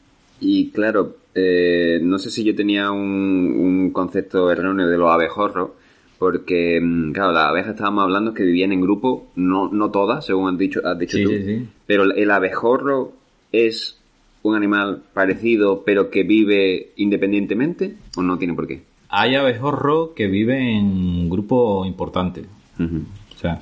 y 0.41 0.71
claro, 0.71 1.17
eh, 1.35 2.01
no 2.03 2.19
sé 2.19 2.31
si 2.31 2.43
yo 2.45 2.55
tenía 2.55 2.91
un, 2.91 3.01
un 3.01 3.91
concepto 3.93 4.51
erróneo 4.51 4.89
de 4.89 4.97
los 4.99 5.11
abejorros, 5.11 5.71
porque, 6.19 6.81
mm, 6.83 7.13
claro, 7.13 7.33
las 7.33 7.45
abejas 7.45 7.71
estábamos 7.75 8.05
hablando 8.05 8.35
que 8.35 8.43
vivían 8.43 8.73
en 8.73 8.81
grupo, 8.81 9.29
no, 9.37 9.69
no 9.69 9.91
todas, 9.91 10.27
según 10.27 10.53
has 10.53 10.59
dicho, 10.59 10.81
has 10.85 10.99
dicho 10.99 11.17
Sí, 11.17 11.25
tú. 11.25 11.31
sí, 11.31 11.45
sí. 11.45 11.69
Pero 11.87 12.05
el 12.05 12.31
abejorro 12.31 13.13
es 13.53 13.99
un 14.43 14.55
animal 14.57 15.03
parecido, 15.15 15.83
pero 15.85 16.11
que 16.11 16.23
vive 16.23 16.91
independientemente, 16.97 17.97
o 18.17 18.23
no 18.23 18.39
tiene 18.39 18.55
por 18.55 18.67
qué. 18.67 18.83
Hay 19.11 19.35
abejorros 19.35 20.11
que 20.15 20.27
viven 20.27 20.63
en 20.63 21.31
grupos 21.31 21.87
importantes. 21.87 22.47
Ujú. 22.79 23.03
O 23.35 23.39
sea, 23.39 23.61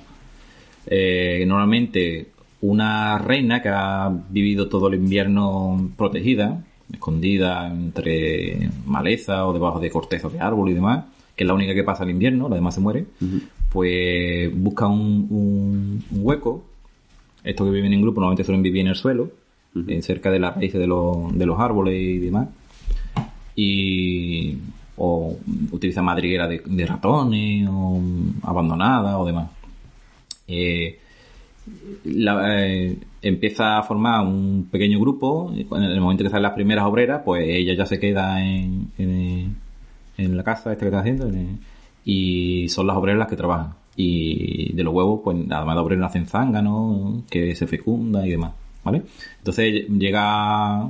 eh, 0.87 1.45
normalmente 1.47 2.29
una 2.63 3.19
reina 3.19 3.63
que 3.63 3.69
ha 3.69 4.11
vivido 4.31 4.69
todo 4.69 4.89
el 4.89 4.95
invierno 4.95 5.91
protegida, 5.97 6.65
escondida 6.93 7.69
entre 7.69 8.71
maleza 8.87 9.47
o 9.47 9.53
debajo 9.53 9.79
de 9.81 9.91
corteza 9.91 10.29
de 10.29 10.41
árbol 10.41 10.71
y 10.71 10.75
demás, 10.75 11.05
que 11.37 11.45
es 11.45 11.49
la 11.49 11.55
única 11.55 11.75
que 11.75 11.85
pasa 11.85 12.03
el 12.05 12.11
invierno, 12.11 12.49
la 12.49 12.57
demás 12.57 12.75
se 12.75 12.81
muere, 12.81 13.05
pues 13.71 14.51
busca 14.57 14.87
un, 14.87 15.27
un- 15.31 16.05
un 16.11 16.21
hueco. 16.27 16.65
Estos 17.45 17.67
que 17.67 17.73
viven 17.73 17.93
en 17.93 18.01
grupo 18.03 18.21
normalmente 18.21 18.43
suelen 18.45 18.63
vivir 18.63 18.81
en 18.81 18.89
el 18.89 18.95
suelo, 18.97 19.31
eh, 19.87 20.01
cerca 20.03 20.31
de 20.31 20.39
las 20.41 20.57
raíces 20.57 20.81
de, 20.81 20.87
los- 20.87 21.37
de 21.37 21.47
los 21.47 21.61
árboles 21.61 21.95
y 21.95 22.19
demás. 22.19 22.49
Y 23.55 24.57
o 24.99 25.37
utiliza 25.73 26.01
madriguera 26.03 26.49
de, 26.49 26.63
de 26.65 26.87
ratones 26.87 27.69
o 27.71 28.01
abandonada 28.43 29.19
o 29.19 29.27
demás. 29.27 29.51
Eh, 30.49 30.99
la- 32.05 32.65
eh, 32.65 32.97
empieza 33.23 33.79
a 33.79 33.83
formar 33.83 34.25
un 34.27 34.69
pequeño 34.71 34.99
grupo. 35.01 35.53
En 35.55 35.83
el 35.83 36.01
momento 36.01 36.25
que 36.25 36.31
salen 36.31 36.45
las 36.45 36.53
primeras 36.55 36.85
obreras, 36.87 37.23
pues 37.25 37.45
ella 37.47 37.75
ya 37.75 37.85
se 37.87 37.99
queda 38.01 38.43
en, 38.45 38.89
en, 38.99 39.57
en 40.19 40.37
la 40.37 40.43
casa 40.43 40.73
esta 40.73 40.81
que 40.85 40.89
está 40.89 41.01
haciendo 41.01 41.27
en- 41.29 41.59
y 42.05 42.69
son 42.69 42.87
las 42.87 42.97
obreras 42.97 43.19
las 43.19 43.29
que 43.29 43.37
trabajan. 43.37 43.75
Y 43.97 44.73
de 44.75 44.85
los 44.85 44.95
huevos, 44.95 45.21
pues 45.25 45.37
además 45.51 45.75
de 45.75 45.81
obreros 45.81 46.03
nacen 46.03 46.27
zánganos 46.27 47.25
que 47.31 47.55
se 47.55 47.67
fecunda 47.67 48.27
y 48.27 48.31
demás. 48.31 48.53
¿Vale? 48.85 49.03
Entonces 49.39 49.89
llega 49.89 50.89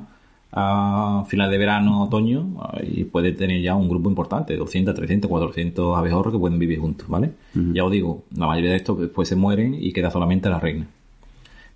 a 0.52 1.24
final 1.26 1.50
de 1.50 1.58
verano, 1.58 2.02
otoño, 2.04 2.46
y 2.82 3.04
puede 3.04 3.32
tener 3.32 3.60
ya 3.62 3.74
un 3.74 3.88
grupo 3.88 4.08
importante, 4.08 4.56
200, 4.56 4.94
300, 4.94 5.28
400 5.28 5.96
abejorros 5.96 6.32
que 6.32 6.38
pueden 6.38 6.58
vivir 6.58 6.78
juntos, 6.78 7.08
¿vale? 7.08 7.32
Ya 7.74 7.84
os 7.84 7.90
digo, 7.92 8.24
la 8.36 8.46
mayoría 8.46 8.70
de 8.70 8.76
estos 8.76 8.98
después 9.00 9.28
se 9.28 9.36
mueren 9.36 9.76
y 9.78 9.92
queda 9.92 10.10
solamente 10.10 10.48
la 10.48 10.60
reina. 10.60 10.86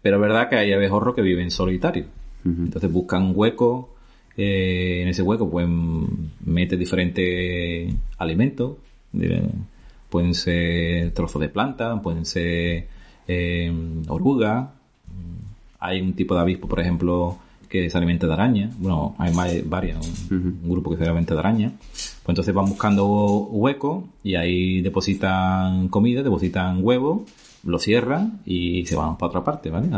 Pero 0.03 0.17
es 0.17 0.23
verdad 0.23 0.49
que 0.49 0.57
hay 0.57 0.73
abejorros 0.73 1.15
que 1.15 1.23
viven 1.23 1.51
solitarios. 1.51 2.07
Entonces 2.45 2.91
buscan 2.91 3.23
un 3.25 3.33
hueco, 3.35 3.95
eh, 4.37 5.01
en 5.03 5.09
ese 5.09 5.23
hueco 5.23 5.51
pues 5.51 5.67
mete 6.45 6.77
diferentes 6.77 7.95
alimentos, 8.19 8.77
de- 9.13 9.43
pueden 10.09 10.35
ser 10.35 11.13
trozos 11.13 11.41
de 11.41 11.49
planta, 11.49 12.01
pueden 12.03 12.25
ser 12.27 12.87
eh, 13.29 13.73
orugas, 14.09 14.69
hay 15.79 16.01
un 16.01 16.13
tipo 16.15 16.35
de 16.35 16.41
avispo, 16.41 16.69
por 16.69 16.81
ejemplo, 16.81 17.39
que 17.69 17.89
se 17.89 17.97
alimenta 17.97 18.27
de 18.27 18.33
araña. 18.33 18.71
Bueno, 18.79 19.15
hay 19.19 19.33
más- 19.33 19.69
varias, 19.69 19.99
un, 20.31 20.61
un 20.65 20.69
grupo 20.71 20.91
que 20.91 20.97
se 20.97 21.05
alimenta 21.05 21.35
de 21.35 21.41
araña. 21.41 21.73
Pues 21.79 22.29
entonces 22.29 22.53
van 22.53 22.67
buscando 22.67 23.07
huecos 23.53 24.05
y 24.25 24.35
ahí 24.35 24.81
depositan 24.83 25.89
comida, 25.89 26.23
depositan 26.23 26.81
huevos, 26.83 27.23
lo 27.65 27.79
cierran 27.79 28.41
y 28.45 28.85
se 28.87 28.97
van 28.97 29.17
para 29.17 29.29
otra 29.29 29.45
parte, 29.45 29.71
¿vale? 29.71 29.89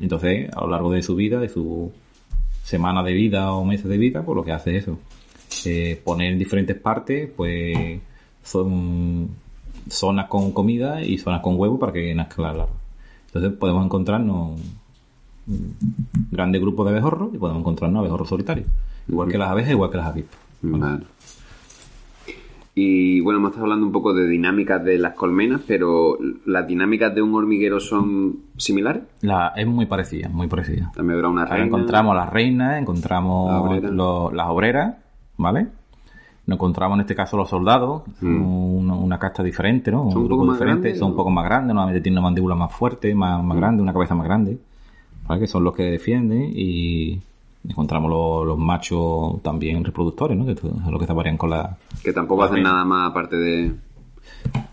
Entonces, 0.00 0.50
a 0.56 0.60
lo 0.62 0.68
largo 0.68 0.90
de 0.92 1.02
su 1.02 1.14
vida, 1.14 1.38
de 1.38 1.48
su 1.50 1.92
semana 2.62 3.02
de 3.02 3.12
vida 3.12 3.52
o 3.52 3.64
meses 3.64 3.88
de 3.88 3.98
vida, 3.98 4.22
pues 4.22 4.36
lo 4.36 4.44
que 4.44 4.52
hace 4.52 4.76
es 4.76 4.84
eso. 4.84 4.98
Eh, 5.66 6.00
poner 6.04 6.32
en 6.32 6.38
diferentes 6.38 6.76
partes, 6.76 7.30
pues, 7.36 8.00
son 8.42 9.28
zonas 9.88 10.28
con 10.28 10.52
comida 10.52 11.02
y 11.02 11.18
zonas 11.18 11.40
con 11.40 11.58
huevo 11.58 11.78
para 11.78 11.92
que 11.92 12.14
nazca 12.14 12.42
la 12.42 12.52
larva. 12.52 12.74
Entonces 13.26 13.52
podemos 13.52 13.84
encontrarnos 13.84 14.60
un 15.46 15.76
grande 16.30 16.58
grupo 16.58 16.84
de 16.84 16.90
abejorros 16.90 17.34
y 17.34 17.38
podemos 17.38 17.60
encontrarnos 17.60 18.00
abejorros 18.00 18.28
solitarios. 18.28 18.66
Igual 19.08 19.30
que 19.30 19.38
las 19.38 19.50
abejas, 19.50 19.72
igual 19.72 19.90
que 19.90 19.96
las 19.96 20.06
avispas. 20.06 20.38
Vale. 20.62 21.04
Y 22.74 23.20
bueno, 23.20 23.38
hemos 23.40 23.50
estado 23.50 23.64
hablando 23.66 23.84
un 23.86 23.92
poco 23.92 24.14
de 24.14 24.28
dinámicas 24.28 24.82
de 24.84 24.96
las 24.96 25.14
colmenas, 25.14 25.60
pero 25.66 26.16
¿las 26.46 26.66
dinámicas 26.66 27.14
de 27.14 27.20
un 27.20 27.34
hormiguero 27.34 27.80
son 27.80 28.36
similares? 28.56 29.02
La, 29.22 29.52
es 29.56 29.66
muy 29.66 29.86
parecida, 29.86 30.28
muy 30.28 30.46
parecida. 30.46 30.90
También 30.94 31.16
habrá 31.16 31.28
una 31.28 31.42
Ahora 31.42 31.54
reina. 31.56 31.66
encontramos 31.66 32.16
las 32.16 32.30
reinas, 32.30 32.80
encontramos 32.80 33.50
La 33.50 33.60
obrera. 33.60 33.90
lo- 33.90 34.30
las 34.32 34.46
obreras, 34.48 34.94
¿vale? 35.36 35.66
Nos 36.46 36.56
encontramos 36.56 36.96
en 36.96 37.00
este 37.02 37.14
caso 37.14 37.36
los 37.36 37.48
soldados, 37.50 38.02
son 38.20 38.40
una, 38.42 38.94
una 38.94 39.18
casta 39.18 39.42
diferente, 39.42 39.90
¿no? 39.90 40.04
Mm. 40.04 40.10
¿Son 40.12 40.22
un 40.22 40.28
grupo 40.28 40.36
poco 40.42 40.46
más 40.46 40.56
diferente, 40.56 40.80
grandes, 40.82 40.98
son 40.98 41.10
un 41.10 41.16
poco 41.16 41.30
más 41.30 41.44
grandes, 41.44 41.74
normalmente 41.74 42.00
tienen 42.02 42.18
una 42.18 42.28
mandíbula 42.28 42.54
más 42.54 42.72
fuerte, 42.72 43.14
más, 43.14 43.42
Mm. 43.42 43.46
más 43.46 43.56
grande, 43.56 43.82
una 43.82 43.92
cabeza 43.92 44.14
más 44.14 44.26
grande, 44.26 44.58
¿vale? 45.26 45.40
Que 45.40 45.46
son 45.48 45.64
los 45.64 45.74
que 45.74 45.82
defienden 45.84 46.50
y 46.54 47.20
encontramos 47.68 48.10
los, 48.10 48.46
los 48.46 48.58
machos 48.58 49.42
también 49.42 49.84
reproductores, 49.84 50.36
¿no? 50.36 50.46
Que 50.46 50.52
es 50.52 50.62
lo 50.62 50.98
que 50.98 51.06
se 51.06 51.36
con 51.36 51.50
la, 51.50 51.76
Que 52.02 52.12
tampoco 52.12 52.44
hacen 52.44 52.62
nada 52.62 52.84
más 52.84 53.10
aparte 53.10 53.36
de... 53.36 53.72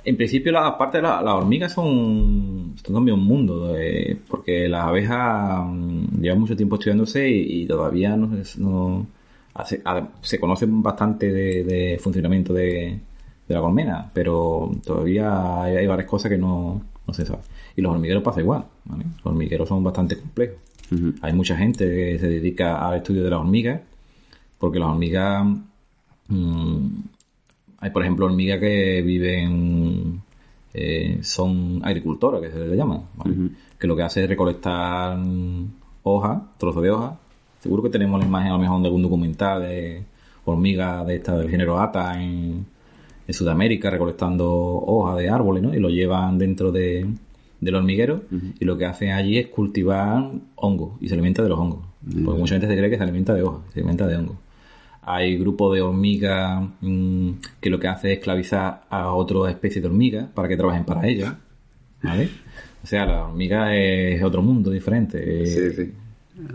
en 0.06 0.16
principio, 0.18 0.52
las 0.52 0.66
aparte 0.66 0.98
de 1.00 1.04
la- 1.04 1.22
las 1.22 1.34
hormigas 1.34 1.74
son, 1.74 2.74
son 2.84 2.94
también 2.96 3.18
un 3.20 3.26
mundo, 3.26 3.76
eh, 3.78 4.18
porque 4.28 4.68
las 4.70 4.86
abejas 4.86 5.66
mm, 5.68 6.22
llevan 6.22 6.40
mucho 6.40 6.56
tiempo 6.56 6.76
estudiándose 6.76 7.30
y, 7.30 7.64
y 7.64 7.68
todavía 7.68 8.16
no, 8.16 8.38
es- 8.38 8.58
no- 8.58 9.06
hace- 9.54 9.82
a- 9.84 10.08
se 10.22 10.40
conocen 10.40 10.82
bastante 10.82 11.32
de, 11.32 11.64
de 11.66 12.00
funcionamiento 12.00 12.54
de, 12.54 13.00
de 13.48 13.54
la 13.56 13.60
colmena, 13.62 14.10
pero 14.14 14.72
todavía 14.86 15.64
hay, 15.64 15.76
hay 15.78 15.88
varias 15.88 16.08
cosas 16.10 16.32
que 16.32 16.38
no, 16.38 16.82
no 17.06 17.14
se 17.14 17.26
saben. 17.26 17.42
Y 17.76 17.82
los 17.82 17.92
hormigueros 17.92 18.24
pasa 18.24 18.40
igual, 18.42 18.64
¿vale? 18.86 19.04
Los 19.18 19.26
hormigueros 19.26 19.68
son 19.68 19.84
bastante 19.84 20.18
complejos. 20.18 20.58
Hay 21.22 21.34
mucha 21.34 21.58
gente 21.58 21.86
que 21.86 22.20
se 22.20 22.28
dedica 22.28 22.88
al 22.88 22.98
estudio 22.98 23.24
de 23.24 23.30
las 23.30 23.40
hormigas, 23.40 23.82
porque 24.58 24.80
las 24.80 24.90
hormigas 24.90 25.46
mm, 26.30 26.88
hay, 27.80 27.90
por 27.92 28.02
ejemplo, 28.02 28.26
hormigas 28.26 28.60
que 28.60 29.02
viven, 29.02 30.22
eh, 30.74 31.20
son 31.22 31.82
agricultoras, 31.84 32.42
que 32.42 32.52
se 32.52 32.68
le 32.68 32.76
llama, 32.76 33.02
¿vale? 33.16 33.36
que 33.78 33.88
lo 33.88 33.96
que 33.96 34.04
hace 34.04 34.24
es 34.24 34.30
recolectar 34.30 35.20
hojas, 36.04 36.42
trozos 36.58 36.84
de 36.84 36.92
hojas. 36.92 37.14
Seguro 37.60 37.84
que 37.84 37.90
tenemos 37.90 38.20
la 38.20 38.26
imagen 38.26 38.50
a 38.50 38.54
lo 38.54 38.60
mejor 38.60 38.82
de 38.82 38.88
algún 38.88 39.04
documental 39.04 39.62
de 39.62 40.04
hormigas 40.46 41.06
de 41.06 41.16
esta 41.18 41.38
del 41.38 41.50
género 41.50 41.80
Ata 41.80 42.22
en, 42.22 42.66
en 43.28 43.34
Sudamérica 43.34 43.90
recolectando 43.90 44.50
hojas 44.50 45.18
de 45.18 45.30
árboles, 45.30 45.64
¿no? 45.64 45.74
Y 45.74 45.80
lo 45.80 45.90
llevan 45.90 46.38
dentro 46.38 46.72
de, 46.72 47.06
del 47.60 47.76
hormiguero 47.76 48.22
y 48.60 48.66
lo 48.66 48.78
que 48.78 48.86
hacen 48.86 49.12
allí 49.12 49.38
es 49.38 49.48
cultivar 49.48 50.32
hongos 50.56 50.94
y 51.02 51.08
se 51.08 51.14
alimenta 51.16 51.44
de 51.44 51.50
los 51.50 51.60
hongos. 51.60 51.86
Porque 52.24 52.40
mucha 52.40 52.56
gente 52.56 52.68
se 52.68 52.78
cree 52.78 52.90
que 52.90 52.98
se 52.98 53.04
alimenta 53.04 53.34
de 53.34 53.44
hojas, 53.44 53.62
se 53.74 53.80
alimenta 53.80 54.08
de 54.08 54.18
hongos. 54.18 54.38
Hay 55.02 55.38
grupos 55.38 55.74
de 55.74 55.82
hormigas 55.82 56.64
mm, 56.82 57.32
que 57.62 57.70
lo 57.70 57.80
que 57.80 57.88
hace 57.88 58.12
es 58.12 58.18
esclavizar 58.20 58.84
a 58.90 59.14
otras 59.14 59.50
especies 59.50 59.82
de 59.82 59.90
hormigas 59.90 60.28
para 60.34 60.48
que 60.48 60.58
trabajen 60.58 60.86
para 60.86 61.08
ellas. 61.08 61.34
¿Vale? 62.04 62.30
O 62.84 62.88
sea, 62.88 63.06
la 63.06 63.26
hormiga 63.26 63.76
es 63.76 64.22
otro 64.22 64.42
mundo 64.42 64.70
diferente. 64.72 65.46
Sí, 65.46 65.72
sí. 65.72 65.94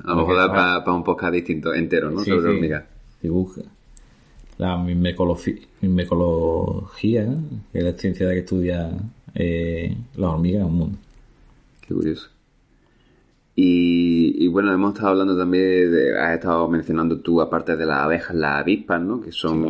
A 0.05 0.11
lo 0.11 0.17
mejor 0.17 0.37
da 0.37 0.53
para 0.53 0.93
un 0.93 1.03
podcast 1.03 1.35
distinto, 1.35 1.75
entero, 1.75 2.11
¿no? 2.11 2.21
Sí, 2.21 2.31
Sobre 2.31 2.43
sí. 2.43 2.49
hormigas. 2.49 2.85
Dibuja. 3.21 3.63
La 4.59 4.77
mimecología, 4.79 7.27
que 7.73 7.79
es 7.79 7.85
la 7.85 7.93
ciencia 7.95 8.29
que 8.31 8.39
estudia 8.39 8.91
eh, 9.35 9.97
las 10.17 10.31
hormigas 10.31 10.61
en 10.63 10.67
un 10.67 10.77
mundo. 10.77 10.99
Qué 11.87 11.95
curioso. 11.95 12.29
Y, 13.55 14.35
y 14.45 14.49
bueno, 14.49 14.73
hemos 14.73 14.95
estado 14.95 15.11
hablando 15.11 15.37
también 15.37 15.93
de, 15.93 16.19
has 16.19 16.35
estado 16.35 16.69
mencionando 16.69 17.19
tú, 17.21 17.41
aparte 17.43 17.77
de 17.77 17.85
las 17.85 17.99
abejas, 17.99 18.35
las 18.35 18.61
avispas, 18.61 19.01
¿no? 19.03 19.21
Que 19.21 19.31
son 19.31 19.67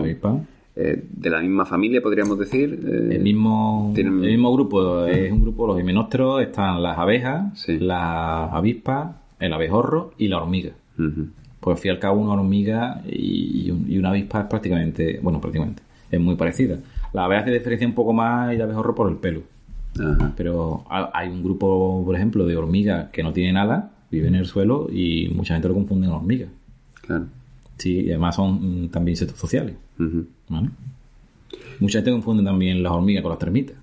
eh, 0.75 1.05
de 1.11 1.31
la 1.31 1.41
misma 1.41 1.67
familia, 1.67 2.01
podríamos 2.01 2.39
decir. 2.39 2.79
eh, 2.87 3.09
El 3.17 3.23
mismo, 3.23 3.91
Tienen- 3.95 4.23
el 4.25 4.31
mismo 4.31 4.53
grupo, 4.55 5.05
es 5.07 5.31
un 5.33 5.43
grupo, 5.43 5.67
los 5.67 5.81
himenópteros, 5.81 6.43
están 6.43 6.81
las 6.83 6.97
abejas, 6.97 7.59
Sí. 7.59 7.79
las 7.79 8.53
avispas, 8.53 9.17
el 9.41 9.53
abejorro 9.53 10.13
y 10.17 10.29
la 10.29 10.41
hormiga. 10.41 10.73
Pues 11.61 11.77
al 11.77 11.81
fin 11.83 11.91
y 11.91 11.95
al 11.95 11.99
cabo 12.01 12.21
una 12.21 12.35
hormiga 12.35 13.03
y, 13.09 13.67
y 13.67 13.71
un- 13.73 13.87
y 13.89 13.99
una 13.99 14.11
avispa 14.11 14.43
es 14.43 14.47
prácticamente, 14.47 15.19
bueno, 15.23 15.41
prácticamente, 15.41 15.83
es 16.11 16.21
muy 16.21 16.37
parecida. 16.37 16.79
La 17.13 17.25
abeja 17.27 17.45
se 17.45 17.51
diferencia 17.51 17.87
un 17.87 17.95
poco 17.95 18.13
más 18.13 18.53
y 18.53 18.57
el 18.57 18.63
abejorro 18.63 18.95
por 18.95 19.11
el 19.11 19.17
pelo. 19.17 19.43
ajá. 19.99 20.33
Pero 20.37 20.85
ha- 20.89 21.11
hay 21.13 21.29
un 21.29 21.43
grupo, 21.43 22.03
por 22.05 22.15
ejemplo, 22.17 22.47
de 22.47 22.57
hormigas 22.57 23.11
que 23.11 23.23
no 23.23 23.33
tienen 23.33 23.57
alas, 23.57 23.85
viven 24.11 24.35
en 24.35 24.41
el 24.41 24.47
suelo 24.47 24.89
y 24.91 25.29
mucha 25.35 25.55
gente 25.55 25.69
lo 25.69 25.75
confunde 25.75 26.07
con 26.07 26.17
hormigas. 26.17 26.49
Claro. 27.03 27.27
Sí, 27.79 28.01
y 28.01 28.11
además 28.11 28.37
son 28.37 28.85
mm, 28.85 28.89
también 28.89 29.13
insectos 29.15 29.39
sociales. 29.39 29.75
¿vale? 30.49 30.71
Mucha 31.81 31.99
gente 31.99 32.13
confunde 32.13 32.43
también 32.45 32.83
las 32.83 32.93
hormigas 32.93 33.23
con 33.23 33.31
las 33.31 33.39
termitas. 33.39 33.77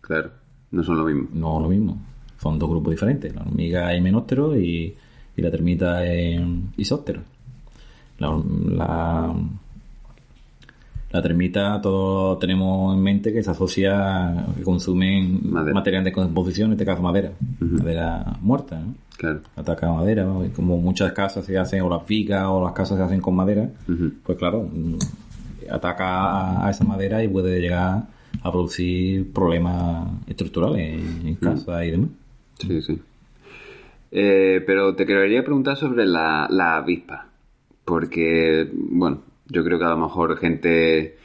Claro. 0.00 0.30
No 0.70 0.82
son 0.82 0.98
lo 0.98 1.04
mismo. 1.04 1.28
No 1.32 1.60
lo 1.60 1.68
mismo. 1.68 1.98
Son 2.40 2.58
dos 2.58 2.68
grupos 2.68 2.90
diferentes. 2.92 3.34
La 3.34 3.42
hormiga 3.42 3.92
es 3.92 3.98
himenóptero 3.98 4.58
y, 4.58 4.94
y 5.36 5.42
la 5.42 5.50
termita 5.50 6.04
es 6.04 6.40
isóptero. 6.76 7.22
La, 8.18 8.40
la, 8.68 9.34
la 11.12 11.20
termita 11.20 11.80
todos 11.82 12.38
tenemos 12.38 12.94
en 12.94 13.02
mente 13.02 13.32
que 13.32 13.42
se 13.42 13.50
asocia, 13.50 14.46
que 14.56 14.62
consumen 14.62 15.40
Madera. 15.42 15.74
material 15.74 16.04
de 16.04 16.12
composición, 16.12 16.68
en 16.68 16.72
este 16.72 16.86
caso 16.86 17.02
madera. 17.02 17.32
Madera 17.60 18.38
muerta, 18.40 18.80
¿no? 18.80 18.94
Claro. 19.18 19.40
Ataca 19.54 19.92
madera, 19.92 20.24
¿no? 20.24 20.44
Y 20.44 20.48
como 20.48 20.78
muchas 20.78 21.12
casas 21.12 21.44
se 21.44 21.58
hacen, 21.58 21.82
o 21.82 21.90
las 21.90 22.06
vigas 22.06 22.46
o 22.46 22.64
las 22.64 22.72
casas 22.72 22.96
se 22.96 23.04
hacen 23.04 23.20
con 23.20 23.36
madera, 23.36 23.68
pues 24.24 24.38
claro, 24.38 24.62
mm, 24.62 24.98
ataca 25.70 26.66
a, 26.66 26.70
esa 26.70 26.84
madera 26.84 27.22
y 27.22 27.28
puede 27.28 27.60
llegar 27.60 28.04
a 28.42 28.50
producir 28.50 29.30
problemas 29.32 30.08
estructurales 30.26 30.98
en, 30.98 31.28
en 31.28 31.34
casa 31.36 31.84
y 31.84 31.90
demás. 31.90 32.08
Sí, 32.58 32.80
sí. 32.80 32.98
Eh, 34.10 34.62
pero 34.66 34.94
te 34.94 35.06
quería 35.06 35.44
preguntar 35.44 35.76
sobre 35.76 36.06
la, 36.06 36.46
la 36.50 36.76
avispa. 36.76 37.26
Porque, 37.84 38.70
bueno, 38.72 39.20
yo 39.52 39.62
creo 39.64 39.78
que 39.78 39.84
a 39.84 39.90
lo 39.90 39.98
mejor 39.98 40.36
gente 40.38 41.16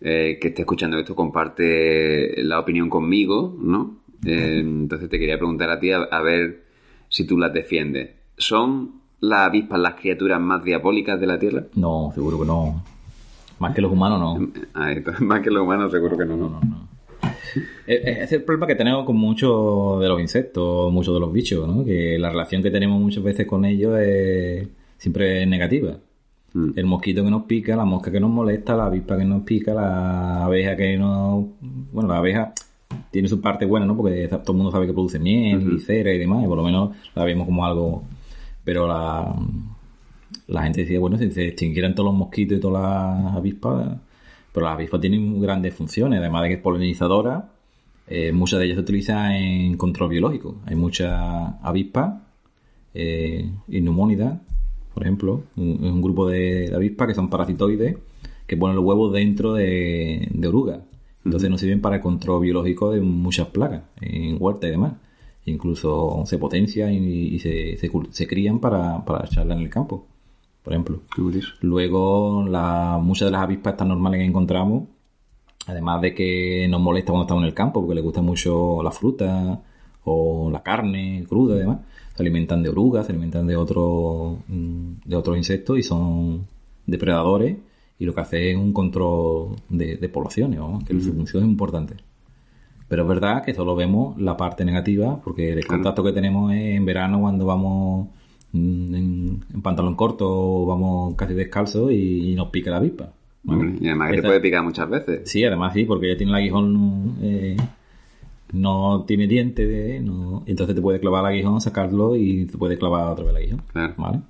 eh, 0.00 0.38
que 0.40 0.48
esté 0.48 0.62
escuchando 0.62 0.98
esto 0.98 1.16
comparte 1.16 2.42
la 2.42 2.60
opinión 2.60 2.90
conmigo, 2.90 3.56
¿no? 3.58 3.98
Eh, 4.24 4.58
entonces 4.60 5.08
te 5.08 5.18
quería 5.18 5.38
preguntar 5.38 5.70
a 5.70 5.80
ti 5.80 5.90
a, 5.90 5.98
a 5.98 6.22
ver 6.22 6.62
si 7.08 7.26
tú 7.26 7.38
las 7.38 7.52
defiendes. 7.52 8.10
¿Son 8.36 9.00
las 9.20 9.48
avispas 9.48 9.78
las 9.80 9.94
criaturas 9.94 10.40
más 10.40 10.62
diabólicas 10.64 11.18
de 11.20 11.26
la 11.26 11.38
Tierra? 11.38 11.64
No, 11.74 12.10
seguro 12.14 12.38
que 12.38 12.46
no. 12.46 12.84
Más 13.58 13.74
que 13.74 13.80
los 13.80 13.92
humanos, 13.92 14.18
no. 14.18 14.48
Ah, 14.74 14.92
más 15.20 15.40
que 15.40 15.50
los 15.50 15.62
humanos, 15.62 15.92
seguro 15.92 16.16
que 16.18 16.24
no. 16.24 16.36
No, 16.36 16.48
no, 16.48 16.60
no. 16.60 16.88
Es 17.86 18.00
es 18.04 18.32
el 18.32 18.42
problema 18.42 18.66
que 18.66 18.74
tenemos 18.74 19.04
con 19.04 19.16
muchos 19.16 20.00
de 20.00 20.08
los 20.08 20.20
insectos, 20.20 20.92
muchos 20.92 21.14
de 21.14 21.20
los 21.20 21.32
bichos, 21.32 21.68
¿no? 21.68 21.84
Que 21.84 22.18
la 22.18 22.30
relación 22.30 22.62
que 22.62 22.70
tenemos 22.70 23.00
muchas 23.00 23.22
veces 23.22 23.46
con 23.46 23.64
ellos 23.64 23.98
es 24.00 24.68
siempre 24.98 25.42
es 25.42 25.48
negativa. 25.48 25.98
Mm. 26.54 26.70
El 26.76 26.86
mosquito 26.86 27.24
que 27.24 27.30
nos 27.30 27.44
pica, 27.44 27.76
la 27.76 27.84
mosca 27.84 28.10
que 28.10 28.20
nos 28.20 28.30
molesta, 28.30 28.76
la 28.76 28.86
avispa 28.86 29.16
que 29.16 29.24
nos 29.24 29.42
pica, 29.42 29.74
la 29.74 30.44
abeja 30.44 30.76
que 30.76 30.96
nos... 30.96 31.46
Bueno, 31.92 32.08
la 32.08 32.18
abeja 32.18 32.52
tiene 33.10 33.28
su 33.28 33.40
parte 33.40 33.64
buena, 33.64 33.86
¿no? 33.86 33.96
Porque 33.96 34.28
todo 34.28 34.52
el 34.52 34.56
mundo 34.56 34.70
sabe 34.70 34.86
que 34.86 34.92
produce 34.92 35.18
miel 35.18 35.74
y 35.76 35.80
cera 35.80 36.12
y 36.12 36.18
demás, 36.18 36.44
y 36.44 36.46
por 36.46 36.56
lo 36.56 36.64
menos 36.64 36.96
la 37.14 37.24
vemos 37.24 37.46
como 37.46 37.64
algo... 37.64 38.04
Pero 38.64 38.86
la, 38.86 39.34
la 40.46 40.62
gente 40.62 40.82
decía, 40.82 41.00
bueno, 41.00 41.18
si 41.18 41.30
se 41.30 41.48
extinguieran 41.48 41.94
todos 41.94 42.10
los 42.10 42.14
mosquitos 42.14 42.58
y 42.58 42.60
todas 42.60 42.82
las 43.24 43.34
avispas, 43.34 43.98
pero 44.52 44.66
las 44.66 44.74
avispas 44.74 45.00
tienen 45.00 45.40
grandes 45.40 45.74
funciones, 45.74 46.20
además 46.20 46.42
de 46.42 46.48
que 46.48 46.54
es 46.54 46.60
polinizadora, 46.60 47.48
eh, 48.06 48.30
muchas 48.32 48.58
de 48.60 48.66
ellas 48.66 48.76
se 48.76 48.82
utilizan 48.82 49.32
en 49.32 49.76
control 49.76 50.10
biológico. 50.10 50.56
Hay 50.66 50.76
muchas 50.76 51.12
avispas, 51.62 52.20
eh, 52.94 53.50
por 54.94 55.02
ejemplo, 55.02 55.42
un, 55.56 55.80
es 55.82 55.90
un 55.90 56.02
grupo 56.02 56.28
de, 56.28 56.68
de 56.68 56.74
avispas 56.74 57.08
que 57.08 57.14
son 57.14 57.30
parasitoides 57.30 57.96
que 58.46 58.56
ponen 58.56 58.76
los 58.76 58.84
huevos 58.84 59.12
dentro 59.12 59.54
de, 59.54 60.28
de 60.30 60.48
orugas. 60.48 60.80
Entonces 61.24 61.48
nos 61.48 61.60
sirven 61.60 61.80
para 61.80 61.96
el 61.96 62.02
control 62.02 62.42
biológico 62.42 62.90
de 62.90 63.00
muchas 63.00 63.48
plagas 63.48 63.82
en 64.00 64.36
huerta 64.38 64.66
y 64.66 64.70
demás. 64.72 64.94
Incluso 65.46 66.22
se 66.26 66.38
potencian 66.38 66.92
y, 66.92 67.28
y 67.28 67.38
se, 67.38 67.76
se, 67.78 68.26
crían 68.26 68.60
para, 68.60 69.04
para 69.04 69.24
echarla 69.24 69.54
en 69.54 69.60
el 69.60 69.70
campo, 69.70 70.06
por 70.62 70.72
ejemplo. 70.72 71.00
Luego, 71.62 72.44
la, 72.48 73.00
muchas 73.02 73.26
de 73.26 73.32
las 73.32 73.42
avispas 73.42 73.76
tan 73.76 73.88
normales 73.88 74.20
que 74.20 74.26
encontramos, 74.26 74.84
además 75.66 76.00
de 76.02 76.14
que 76.14 76.66
nos 76.68 76.80
molesta 76.80 77.12
cuando 77.12 77.24
estamos 77.24 77.42
en 77.42 77.48
el 77.48 77.54
campo, 77.54 77.80
porque 77.80 77.94
les 77.94 78.04
gusta 78.04 78.20
mucho 78.20 78.82
la 78.82 78.90
fruta 78.90 79.62
o 80.04 80.50
la 80.50 80.62
carne 80.62 81.24
cruda 81.28 81.56
y 81.56 81.60
demás, 81.60 81.78
se 82.14 82.22
alimentan 82.22 82.62
de 82.62 82.68
orugas, 82.68 83.06
se 83.06 83.12
alimentan 83.12 83.46
de 83.46 83.56
otros 83.56 84.38
mm, 84.48 84.92
de 85.04 85.16
otros 85.16 85.36
insectos 85.36 85.78
y 85.78 85.82
son 85.82 86.46
depredadores 86.86 87.56
y 87.98 88.04
lo 88.04 88.14
que 88.14 88.20
hace 88.20 88.50
es 88.50 88.56
un 88.56 88.72
control 88.72 89.56
de, 89.68 89.96
de 89.96 90.08
poblaciones, 90.08 90.58
¿no? 90.58 90.80
que 90.84 91.00
su 91.00 91.12
función 91.12 91.44
es 91.44 91.48
importante. 91.48 91.94
Pero 92.88 93.02
es 93.02 93.08
verdad 93.08 93.44
que 93.44 93.54
solo 93.54 93.74
vemos 93.76 94.20
la 94.20 94.36
parte 94.36 94.64
negativa, 94.64 95.20
porque 95.22 95.52
el 95.52 95.66
contacto 95.66 96.02
que 96.02 96.12
tenemos 96.12 96.52
es 96.52 96.76
en 96.76 96.84
verano 96.84 97.20
cuando 97.20 97.46
vamos 97.46 98.08
mm, 98.52 98.94
en, 98.94 99.44
en 99.54 99.62
pantalón 99.62 99.94
corto 99.94 100.26
o 100.28 100.66
vamos 100.66 101.14
casi 101.14 101.32
descalzos 101.32 101.92
y, 101.92 102.32
y 102.32 102.34
nos 102.34 102.48
pica 102.48 102.70
la 102.70 102.78
avispa. 102.78 103.12
Y 103.44 103.88
además 103.88 104.10
que 104.10 104.16
te 104.16 104.22
puede 104.22 104.40
picar 104.40 104.62
muchas 104.62 104.88
veces. 104.88 105.28
Sí, 105.28 105.44
además 105.44 105.72
sí, 105.72 105.84
porque 105.84 106.08
ya 106.08 106.16
tiene 106.16 106.32
el 106.32 106.38
aguijón, 106.38 107.16
eh, 107.22 107.56
no 108.52 109.04
tiene 109.06 109.26
diente, 109.26 109.66
de- 109.66 110.00
no, 110.00 110.42
entonces 110.46 110.74
te 110.76 110.82
puede 110.82 111.00
clavar 111.00 111.24
el 111.24 111.38
aguijón, 111.38 111.60
sacarlo 111.60 112.16
y 112.16 112.46
te 112.46 112.56
puede 112.58 112.76
clavar 112.78 113.08
otra 113.12 113.24
vez 113.24 113.34
el 113.34 113.42
aguijón. 113.42 113.62
Claro. 113.72 113.94
¿Vale? 113.96 114.20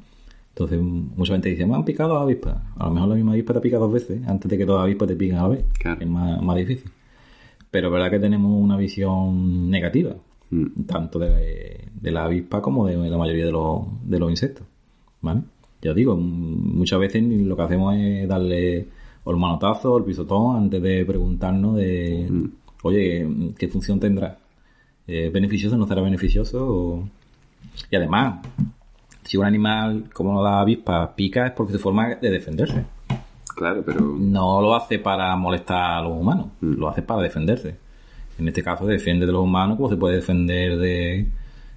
Entonces, 0.50 0.80
mucha 0.80 1.32
gente 1.32 1.48
dice, 1.48 1.64
me 1.66 1.74
han 1.74 1.84
picado 1.84 2.18
avispas. 2.18 2.56
A 2.76 2.84
lo 2.86 2.90
mejor 2.92 3.08
la 3.08 3.14
misma 3.14 3.32
avispa 3.32 3.54
te 3.54 3.60
pica 3.60 3.78
dos 3.78 3.92
veces 3.92 4.20
antes 4.26 4.50
de 4.50 4.58
que 4.58 4.66
las 4.66 4.76
avispas 4.80 5.08
te 5.08 5.16
piquen 5.16 5.36
a 5.38 5.42
la 5.42 5.48
vez. 5.48 5.64
Claro. 5.78 6.00
Es 6.00 6.08
más, 6.08 6.42
más 6.42 6.56
difícil. 6.56 6.90
Pero 7.70 7.88
es 7.88 7.92
verdad 7.94 8.10
que 8.10 8.18
tenemos 8.18 8.52
una 8.62 8.76
visión 8.76 9.70
negativa, 9.70 10.14
Mm. 10.50 10.82
tanto 10.86 11.18
de, 11.18 11.88
de 11.98 12.10
la 12.10 12.24
avispa 12.24 12.60
como 12.60 12.86
de 12.86 12.96
la 13.08 13.16
mayoría 13.16 13.46
de 13.46 13.52
los, 13.52 13.80
de 14.04 14.18
los 14.18 14.28
insectos. 14.30 14.66
¿Vale? 15.22 15.40
Ya 15.80 15.90
os 15.92 15.96
digo, 15.96 16.12
m- 16.12 16.20
muchas 16.74 17.00
veces 17.00 17.22
lo 17.22 17.56
que 17.56 17.62
hacemos 17.62 17.94
es 17.96 18.28
darle 18.28 18.86
o 19.24 19.30
el 19.30 19.38
manotazo 19.38 19.94
o 19.94 19.98
el 19.98 20.04
pisotón 20.04 20.56
antes 20.56 20.82
de 20.82 21.06
preguntarnos 21.06 21.76
de, 21.76 22.28
oye, 22.82 23.26
¿qué 23.58 23.68
función 23.68 23.98
tendrá? 24.00 24.38
¿Es 25.06 25.32
beneficioso? 25.32 25.76
¿No 25.76 25.86
será 25.86 26.00
beneficioso? 26.02 26.66
O- 26.68 27.08
Y 27.90 27.96
además, 27.96 28.40
si 29.24 29.36
un 29.36 29.44
animal 29.44 30.04
como 30.12 30.42
la 30.42 30.60
avispa 30.60 31.14
pica 31.14 31.46
es 31.46 31.52
porque 31.52 31.72
su 31.72 31.78
forma 31.78 32.14
de 32.16 32.30
defenderse. 32.30 32.84
Claro, 33.56 33.82
pero... 33.84 34.00
No 34.00 34.60
lo 34.60 34.74
hace 34.74 34.98
para 34.98 35.34
molestar 35.36 35.98
a 35.98 36.02
los 36.02 36.12
humanos, 36.12 36.46
Mm. 36.60 36.72
lo 36.74 36.88
hace 36.88 37.02
para 37.02 37.22
defenderse. 37.22 37.76
En 38.38 38.48
este 38.48 38.62
caso, 38.62 38.86
se 38.86 38.92
defiende 38.92 39.26
de 39.26 39.32
los 39.32 39.42
humanos 39.42 39.76
como 39.76 39.88
se 39.90 39.96
puede 39.96 40.16
defender 40.16 40.78
de, 40.78 41.26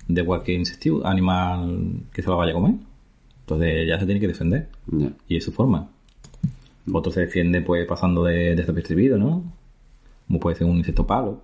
de 0.08 0.24
cualquier 0.26 0.60
insecto, 0.60 1.06
animal 1.06 2.02
que 2.14 2.22
se 2.22 2.30
lo 2.30 2.38
vaya 2.38 2.52
a 2.52 2.56
comer. 2.56 2.76
Entonces 3.42 3.88
ya 3.88 4.00
se 4.00 4.06
tiene 4.06 4.20
que 4.22 4.28
defender. 4.28 4.70
Y 5.28 5.36
es 5.38 5.44
su 5.44 5.52
forma. 5.52 5.88
Otro 6.92 7.12
se 7.12 7.22
defiende 7.22 7.62
pues 7.62 7.86
pasando 7.88 8.24
de 8.24 8.56
desapercibido, 8.56 9.18
¿no? 9.18 9.44
Como 10.28 10.40
puede 10.40 10.56
ser 10.56 10.68
un 10.68 10.78
insecto 10.78 11.06
palo, 11.06 11.42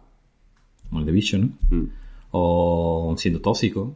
como 0.89 0.99
el 0.99 1.05
de 1.05 1.11
bicho, 1.11 1.37
¿no? 1.37 1.49
Mm. 1.69 1.89
O 2.31 3.15
siendo 3.17 3.41
tóxico. 3.41 3.93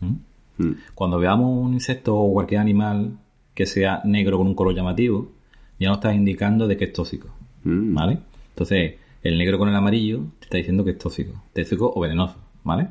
¿Mm? 0.00 0.62
Mm. 0.62 0.76
Cuando 0.94 1.18
veamos 1.18 1.66
un 1.66 1.74
insecto 1.74 2.16
o 2.16 2.32
cualquier 2.32 2.60
animal 2.60 3.18
que 3.54 3.66
sea 3.66 4.02
negro 4.04 4.38
con 4.38 4.46
un 4.46 4.54
color 4.54 4.74
llamativo, 4.74 5.32
ya 5.78 5.88
nos 5.88 5.98
está 5.98 6.14
indicando 6.14 6.66
de 6.66 6.76
que 6.76 6.84
es 6.84 6.92
tóxico. 6.92 7.28
Mm. 7.64 7.94
¿Vale? 7.94 8.18
Entonces, 8.50 8.94
el 9.22 9.38
negro 9.38 9.58
con 9.58 9.68
el 9.68 9.74
amarillo 9.74 10.24
te 10.38 10.44
está 10.46 10.58
diciendo 10.58 10.84
que 10.84 10.92
es 10.92 10.98
tóxico. 10.98 11.32
Tóxico 11.52 11.92
o 11.94 12.00
venenoso, 12.00 12.36
¿vale? 12.64 12.88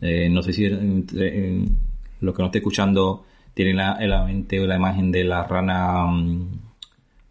Eh, 0.00 0.28
no 0.30 0.42
sé 0.42 0.52
si 0.52 0.64
eh, 0.64 1.04
eh, 1.14 1.64
lo 2.20 2.32
que 2.34 2.42
no 2.42 2.46
esté 2.46 2.58
escuchando 2.58 3.24
tienen 3.54 3.76
la, 3.76 3.96
en 4.00 4.10
la 4.10 4.24
mente 4.24 4.58
la 4.66 4.76
imagen 4.76 5.12
de 5.12 5.24
la 5.24 5.44
rana 5.44 6.06
mm, 6.06 6.48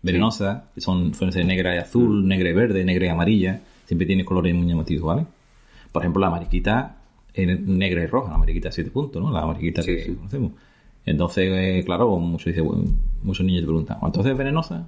venenosa, 0.01 0.65
que 0.73 0.81
son, 0.81 1.13
suelen 1.13 1.33
ser 1.33 1.45
negra 1.45 1.75
y 1.75 1.77
azul, 1.79 2.27
negra 2.27 2.49
y 2.49 2.53
verde, 2.53 2.83
negra 2.85 3.05
y 3.05 3.09
amarilla, 3.09 3.61
siempre 3.85 4.05
tiene 4.07 4.23
colores 4.25 4.53
muy 4.55 4.67
llamativos, 4.67 5.05
¿vale? 5.05 5.25
Por 5.91 6.01
ejemplo, 6.03 6.21
la 6.21 6.29
mariquita 6.29 6.97
es 7.33 7.59
negra 7.61 8.03
y 8.03 8.07
roja, 8.07 8.31
la 8.31 8.37
mariquita 8.37 8.69
de 8.69 8.73
7 8.73 8.91
puntos, 8.91 9.21
¿no? 9.21 9.31
La 9.31 9.45
mariquita 9.45 9.81
Sí, 9.81 9.95
que 9.95 10.03
sí. 10.03 10.15
conocemos. 10.15 10.51
Entonces, 11.05 11.49
eh, 11.51 11.83
claro, 11.85 12.17
muchos, 12.17 12.45
dice, 12.47 12.61
bueno, 12.61 12.83
muchos 13.23 13.45
niños 13.45 13.61
te 13.61 13.67
preguntan, 13.67 13.97
"¿Ah, 14.01 14.05
¿entonces 14.07 14.31
es 14.31 14.37
venenosa? 14.37 14.87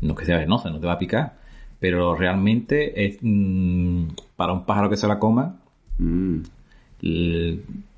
No 0.00 0.12
es 0.12 0.18
que 0.18 0.24
sea 0.26 0.36
venenosa, 0.36 0.68
no 0.70 0.78
te 0.78 0.86
va 0.86 0.92
a 0.94 0.98
picar, 0.98 1.38
pero 1.80 2.14
realmente 2.14 3.06
es 3.06 3.18
mm, 3.22 4.04
para 4.36 4.52
un 4.52 4.64
pájaro 4.66 4.90
que 4.90 4.96
se 4.96 5.06
la 5.06 5.18
coma, 5.18 5.56
Mm, 5.98 6.42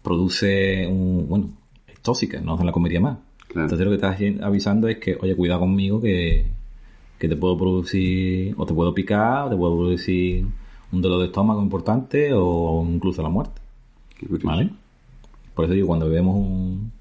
produce 0.03 0.87
un, 0.87 1.27
bueno, 1.29 1.51
es 1.87 2.01
tóxica, 2.01 2.41
no 2.41 2.57
se 2.59 2.65
la 2.65 2.73
comería 2.73 3.01
más. 3.01 3.19
Claro. 3.49 3.67
Entonces 3.67 3.85
lo 3.85 3.91
que 3.91 3.97
estás 3.97 4.43
avisando 4.43 4.89
es 4.89 4.99
que, 4.99 5.17
oye, 5.21 5.35
cuidado 5.35 5.61
conmigo 5.61 6.01
que, 6.01 6.47
que 7.19 7.29
te 7.29 7.37
puedo 7.37 7.57
producir, 7.57 8.55
o 8.57 8.67
te 8.67 8.75
puedo 8.75 8.95
picar, 8.95 9.47
o 9.47 9.51
te 9.51 9.57
puedo 9.57 9.77
producir 9.77 10.47
un 10.93 11.03
dolor 11.03 11.21
de 11.21 11.27
estómago 11.27 11.63
importante, 11.63 12.31
o 12.33 12.87
incluso 12.89 13.23
la 13.23 13.29
muerte. 13.29 13.61
qué. 14.19 14.27
¿Vale? 14.43 14.71
Por 15.55 15.65
eso 15.65 15.75
digo, 15.75 15.89
cuando 15.89 16.09
vemos 16.09 16.37
un... 16.37 16.93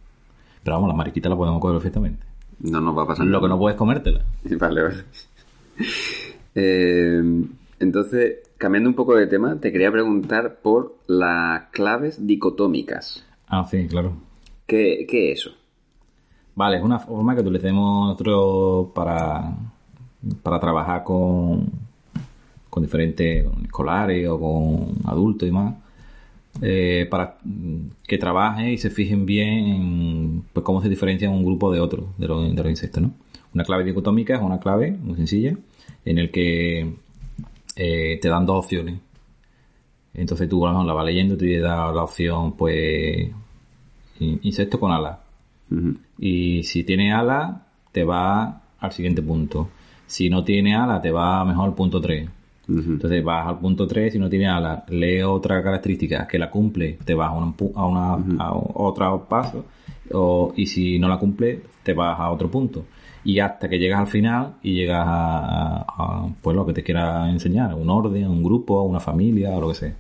Pero 0.63 0.77
vamos, 0.77 0.89
la 0.89 0.95
mariquita 0.95 1.29
la 1.29 1.37
podemos 1.37 1.61
comer 1.61 1.75
perfectamente. 1.77 2.25
No 2.59 2.81
nos 2.81 2.97
va 2.97 3.03
a 3.03 3.07
pasar 3.07 3.25
Lo 3.25 3.39
que 3.39 3.47
no 3.47 3.59
puedes 3.59 3.77
comértela. 3.77 4.25
Vale, 4.43 4.81
vale. 4.81 5.03
Eh, 6.55 7.21
entonces, 7.79 8.37
cambiando 8.57 8.89
un 8.89 8.95
poco 8.95 9.15
de 9.15 9.27
tema, 9.27 9.59
te 9.59 9.71
quería 9.71 9.91
preguntar 9.91 10.57
por 10.61 10.95
las 11.05 11.69
claves 11.69 12.25
dicotómicas. 12.25 13.23
Ah, 13.47 13.63
sí, 13.69 13.87
claro. 13.87 14.17
¿Qué, 14.65 15.05
qué 15.07 15.31
es 15.31 15.39
eso? 15.39 15.51
Vale, 16.57 16.77
es 16.77 16.83
una 16.83 16.97
forma 16.97 17.35
que 17.35 17.41
utilicemos 17.41 18.07
nosotros 18.09 18.87
para, 18.95 19.55
para 20.41 20.59
trabajar 20.59 21.03
con, 21.03 21.69
con 22.67 22.81
diferentes 22.81 23.45
escolares 23.63 24.27
o 24.27 24.39
con 24.39 24.95
adultos 25.05 25.47
y 25.47 25.51
más, 25.51 25.75
eh, 26.63 27.07
para 27.11 27.37
que 28.07 28.17
trabajen 28.17 28.69
y 28.69 28.79
se 28.79 28.89
fijen 28.89 29.27
bien 29.27 29.49
en 29.67 30.43
pues, 30.51 30.63
cómo 30.63 30.81
se 30.81 30.89
diferencian 30.89 31.31
un 31.31 31.45
grupo 31.45 31.71
de 31.71 31.79
otro, 31.79 32.07
de 32.17 32.27
los, 32.27 32.43
insectos. 32.71 33.03
¿no? 33.03 33.11
Una 33.53 33.63
clave 33.63 33.83
dicotómica 33.83 34.35
es 34.35 34.41
una 34.41 34.59
clave 34.59 34.97
muy 34.99 35.15
sencilla 35.15 35.55
en 36.05 36.17
el 36.17 36.31
que 36.31 36.91
eh, 37.75 38.19
te 38.19 38.29
dan 38.29 38.47
dos 38.47 38.65
opciones. 38.65 38.99
Entonces 40.15 40.49
tú, 40.49 40.65
ejemplo, 40.65 40.87
la 40.87 40.93
vas 40.93 41.05
leyendo 41.05 41.35
y 41.35 41.37
te 41.37 41.59
da 41.59 41.91
la 41.91 42.03
opción, 42.03 42.53
pues, 42.53 43.29
in- 44.19 44.39
insecto 44.41 44.79
con 44.79 44.91
alas. 44.91 45.26
Y 46.19 46.63
si 46.63 46.83
tiene 46.83 47.13
ala, 47.13 47.63
te 47.91 48.03
va 48.03 48.61
al 48.79 48.91
siguiente 48.91 49.21
punto. 49.21 49.69
Si 50.05 50.29
no 50.29 50.43
tiene 50.43 50.75
ala, 50.75 51.01
te 51.01 51.11
va 51.11 51.43
mejor 51.43 51.65
al 51.69 51.75
punto 51.75 51.99
3. 51.99 52.29
Ujú. 52.69 52.91
Entonces 52.91 53.23
vas 53.23 53.47
al 53.47 53.59
punto 53.59 53.87
3, 53.87 54.13
si 54.13 54.19
no 54.19 54.29
tiene 54.29 54.47
ala, 54.47 54.85
lee 54.89 55.21
otra 55.21 55.63
característica 55.63 56.27
que 56.27 56.37
la 56.37 56.49
cumple, 56.49 56.97
te 57.03 57.13
vas 57.13 57.29
a, 57.29 57.33
una, 57.33 57.53
a, 57.75 57.85
una, 57.85 58.43
a 58.43 58.53
otro 58.53 59.25
paso. 59.27 59.65
O, 60.11 60.53
y 60.55 60.65
si 60.65 60.99
no 60.99 61.07
la 61.07 61.17
cumple, 61.17 61.61
te 61.83 61.93
vas 61.93 62.19
a 62.19 62.29
otro 62.31 62.49
punto. 62.49 62.85
Y 63.23 63.39
hasta 63.39 63.67
que 63.67 63.77
llegas 63.77 63.99
al 63.99 64.07
final 64.07 64.53
y 64.63 64.73
llegas 64.73 65.05
a, 65.05 66.27
pues 66.41 66.55
lo 66.55 66.65
que 66.65 66.73
te 66.73 66.83
quiera 66.83 67.29
enseñar, 67.29 67.73
un 67.73 67.89
orden, 67.89 68.27
un 68.27 68.43
grupo, 68.43 68.81
una 68.83 68.99
familia 68.99 69.51
o 69.51 69.61
lo 69.61 69.69
que 69.69 69.75
sea. 69.75 69.93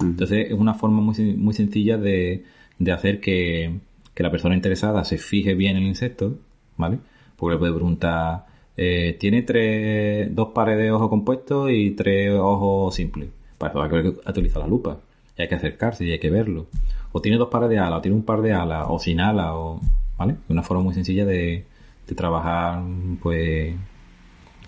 Entonces 0.00 0.46
es 0.50 0.58
una 0.58 0.72
forma 0.72 1.02
muy, 1.02 1.14
muy 1.36 1.52
sencilla 1.52 1.98
de, 1.98 2.44
de 2.78 2.92
hacer 2.92 3.20
que, 3.20 3.80
que 4.20 4.24
la 4.24 4.30
persona 4.30 4.54
interesada 4.54 5.02
se 5.02 5.16
fije 5.16 5.54
bien 5.54 5.78
en 5.78 5.84
el 5.84 5.88
insecto, 5.88 6.34
¿vale? 6.76 6.98
Porque 7.36 7.54
le 7.54 7.58
puede 7.58 7.72
preguntar, 7.72 8.44
eh, 8.76 9.16
¿tiene 9.18 9.40
tres, 9.40 10.28
dos 10.34 10.48
pares 10.48 10.76
de 10.76 10.92
ojos 10.92 11.08
compuestos 11.08 11.70
y 11.70 11.92
tres 11.92 12.34
ojos 12.38 12.94
simples? 12.94 13.30
Para 13.56 13.70
eso 13.72 13.82
hay 13.82 14.02
que 14.02 14.08
utilizar 14.28 14.60
la 14.60 14.68
lupa. 14.68 14.98
Y 15.38 15.40
hay 15.40 15.48
que 15.48 15.54
acercarse 15.54 16.04
y 16.04 16.10
hay 16.10 16.18
que 16.18 16.28
verlo. 16.28 16.66
O 17.12 17.22
tiene 17.22 17.38
dos 17.38 17.48
pares 17.48 17.70
de 17.70 17.78
alas, 17.78 18.00
o 18.00 18.02
tiene 18.02 18.14
un 18.14 18.22
par 18.22 18.42
de 18.42 18.52
alas, 18.52 18.84
o 18.90 18.98
sin 18.98 19.20
alas, 19.20 19.52
o, 19.52 19.80
¿vale? 20.18 20.36
Una 20.50 20.62
forma 20.62 20.82
muy 20.82 20.92
sencilla 20.92 21.24
de, 21.24 21.64
de 22.06 22.14
trabajar, 22.14 22.82
pues, 23.22 23.74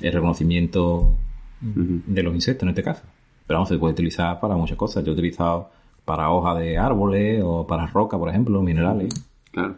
el 0.01 0.13
reconocimiento 0.15 1.13
de 1.61 2.23
los 2.23 2.35
insectos 2.35 2.63
en 2.63 2.71
este 2.71 2.83
caso. 2.83 3.03
Pero 3.47 3.59
vamos, 3.59 3.69
se 3.69 3.77
puede 3.77 3.93
utilizar 3.93 4.41
para 4.41 4.57
muchas 4.57 4.79
cosas. 4.79 5.05
Yo 5.05 5.11
he 5.11 5.13
utilizado 5.13 5.69
para 6.07 6.31
hojas 6.31 6.59
de 6.59 6.79
árboles 6.79 7.43
o 7.45 7.67
para 7.67 7.87
roca, 7.87 8.17
por 8.17 8.31
ejemplo, 8.31 8.63
minerales. 8.63 9.13
Claro. 9.53 9.77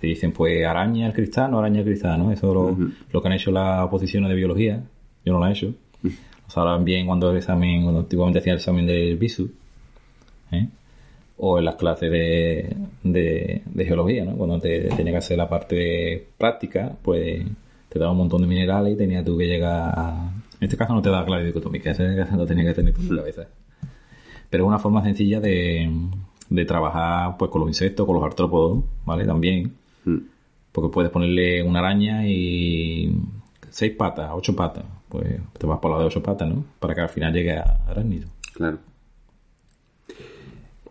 Te 0.00 0.06
dicen, 0.06 0.32
pues, 0.32 0.66
araña 0.66 1.06
el 1.06 1.12
cristal, 1.12 1.50
no 1.50 1.58
araña 1.58 1.80
el 1.80 1.86
cristal, 1.86 2.18
¿no? 2.18 2.32
Eso 2.32 2.52
lo, 2.52 2.76
lo 3.10 3.22
que 3.22 3.28
han 3.28 3.34
hecho 3.34 3.50
las 3.50 3.82
oposiciones 3.82 4.28
de 4.28 4.36
biología. 4.36 4.82
Yo 5.24 5.32
no 5.32 5.38
lo 5.38 5.46
he 5.46 5.52
hecho. 5.52 5.74
Lo 6.02 6.10
sabrán 6.48 6.84
bien 6.84 7.06
cuando 7.06 7.30
el 7.30 7.38
examen, 7.38 7.82
cuando 7.82 8.00
antiguamente 8.00 8.38
hacía 8.40 8.52
el 8.52 8.58
examen 8.58 8.86
del 8.86 9.16
BISU. 9.16 9.50
¿eh? 10.52 10.68
O 11.38 11.58
en 11.58 11.64
las 11.64 11.76
clases 11.76 12.10
de, 12.10 12.76
de, 13.02 13.62
de 13.64 13.84
geología, 13.84 14.24
¿no? 14.24 14.36
Cuando 14.36 14.58
te 14.58 14.88
tenía 14.88 15.12
que 15.12 15.18
hacer 15.18 15.38
la 15.38 15.48
parte 15.48 16.26
práctica, 16.36 16.92
pues 17.02 17.46
te 17.88 17.98
daba 17.98 18.12
un 18.12 18.18
montón 18.18 18.42
de 18.42 18.48
minerales 18.48 18.94
y 18.94 18.96
tenías 18.96 19.24
tú 19.24 19.36
que 19.36 19.46
llegar 19.46 19.92
a... 19.96 20.32
En 20.60 20.64
este 20.64 20.76
caso 20.76 20.94
no 20.94 21.02
te 21.02 21.10
da 21.10 21.24
clave 21.24 21.44
dicotómica, 21.44 21.90
ese 21.90 22.16
caso 22.16 22.36
lo 22.36 22.46
tenías 22.46 22.66
que 22.68 22.74
tener 22.74 22.94
tú 22.94 23.00
en 23.02 23.16
la 23.16 23.22
cabeza. 23.22 23.46
Pero 24.50 24.64
es 24.64 24.68
una 24.68 24.78
forma 24.78 25.02
sencilla 25.02 25.40
de, 25.40 25.90
de 26.50 26.64
trabajar 26.66 27.36
pues 27.38 27.50
con 27.50 27.60
los 27.62 27.70
insectos, 27.70 28.04
con 28.06 28.16
los 28.16 28.24
artrópodos, 28.24 28.84
¿vale? 29.06 29.24
También. 29.24 29.72
Mm. 30.04 30.18
Porque 30.72 30.92
puedes 30.92 31.10
ponerle 31.10 31.62
una 31.62 31.78
araña 31.80 32.26
y 32.28 33.12
seis 33.70 33.92
patas, 33.96 34.30
ocho 34.34 34.54
patas. 34.54 34.84
Pues 35.08 35.26
te 35.58 35.66
vas 35.66 35.78
por 35.80 35.90
la 35.90 35.98
de 35.98 36.04
ocho 36.04 36.22
patas, 36.22 36.48
¿no? 36.48 36.64
Para 36.78 36.94
que 36.94 37.00
al 37.00 37.08
final 37.08 37.32
llegue 37.32 37.52
a 37.56 37.78
arácnido. 37.88 38.28
Claro. 38.54 38.78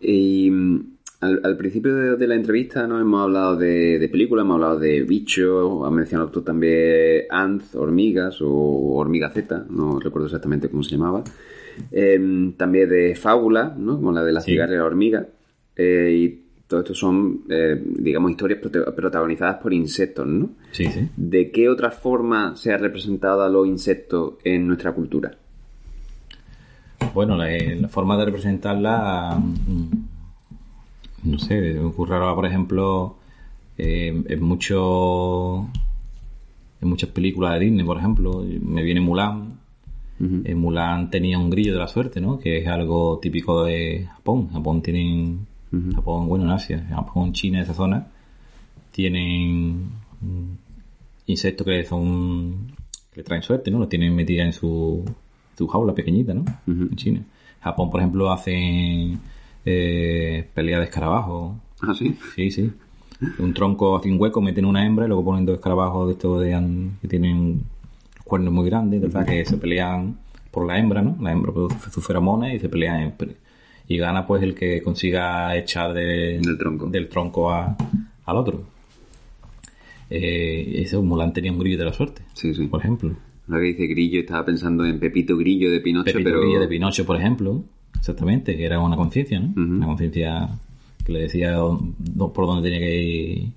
Y 0.00 0.50
mm, 0.50 0.80
al, 1.20 1.40
al 1.44 1.56
principio 1.56 1.94
de, 1.94 2.16
de 2.16 2.26
la 2.26 2.34
entrevista 2.34 2.86
no 2.86 2.98
hemos 3.00 3.22
hablado 3.22 3.56
de, 3.56 3.98
de 3.98 4.08
películas, 4.08 4.44
hemos 4.44 4.54
hablado 4.54 4.78
de 4.78 5.02
bichos, 5.02 5.84
has 5.86 5.92
mencionado 5.92 6.30
tú 6.30 6.42
también 6.42 7.24
ants, 7.30 7.74
hormigas 7.74 8.40
o 8.40 8.48
hormiga 8.96 9.30
Z, 9.30 9.66
no 9.70 9.98
recuerdo 10.00 10.26
exactamente 10.26 10.68
cómo 10.70 10.82
se 10.82 10.90
llamaba. 10.96 11.22
Em, 11.92 12.52
también 12.54 12.88
de 12.88 13.14
fábulas, 13.14 13.76
¿no? 13.76 13.96
Como 13.96 14.12
la 14.12 14.22
de 14.24 14.32
la 14.32 14.40
Sí. 14.40 14.52
cigarra 14.52 14.74
y 14.74 14.78
la 14.78 14.84
hormiga. 14.84 15.26
Eh, 15.82 16.12
y 16.14 16.42
todo 16.66 16.80
esto 16.80 16.94
son, 16.94 17.44
eh, 17.48 17.82
digamos, 17.82 18.30
historias 18.32 18.60
protagonizadas 18.60 19.56
por 19.62 19.72
insectos, 19.72 20.26
¿no? 20.26 20.50
Sí, 20.72 20.84
sí. 20.86 21.08
¿De 21.16 21.50
qué 21.50 21.70
otra 21.70 21.90
forma 21.90 22.54
se 22.54 22.70
ha 22.72 22.76
representado 22.76 23.42
a 23.42 23.48
los 23.48 23.66
insectos 23.66 24.34
en 24.44 24.66
nuestra 24.66 24.92
cultura? 24.92 25.34
Bueno, 27.14 27.34
la, 27.34 27.48
la 27.48 27.88
forma 27.88 28.18
de 28.18 28.26
representarla, 28.26 29.40
mm, 29.42 31.30
no 31.30 31.38
sé, 31.38 31.58
me 31.58 31.80
ocurre 31.80 32.16
ahora, 32.16 32.34
por 32.34 32.44
ejemplo, 32.44 33.16
eh, 33.78 34.22
en 34.28 34.42
mucho, 34.42 35.66
en 36.82 36.88
muchas 36.88 37.08
películas 37.08 37.54
de 37.54 37.60
Disney, 37.60 37.86
por 37.86 37.96
ejemplo, 37.96 38.44
me 38.62 38.82
viene 38.82 39.00
Mulan. 39.00 39.58
En 40.20 40.58
Mulan 40.58 41.10
tenía 41.10 41.38
un 41.38 41.48
grillo 41.48 41.72
de 41.72 41.78
la 41.78 41.88
suerte, 41.88 42.20
¿no? 42.20 42.38
Que 42.38 42.58
es 42.58 42.68
algo 42.68 43.18
típico 43.22 43.64
de 43.64 44.06
Japón. 44.16 44.50
Japón 44.52 44.82
tienen, 44.82 45.46
Japón, 45.94 46.26
bueno, 46.28 46.44
en 46.44 46.50
Asia, 46.50 46.84
Japón, 46.88 47.32
China, 47.32 47.62
esa 47.62 47.74
zona, 47.74 48.06
tienen 48.90 49.90
insectos 51.26 51.66
que 51.66 51.84
son 51.84 52.72
que 53.12 53.20
le 53.20 53.24
traen 53.24 53.42
suerte, 53.42 53.70
¿no? 53.70 53.78
Los 53.78 53.88
tienen 53.88 54.14
metidas 54.14 54.46
en 54.46 54.52
su, 54.52 55.04
su 55.56 55.66
jaula 55.68 55.94
pequeñita, 55.94 56.34
¿no? 56.34 56.44
En 56.66 56.96
China. 56.96 57.22
Japón, 57.60 57.90
por 57.90 58.00
ejemplo, 58.00 58.30
hacen 58.30 59.20
eh, 59.64 60.48
pelea 60.54 60.78
de 60.78 60.84
escarabajos. 60.84 61.56
¿Ah, 61.82 61.94
sí? 61.96 62.16
Sí, 62.34 62.50
sí. 62.50 62.72
Un 63.38 63.52
tronco 63.52 63.96
hace 63.96 64.10
un 64.10 64.20
hueco, 64.20 64.40
meten 64.40 64.64
una 64.64 64.84
hembra 64.86 65.04
y 65.04 65.08
luego 65.08 65.24
ponen 65.24 65.44
dos 65.44 65.56
escarabajos 65.56 66.06
de 66.06 66.12
estos 66.14 66.40
de 66.40 66.90
que 67.02 67.08
tienen 67.08 67.62
cuernos 68.24 68.52
muy 68.52 68.64
grandes, 68.66 69.00
¿verdad? 69.00 69.26
Que 69.26 69.44
se 69.44 69.56
pelean 69.56 70.16
por 70.50 70.66
la 70.66 70.78
hembra, 70.78 71.02
¿no? 71.02 71.16
La 71.20 71.32
hembra 71.32 71.52
produce 71.52 71.90
sus 71.90 72.04
feromonas 72.06 72.54
y 72.54 72.58
se 72.58 72.68
pelean. 72.68 73.00
en- 73.02 73.14
Y 73.90 73.98
gana 73.98 74.24
pues 74.24 74.40
el 74.44 74.54
que 74.54 74.80
consiga 74.82 75.54
echar 75.56 75.92
de- 75.92 76.38
Del 76.38 76.56
tronco. 76.56 76.86
del 76.86 77.08
tronco 77.08 77.50
a- 77.50 77.76
al 78.24 78.36
otro. 78.36 78.62
Eh, 80.08 80.74
ese 80.82 80.96
Mulan 80.98 81.32
tenía 81.32 81.52
un 81.52 81.58
grillo 81.58 81.78
de 81.78 81.84
la 81.84 81.92
suerte, 81.92 82.22
Sí, 82.34 82.54
sí. 82.54 82.66
por 82.66 82.80
ejemplo. 82.80 83.14
Ahora 83.48 83.60
que 83.62 83.66
dice 83.68 83.86
Grillo, 83.88 84.20
estaba 84.20 84.44
pensando 84.44 84.84
en 84.86 85.00
Pepito 85.00 85.36
Grillo 85.36 85.70
de 85.72 85.80
Pinocho, 85.80 86.12
Pepito 86.12 86.24
pero... 86.30 86.40
Grillo 86.40 86.60
de 86.60 86.68
Pinocho, 86.68 87.04
por 87.04 87.16
ejemplo, 87.16 87.64
exactamente, 87.98 88.56
que 88.56 88.64
era 88.64 88.78
una 88.80 88.94
conciencia, 88.96 89.40
¿no? 89.40 89.48
Ujú. 89.50 89.60
Una 89.74 89.86
conciencia 89.86 90.48
que 91.04 91.12
le 91.12 91.20
decía 91.22 91.56
por 91.58 92.46
dónde 92.46 92.62
tenía 92.70 92.78
que 92.78 93.02
ir 93.02 93.48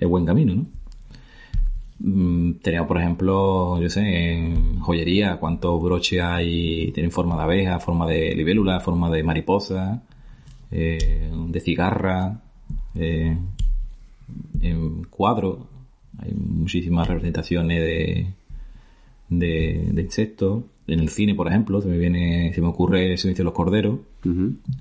el 0.00 0.08
buen 0.08 0.26
camino, 0.26 0.54
¿no? 0.56 0.66
Mm, 1.98 2.52
Tenía, 2.62 2.86
por 2.86 2.98
ejemplo, 2.98 3.80
yo 3.80 3.88
sé, 3.88 4.00
en 4.34 4.80
joyería, 4.80 5.36
cuántos 5.38 5.82
broches 5.82 6.20
hay, 6.22 6.92
tienen 6.92 7.10
forma 7.10 7.36
de 7.36 7.42
abeja, 7.42 7.80
forma 7.80 8.06
de 8.06 8.34
libélula, 8.34 8.80
forma 8.80 9.10
de 9.10 9.22
mariposa, 9.22 10.02
eh, 10.70 11.30
de 11.48 11.60
cigarra, 11.60 12.40
eh, 12.94 13.36
en 14.60 15.04
cuadros, 15.04 15.58
hay 16.18 16.32
muchísimas 16.32 17.06
representaciones 17.08 17.80
de, 17.80 18.26
de, 19.28 19.88
de 19.92 20.02
insectos. 20.02 20.64
En 20.88 21.00
el 21.00 21.08
cine, 21.08 21.34
por 21.34 21.48
ejemplo, 21.48 21.80
se 21.80 21.88
me 21.88 21.98
viene, 21.98 22.52
se 22.54 22.60
me 22.60 22.68
ocurre 22.68 23.12
el 23.12 23.18
silencio 23.18 23.42
de 23.42 23.46
los 23.46 23.54
corderos. 23.54 23.98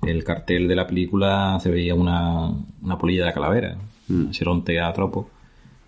El 0.05 0.23
cartel 0.23 0.67
de 0.67 0.75
la 0.75 0.87
película 0.87 1.59
se 1.61 1.69
veía 1.69 1.95
una, 1.95 2.51
una 2.81 2.97
polilla 2.97 3.21
de 3.21 3.25
la 3.27 3.33
calavera, 3.33 3.77
Mm. 4.07 4.33
Seronte 4.33 4.79
atropo, 4.79 5.31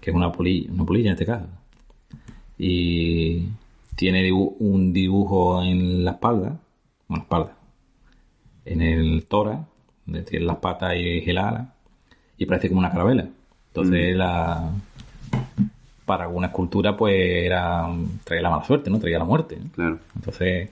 que 0.08 0.12
es 0.12 0.16
una 0.16 0.32
polilla, 0.32 0.72
una 0.72 0.86
polilla 0.86 1.08
en 1.10 1.14
este 1.16 1.26
caso. 1.26 1.47
Y 2.58 3.49
tiene 3.97 4.24
dibu- 4.26 4.55
un 4.60 4.93
dibujo 4.93 5.62
en 5.62 6.05
la 6.05 6.12
espalda, 6.12 6.58
bueno, 7.10 7.24
espalda, 7.26 7.58
en 8.64 8.82
el 8.82 9.26
tórax, 9.26 9.60
donde 10.05 10.22
tiene 10.24 10.45
las 10.45 10.55
patas 10.58 10.95
y 10.95 11.30
el 11.30 11.38
ala, 11.38 11.74
y 12.38 12.45
parece 12.45 12.70
como 12.70 12.80
una 12.80 12.89
carabela. 12.89 13.28
Entonces, 13.68 14.16
la, 14.16 14.72
para 16.05 16.24
alguna 16.24 16.47
escultura, 16.47 16.95
pues 16.95 17.16
era 17.18 17.86
traía 18.24 18.43
la 18.43 18.49
mala 18.49 18.64
suerte, 18.64 18.89
¿no? 18.89 18.99
Traía 18.99 19.20
la 19.20 19.26
muerte. 19.26 19.58
¿no? 19.62 19.70
Claro. 19.74 19.99
Entonces, 20.16 20.70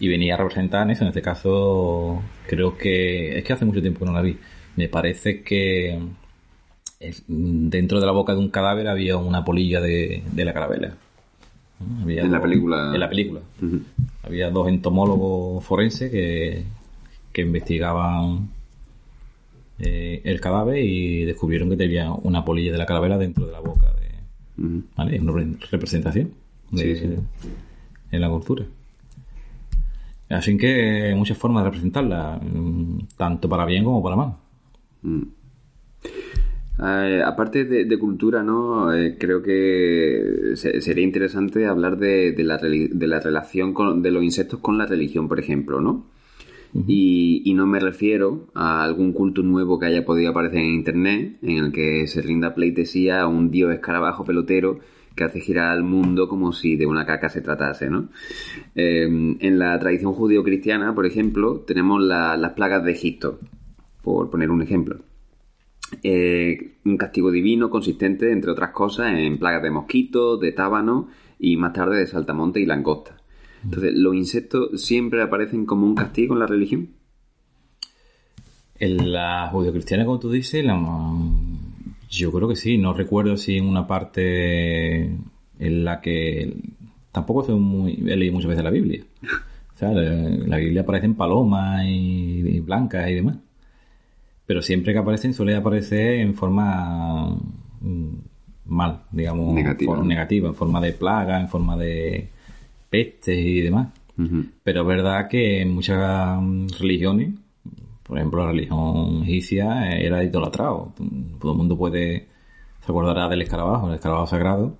y 0.00 0.08
venía 0.08 0.34
a 0.34 0.38
representar 0.38 0.90
eso. 0.90 1.04
En 1.04 1.08
este 1.08 1.22
caso, 1.22 2.20
creo 2.48 2.76
que 2.76 3.38
es 3.38 3.44
que 3.44 3.52
hace 3.52 3.64
mucho 3.64 3.80
tiempo 3.80 4.00
que 4.00 4.06
no 4.06 4.12
la 4.12 4.22
vi. 4.22 4.36
Me 4.74 4.88
parece 4.88 5.42
que 5.42 6.00
dentro 7.26 7.98
de 8.00 8.06
la 8.06 8.12
boca 8.12 8.34
de 8.34 8.38
un 8.40 8.50
cadáver 8.50 8.88
había 8.88 9.16
una 9.16 9.44
polilla 9.44 9.80
de, 9.80 10.22
de 10.32 10.44
la 10.44 10.52
carabela. 10.52 10.94
En 12.06 12.30
la 12.30 12.42
película. 12.42 12.92
En 12.94 13.00
la 13.00 13.08
película. 13.08 13.40
Había 14.22 14.50
dos 14.50 14.68
entomólogos 14.68 15.64
forenses 15.64 16.10
que, 16.10 16.64
que 17.32 17.40
investigaban 17.42 18.50
eh, 19.78 20.20
el 20.24 20.40
cadáver 20.42 20.84
y 20.84 21.24
descubrieron 21.24 21.70
que 21.70 21.76
tenía 21.78 22.12
una 22.12 22.44
polilla 22.44 22.72
de 22.72 22.78
la 22.78 22.84
calavera 22.86 23.16
dentro 23.16 23.46
de 23.46 23.52
la 23.52 23.60
boca 23.60 23.86
de. 23.94 24.82
¿vale? 24.94 25.16
Es 25.16 25.22
una 25.22 25.32
re- 25.32 25.56
representación 25.70 26.32
de, 26.70 26.82
Sí, 26.96 26.96
sí. 27.00 27.48
en 28.12 28.20
la 28.20 28.28
cultura. 28.28 28.66
Así 30.28 30.56
que 30.58 31.06
hay 31.08 31.14
muchas 31.14 31.38
formas 31.38 31.62
de 31.64 31.70
representarla, 31.70 32.38
mm, 32.42 32.98
tanto 33.16 33.48
para 33.48 33.64
bien 33.64 33.84
como 33.84 34.02
para 34.02 34.16
mal. 34.16 34.34
Mm. 35.02 35.22
Eh, 36.82 37.22
aparte 37.24 37.64
de, 37.64 37.84
de 37.84 37.98
cultura, 37.98 38.42
¿no? 38.42 38.92
Eh, 38.94 39.16
creo 39.18 39.42
que 39.42 40.52
se- 40.54 40.80
sería 40.80 41.04
interesante 41.04 41.66
hablar 41.66 41.98
de, 41.98 42.32
de 42.32 42.44
la, 42.44 42.56
de 42.58 43.06
la 43.06 43.20
relación 43.20 43.74
con- 43.74 44.02
de 44.02 44.10
los 44.10 44.22
insectos 44.24 44.60
con 44.60 44.78
la 44.78 44.86
religión, 44.86 45.28
por 45.28 45.38
ejemplo, 45.40 45.80
¿no? 45.80 46.06
y, 46.86 47.42
y 47.44 47.54
no 47.54 47.66
me 47.66 47.80
refiero 47.80 48.46
a 48.54 48.84
algún 48.84 49.12
culto 49.12 49.42
nuevo 49.42 49.78
que 49.80 49.86
haya 49.86 50.04
podido 50.04 50.30
aparecer 50.30 50.60
en 50.60 50.66
internet, 50.74 51.36
en 51.42 51.58
el 51.58 51.72
que 51.72 52.06
se 52.06 52.22
rinda 52.22 52.54
pleitesía 52.54 53.22
a 53.22 53.26
un 53.26 53.50
dios 53.50 53.72
escarabajo 53.74 54.24
pelotero 54.24 54.78
que 55.16 55.24
hace 55.24 55.40
girar 55.40 55.70
al 55.72 55.82
mundo 55.82 56.28
como 56.28 56.52
si 56.52 56.76
de 56.76 56.86
una 56.86 57.04
caca 57.06 57.28
se 57.28 57.40
tratase, 57.40 57.90
¿no? 57.90 58.08
Eh, 58.76 59.02
en 59.40 59.58
la 59.58 59.78
tradición 59.80 60.12
judío-cristiana, 60.12 60.94
por 60.94 61.06
ejemplo, 61.06 61.64
tenemos 61.66 62.00
la- 62.02 62.36
las 62.36 62.52
plagas 62.52 62.84
de 62.84 62.92
Egipto, 62.92 63.40
por 64.02 64.30
poner 64.30 64.50
un 64.50 64.62
ejemplo. 64.62 65.00
Eh, 66.02 66.76
un 66.84 66.96
castigo 66.96 67.30
divino 67.30 67.68
consistente, 67.70 68.30
entre 68.32 68.50
otras 68.50 68.70
cosas, 68.70 69.12
en 69.18 69.38
plagas 69.38 69.62
de 69.62 69.70
mosquitos, 69.70 70.40
de 70.40 70.52
tábano 70.52 71.08
y 71.38 71.56
más 71.56 71.72
tarde 71.72 71.98
de 71.98 72.06
saltamonte 72.06 72.60
y 72.60 72.66
langosta. 72.66 73.16
Entonces, 73.64 73.92
¿los 73.94 74.14
insectos 74.14 74.80
siempre 74.80 75.22
aparecen 75.22 75.66
como 75.66 75.86
un 75.86 75.94
castigo 75.94 76.34
en 76.34 76.40
la 76.40 76.46
religión? 76.46 76.90
En 78.78 79.12
la 79.12 79.48
judio-cristiana, 79.52 80.06
como 80.06 80.18
tú 80.18 80.30
dices, 80.30 80.64
yo 82.08 82.32
creo 82.32 82.48
que 82.48 82.56
sí. 82.56 82.78
No 82.78 82.94
recuerdo 82.94 83.36
si 83.36 83.56
en 83.56 83.66
una 83.66 83.86
parte 83.86 85.02
en 85.58 85.84
la 85.84 86.00
que 86.00 86.56
tampoco 87.12 87.58
muy, 87.58 88.02
he 88.06 88.16
leído 88.16 88.34
muchas 88.34 88.48
veces 88.48 88.64
la 88.64 88.70
Biblia. 88.70 89.04
O 89.74 89.78
sea, 89.80 89.92
la, 89.92 90.02
la 90.02 90.56
Biblia 90.56 90.82
aparecen 90.82 91.14
palomas 91.14 91.84
y 91.86 92.60
blancas 92.60 93.10
y 93.10 93.14
demás. 93.14 93.36
Pero 94.50 94.62
siempre 94.62 94.92
que 94.92 94.98
aparecen 94.98 95.32
suele 95.32 95.54
aparecer 95.54 96.14
en 96.14 96.34
forma 96.34 97.36
mm, 97.80 98.14
mal, 98.64 99.02
digamos, 99.12 99.54
Negativa, 99.54 100.02
negativa, 100.02 100.48
en 100.48 100.56
forma 100.56 100.80
de 100.80 100.92
plaga, 100.92 101.40
en 101.40 101.48
forma 101.48 101.76
de 101.76 102.30
pestes 102.90 103.38
y 103.38 103.60
demás. 103.60 103.90
Pero 104.64 104.80
es 104.80 104.86
verdad 104.88 105.28
que 105.28 105.62
en 105.62 105.72
muchas 105.72 106.36
religiones, 106.80 107.32
por 108.02 108.18
ejemplo 108.18 108.44
la 108.44 108.50
religión 108.50 109.22
egipcia, 109.22 109.96
era 109.96 110.24
idolatrado. 110.24 110.94
Todo 111.38 111.52
el 111.52 111.56
mundo 111.56 111.78
puede, 111.78 112.26
se 112.84 112.90
acordará 112.90 113.28
del 113.28 113.42
escarabajo, 113.42 113.86
el 113.86 113.94
escarabajo 113.94 114.26
sagrado, 114.26 114.78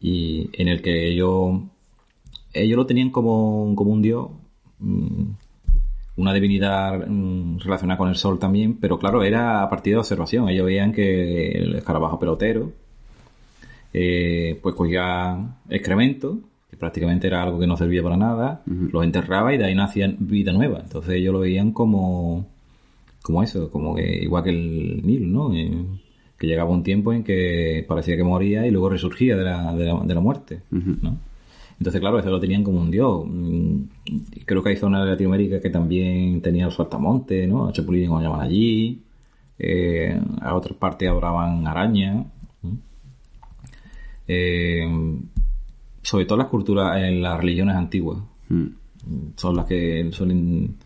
y 0.00 0.48
en 0.52 0.68
el 0.68 0.80
que 0.80 1.08
ellos, 1.08 1.60
ellos 2.52 2.76
lo 2.76 2.86
tenían 2.86 3.10
como, 3.10 3.74
como 3.74 3.90
un 3.90 4.02
dios, 4.02 4.28
mm, 4.78 5.24
una 6.16 6.32
divinidad 6.32 7.06
mm, 7.06 7.58
relacionada 7.58 7.98
con 7.98 8.08
el 8.08 8.16
sol 8.16 8.38
también, 8.38 8.78
pero 8.80 8.98
claro, 8.98 9.22
era 9.22 9.62
a 9.62 9.70
partir 9.70 9.94
de 9.94 9.98
observación. 9.98 10.48
Ellos 10.48 10.66
veían 10.66 10.92
que 10.92 11.52
el 11.52 11.76
escarabajo 11.76 12.18
pelotero, 12.18 12.72
eh, 13.92 14.58
pues 14.62 14.74
cogía 14.74 15.56
excremento, 15.68 16.40
que 16.70 16.76
prácticamente 16.76 17.26
era 17.26 17.42
algo 17.42 17.58
que 17.58 17.66
no 17.66 17.76
servía 17.76 18.02
para 18.02 18.16
nada, 18.16 18.62
los 18.66 19.04
enterraba 19.04 19.54
y 19.54 19.58
de 19.58 19.66
ahí 19.66 19.74
nacían 19.74 20.16
vida 20.20 20.52
nueva. 20.52 20.80
Entonces 20.82 21.14
ellos 21.14 21.32
lo 21.32 21.40
veían 21.40 21.72
como, 21.72 22.46
como 23.22 23.42
eso, 23.42 23.70
como 23.70 23.94
que 23.94 24.22
igual 24.22 24.44
que 24.44 24.50
el 24.50 25.06
Nilo, 25.06 25.26
¿no? 25.26 25.54
Eh, 25.54 25.84
que 26.38 26.46
llegaba 26.46 26.70
un 26.70 26.82
tiempo 26.82 27.12
en 27.12 27.24
que 27.24 27.84
parecía 27.88 28.16
que 28.16 28.24
moría 28.24 28.66
y 28.66 28.70
luego 28.70 28.90
resurgía 28.90 29.36
de 29.36 29.44
la, 29.44 29.74
de 29.74 29.84
la, 29.86 30.00
de 30.00 30.14
la 30.14 30.20
muerte, 30.20 30.60
¿no? 30.70 31.18
Entonces, 31.78 32.00
claro, 32.00 32.18
eso 32.18 32.30
lo 32.30 32.40
tenían 32.40 32.64
como 32.64 32.80
un 32.80 32.90
dios. 32.90 33.24
Mm, 33.26 33.76
Creo 34.46 34.62
que 34.62 34.70
hay 34.70 34.76
zonas 34.76 35.04
de 35.04 35.10
Latinoamérica 35.10 35.60
que 35.60 35.68
también 35.70 36.40
tenían 36.40 36.70
saltamontes, 36.70 37.48
¿no? 37.48 37.66
A 37.68 37.72
Chapulín 37.72 38.08
como 38.08 38.20
llaman 38.22 38.40
allí. 38.40 39.02
Eh, 39.58 40.18
a 40.42 40.54
otras 40.54 40.76
partes 40.78 41.08
adoraban 41.08 41.66
arañas. 41.66 42.24
¿no? 42.62 42.76
Eh, 44.28 44.86
sobre 46.02 46.24
todo 46.24 46.38
las 46.38 46.48
culturas, 46.48 46.96
en 47.02 47.22
las 47.22 47.38
religiones 47.40 47.74
antiguas, 47.76 48.18
Mm. 48.48 48.66
son 49.36 49.56
las 49.56 49.66
que 49.66 50.08
suelen 50.12 50.76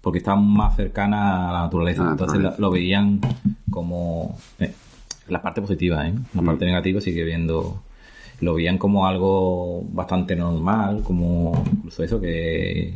porque 0.00 0.18
están 0.18 0.42
más 0.46 0.76
cercanas 0.76 1.20
a 1.50 1.52
la 1.52 1.60
naturaleza 1.62 2.10
entonces 2.12 2.40
la- 2.40 2.54
lo 2.58 2.70
veían 2.70 3.20
como 3.70 4.38
eh, 4.58 4.72
la 5.28 5.42
parte 5.42 5.60
positiva 5.60 6.08
¿eh? 6.08 6.14
la 6.34 6.40
parte 6.42 6.64
negativa 6.64 7.02
sigue 7.02 7.22
viendo 7.24 7.82
lo 8.40 8.54
veían 8.54 8.78
como 8.78 9.06
algo 9.06 9.82
bastante 9.92 10.36
normal 10.36 11.02
como 11.04 11.62
incluso 11.72 12.02
eso 12.02 12.20
que 12.20 12.94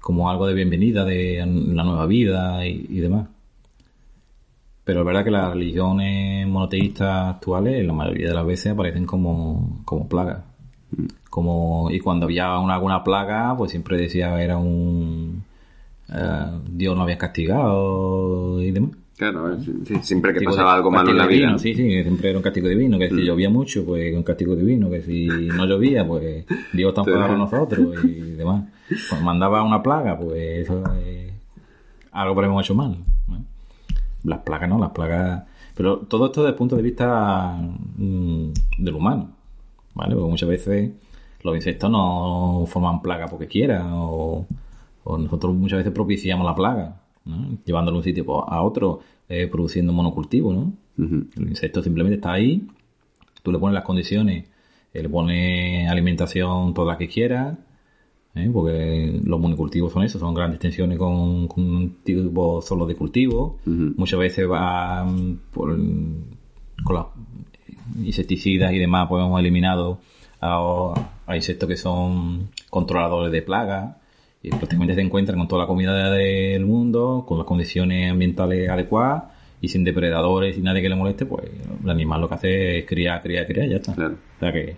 como 0.00 0.30
algo 0.30 0.46
de 0.46 0.54
bienvenida 0.54 1.04
de 1.04 1.44
la 1.46 1.82
nueva 1.82 2.06
vida 2.06 2.64
y, 2.64 2.86
y 2.88 3.00
demás. 3.00 3.28
Pero 4.84 5.00
es 5.00 5.06
verdad 5.06 5.24
que 5.24 5.32
las 5.32 5.52
religiones 5.52 6.46
monoteístas 6.46 7.34
actuales 7.34 7.84
la 7.84 7.92
mayoría 7.92 8.28
de 8.28 8.34
las 8.34 8.46
veces 8.46 8.72
aparecen 8.72 9.04
como, 9.04 9.80
como 9.84 10.08
plagas. 10.08 10.44
Como 11.28 11.90
y 11.90 11.98
cuando 11.98 12.26
había 12.26 12.56
una, 12.60 12.74
alguna 12.74 13.02
plaga 13.02 13.56
pues 13.56 13.72
siempre 13.72 13.98
decía 13.98 14.40
era 14.40 14.56
un 14.58 15.44
eh, 16.08 16.60
Dios 16.70 16.96
no 16.96 17.02
había 17.02 17.18
castigado 17.18 18.62
y 18.62 18.70
demás 18.70 18.92
Claro, 19.16 19.54
eh, 19.54 19.58
siempre 20.02 20.34
que 20.34 20.44
pasaba 20.44 20.74
algo 20.74 20.90
malo 20.90 21.10
en 21.10 21.16
la 21.16 21.26
vida. 21.26 21.58
sí 21.58 21.74
sí 21.74 22.02
siempre 22.02 22.28
era 22.28 22.38
un 22.38 22.42
castigo 22.42 22.68
divino 22.68 22.98
que 22.98 23.08
si 23.08 23.24
llovía 23.24 23.48
mucho 23.48 23.84
pues 23.84 24.14
un 24.14 24.22
castigo 24.22 24.54
divino 24.54 24.90
que 24.90 25.00
si 25.00 25.26
no 25.26 25.64
llovía 25.64 26.06
pues 26.06 26.44
Dios 26.74 26.90
está 26.90 27.00
enfadado 27.00 27.28
con 27.28 27.38
nosotros 27.38 28.04
y 28.04 28.32
demás 28.32 28.64
Cuando 29.08 29.24
mandaba 29.24 29.62
una 29.62 29.82
plaga 29.82 30.18
pues 30.18 30.68
eso 30.68 30.82
es 30.98 31.32
algo 32.12 32.38
que 32.38 32.46
hemos 32.46 32.64
hecho 32.64 32.74
mal 32.74 32.98
¿no? 33.28 33.42
las 34.24 34.40
plagas 34.40 34.68
no 34.68 34.78
las 34.78 34.90
plagas 34.90 35.44
pero 35.74 35.98
todo 35.98 36.26
esto 36.26 36.42
desde 36.42 36.50
el 36.50 36.56
punto 36.56 36.76
de 36.76 36.82
vista 36.82 37.56
mm, 37.96 38.50
del 38.78 38.94
humano 38.94 39.30
¿vale? 39.94 40.14
Porque 40.14 40.30
muchas 40.30 40.48
veces 40.48 40.90
los 41.42 41.54
insectos 41.56 41.90
no 41.90 42.64
forman 42.66 43.00
plaga 43.00 43.26
porque 43.28 43.46
quieran 43.46 43.92
o, 43.94 44.46
o 45.04 45.18
nosotros 45.18 45.54
muchas 45.54 45.78
veces 45.78 45.92
propiciamos 45.92 46.44
la 46.44 46.54
plaga, 46.54 46.96
¿no? 47.26 47.58
llevándolo 47.64 47.96
de 47.96 47.98
un 47.98 48.04
sitio 48.04 48.24
pues, 48.24 48.44
a 48.46 48.62
otro, 48.62 49.00
eh, 49.28 49.48
produciendo 49.48 49.92
monocultivo, 49.92 50.52
¿no? 50.52 50.72
Ujú. 50.98 51.26
El 51.36 51.48
insecto 51.48 51.82
simplemente 51.82 52.16
está 52.16 52.32
ahí, 52.32 52.66
tú 53.42 53.52
le 53.52 53.58
pones 53.58 53.74
las 53.74 53.84
condiciones, 53.84 54.46
eh, 54.94 55.02
le 55.02 55.08
pones 55.08 55.88
alimentación 55.90 56.72
toda 56.72 56.92
la 56.92 56.98
que 56.98 57.08
quieras, 57.08 57.58
¿eh? 58.34 58.48
porque 58.52 59.20
los 59.24 59.40
monocultivos 59.40 59.92
son 59.92 60.04
eso, 60.04 60.18
son 60.18 60.32
grandes 60.32 60.56
extensiones 60.56 60.98
con, 60.98 61.48
con 61.48 61.64
un 61.64 61.96
tipo 62.02 62.62
solo 62.62 62.86
de 62.86 62.94
cultivo. 62.94 63.58
Muchas 63.66 64.18
veces 64.18 64.48
va 64.48 65.04
mm, 65.04 65.38
por, 65.52 65.76
con 66.84 66.96
los 66.96 67.06
insecticidas 68.02 68.72
y 68.72 68.78
demás, 68.78 69.08
pues 69.08 69.24
hemos 69.24 69.40
eliminado 69.40 69.98
a, 70.40 70.94
a 71.26 71.36
insectos 71.36 71.68
que 71.68 71.76
son 71.76 72.50
controladores 72.70 73.32
de 73.32 73.42
plagas 73.42 73.96
y 74.42 74.50
prácticamente 74.50 74.94
se 74.94 75.00
encuentran 75.00 75.38
con 75.38 75.48
toda 75.48 75.62
la 75.62 75.66
comida 75.66 76.10
del 76.10 76.64
mundo, 76.64 77.24
con 77.26 77.38
las 77.38 77.46
condiciones 77.46 78.10
ambientales 78.10 78.68
adecuadas 78.68 79.24
y 79.60 79.68
sin 79.68 79.84
depredadores 79.84 80.56
y 80.56 80.60
nadie 80.60 80.82
que 80.82 80.88
le 80.88 80.96
moleste, 80.96 81.26
pues 81.26 81.44
el 81.82 81.90
animal 81.90 82.20
lo 82.20 82.28
que 82.28 82.34
hace 82.34 82.78
es 82.78 82.86
criar, 82.86 83.22
criar, 83.22 83.46
criar 83.46 83.66
y 83.66 83.70
ya 83.70 83.76
está. 83.76 83.94
Claro. 83.94 84.14
O 84.14 84.40
sea 84.40 84.52
que 84.52 84.76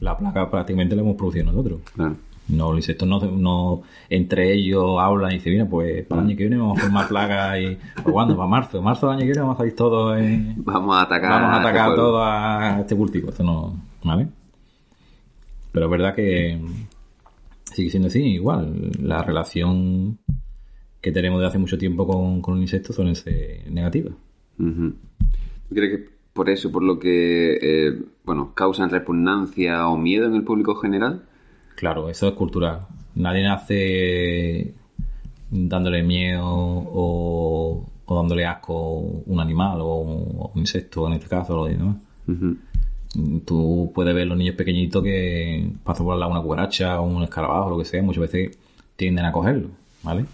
la 0.00 0.16
plaga 0.16 0.50
prácticamente 0.50 0.96
la 0.96 1.02
hemos 1.02 1.16
producido 1.16 1.46
nosotros. 1.46 1.80
Claro. 1.94 2.16
No, 2.48 2.70
los 2.70 2.78
insectos 2.78 3.06
no, 3.06 3.20
no 3.20 3.82
entre 4.08 4.52
ellos 4.52 4.96
hablan 4.98 5.32
y 5.32 5.34
dicen, 5.34 5.52
mira, 5.52 5.66
pues 5.66 6.04
para 6.06 6.22
el 6.22 6.28
año 6.28 6.36
que 6.36 6.42
viene 6.44 6.56
vamos 6.56 6.78
a 6.78 6.82
formar 6.82 7.08
plagas 7.08 7.60
y 7.60 7.78
¿para 7.96 8.10
cuándo? 8.10 8.36
Para 8.36 8.48
marzo. 8.48 8.82
Marzo 8.82 9.06
del 9.06 9.16
año 9.16 9.20
que 9.20 9.26
viene 9.26 9.40
vamos 9.40 9.56
a 9.56 9.58
salir 9.58 9.76
todos 9.76 10.18
en... 10.18 10.54
Vamos 10.64 10.96
a 10.96 11.02
atacar. 11.02 11.30
Vamos 11.30 11.50
a 11.50 11.56
este 11.58 11.68
atacar 11.68 11.86
pueblo. 11.86 12.02
todo 12.02 12.24
a 12.24 12.80
este 12.80 12.96
cultivo. 12.96 13.28
Esto 13.28 13.44
no, 13.44 13.76
¿vale? 14.02 14.28
Pero 15.72 15.86
es 15.86 15.90
verdad 15.90 16.14
que 16.14 16.58
sigue 17.72 17.90
siendo 17.90 18.08
así, 18.08 18.22
igual. 18.22 18.90
La 19.00 19.22
relación 19.22 20.18
que 21.00 21.12
tenemos 21.12 21.40
de 21.40 21.46
hace 21.46 21.58
mucho 21.58 21.78
tiempo 21.78 22.06
con, 22.06 22.42
con 22.42 22.54
los 22.54 22.62
insectos 22.62 22.96
suelen 22.96 23.14
ser 23.14 23.70
negativas. 23.70 24.14
Ujú. 24.58 24.94
¿Tú 25.68 25.74
crees 25.74 25.98
que 25.98 26.10
por 26.32 26.50
eso, 26.50 26.70
por 26.70 26.82
lo 26.82 26.98
que, 26.98 27.58
eh, 27.60 28.02
bueno, 28.24 28.52
causan 28.54 28.90
repugnancia 28.90 29.88
o 29.88 29.96
miedo 29.96 30.26
en 30.26 30.34
el 30.34 30.44
público 30.44 30.74
general? 30.76 31.24
Claro, 31.76 32.08
eso 32.08 32.28
es 32.28 32.34
cultural. 32.34 32.86
Nadie 33.14 33.42
nace 33.42 34.74
dándole 35.50 36.02
miedo 36.02 36.44
o, 36.44 37.86
o 38.04 38.16
dándole 38.16 38.46
asco 38.46 38.74
a 38.74 39.30
un 39.30 39.40
animal 39.40 39.80
o 39.80 39.96
un, 39.96 40.50
un 40.54 40.60
insecto, 40.60 41.06
en 41.06 41.14
este 41.14 41.28
caso, 41.28 41.60
o 41.60 41.66
demás. 41.66 41.96
Tú 43.44 43.90
puedes 43.94 44.14
ver 44.14 44.26
los 44.28 44.38
niños 44.38 44.54
pequeñitos 44.54 45.02
que 45.02 45.68
pasan 45.82 46.06
por 46.06 46.16
lado 46.16 46.30
una 46.30 46.40
cucaracha 46.42 47.00
o 47.00 47.04
un 47.06 47.22
escarabajo, 47.24 47.70
lo 47.70 47.78
que 47.78 47.84
sea, 47.84 48.02
muchas 48.02 48.20
veces 48.22 48.56
tienden 48.96 49.24
a 49.24 49.32
cogerlo, 49.32 49.68
¿vale? 50.04 50.26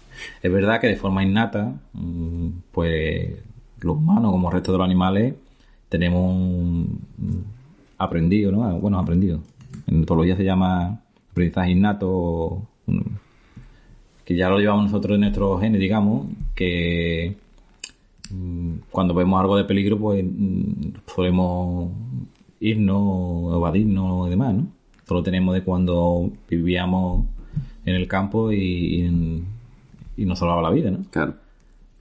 Es 0.43 0.51
verdad 0.51 0.79
que 0.79 0.87
de 0.87 0.95
forma 0.95 1.23
innata, 1.23 1.73
mm, 1.93 2.47
pues 2.71 3.33
los 3.79 3.97
humanos, 3.97 4.31
como 4.31 4.49
el 4.49 4.53
resto 4.53 4.71
de 4.73 4.77
los 4.77 4.85
animales, 4.85 5.33
tenemos 5.89 6.21
un- 6.35 6.99
un 7.19 7.45
aprendido, 7.97 8.51
¿no? 8.51 8.77
Bueno, 8.79 8.99
aprendido. 8.99 9.39
En 9.87 10.03
etología 10.03 10.35
se 10.35 10.43
llama 10.43 10.99
aprendizaje 11.31 11.71
innato, 11.71 12.61
mm, 12.85 12.99
que 14.25 14.35
ya 14.35 14.49
lo 14.49 14.59
llevamos 14.59 14.85
nosotros 14.85 15.15
en 15.15 15.21
nuestros 15.21 15.59
genes, 15.61 15.79
digamos, 15.81 16.27
que 16.53 17.37
mm, 18.29 18.73
cuando 18.91 19.13
vemos 19.13 19.39
algo 19.39 19.55
de 19.57 19.63
peligro, 19.63 19.97
pues 19.97 20.23
mm, 20.23 20.89
solemos 21.15 21.89
irnos, 22.59 23.55
evadirnos 23.55 24.27
y 24.27 24.29
demás, 24.29 24.53
¿no? 24.55 24.67
Esto 24.97 25.13
lo 25.13 25.23
tenemos 25.23 25.53
de 25.53 25.63
cuando 25.63 26.31
vivíamos 26.49 27.25
en 27.85 27.95
el 27.95 28.07
campo 28.07 28.51
y, 28.51 29.05
y, 30.17 30.25
nos 30.25 30.39
salvaba 30.39 30.61
la 30.61 30.71
vida, 30.71 30.91
¿no? 30.91 31.05
Claro. 31.09 31.35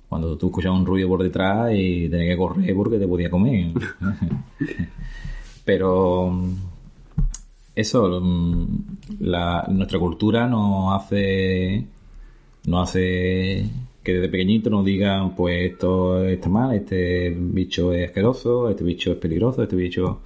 Cuando 0.08 0.36
tú 0.36 0.46
escuchabas 0.46 0.80
un 0.80 0.86
ruido 0.86 1.08
por 1.08 1.22
detrás 1.22 1.70
y 1.74 2.08
tenías 2.08 2.30
que 2.30 2.36
correr 2.36 2.74
porque 2.74 2.98
te 2.98 3.06
podía 3.06 3.30
comer. 3.30 3.72
Pero 5.64 6.32
eso, 7.76 8.22
la, 9.20 9.66
nuestra 9.68 9.98
cultura 9.98 10.46
nos 10.48 10.96
hace, 10.96 11.84
nos 12.66 12.88
hace 12.88 13.68
que 14.02 14.14
desde 14.14 14.28
pequeñito 14.28 14.70
nos 14.70 14.84
digan, 14.84 15.34
pues 15.34 15.72
esto 15.72 16.24
está 16.24 16.48
mal, 16.48 16.74
este 16.74 17.36
bicho 17.36 17.92
es 17.92 18.08
asqueroso, 18.08 18.70
este 18.70 18.84
bicho 18.84 19.12
es 19.12 19.18
peligroso, 19.18 19.62
este 19.62 19.76
bicho, 19.76 20.20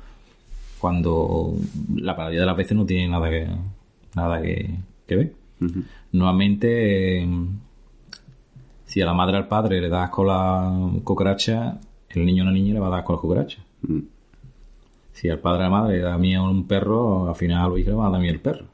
cuando 0.80 1.54
la 1.96 2.14
mayoría 2.14 2.40
de 2.40 2.46
las 2.46 2.56
veces 2.56 2.76
no 2.76 2.86
tiene 2.86 3.08
nada 3.08 3.28
que, 3.30 3.46
nada 4.14 4.40
que, 4.42 4.70
que 5.06 5.16
ver. 5.16 5.32
Nuevamente, 6.12 7.22
eh, 7.22 7.28
si 8.86 9.00
a 9.00 9.06
la 9.06 9.14
madre 9.14 9.36
o 9.36 9.38
al 9.38 9.48
padre 9.48 9.80
le 9.80 9.88
das 9.88 10.10
con 10.10 10.26
la 10.26 10.72
cucaracha, 11.04 11.78
el 12.08 12.24
niño 12.26 12.42
o 12.42 12.46
la 12.46 12.52
niña 12.52 12.74
le 12.74 12.80
va 12.80 12.88
a 12.88 12.90
dar 12.90 13.04
con 13.04 13.16
la 13.16 13.20
cucaracha. 13.22 13.62
Mm. 13.82 13.98
Si 15.12 15.28
al 15.28 15.38
padre 15.38 15.64
o 15.64 15.66
a 15.66 15.68
la 15.68 15.70
madre 15.70 15.96
le 15.98 16.02
da 16.02 16.18
miedo 16.18 16.44
a 16.44 16.50
un 16.50 16.66
perro, 16.66 17.28
al 17.28 17.36
final 17.36 17.64
a 17.64 17.68
los 17.68 17.78
hijos 17.78 17.90
le 17.90 17.96
va 17.96 18.06
a 18.08 18.10
dar 18.10 18.20
miedo 18.20 18.34
el 18.34 18.40
perro. 18.40 18.64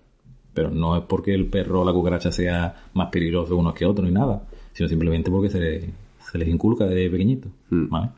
Pero 0.54 0.70
no 0.70 0.96
es 0.96 1.02
porque 1.02 1.34
el 1.34 1.46
perro 1.46 1.82
o 1.82 1.84
la 1.84 1.92
cucaracha 1.92 2.32
sea 2.32 2.74
más 2.94 3.09
peligroso 3.11 3.57
unos 3.57 3.74
que 3.74 3.84
otros 3.84 4.07
ni 4.09 4.14
nada, 4.14 4.42
sino 4.72 4.88
simplemente 4.88 5.30
porque 5.30 5.50
se, 5.50 5.61
le- 5.61 5.90
se 6.30 6.38
les 6.38 6.48
inculca 6.48 6.86
desde 6.86 7.11
pequeñito. 7.11 7.48
Mm. 7.70 7.88
¿vale? 7.90 8.09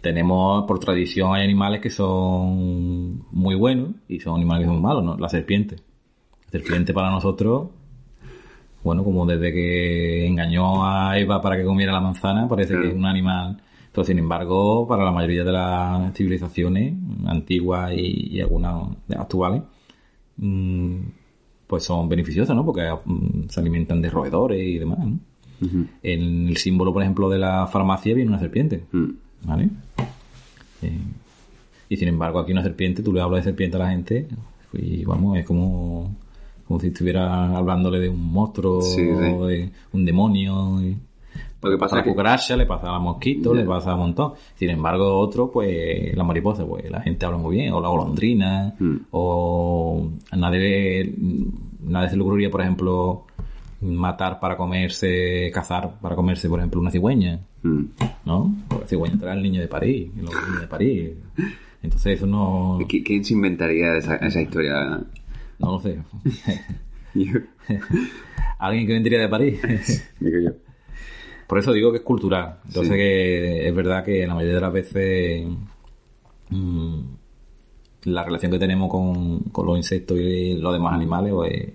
Tenemos, 0.00 0.64
por 0.66 0.78
tradición, 0.78 1.34
hay 1.34 1.44
animales 1.44 1.80
que 1.80 1.90
son 1.90 3.22
muy 3.32 3.54
buenos 3.54 3.90
y 4.08 4.18
son 4.20 4.36
animales 4.36 4.66
que 4.66 4.72
son 4.72 4.82
malos, 4.82 5.04
¿no? 5.04 5.16
La 5.18 5.28
serpiente. 5.28 5.76
La 6.46 6.50
serpiente 6.52 6.92
para 6.94 7.10
nosotros, 7.10 7.68
bueno, 8.82 9.04
como 9.04 9.26
desde 9.26 9.52
que 9.52 10.26
engañó 10.26 10.86
a 10.86 11.18
Eva 11.18 11.40
para 11.42 11.56
que 11.56 11.64
comiera 11.64 11.92
la 11.92 12.00
manzana, 12.00 12.48
parece 12.48 12.70
Claro. 12.70 12.82
que 12.84 12.88
es 12.90 12.96
un 12.96 13.04
animal. 13.06 13.60
Pero 13.92 14.04
sin 14.04 14.18
embargo, 14.18 14.86
para 14.86 15.04
la 15.04 15.10
mayoría 15.10 15.44
de 15.44 15.52
las 15.52 16.14
civilizaciones 16.14 16.94
antiguas 17.26 17.92
y, 17.92 18.36
y 18.36 18.40
algunas 18.40 18.84
actuales, 19.18 19.62
mm, 20.36 20.96
pues 21.66 21.84
son 21.84 22.08
beneficiosas, 22.08 22.54
¿no? 22.56 22.64
Porque 22.64 22.82
mm, 23.04 23.48
se 23.48 23.60
alimentan 23.60 24.00
de 24.00 24.10
roedores 24.10 24.60
y 24.66 24.78
demás, 24.78 24.98
¿no? 25.00 25.18
En 26.02 26.48
el 26.48 26.56
símbolo, 26.56 26.90
por 26.92 27.02
ejemplo, 27.02 27.28
de 27.28 27.38
la 27.38 27.66
farmacia 27.66 28.14
viene 28.14 28.30
una 28.30 28.38
serpiente, 28.40 28.84
Mm. 28.92 29.10
¿Vale? 29.44 29.68
Eh, 30.82 30.98
y 31.88 31.96
sin 31.96 32.08
embargo, 32.08 32.38
aquí 32.38 32.52
una 32.52 32.62
serpiente, 32.62 33.02
tú 33.02 33.12
le 33.12 33.20
hablas 33.20 33.44
de 33.44 33.50
serpiente 33.50 33.76
a 33.76 33.80
la 33.80 33.90
gente 33.90 34.28
y 34.72 35.04
vamos, 35.04 35.36
es 35.38 35.46
como, 35.46 36.14
como 36.66 36.78
si 36.80 36.88
estuviera 36.88 37.56
hablándole 37.56 37.98
de 37.98 38.08
un 38.08 38.32
monstruo 38.32 38.80
Sí, 38.80 38.96
sí. 39.04 39.32
o 39.34 39.46
de 39.46 39.70
un 39.92 40.04
demonio. 40.04 40.80
y- 40.82 40.96
Lo 41.62 41.70
que 41.70 41.76
pasa 41.76 41.96
a 41.96 41.98
la 41.98 42.04
que- 42.04 42.10
cucaracha, 42.10 42.56
le 42.56 42.64
pasa 42.64 42.88
a 42.88 42.92
la 42.92 42.98
mosquito, 43.00 43.52
le 43.52 43.64
pasa 43.64 43.90
a 43.90 43.94
un 43.94 44.00
montón. 44.00 44.32
Sin 44.54 44.70
embargo, 44.70 45.18
otro, 45.18 45.50
pues, 45.50 46.16
la 46.16 46.24
mariposa, 46.24 46.64
pues, 46.64 46.88
la 46.90 47.00
gente 47.02 47.26
habla 47.26 47.36
muy 47.38 47.56
bien, 47.56 47.72
o 47.74 47.80
la 47.80 47.88
golondrina, 47.88 48.74
Mm. 48.78 48.96
o 49.10 50.08
a 50.30 50.36
nadie, 50.36 51.12
nadie 51.82 52.08
se 52.08 52.16
le 52.16 52.22
ocurriría, 52.22 52.50
por 52.50 52.62
ejemplo, 52.62 53.26
matar 53.80 54.38
para 54.40 54.56
comerse, 54.56 55.50
cazar 55.54 55.98
para 56.00 56.14
comerse, 56.16 56.48
por 56.48 56.58
ejemplo, 56.60 56.80
una 56.80 56.90
cigüeña, 56.90 57.40
Mm. 57.62 57.84
¿no? 58.24 58.54
Porque 58.68 58.84
la 58.84 58.88
cigüeña 58.88 59.18
trae 59.18 59.32
al 59.32 59.42
niño 59.42 59.60
de 59.60 59.68
París, 59.68 60.10
y 60.16 60.20
los 60.20 60.30
niños 60.34 60.60
de 60.62 60.66
París. 60.66 61.10
Entonces 61.82 62.16
eso 62.18 62.26
no, 62.26 62.78
¿Qui- 62.80 63.02
¿Quién 63.04 63.24
se 63.24 63.32
inventaría 63.34 63.96
esa, 63.96 64.16
esa 64.16 64.40
historia? 64.40 65.00
no 65.58 65.72
lo 65.72 65.80
sé. 65.80 65.98
Yo, 67.14 67.40
¿Alguien 68.58 68.86
que 68.86 68.92
vendría 68.92 69.20
de 69.20 69.28
París? 69.28 69.60
digo 70.20 70.38
yo. 70.38 70.50
Por 71.46 71.58
eso 71.58 71.72
digo 71.72 71.90
que 71.90 71.98
es 71.98 72.04
cultural. 72.04 72.60
Entonces 72.66 72.92
Sí. 72.92 72.98
que 72.98 73.66
es 73.68 73.74
verdad 73.74 74.04
que 74.04 74.26
la 74.26 74.34
mayoría 74.34 74.54
de 74.56 74.60
las 74.60 74.72
veces 74.72 75.46
mm, 76.50 77.00
la 78.04 78.22
relación 78.24 78.52
que 78.52 78.58
tenemos 78.58 78.88
con, 78.90 79.40
con 79.50 79.66
los 79.66 79.76
insectos 79.76 80.18
y 80.18 80.54
los 80.54 80.72
demás 80.72 80.94
animales 80.94 81.32
pues, 81.32 81.68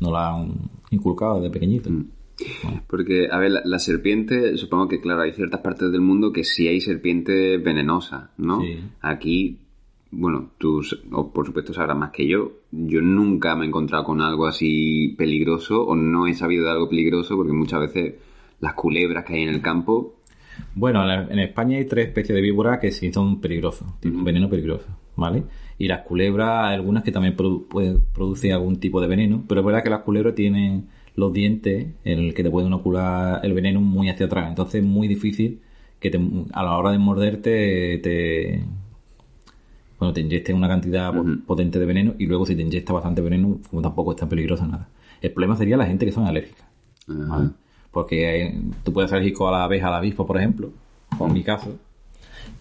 nos 0.00 0.12
la 0.12 0.34
han 0.34 0.52
inculcado 0.96 1.40
desde 1.40 1.50
pequeñito. 1.50 1.90
Mm. 1.90 2.10
Porque, 2.86 3.28
a 3.30 3.38
ver, 3.38 3.50
la, 3.50 3.62
la 3.64 3.78
serpiente, 3.78 4.56
supongo 4.58 4.88
que, 4.88 5.00
claro, 5.00 5.22
hay 5.22 5.32
ciertas 5.32 5.60
partes 5.60 5.90
del 5.90 6.02
mundo 6.02 6.32
que 6.32 6.44
sí 6.44 6.68
hay 6.68 6.80
serpientes 6.80 7.62
venenosas, 7.62 8.30
¿no? 8.36 8.60
Sí. 8.60 8.78
Aquí, 9.00 9.58
bueno, 10.10 10.50
tú, 10.58 10.82
o 11.12 11.32
por 11.32 11.46
supuesto, 11.46 11.72
sabrás 11.72 11.96
más 11.96 12.10
que 12.10 12.26
yo. 12.26 12.52
Yo 12.70 13.00
nunca 13.00 13.56
me 13.56 13.64
he 13.64 13.68
encontrado 13.68 14.04
con 14.04 14.20
algo 14.20 14.46
así 14.46 15.14
peligroso 15.16 15.82
o 15.82 15.96
no 15.96 16.26
he 16.26 16.34
sabido 16.34 16.64
de 16.64 16.70
algo 16.70 16.88
peligroso 16.88 17.36
porque 17.36 17.52
muchas 17.52 17.80
veces 17.80 18.14
las 18.60 18.74
culebras 18.74 19.24
que 19.24 19.34
hay 19.34 19.42
en 19.42 19.48
el 19.50 19.62
campo. 19.62 20.16
Bueno, 20.74 21.04
en 21.10 21.38
España 21.38 21.76
hay 21.76 21.84
tres 21.86 22.08
especies 22.08 22.34
de 22.34 22.40
víboras 22.40 22.78
que 22.78 22.90
sí 22.90 23.12
son 23.12 23.40
peligrosas, 23.40 24.00
tienen 24.00 24.20
un 24.20 24.24
veneno 24.24 24.48
peligroso, 24.48 24.86
¿vale? 25.14 25.44
Y 25.78 25.88
las 25.88 26.02
culebras, 26.02 26.68
hay 26.68 26.74
algunas 26.76 27.02
que 27.04 27.12
también 27.12 27.36
produ- 27.36 28.00
producir 28.14 28.52
algún 28.52 28.76
tipo 28.80 29.00
de 29.00 29.08
veneno, 29.08 29.44
pero 29.48 29.60
es 29.60 29.66
verdad 29.66 29.82
que 29.82 29.90
las 29.90 30.00
culebras 30.00 30.34
tienen 30.34 30.88
los 31.14 31.32
dientes 31.32 31.88
en 32.04 32.18
el 32.18 32.34
que 32.34 32.42
te 32.42 32.50
pueden 32.50 32.68
inocular 32.68 33.40
el 33.44 33.52
veneno 33.54 33.80
muy 33.80 34.08
hacia 34.08 34.26
atrás, 34.26 34.48
entonces 34.48 34.82
es 34.82 34.86
muy 34.88 35.08
difícil 35.08 35.60
que 36.00 36.10
te- 36.10 36.20
a 36.52 36.62
la 36.62 36.76
hora 36.76 36.90
de 36.92 36.98
morderte 36.98 37.98
te 38.02 38.62
bueno, 39.98 40.12
te 40.12 40.20
inyectes 40.20 40.54
una 40.54 40.68
cantidad 40.68 41.12
potente 41.46 41.78
de 41.78 41.86
veneno 41.86 42.14
y 42.18 42.26
luego 42.26 42.44
si 42.44 42.54
te 42.54 42.62
inyectas 42.62 42.94
bastante 42.94 43.22
veneno, 43.22 43.58
como 43.70 43.82
tampoco 43.82 44.12
es 44.12 44.18
tan 44.18 44.28
peligroso 44.28 44.66
nada. 44.66 44.88
El 45.22 45.32
problema 45.32 45.56
sería 45.56 45.76
la 45.76 45.86
gente 45.86 46.04
que 46.04 46.12
son 46.12 46.26
alérgicas. 46.26 46.66
Porque 47.90 48.42
eh, 48.46 48.60
tú 48.84 48.92
puedes 48.92 49.10
ser 49.10 49.18
alérgico 49.20 49.48
a 49.48 49.52
la 49.52 49.64
abeja, 49.64 49.88
a 49.88 49.90
la 49.90 49.96
avispa, 49.98 50.26
por 50.26 50.36
ejemplo, 50.36 50.70
en 51.18 51.32
mi 51.32 51.42
caso, 51.42 51.78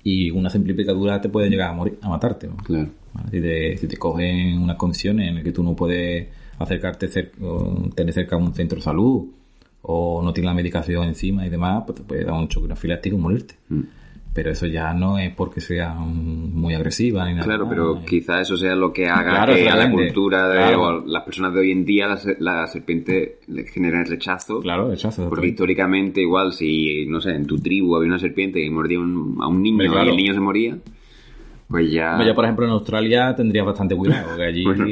y 0.04 0.32
una 0.32 0.50
simple 0.50 0.74
picadura 0.74 1.20
te 1.22 1.30
puede 1.30 1.50
llegar 1.50 1.70
a 1.70 1.74
morir, 1.74 1.98
a 2.02 2.10
matarte. 2.10 2.48
¿no? 2.48 2.58
Claro. 2.58 2.90
¿Vale? 3.14 3.30
Si, 3.32 3.42
te, 3.42 3.78
si 3.78 3.88
te 3.88 3.98
cogen 3.98 4.60
unas 4.62 4.76
condiciones 4.78 5.30
en 5.30 5.36
las 5.36 5.44
que 5.44 5.52
tú 5.52 5.64
no 5.64 5.76
puedes 5.76 6.28
acercarte, 6.60 7.08
cer- 7.10 7.32
o 7.42 7.90
tener 7.96 8.14
cerca 8.14 8.36
un 8.38 8.54
centro 8.54 8.78
de 8.78 8.82
salud, 8.84 9.28
o 9.88 10.22
no 10.24 10.34
tienes 10.34 10.48
la 10.50 10.56
medicación 10.56 11.08
encima 11.08 11.46
y 11.46 11.50
demás, 11.50 11.84
pues 11.86 11.98
te 12.00 12.04
puede 12.04 12.24
dar 12.26 12.34
un 12.34 12.48
choque 12.48 12.66
anafiláctico 12.66 13.16
y 13.18 13.20
morirte. 13.20 13.56
Mm. 13.70 13.82
Pero 14.36 14.52
eso 14.52 14.68
ya 14.68 14.94
no 14.94 15.18
es 15.18 15.34
porque 15.34 15.62
sean 15.62 16.54
muy 16.54 16.74
agresivas 16.74 17.26
ni 17.28 17.34
nada. 17.36 17.46
Claro, 17.46 17.70
pero 17.70 18.04
quizás 18.06 18.42
eso 18.42 18.58
sea 18.58 18.76
lo 18.76 18.92
que 18.92 19.08
haga 19.08 19.46
Claro, 19.46 19.54
que 19.56 19.70
a 19.70 19.76
la 19.78 19.90
cultura 19.90 20.50
de 20.50 20.58
Claro. 20.58 20.84
o 20.84 21.06
las 21.08 21.24
personas 21.24 21.54
de 21.54 21.62
hoy 21.62 21.72
en 21.72 21.86
día 21.86 22.08
la, 22.08 22.20
la 22.40 22.68
serpiente 22.68 23.40
le 23.48 23.64
genera 23.64 24.04
rechazo. 24.04 24.60
Claro, 24.60 24.90
rechazo. 24.90 25.30
Porque 25.30 25.48
históricamente, 25.48 26.22
igual, 26.22 26.52
si, 26.52 27.06
no 27.08 27.22
sé, 27.22 27.32
en 27.32 27.46
tu 27.48 27.58
tribu 27.60 27.96
había 27.96 28.10
una 28.10 28.20
serpiente 28.20 28.62
que 28.62 28.70
mordía 28.70 29.00
un- 29.00 29.38
a 29.42 29.48
un 29.48 29.64
niño 29.64 29.90
claro. 29.90 30.08
y 30.08 30.10
el 30.10 30.18
niño 30.18 30.34
se 30.34 30.40
moría, 30.42 30.78
pues 31.70 31.90
ya... 31.92 32.18
Por 32.36 32.44
ejemplo, 32.44 32.66
en 32.66 32.72
Australia 32.74 33.34
tendría 33.36 33.64
bastante 33.64 33.96
cuidado, 33.96 34.28
porque 34.28 34.44
allí, 34.44 34.64
Bueno. 34.66 34.86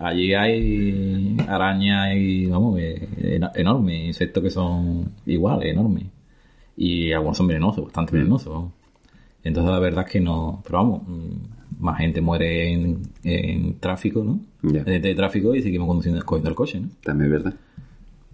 allí 0.00 0.34
hay 0.34 1.36
arañas 1.48 2.14
y, 2.14 2.44
vamos, 2.46 2.78
eh, 2.78 3.40
enormes, 3.54 4.06
insectos 4.08 4.42
que 4.42 4.50
son 4.50 5.12
iguales, 5.24 5.72
enormes. 5.72 6.04
Y 6.76 7.12
algunos 7.12 7.36
son 7.36 7.46
venenosos, 7.46 7.84
bastante 7.84 8.12
Mm. 8.12 8.16
venenosos. 8.18 8.64
Entonces, 9.44 9.72
la 9.72 9.78
verdad 9.78 10.04
es 10.06 10.12
que 10.12 10.20
no. 10.20 10.62
Pero 10.64 10.78
vamos, 10.78 11.02
mm, 11.06 11.82
más 11.84 11.98
gente 11.98 12.20
muere 12.20 12.72
en, 12.72 13.02
en 13.24 13.78
tráfico, 13.78 14.24
¿no? 14.24 14.40
Ya. 14.62 14.82
De 14.84 15.14
tráfico 15.14 15.54
y 15.54 15.62
seguimos 15.62 15.86
conduciendo 15.88 16.24
cogiendo 16.24 16.50
el 16.50 16.56
coche, 16.56 16.80
¿no? 16.80 16.88
También 17.02 17.32
es 17.32 17.42
verdad. 17.42 17.58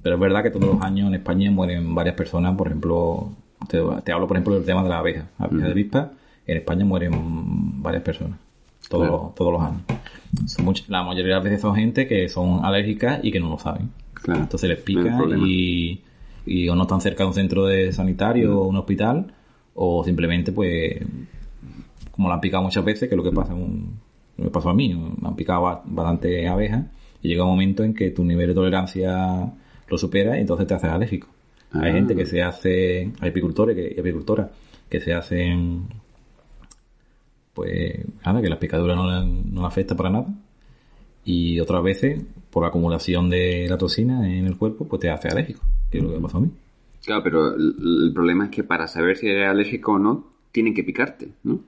Pero 0.02 0.14
es 0.16 0.20
verdad 0.20 0.42
que 0.42 0.50
todos 0.50 0.66
los 0.74 0.82
años 0.82 1.08
en 1.08 1.14
España 1.14 1.50
mueren 1.50 1.94
varias 1.94 2.14
personas, 2.16 2.56
por 2.56 2.66
ejemplo, 2.68 3.30
te, 3.68 3.80
te 4.04 4.12
hablo 4.12 4.26
por 4.26 4.36
ejemplo 4.36 4.54
del 4.54 4.64
tema 4.64 4.82
de 4.82 4.88
la 4.88 4.98
abeja, 4.98 5.28
la 5.38 5.44
abeja 5.46 5.66
de 5.66 5.70
avispa, 5.72 6.10
en 6.46 6.56
España 6.56 6.84
mueren 6.84 7.12
varias 7.82 8.02
personas, 8.02 8.36
todos, 8.88 9.04
Claro. 9.06 9.22
los, 9.26 9.34
todos 9.36 9.52
los 9.52 9.62
años. 9.62 9.82
Son 10.46 10.66
much- 10.66 10.88
la 10.88 11.04
mayoría 11.04 11.28
de 11.28 11.34
las 11.36 11.44
veces 11.44 11.60
son 11.60 11.76
gente 11.76 12.08
que 12.08 12.28
son 12.28 12.64
alérgicas 12.64 13.20
y 13.22 13.30
que 13.30 13.38
no 13.38 13.50
lo 13.50 13.58
saben. 13.58 13.90
Claro. 14.14 14.40
Entonces 14.40 14.68
les 14.68 14.80
pica 14.80 15.16
y, 15.46 16.00
y 16.46 16.68
o 16.68 16.74
no 16.74 16.82
están 16.82 17.00
cerca 17.00 17.22
de 17.24 17.28
un 17.28 17.34
centro 17.34 17.66
de 17.66 17.92
sanitario 17.92 18.60
o 18.60 18.66
un 18.68 18.76
hospital 18.76 19.32
o 19.74 20.04
simplemente 20.04 20.52
pues 20.52 20.98
como 22.10 22.28
la 22.28 22.34
han 22.34 22.40
picado 22.40 22.62
muchas 22.62 22.84
veces, 22.84 23.08
que 23.08 23.14
es 23.14 23.16
lo 23.16 23.22
que 23.24 23.32
pasa 23.32 23.54
un, 23.54 23.98
lo 24.36 24.44
que 24.44 24.50
pasó 24.50 24.68
a 24.70 24.74
mí, 24.74 24.94
me 24.94 25.28
han 25.28 25.34
picado 25.36 25.62
ba- 25.62 25.82
bastante 25.84 26.46
abejas 26.48 26.84
y 27.22 27.28
llega 27.28 27.44
un 27.44 27.50
momento 27.50 27.84
en 27.84 27.94
que 27.94 28.10
tu 28.10 28.24
nivel 28.24 28.48
de 28.48 28.54
tolerancia 28.54 29.50
lo 29.88 29.98
supera 29.98 30.36
y 30.36 30.40
entonces 30.40 30.66
te 30.66 30.74
haces 30.74 30.90
alérgico. 30.90 31.28
Hay 31.72 31.90
Ah. 31.90 31.92
gente 31.94 32.14
que 32.14 32.26
se 32.26 32.42
hace, 32.42 33.10
hay 33.20 33.30
apicultores 33.30 33.74
que, 33.76 33.94
y 33.96 34.00
apicultoras 34.00 34.48
que 34.90 35.00
se 35.00 35.14
hacen, 35.14 35.84
pues 37.54 38.00
nada, 38.24 38.40
que 38.42 38.48
la 38.48 38.58
picadura 38.58 38.94
no 38.94 39.24
no 39.24 39.66
afecta 39.66 39.94
para 39.96 40.10
nada. 40.10 40.26
Y 41.24 41.60
otras 41.60 41.82
veces, 41.82 42.22
por 42.50 42.62
la 42.62 42.68
acumulación 42.70 43.30
de 43.30 43.66
la 43.68 43.78
toxina 43.78 44.28
en 44.28 44.46
el 44.46 44.56
cuerpo, 44.56 44.86
pues 44.88 45.00
te 45.00 45.10
hace 45.10 45.28
alérgico, 45.28 45.62
que 45.92 45.98
es 45.98 46.04
lo 46.04 46.10
que 46.10 46.16
me 46.16 46.22
pasó 46.22 46.38
a 46.38 46.40
mí. 46.40 46.50
Claro, 47.04 47.22
pero 47.22 47.54
el, 47.54 47.74
el 48.06 48.12
problema 48.12 48.44
es 48.46 48.50
que 48.50 48.64
para 48.64 48.88
saber 48.88 49.16
si 49.16 49.28
eres 49.28 49.48
alérgico 49.48 49.92
o 49.92 49.98
no, 49.98 50.26
tienen 50.50 50.74
que 50.74 50.82
picarte, 50.82 51.28
¿no? 51.44 51.60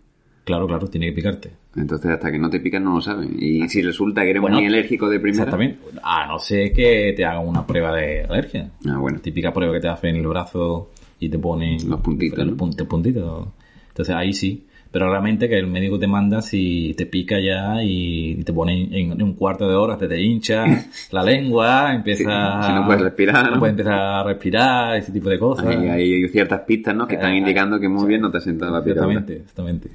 Claro, 0.44 0.66
claro, 0.66 0.86
tiene 0.88 1.06
que 1.06 1.12
picarte. 1.12 1.50
Entonces, 1.74 2.10
hasta 2.10 2.30
que 2.30 2.38
no 2.38 2.50
te 2.50 2.60
pican, 2.60 2.84
no 2.84 2.96
lo 2.96 3.00
saben. 3.00 3.34
Y 3.38 3.66
si 3.68 3.80
resulta 3.82 4.22
que 4.22 4.30
eres 4.30 4.42
Bueno, 4.42 4.58
muy 4.58 4.66
alérgico 4.66 5.08
de 5.08 5.18
primera... 5.18 5.44
Exactamente. 5.44 5.78
A 6.02 6.26
no 6.26 6.38
ser 6.38 6.72
que 6.72 7.14
te 7.16 7.24
hagan 7.24 7.48
una 7.48 7.66
prueba 7.66 7.94
de 7.96 8.24
alergia. 8.24 8.70
Ah, 8.86 8.98
bueno. 8.98 9.18
Típica 9.20 9.52
prueba 9.52 9.72
que 9.72 9.80
te 9.80 9.88
hacen 9.88 10.10
en 10.16 10.20
el 10.22 10.26
brazo 10.28 10.90
y 11.18 11.28
te 11.30 11.38
ponen 11.38 11.88
Los 11.88 12.00
puntitos, 12.00 12.38
Los 12.40 12.46
¿no? 12.48 12.56
pun- 12.56 12.76
los 12.78 12.86
puntitos. 12.88 13.48
Entonces 13.88 14.14
ahí 14.14 14.32
sí. 14.34 14.66
Pero 14.95 15.11
realmente 15.11 15.49
que 15.49 15.59
el 15.59 15.66
médico 15.66 15.99
te 15.99 16.07
manda 16.07 16.40
si 16.40 16.95
te 16.97 17.07
pica 17.07 17.40
ya 17.40 17.82
y 17.82 18.36
te 18.45 18.53
pone 18.53 18.80
en, 18.80 19.11
en 19.11 19.22
un 19.24 19.34
cuarto 19.34 19.68
de 19.68 19.74
hora, 19.74 19.99
te 19.99 20.07
te 20.07 20.22
hincha 20.22 20.64
la 21.11 21.24
lengua, 21.24 21.92
empieza... 21.92 22.62
Si 22.62 22.72
no 22.72 22.86
puedes 22.86 23.03
respirar, 23.03 23.51
¿no? 23.51 23.59
puedes 23.59 23.72
empezar 23.72 23.92
a 23.99 24.22
respirar, 24.22 24.97
ese 24.97 25.11
tipo 25.11 25.28
de 25.28 25.36
cosas. 25.40 25.66
Hay, 25.66 25.88
hay 25.88 26.28
ciertas 26.28 26.61
pistas, 26.61 26.95
¿no? 26.95 27.09
Que 27.09 27.16
están 27.16 27.32
Eh, 27.32 27.38
indicando 27.38 27.80
que 27.80 27.88
muy 27.88 28.07
bien 28.07 28.20
no 28.20 28.30
te 28.30 28.38
ha 28.38 28.40
sentado 28.40 28.70
la 28.70 28.84
picadura. 28.84 29.14
Exactamente, 29.18 29.42
exactamente. 29.42 29.90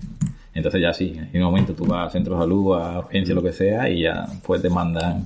Entonces 0.53 0.81
ya 0.81 0.91
sí, 0.91 1.15
en 1.31 1.41
un 1.41 1.47
momento 1.47 1.73
tú 1.73 1.85
vas 1.85 2.03
al 2.07 2.11
centro 2.11 2.35
de 2.35 2.41
salud, 2.41 2.75
a 2.75 2.99
urgencia, 2.99 3.33
lo 3.33 3.41
que 3.41 3.53
sea, 3.53 3.89
y 3.89 4.01
ya 4.01 4.25
pues 4.45 4.61
te 4.61 4.69
mandan, 4.69 5.23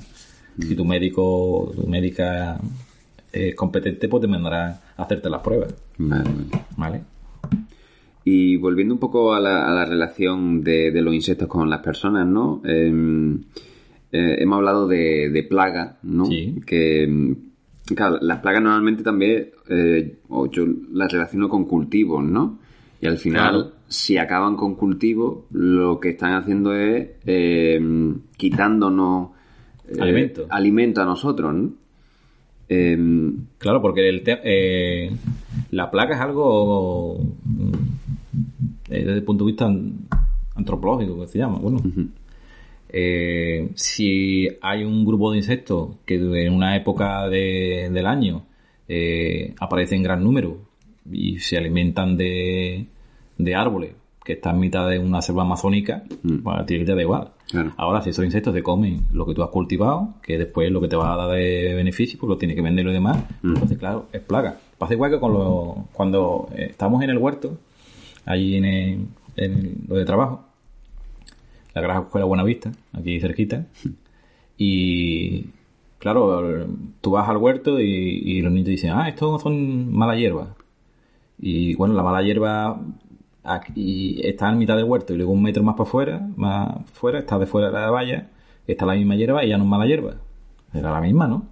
si 0.59 0.75
tu 0.75 0.85
médico, 0.85 1.71
tu 1.75 1.87
médica 1.87 2.59
es 3.31 3.55
competente, 3.55 4.07
pues 4.07 4.21
te 4.21 4.27
mandará 4.27 4.81
a 4.95 5.01
hacerte 5.01 5.31
las 5.31 5.41
pruebas, 5.41 5.73
Vale, 5.97 6.29
vale. 6.77 7.01
Y 8.25 8.55
volviendo 8.57 8.93
un 8.93 8.99
poco 8.99 9.33
a 9.33 9.39
la, 9.39 9.67
a 9.69 9.73
la 9.73 9.85
relación 9.85 10.63
de, 10.63 10.91
de 10.91 11.01
los 11.01 11.13
insectos 11.13 11.47
con 11.47 11.69
las 11.69 11.79
personas, 11.81 12.25
¿no? 12.25 12.61
Eh, 12.65 13.35
eh, 14.11 14.35
hemos 14.39 14.57
hablado 14.57 14.87
de, 14.87 15.29
de 15.29 15.43
plagas, 15.43 15.95
¿no? 16.03 16.25
Sí. 16.25 16.55
Que, 16.65 17.05
mm, 17.07 17.33
claro, 17.95 18.19
las 18.21 18.39
plagas 18.39 18.61
normalmente 18.63 19.03
también, 19.03 19.49
eh, 19.67 20.19
o 20.29 20.49
yo 20.49 20.65
las 20.93 21.11
relaciono 21.11 21.49
con 21.49 21.65
cultivos, 21.65 22.23
¿no? 22.23 22.59
Y 23.01 23.07
al 23.07 23.17
final, 23.17 23.53
Claro. 23.53 23.71
si 23.87 24.17
acaban 24.17 24.55
con 24.55 24.75
cultivos, 24.75 25.39
lo 25.51 25.99
que 25.99 26.09
están 26.11 26.33
haciendo 26.33 26.73
es 26.73 27.09
eh, 27.25 27.81
quitándonos 28.37 29.31
eh, 29.89 29.97
Alimento. 29.99 30.45
alimento 30.49 31.01
a 31.01 31.05
nosotros, 31.05 31.53
¿no? 31.53 31.71
Claro, 33.59 33.81
porque 33.81 34.07
el 34.09 34.23
eh, 34.25 35.11
la 35.71 35.91
placa 35.91 36.15
es 36.15 36.21
algo 36.21 37.19
desde 38.99 39.13
el 39.15 39.23
punto 39.23 39.43
de 39.45 39.51
vista 39.51 39.65
an- 39.65 40.07
antropológico, 40.55 41.19
que 41.21 41.27
se 41.27 41.39
llama. 41.39 41.57
Bueno, 41.59 41.79
eh, 42.89 43.69
si 43.75 44.47
hay 44.61 44.83
un 44.83 45.05
grupo 45.05 45.31
de 45.31 45.37
insectos 45.37 45.89
que 46.05 46.15
en 46.45 46.53
una 46.53 46.75
época 46.75 47.27
de- 47.27 47.89
del 47.91 48.05
año 48.05 48.43
eh, 48.87 49.53
aparece 49.59 49.95
en 49.95 50.03
gran 50.03 50.23
número 50.23 50.57
y 51.11 51.39
se 51.39 51.57
alimentan 51.57 52.17
de, 52.17 52.85
de 53.37 53.55
árboles 53.55 53.91
que 54.23 54.33
están 54.33 54.55
en 54.55 54.61
mitad 54.61 54.89
de 54.89 54.99
una 54.99 55.21
selva 55.21 55.43
amazónica, 55.43 56.03
Mm. 56.21 56.43
bueno, 56.43 56.59
a 56.61 56.65
ti 56.65 56.83
te 56.85 56.93
da 56.95 57.01
igual. 57.01 57.29
Claro. 57.49 57.73
Ahora, 57.77 58.01
si 58.01 58.11
esos 58.11 58.23
insectos 58.23 58.53
te 58.53 58.63
comen 58.63 59.01
lo 59.11 59.25
que 59.25 59.33
tú 59.33 59.43
has 59.43 59.49
cultivado, 59.49 60.13
que 60.21 60.37
después 60.37 60.71
lo 60.71 60.79
que 60.81 60.87
te 60.87 60.95
va 60.95 61.13
a 61.13 61.17
dar 61.17 61.31
de 61.31 61.73
beneficio, 61.75 62.17
pues 62.19 62.29
lo 62.29 62.37
tienes 62.37 62.55
que 62.55 62.61
vender 62.61 62.83
y 62.85 62.87
lo 62.87 62.93
demás, 62.93 63.17
pues 63.27 63.43
Mm. 63.43 63.53
entonces, 63.55 63.77
claro, 63.77 64.07
es 64.13 64.21
plaga. 64.21 64.57
Pasa 64.77 64.93
igual 64.93 65.11
que 65.11 65.19
con 65.19 65.85
cuando 65.93 66.47
eh, 66.55 66.67
estamos 66.69 67.03
en 67.03 67.09
el 67.09 67.17
huerto, 67.17 67.57
allí 68.25 68.55
en, 68.55 68.65
el- 69.35 69.75
lo 69.87 69.95
de 69.95 70.05
trabajo, 70.05 70.45
la 71.73 71.81
Granja 71.81 72.01
Escuela 72.03 72.25
Buenavista, 72.25 72.71
aquí 72.93 73.19
cerquita, 73.19 73.65
y 74.57 75.45
claro, 75.99 76.67
tú 77.01 77.11
vas 77.11 77.29
al 77.29 77.37
huerto 77.37 77.79
y, 77.79 78.41
los 78.41 78.51
niños 78.51 78.67
dicen, 78.67 78.91
ah, 78.91 79.09
estos 79.09 79.41
son 79.41 79.91
mala 79.93 80.15
hierba. 80.15 80.55
Y 81.39 81.75
bueno, 81.75 81.93
la 81.95 82.03
mala 82.03 82.21
hierba 82.21 82.79
aquí 83.43 84.21
está 84.23 84.49
en 84.49 84.57
mitad 84.59 84.75
del 84.77 84.85
huerto 84.85 85.13
y 85.13 85.17
luego 85.17 85.33
un 85.33 85.43
metro 85.43 85.63
más 85.63 85.75
para 85.75 85.87
afuera, 85.87 86.29
más 86.35 86.85
fuera, 86.91 87.19
está 87.19 87.39
de 87.39 87.45
fuera 87.45 87.67
de 87.67 87.73
la 87.73 87.89
valla, 87.89 88.29
está 88.67 88.85
la 88.85 88.93
misma 88.93 89.15
hierba 89.15 89.43
y 89.43 89.49
ya 89.49 89.57
no 89.57 89.63
es 89.63 89.69
mala 89.69 89.85
hierba. 89.87 90.15
Era 90.73 90.91
la 90.91 91.01
misma, 91.01 91.27
¿no? 91.27 91.45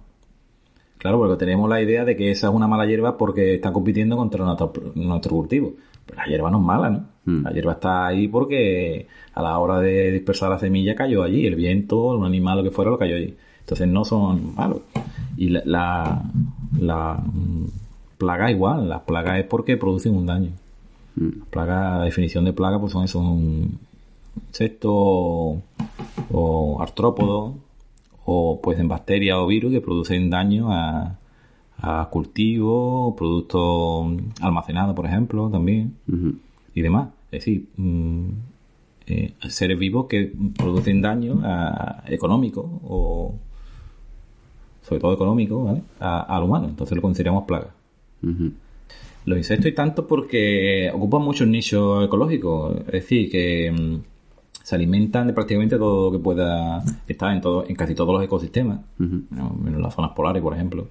Claro, 0.98 1.18
porque 1.18 1.36
tenemos 1.36 1.68
la 1.68 1.82
idea 1.82 2.04
de 2.04 2.16
que 2.16 2.30
esa 2.30 2.48
es 2.48 2.54
una 2.54 2.68
mala 2.68 2.86
hierba 2.86 3.16
porque 3.18 3.54
está 3.54 3.72
compitiendo 3.72 4.16
contra 4.16 4.44
nuestro, 4.44 4.72
nuestro 4.94 5.32
cultivo. 5.32 5.74
Pero 6.06 6.16
la 6.18 6.26
hierba 6.26 6.50
no 6.50 6.58
es 6.58 6.64
mala, 6.64 6.90
¿no? 6.90 7.04
Mm. 7.24 7.44
La 7.44 7.50
hierba 7.52 7.72
está 7.72 8.06
ahí 8.06 8.28
porque 8.28 9.06
a 9.34 9.42
la 9.42 9.58
hora 9.58 9.80
de 9.80 10.10
dispersar 10.12 10.50
la 10.50 10.58
semilla 10.58 10.94
cayó 10.94 11.22
allí, 11.22 11.46
el 11.46 11.54
viento, 11.54 12.16
un 12.16 12.24
animal, 12.26 12.58
lo 12.58 12.64
que 12.64 12.70
fuera, 12.70 12.90
lo 12.90 12.98
cayó 12.98 13.16
allí. 13.16 13.34
Entonces 13.60 13.86
no 13.88 14.04
son 14.04 14.54
malos. 14.54 14.80
Y 15.36 15.48
la, 15.50 15.62
la, 15.64 16.22
la, 16.78 17.14
mm, 17.24 17.66
plaga 18.18 18.50
igual, 18.50 18.88
las 18.88 19.02
plagas 19.02 19.38
es 19.38 19.44
porque 19.46 19.76
producen 19.76 20.14
un 20.16 20.26
daño. 20.26 20.50
mm, 21.16 21.42
Plaga, 21.50 21.98
la 21.98 22.04
definición 22.04 22.44
de 22.44 22.52
plaga 22.52 22.80
pues 22.80 22.92
son 22.92 23.04
esos 23.04 23.24
insectos 24.48 24.90
o, 24.94 25.62
o 26.32 26.82
artrópodos 26.82 27.54
o 28.24 28.60
pues 28.62 28.78
en 28.78 28.88
bacterias 28.88 29.36
o 29.38 29.46
virus 29.46 29.72
que 29.72 29.80
producen 29.80 30.30
daño 30.30 30.72
a, 30.72 31.16
a 31.82 32.08
cultivos, 32.10 33.14
productos 33.16 34.22
almacenados, 34.40 34.94
por 34.94 35.04
ejemplo, 35.06 35.50
también, 35.50 35.96
y 36.74 36.80
demás. 36.80 37.08
Es 37.32 37.40
decir, 37.44 37.66
mm, 37.76 38.28
eh, 39.08 39.34
seres 39.48 39.78
vivos 39.78 40.06
que 40.06 40.32
producen 40.56 41.02
daño 41.02 41.40
a- 41.42 42.04
económico 42.06 42.80
o 42.84 43.34
sobre 44.82 45.00
todo 45.00 45.12
económico, 45.12 45.64
¿vale? 45.64 45.82
A- 46.00 46.20
al 46.36 46.42
humano. 46.44 46.68
Entonces 46.68 46.94
lo 46.96 47.02
consideramos 47.02 47.44
plaga. 47.44 47.68
Ujú. 48.22 48.52
Los 49.24 49.38
insectos 49.38 49.66
y 49.66 49.72
tanto 49.74 50.06
porque 50.06 50.90
ocupan 50.94 51.22
muchos 51.22 51.46
nichos 51.48 52.04
ecológicos, 52.04 52.76
es 52.86 52.92
decir, 52.92 53.30
que 53.30 53.70
mm, 53.72 53.96
se 54.62 54.74
alimentan 54.76 55.26
de 55.26 55.32
prácticamente 55.32 55.76
todo 55.76 56.10
lo 56.10 56.16
que 56.18 56.22
pueda 56.22 56.82
estar 57.08 57.32
en 57.32 57.40
todo, 57.40 57.64
en 57.66 57.74
casi 57.74 57.94
todos 57.94 58.12
los 58.14 58.22
ecosistemas. 58.22 58.80
¿no? 58.98 59.50
menos 59.60 59.80
las 59.80 59.94
zonas 59.94 60.12
polares, 60.12 60.42
por 60.42 60.54
ejemplo. 60.54 60.86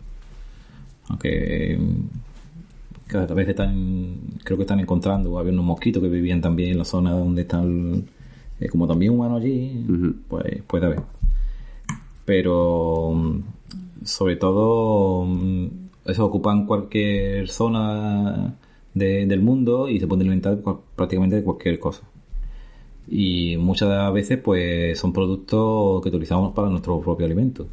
Aunque 1.12 1.78
mm, 1.80 3.08
cada 3.08 3.34
vez 3.34 3.48
están, 3.50 4.16
creo 4.44 4.58
que 4.58 4.64
están 4.64 4.80
encontrando, 4.80 5.38
había 5.38 5.52
unos 5.52 5.66
mosquitos 5.66 6.02
que 6.02 6.10
vivían 6.10 6.42
también 6.42 6.72
en 6.72 6.78
la 6.78 6.86
zona 6.86 7.12
donde 7.12 7.42
están, 7.44 8.06
eh, 8.60 8.70
como 8.70 8.88
también 8.88 9.12
humanos 9.14 9.42
allí, 9.42 9.86
pues 10.30 10.64
puede 10.68 10.86
haber. 10.86 11.02
Pero 12.26 13.12
mm, 13.14 13.40
sobre 14.06 14.36
todo 14.38 15.26
mm, 15.26 15.68
eso 16.06 16.26
ocupan 16.26 16.66
cualquier 16.66 17.50
zona 17.50 18.56
de- 18.94 19.26
del 19.26 19.42
mundo 19.42 19.88
y 19.90 20.00
se 20.00 20.08
pueden 20.08 20.22
alimentar 20.28 20.60
prácticamente 20.96 21.36
de 21.38 21.44
cualquier 21.44 21.80
cosa. 21.80 22.04
Y 23.08 23.58
muchas 23.58 24.14
veces 24.14 24.38
pues 24.38 24.98
son 25.00 25.12
productos 25.14 26.02
que 26.02 26.10
utilizamos 26.10 26.54
para 26.54 26.70
nuestro 26.70 27.00
propio 27.02 27.26
alimento. 27.26 27.68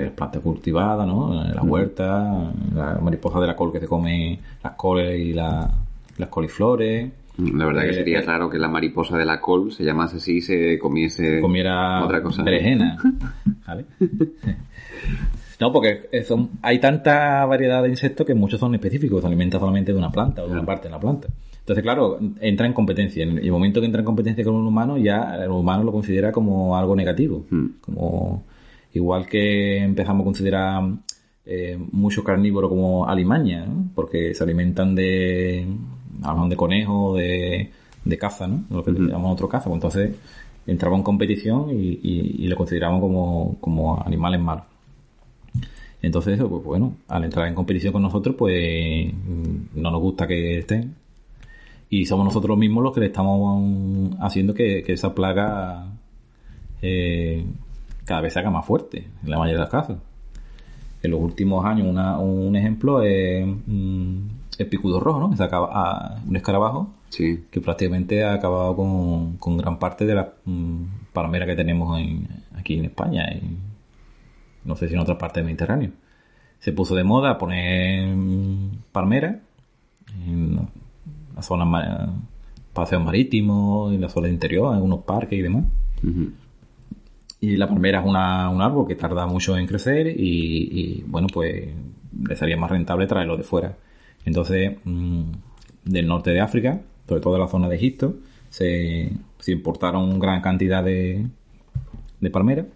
Pues 0.00 0.10
plantas 0.12 0.42
cultivadas, 0.42 1.06
¿no? 1.06 1.32
La 1.44 1.62
huerta, 1.62 2.50
la 2.74 2.98
mariposa 3.02 3.40
de 3.40 3.46
la 3.46 3.54
col 3.56 3.72
que 3.72 3.80
se 3.80 3.86
come 3.86 4.38
las 4.62 4.72
coles 4.74 5.20
y 5.20 5.32
la- 5.32 5.70
las 6.18 6.28
coliflores. 6.28 7.10
La 7.36 7.66
verdad 7.66 7.82
que 7.82 7.90
Eh, 7.90 7.94
sería 7.94 8.18
eh, 8.20 8.22
raro 8.22 8.48
que 8.48 8.58
la 8.58 8.68
mariposa 8.68 9.16
de 9.18 9.24
la 9.24 9.40
col 9.40 9.72
se 9.72 9.82
llamase 9.84 10.18
así 10.18 10.36
y 10.36 10.40
se 10.40 10.78
comiese 10.78 11.40
comiera 11.40 12.04
otra 12.04 12.22
cosa. 12.22 12.42
berenjena. 12.42 12.96
¿Vale? 13.66 13.84
No, 15.60 15.72
porque 15.72 16.08
son, 16.26 16.50
hay 16.62 16.80
tanta 16.80 17.44
variedad 17.46 17.82
de 17.82 17.88
insectos 17.88 18.26
que 18.26 18.34
muchos 18.34 18.58
son 18.58 18.74
específicos, 18.74 19.20
se 19.20 19.26
alimentan 19.28 19.60
solamente 19.60 19.92
de 19.92 19.98
una 19.98 20.10
planta 20.10 20.42
o 20.42 20.46
de 20.46 20.52
una 20.52 20.66
parte 20.66 20.88
de 20.88 20.92
la 20.92 20.98
planta. 21.00 21.28
Entonces, 21.60 21.82
claro, 21.82 22.18
entra 22.40 22.66
en 22.66 22.72
competencia. 22.72 23.22
En 23.22 23.38
el 23.38 23.52
momento 23.52 23.80
que 23.80 23.86
entra 23.86 24.00
en 24.00 24.04
competencia 24.04 24.44
con 24.44 24.54
un 24.56 24.66
humano, 24.66 24.98
ya 24.98 25.36
el 25.36 25.50
humano 25.50 25.84
lo 25.84 25.92
considera 25.92 26.32
como 26.32 26.76
algo 26.76 26.96
negativo. 26.96 27.44
Mm. 27.50 27.66
Como 27.80 28.42
igual 28.94 29.26
que 29.26 29.78
empezamos 29.78 30.22
a 30.22 30.24
considerar 30.24 30.82
eh, 31.46 31.78
muchos 31.92 32.24
carnívoros 32.24 32.70
como 32.70 33.06
alimaña, 33.06 33.66
¿no? 33.66 33.90
porque 33.94 34.34
se 34.34 34.42
alimentan 34.44 34.94
de, 34.94 35.66
a 36.22 36.28
lo 36.28 36.34
mejor 36.34 36.48
de 36.50 36.56
conejo, 36.56 37.16
de, 37.16 37.70
de 38.04 38.18
caza, 38.18 38.46
¿no? 38.46 38.64
Lo 38.70 38.82
que 38.84 38.92
llamamos 38.92 39.32
otro 39.34 39.48
caza. 39.48 39.64
Pues 39.64 39.76
entonces 39.76 40.16
entramos 40.66 40.98
en 40.98 41.04
competición 41.04 41.70
y, 41.70 41.98
y- 42.02 42.36
y 42.44 42.48
lo 42.48 42.56
consideramos 42.56 43.00
como, 43.00 43.56
como 43.60 44.00
animales 44.02 44.40
malos. 44.40 44.64
Entonces, 46.02 46.34
eso, 46.34 46.48
pues 46.50 46.62
bueno, 46.64 46.94
al 47.08 47.24
entrar 47.24 47.48
en 47.48 47.54
competición 47.54 47.92
con 47.92 48.02
nosotros, 48.02 48.36
pues 48.38 49.06
mm, 49.12 49.80
no 49.80 49.90
nos 49.90 50.00
gusta 50.00 50.26
que 50.26 50.58
estén. 50.58 50.94
Y 51.90 52.06
somos 52.06 52.24
nosotros 52.26 52.58
mismos 52.58 52.82
los 52.84 52.92
que 52.92 53.00
le 53.00 53.06
estamos 53.06 54.14
haciendo 54.20 54.52
que, 54.54 54.82
que 54.82 54.92
esa 54.94 55.14
plaga 55.14 55.86
eh, 56.82 57.44
cada 58.04 58.20
vez 58.20 58.32
se 58.32 58.38
haga 58.40 58.50
más 58.50 58.64
fuerte, 58.66 59.08
en 59.22 59.30
la 59.30 59.38
mayoría 59.38 59.58
de 59.58 59.64
los 59.64 59.70
casos. 59.70 59.96
En 61.02 61.10
los 61.10 61.20
últimos 61.20 61.64
años, 61.66 61.86
una- 61.86 62.18
un 62.18 62.56
ejemplo 62.56 63.02
es 63.02 63.46
mm, 63.46 64.18
el 64.58 64.66
picudo 64.68 65.00
rojo, 65.00 65.20
¿no? 65.20 65.30
Que 65.30 65.36
se 65.36 65.44
acaba, 65.44 65.68
ah, 65.72 66.22
un 66.26 66.36
escarabajo 66.36 66.90
Sí. 67.10 67.44
que 67.50 67.60
prácticamente 67.60 68.24
ha 68.24 68.32
acabado 68.34 68.74
con, 68.76 69.36
con 69.36 69.56
gran 69.58 69.78
parte 69.78 70.06
de 70.06 70.14
la 70.14 70.32
mm, 70.44 70.82
palmera 71.12 71.44
que 71.46 71.54
tenemos 71.56 71.98
en- 72.00 72.26
aquí 72.56 72.78
en 72.78 72.86
España 72.86 73.24
y 73.34 73.56
no 74.64 74.76
sé 74.76 74.88
si 74.88 74.94
en 74.94 75.00
otras 75.00 75.18
partes 75.18 75.36
del 75.36 75.44
Mediterráneo. 75.46 75.90
Se 76.60 76.72
puso 76.72 76.94
de 76.94 77.04
moda 77.04 77.36
poner 77.36 78.14
mm, 78.16 78.70
palmera 78.92 79.40
en 80.26 80.58
las 81.36 81.44
zonas 81.46 82.08
paseos 82.72 83.04
marítimos, 83.04 83.92
en 83.92 84.00
la 84.00 84.08
zona 84.08 84.28
interior, 84.28 84.68
en 84.70 84.74
algunos 84.76 85.00
parques 85.04 85.38
y 85.38 85.42
demás. 85.42 85.64
Y 87.44 87.56
la 87.56 87.68
palmera 87.68 88.00
es 88.00 88.06
una- 88.06 88.48
un 88.48 88.62
árbol 88.62 88.86
que 88.86 88.94
tarda 88.94 89.26
mucho 89.26 89.56
en 89.58 89.66
crecer 89.66 90.06
y, 90.08 91.02
bueno, 91.06 91.26
pues 91.32 91.68
le 92.28 92.36
sería 92.36 92.56
más 92.56 92.70
rentable 92.70 93.06
traerlo 93.06 93.36
de 93.36 93.42
fuera. 93.42 93.76
Entonces, 94.24 94.76
mm, 94.84 95.22
del 95.84 96.06
norte 96.06 96.30
de 96.30 96.40
África, 96.40 96.80
sobre 97.08 97.20
todo 97.20 97.34
de 97.34 97.40
la 97.40 97.48
zona 97.48 97.68
de 97.68 97.76
Egipto, 97.76 98.16
se, 98.48 99.12
se 99.38 99.52
importaron 99.52 100.18
gran 100.18 100.40
cantidad 100.40 100.82
de, 100.82 101.26
de 102.20 102.30
palmeras 102.30 102.66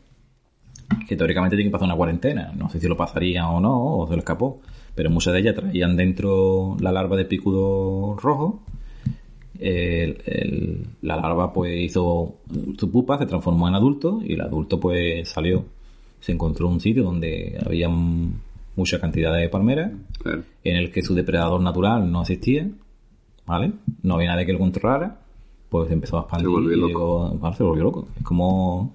que 1.07 1.17
teóricamente 1.17 1.57
tienen 1.57 1.71
que 1.71 1.73
pasar 1.73 1.87
una 1.87 1.97
cuarentena. 1.97 2.53
No 2.57 2.69
sé 2.69 2.81
si 2.81 2.89
lo 2.89 2.97
pasarían 2.97 3.47
o 3.47 3.61
no, 3.61 3.97
o 3.99 4.07
se 4.07 4.15
lo 4.15 4.19
escapó. 4.19 4.61
Pero 4.95 5.11
muchas 5.11 5.33
de 5.33 5.41
ellas 5.41 5.55
traían 5.55 5.97
dentro 5.97 6.77
la 6.81 6.93
larva 6.93 7.17
de 7.17 7.25
picudo 7.25 8.17
rojo. 8.17 8.63
El- 9.59 10.19
el- 10.27 10.87
la 11.03 11.17
larva 11.17 11.53
pues 11.53 11.79
hizo 11.81 12.37
su 12.79 12.91
pupa, 12.91 13.19
se 13.19 13.27
transformó 13.27 13.69
en 13.69 13.75
adulto 13.75 14.21
y 14.25 14.35
el 14.35 14.41
adulto 14.41 14.79
pues 14.79 15.29
salió. 15.29 15.65
Se 16.21 16.33
encontró 16.33 16.69
un 16.69 16.81
sitio 16.81 17.03
donde 17.05 17.59
había 17.65 17.89
mucha 17.89 19.01
cantidad 19.01 19.35
de 19.37 19.49
palmeras 19.49 19.93
Claro. 20.23 20.43
en 20.65 20.77
el 20.77 20.91
que 20.93 21.03
su 21.03 21.15
depredador 21.15 21.61
natural 21.61 22.11
no 22.11 22.21
existía, 22.23 22.69
¿vale? 23.47 23.73
No 24.03 24.15
había 24.15 24.29
nadie 24.33 24.47
que 24.47 24.53
lo 24.53 24.59
controlara, 24.61 25.19
pues 25.69 25.91
empezó 25.91 26.19
a 26.19 26.21
expandir 26.23 26.47
Se 26.49 26.53
volvió 26.53 26.73
y 26.73 26.81
loco. 26.81 26.89
llegó- 26.89 27.39
claro, 27.41 27.57
se 27.57 27.63
volvió 27.65 27.85
loco. 27.85 28.09
Es 28.17 28.23
como... 28.23 28.95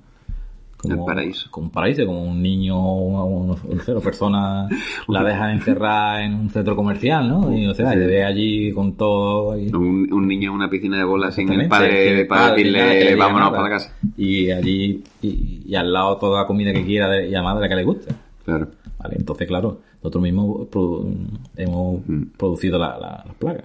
como 0.83 0.93
El 0.95 1.05
paraíso. 1.15 1.47
Como 1.49 1.65
un 1.67 1.71
paraíso, 1.71 2.05
como 2.05 2.23
un 2.23 2.41
niño, 2.41 2.77
o 2.77 3.45
no 3.47 3.79
sé, 3.83 3.93
las 3.93 4.03
personas 4.03 4.69
la 5.07 5.23
dejan 5.23 5.51
encerrada 5.51 6.23
en 6.23 6.33
un 6.35 6.49
centro 6.49 6.75
comercial, 6.75 7.27
¿no? 7.29 7.57
Y 7.57 7.65
o 7.67 7.73
sea, 7.73 7.91
Sí. 7.93 7.97
se 7.99 8.05
ve 8.05 8.23
allí 8.23 8.71
con 8.73 8.93
todo... 8.95 9.57
y- 9.57 9.67
Un, 9.73 10.11
un 10.13 10.27
niño 10.27 10.49
en 10.51 10.55
una 10.55 10.69
piscina 10.69 10.97
de 10.97 11.03
bolas 11.05 11.33
sin 11.35 11.51
el 11.51 11.67
padre 11.67 12.17
que 12.17 12.25
para 12.25 12.51
decirle 12.51 13.15
vámonos 13.15 13.49
para 13.51 13.63
la 13.63 13.69
casa. 13.69 13.95
Y 14.17 14.51
allí, 14.51 15.03
y, 15.21 15.61
y 15.65 15.75
al 15.75 15.91
lado 15.91 16.17
toda 16.17 16.41
la 16.41 16.47
comida 16.47 16.71
que 16.73 16.83
quiera 16.85 17.09
de, 17.09 17.29
y 17.29 17.33
además 17.35 17.55
de 17.55 17.61
la 17.61 17.69
que 17.69 17.75
le 17.75 17.83
guste. 17.83 18.13
Claro. 18.45 18.67
¿Vale? 18.99 19.15
Entonces, 19.17 19.47
claro, 19.47 19.79
nosotros 20.01 20.21
mismos 20.23 20.67
produ- 20.69 21.15
hemos 21.57 22.01
Mm. 22.07 22.23
producido 22.37 22.77
la- 22.77 22.97
la- 22.99 23.23
las 23.25 23.35
plagas. 23.35 23.63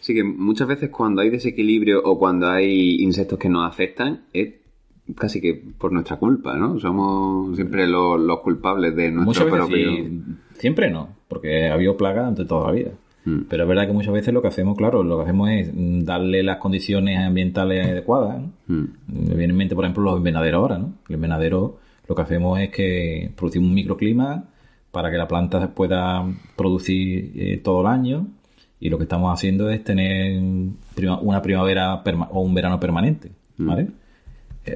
Sí 0.00 0.14
que 0.14 0.22
muchas 0.22 0.68
veces 0.68 0.90
cuando 0.90 1.20
hay 1.22 1.30
desequilibrio 1.30 2.00
o 2.04 2.18
cuando 2.18 2.48
hay 2.48 3.02
insectos 3.02 3.38
que 3.38 3.48
nos 3.48 3.68
afectan 3.68 4.22
es 4.32 4.54
casi 5.14 5.40
que 5.40 5.54
por 5.78 5.92
nuestra 5.92 6.16
culpa, 6.16 6.56
¿no? 6.56 6.78
Somos 6.80 7.54
siempre 7.56 7.86
los, 7.86 8.18
los 8.20 8.40
culpables 8.40 8.94
de 8.96 9.10
nuestro 9.12 9.46
Muchas 9.46 9.68
veces 9.70 10.12
siempre 10.54 10.90
no, 10.90 11.08
porque 11.28 11.68
ha 11.68 11.74
habido 11.74 11.96
plagas 11.96 12.24
durante 12.24 12.44
toda 12.44 12.66
la 12.66 12.72
vida. 12.72 12.90
Mm. 13.24 13.40
Pero 13.48 13.64
es 13.64 13.68
verdad 13.68 13.86
que 13.86 13.92
muchas 13.92 14.12
veces 14.14 14.32
lo 14.32 14.40
que 14.42 14.48
hacemos, 14.48 14.76
claro, 14.76 15.02
lo 15.02 15.16
que 15.18 15.22
hacemos 15.24 15.50
es 15.50 15.72
mm, 15.74 16.00
darle 16.04 16.42
las 16.42 16.56
condiciones 16.58 17.18
ambientales 17.18 17.86
adecuadas. 17.86 18.40
¿no? 18.40 18.52
Mm. 18.74 18.88
Me 19.28 19.34
viene 19.34 19.52
en 19.52 19.56
mente, 19.56 19.74
por 19.74 19.84
ejemplo, 19.84 20.02
los 20.04 20.18
invernaderos 20.18 20.58
ahora, 20.60 20.78
¿no? 20.78 20.92
El 21.08 21.14
invernadero 21.16 21.78
lo 22.08 22.14
que 22.14 22.22
hacemos 22.22 22.58
es 22.60 22.70
que 22.70 23.30
producimos 23.36 23.68
un 23.68 23.74
microclima 23.74 24.44
para 24.92 25.10
que 25.10 25.18
la 25.18 25.26
planta 25.28 25.68
pueda 25.74 26.24
producir 26.56 27.32
eh, 27.34 27.60
todo 27.62 27.80
el 27.82 27.86
año 27.88 28.28
y 28.80 28.88
lo 28.90 28.96
que 28.98 29.04
estamos 29.04 29.32
haciendo 29.32 29.70
es 29.70 29.82
tener 29.82 30.40
prima- 30.94 31.18
una 31.20 31.42
primavera 31.42 32.02
perma- 32.04 32.28
o 32.30 32.40
un 32.42 32.54
verano 32.54 32.78
permanente, 32.78 33.30
¿vale? 33.58 33.82
Eh, 33.82 33.90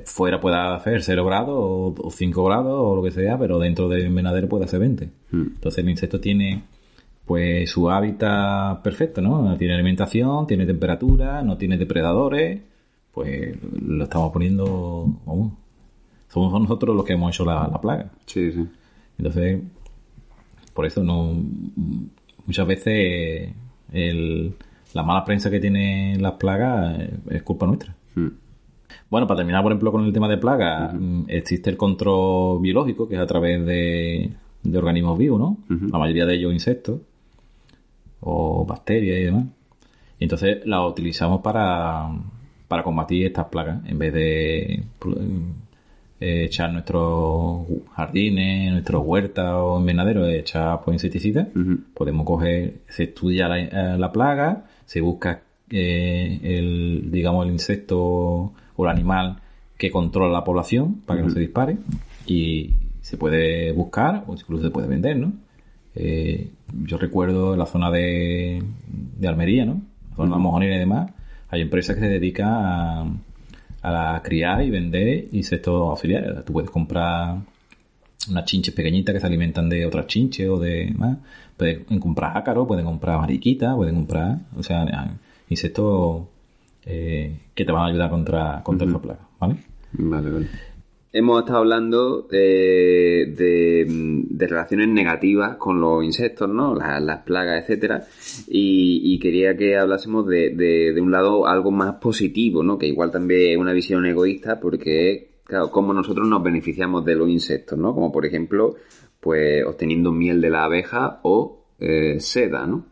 fuera 0.05 0.41
pueda 0.41 0.75
hacer 0.75 1.03
0 1.03 1.25
grados 1.25 1.55
o, 1.57 1.95
o 1.99 2.11
5 2.11 2.45
grados 2.45 2.73
o 2.75 2.97
lo 2.97 3.03
que 3.03 3.11
sea, 3.11 3.39
pero 3.39 3.59
dentro 3.59 3.89
del 3.89 4.07
invernadero 4.07 4.49
puede 4.49 4.65
hacer 4.65 4.81
20. 4.81 5.07
Mm. 5.33 5.41
Entonces 5.41 5.79
el 5.85 5.91
insecto 5.91 6.21
tiene 6.21 6.63
pues 7.27 7.71
su 7.71 7.89
hábitat 7.91 8.83
perfecto, 8.83 9.21
¿no? 9.21 9.57
Tiene 9.57 9.75
alimentación, 9.75 10.47
tiene 10.47 10.67
temperatura, 10.67 11.43
no 11.43 11.57
tiene 11.57 11.77
depredadores, 11.77 12.61
pues 13.13 13.57
lo 13.83 14.05
estamos 14.05 14.33
poniendo, 14.33 15.07
vamos, 15.25 15.53
somos 16.29 16.61
nosotros 16.61 16.97
los 16.97 17.05
que 17.05 17.13
hemos 17.13 17.33
hecho 17.35 17.45
la, 17.45 17.69
la 17.69 17.81
plaga. 17.81 18.11
Sí, 18.27 18.51
sí. 18.53 18.67
Entonces, 19.19 19.61
por 20.75 20.87
eso 20.87 21.03
no 21.05 21.35
muchas 22.47 22.67
veces 22.67 23.53
el- 23.93 24.55
la 24.93 25.03
mala 25.05 25.25
prensa 25.25 25.51
que 25.51 25.61
tienen 25.61 26.21
las 26.21 26.33
plagas 26.33 26.99
eh, 27.01 27.11
es 27.31 27.43
culpa 27.43 27.67
nuestra. 27.67 27.95
Mm. 28.17 28.29
Bueno, 29.11 29.27
para 29.27 29.39
terminar, 29.39 29.63
por 29.63 29.73
ejemplo, 29.73 29.91
con 29.93 30.05
el 30.05 30.13
tema 30.13 30.29
de 30.29 30.39
plagas, 30.39 30.95
mm, 30.95 31.25
existe 31.29 31.69
el 31.69 31.77
control 31.77 32.61
biológico, 32.61 33.09
que 33.09 33.17
es 33.17 33.21
a 33.21 33.27
través 33.27 33.65
de, 33.67 34.31
de 34.63 34.79
organismos 34.79 35.19
vivos, 35.19 35.41
¿no? 35.41 35.59
La 35.69 35.99
mayoría 35.99 36.27
de 36.27 36.35
ellos 36.37 36.53
insectos 36.53 37.01
o 38.21 38.65
bacterias 38.65 39.19
y 39.19 39.25
demás. 39.25 39.47
Y 40.19 40.25
entonces 40.25 40.65
la 40.67 40.87
utilizamos 40.87 41.41
para, 41.41 42.09
para 42.69 42.83
combatir 42.83 43.27
estas 43.27 43.47
plagas, 43.47 43.85
en 43.87 43.99
vez 43.99 44.13
de 44.13 44.85
eh, 46.21 46.45
echar 46.45 46.73
nuestros 46.73 47.67
jardines, 47.93 48.73
nuestros 48.73 49.03
huertas 49.05 49.55
o 49.57 49.81
invernaderos, 49.81 50.29
echar 50.29 50.83
pues, 50.85 50.97
insecticidas, 50.97 51.49
podemos 51.95 52.27
coger, 52.27 52.83
se 52.89 53.05
estudia 53.05 53.49
la, 53.49 53.59
eh, 53.59 53.99
la 53.99 54.13
plaga, 54.13 54.67
se 54.85 55.01
busca 55.01 55.43
eh, 55.71 56.41
el, 56.43 57.11
digamos, 57.11 57.47
el 57.47 57.53
insecto 57.53 58.53
o 58.81 58.85
el 58.85 58.91
animal 58.91 59.41
que 59.77 59.91
controla 59.91 60.33
la 60.33 60.45
población 60.45 61.01
para 61.07 61.21
que 61.21 61.27
no 61.27 61.33
se 61.33 61.41
dispare 61.41 61.79
y 62.27 62.75
se 63.01 63.17
puede 63.17 63.73
buscar 63.73 64.25
o 64.27 64.35
incluso 64.35 64.65
se 64.65 64.71
puede 64.71 64.89
vender, 64.89 65.17
¿no? 65.17 65.33
Eh, 65.95 66.51
yo 66.85 66.99
recuerdo 66.99 67.57
la 67.57 67.67
zona 67.67 67.91
de, 67.91 68.63
de 68.87 69.29
Almería, 69.29 69.65
¿no? 69.65 69.83
La 70.11 70.17
zona 70.17 70.37
de 70.37 70.43
mojonera 70.43 70.77
y 70.77 70.79
demás, 70.79 71.11
hay 71.49 71.63
empresas 71.63 71.97
que 71.97 72.03
se 72.03 72.09
dedican 72.09 72.49
a, 73.83 74.15
a 74.15 74.23
criar 74.23 74.63
y 74.63 74.71
vender 74.71 75.29
insectos 75.33 75.91
auxiliares. 75.91 76.45
Tú 76.45 76.53
puedes 76.53 76.71
comprar 76.71 77.39
unas 78.29 78.45
chinches 78.45 78.75
pequeñitas 78.75 79.15
que 79.15 79.21
se 79.21 79.27
alimentan 79.27 79.69
de 79.69 79.87
otras 79.87 80.07
chinches 80.07 80.49
o 80.49 80.59
de 80.59 80.93
más. 80.97 81.19
Pueden 81.57 81.85
comprar 81.99 82.37
ácaros, 82.37 82.67
pueden 82.67 82.85
comprar 82.85 83.19
mariquitas, 83.19 83.75
pueden 83.75 83.95
comprar, 83.95 84.39
o 84.57 84.63
sea, 84.63 85.17
insectos 85.49 86.23
eh, 86.85 87.39
que 87.55 87.65
te 87.65 87.73
van 87.73 87.83
a 87.83 87.87
ayudar 87.87 88.11
contra, 88.11 88.63
contra 88.63 88.87
esta 88.87 88.99
plaga, 89.01 89.29
¿vale? 89.39 89.57
Vale, 89.93 90.31
vale. 90.31 90.47
hemos 91.13 91.41
estado 91.41 91.59
hablando 91.59 92.29
eh, 92.31 93.35
de, 93.37 93.85
de 93.89 94.47
relaciones 94.47 94.89
negativas 94.89 95.57
con 95.57 95.81
los 95.81 96.05
insectos, 96.05 96.49
¿no? 96.49 96.75
Las, 96.75 97.03
las 97.03 97.23
plagas, 97.23 97.63
etcétera. 97.63 98.05
Y, 98.49 99.01
y 99.05 99.19
quería 99.19 99.57
que 99.57 99.77
hablásemos 99.77 100.27
de, 100.27 100.51
de, 100.51 100.93
de 100.93 101.01
un 101.01 101.11
lado 101.11 101.47
algo 101.47 101.71
más 101.71 101.95
positivo, 101.97 102.63
¿no? 102.63 102.79
Que 102.79 102.87
igual 102.87 103.11
también 103.11 103.53
es 103.53 103.57
una 103.59 103.73
visión 103.73 104.07
egoísta 104.07 104.61
porque 104.61 105.13
es, 105.13 105.23
claro, 105.45 105.71
cómo 105.71 105.93
nosotros 105.93 106.29
nos 106.29 106.43
beneficiamos 106.43 107.05
de 107.05 107.17
los 107.17 107.29
insectos, 107.29 107.79
¿no? 107.79 107.93
Como 107.95 108.13
por 108.13 108.25
ejemplo, 108.25 108.77
pues 109.19 109.65
obteniendo 109.67 110.13
miel 110.13 110.41
de 110.41 110.51
la 110.51 110.65
abeja 110.65 111.21
o 111.25 111.65
eh, 111.81 112.21
seda, 112.21 112.67
¿no? 112.67 112.87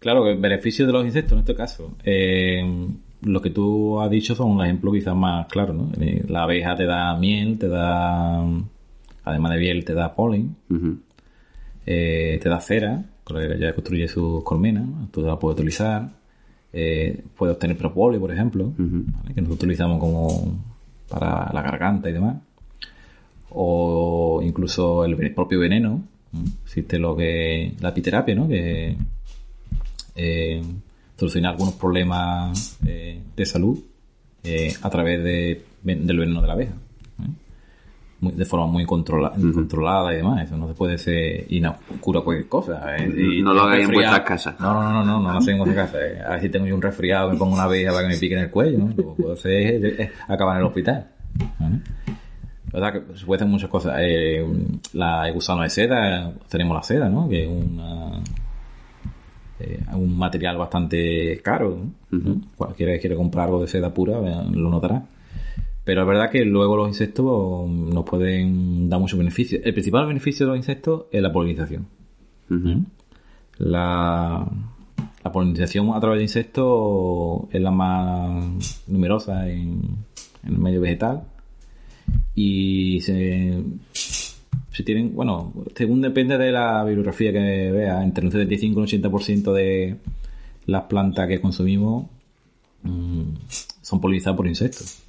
Claro, 0.00 0.26
el 0.28 0.38
beneficio 0.38 0.86
de 0.86 0.92
los 0.92 1.04
insectos 1.04 1.32
en 1.34 1.38
este 1.40 1.54
caso. 1.54 1.94
Eh, 2.04 2.64
lo 3.22 3.42
que 3.42 3.50
tú 3.50 4.00
has 4.00 4.10
dicho 4.10 4.34
son 4.34 4.50
un 4.50 4.64
ejemplo 4.64 4.92
quizás 4.92 5.14
más 5.14 5.46
claro, 5.46 5.74
¿no? 5.74 5.92
Eh, 6.00 6.24
La 6.26 6.44
abeja 6.44 6.74
te 6.74 6.86
da 6.86 7.14
miel, 7.16 7.58
te 7.58 7.68
da, 7.68 8.42
además 9.24 9.52
de 9.52 9.58
miel, 9.58 9.84
te 9.84 9.92
da 9.92 10.14
polen, 10.14 10.56
eh, 11.86 12.38
te 12.42 12.48
da 12.48 12.60
cera, 12.60 13.04
con 13.24 13.36
la 13.36 13.46
que 13.46 13.60
ya 13.60 13.74
construye 13.74 14.08
sus 14.08 14.42
colmenas, 14.42 14.86
¿no? 14.86 15.08
tú 15.12 15.20
la 15.22 15.38
puedes 15.38 15.58
utilizar. 15.58 16.10
Eh, 16.72 17.24
puedes 17.36 17.54
obtener 17.54 17.76
propóleo, 17.76 18.20
por 18.20 18.32
ejemplo, 18.32 18.72
que 18.76 19.40
nosotros 19.40 19.56
utilizamos 19.56 19.98
como 19.98 20.58
para 21.08 21.52
la 21.52 21.62
garganta 21.62 22.08
y 22.08 22.12
demás. 22.12 22.36
O 23.50 24.40
incluso 24.42 25.04
el 25.04 25.34
propio 25.34 25.58
veneno. 25.58 26.00
¿no? 26.32 26.42
Existe 26.64 26.98
lo 26.98 27.16
que 27.16 27.74
la 27.80 27.88
apiterapia, 27.88 28.36
¿no? 28.36 28.46
Que 28.48 28.96
eh, 30.14 30.62
soluciona 31.16 31.50
algunos 31.50 31.74
problemas 31.74 32.78
eh, 32.86 33.20
de 33.36 33.46
salud 33.46 33.78
eh, 34.44 34.72
a 34.82 34.88
través 34.90 35.22
de, 35.22 35.62
del 35.82 36.18
veneno 36.18 36.40
de 36.40 36.46
la 36.46 36.52
abeja. 36.54 36.72
Muy- 38.22 38.32
de 38.34 38.44
forma 38.44 38.66
muy 38.66 38.84
controla- 38.84 39.32
controlada 39.54 40.12
y 40.12 40.16
demás. 40.16 40.44
Eso 40.44 40.56
no 40.58 40.68
se 40.68 40.74
puede 40.74 40.98
ser 40.98 41.46
y 41.48 41.58
no 41.60 41.76
cura 42.00 42.20
cualquier 42.20 42.48
cosa. 42.50 42.94
¿eh? 42.96 43.10
Si 43.16 43.40
No 43.42 43.54
lo 43.54 43.62
hagáis 43.62 43.86
en 43.86 43.94
vuestras 43.94 44.20
casas. 44.20 44.60
No, 44.60 44.74
no, 44.74 44.82
no, 44.92 45.04
no, 45.04 45.20
no, 45.20 45.32
lo 45.32 45.38
hacen 45.38 45.54
en 45.56 45.58
vuestras 45.64 45.86
casas. 45.90 46.02
eh. 46.06 46.20
A 46.26 46.30
ver 46.32 46.40
si 46.42 46.48
tengo 46.50 46.66
yo 46.66 46.74
un 46.74 46.82
resfriado, 46.82 47.30
me 47.32 47.38
pongo 47.38 47.54
una 47.54 47.62
abeja 47.64 47.92
para 47.92 48.02
que 48.06 48.14
me 48.14 48.18
pique 48.20 48.34
en 48.34 48.40
el 48.42 48.50
cuello. 48.50 48.78
¿no? 48.78 48.88
Lo 48.88 48.96
que 48.96 49.22
puedo 49.22 49.32
hacer 49.32 49.84
es, 49.86 50.00
es 50.00 50.10
acabar 50.28 50.56
en 50.56 50.60
el 50.60 50.66
hospital. 50.66 51.06
que 52.70 53.18
se 53.18 53.24
puede 53.26 53.36
hacer 53.38 53.48
muchas 53.48 53.70
cosas. 53.70 53.96
Eh, 54.00 54.46
la 54.92 55.26
el 55.26 55.32
gusano 55.34 55.62
de 55.62 55.70
seda, 55.70 56.30
tenemos 56.48 56.76
la 56.76 56.82
seda, 56.82 57.08
¿no? 57.08 57.26
Que 57.28 57.44
es 57.44 57.48
una, 57.48 58.20
eh, 59.60 59.80
un 59.92 60.16
material 60.16 60.56
bastante 60.56 61.40
caro. 61.42 61.78
¿no? 62.10 62.40
Cualquiera 62.56 62.92
que 62.92 63.00
quiera 63.00 63.16
comprar 63.16 63.46
algo 63.46 63.60
de 63.60 63.68
seda 63.68 63.92
pura 63.92 64.20
lo 64.20 64.70
notará. 64.70 65.04
Pero 65.84 66.02
es 66.02 66.08
verdad 66.08 66.30
que 66.30 66.44
luego 66.44 66.76
los 66.76 66.88
insectos 66.88 67.68
nos 67.68 68.04
pueden 68.04 68.88
dar 68.88 69.00
muchos 69.00 69.18
beneficios. 69.18 69.62
El 69.64 69.72
principal 69.72 70.06
beneficio 70.06 70.46
de 70.46 70.50
los 70.50 70.58
insectos 70.58 71.06
es 71.10 71.22
la 71.22 71.32
polinización. 71.32 71.86
La, 73.58 74.46
la 75.24 75.32
polinización 75.32 75.90
a 75.94 76.00
través 76.00 76.18
de 76.18 76.24
insectos 76.24 77.42
es 77.50 77.60
la 77.60 77.70
más 77.70 78.84
numerosa 78.88 79.48
en, 79.48 79.80
en 80.44 80.52
el 80.52 80.58
medio 80.58 80.80
vegetal. 80.80 81.22
Y 82.34 83.00
se, 83.00 83.62
se 84.80 84.84
tienen, 84.84 85.14
bueno, 85.14 85.52
según 85.74 86.00
depende 86.00 86.38
de 86.38 86.52
la 86.52 86.84
bibliografía 86.84 87.32
que 87.32 87.70
vea, 87.70 88.02
entre 88.02 88.24
un 88.24 88.32
75 88.32 88.80
y 88.80 88.82
un 88.82 88.88
80% 88.88 89.52
de 89.52 89.96
las 90.66 90.84
plantas 90.84 91.28
que 91.28 91.40
consumimos 91.40 92.06
mm, 92.82 93.22
son 93.82 94.00
polinizadas 94.00 94.36
por 94.36 94.46
insectos. 94.46 95.02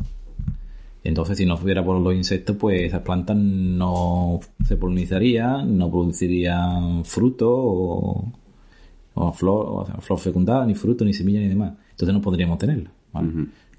Entonces, 1.03 1.37
si 1.37 1.45
no 1.45 1.57
fuera 1.57 1.83
por 1.83 1.99
los 1.99 2.13
insectos, 2.13 2.55
pues 2.57 2.81
esas 2.81 3.01
plantas 3.01 3.35
no 3.35 4.39
se 4.67 4.75
polinizarían, 4.77 5.77
no 5.77 5.89
producirían 5.89 7.03
fruto 7.05 7.49
o, 7.49 8.31
o 9.15 9.33
flor, 9.33 9.65
o 9.69 9.85
sea, 9.85 9.95
flor 9.95 10.19
fecundada, 10.19 10.65
ni 10.65 10.75
fruto, 10.75 11.03
ni 11.03 11.13
semilla, 11.13 11.39
ni 11.39 11.47
demás. 11.47 11.73
Entonces 11.91 12.13
no 12.13 12.21
podríamos 12.21 12.59
tenerla. 12.59 12.91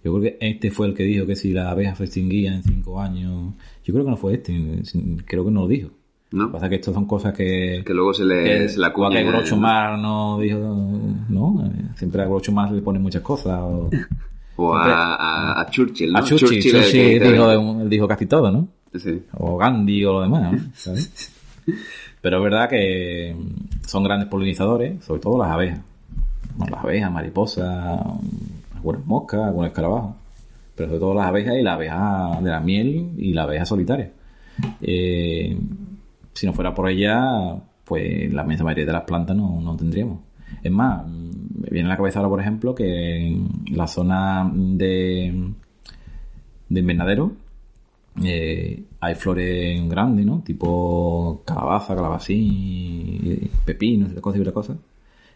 Yo 0.05 0.13
creo 0.13 0.21
que 0.21 0.39
este 0.41 0.71
fue 0.73 0.89
el 0.89 0.95
que 0.95 1.05
dijo 1.05 1.27
que 1.27 1.37
si 1.37 1.53
la 1.53 1.71
abeja 1.71 1.95
se 1.95 2.05
extinguía 2.05 2.55
en 2.55 2.65
cinco 2.65 3.01
años. 3.01 3.55
Yo 3.85 3.93
creo 3.95 4.05
que 4.05 4.11
no 4.11 4.17
fue 4.17 4.35
este, 4.35 4.83
creo 5.27 5.45
que 5.45 5.51
no 5.51 5.63
lo 5.63 5.69
dijo. 5.69 5.91
Lo 6.31 6.39
¿No? 6.39 6.47
que 6.49 6.53
pasa 6.55 6.67
es 6.67 6.71
que 6.71 6.77
estas 6.77 6.95
son 6.95 7.05
cosas 7.07 7.35
que. 7.35 7.83
Que 7.85 7.93
luego 7.93 8.15
se 8.15 8.25
le, 8.25 8.69
se 8.69 8.79
la 8.79 8.93
cuña. 8.93 9.19
que 9.19 9.25
Groucho 9.25 9.57
no 9.57 10.39
dijo. 10.41 10.59
¿No? 11.29 11.71
Siempre 11.97 12.23
a 12.23 12.25
Groucho 12.27 12.53
Marx 12.53 12.73
le 12.73 12.81
ponen 12.83 13.03
muchas 13.03 13.23
cosas. 13.23 13.61
O, 13.61 13.91
O 14.57 14.75
a, 14.75 15.15
a, 15.15 15.61
a 15.61 15.71
Churchill, 15.71 16.13
¿no? 16.13 16.19
a 16.19 16.23
Churchill, 16.25 16.61
Churchill 16.63 17.19
que- 17.21 17.31
dijo, 17.33 17.51
él 17.83 17.89
dijo 17.91 18.07
casi 18.09 18.27
todo, 18.27 18.51
¿no? 18.51 18.69
Sí. 18.99 19.23
o 19.39 19.57
Gandhi 19.57 20.05
o 20.05 20.13
lo 20.13 20.21
demás, 20.23 20.53
¿no? 20.53 20.59
¿Sabes? 20.75 21.33
Pero 22.21 22.37
es 22.39 22.43
verdad 22.45 22.69
que 22.69 23.35
son 23.87 24.05
grandes 24.05 24.29
polinizadores, 24.29 25.03
sobre 25.05 25.21
todo 25.21 25.39
las 25.39 25.51
abejas. 25.51 25.81
Bueno, 26.57 26.77
las 26.77 26.85
abejas, 26.85 27.11
mariposas, 27.11 27.99
algunas 28.75 29.07
moscas, 29.07 29.41
algunos 29.41 29.69
escarabajos. 29.69 30.15
Pero 30.83 30.91
sobre 30.91 31.01
todo 31.01 31.15
las 31.15 31.27
abejas 31.27 31.55
y 31.57 31.63
la 31.63 31.75
abeja 31.75 32.39
de 32.43 32.51
la 32.51 32.61
miel 32.61 33.13
y 33.17 33.33
la 33.33 33.45
abeja 33.45 33.65
solitaria. 33.65 34.11
Eh, 34.81 35.57
si 36.33 36.47
no 36.47 36.53
fuera 36.53 36.75
por 36.75 36.89
ella, 36.91 37.57
pues 37.85 38.33
la 38.33 38.43
inmensa 38.43 38.65
mayoría 38.65 38.87
de 38.87 38.93
las 38.93 39.03
plantas 39.05 39.37
no, 39.37 39.61
no 39.61 39.77
tendríamos. 39.77 40.19
Es 40.63 40.73
más, 40.73 41.07
me 41.07 41.69
viene 41.71 41.87
a 41.87 41.91
la 41.91 41.97
cabeza 41.97 42.19
ahora, 42.19 42.31
por 42.31 42.41
ejemplo, 42.41 42.75
que 42.75 43.29
en 43.29 43.49
la 43.77 43.87
zona 43.87 44.51
de, 44.53 45.53
de 46.69 46.81
invernadero 46.81 47.33
eh, 48.25 48.83
hay 49.01 49.15
flores 49.15 49.89
grandes, 49.89 50.27
¿no? 50.27 50.41
Tipo 50.45 51.43
calabaza, 51.47 51.95
calabacín, 51.95 53.51
pepino, 53.65 54.09
cosas 54.21 54.39
y 54.39 54.41
otras 54.41 54.55
cosas, 54.55 54.77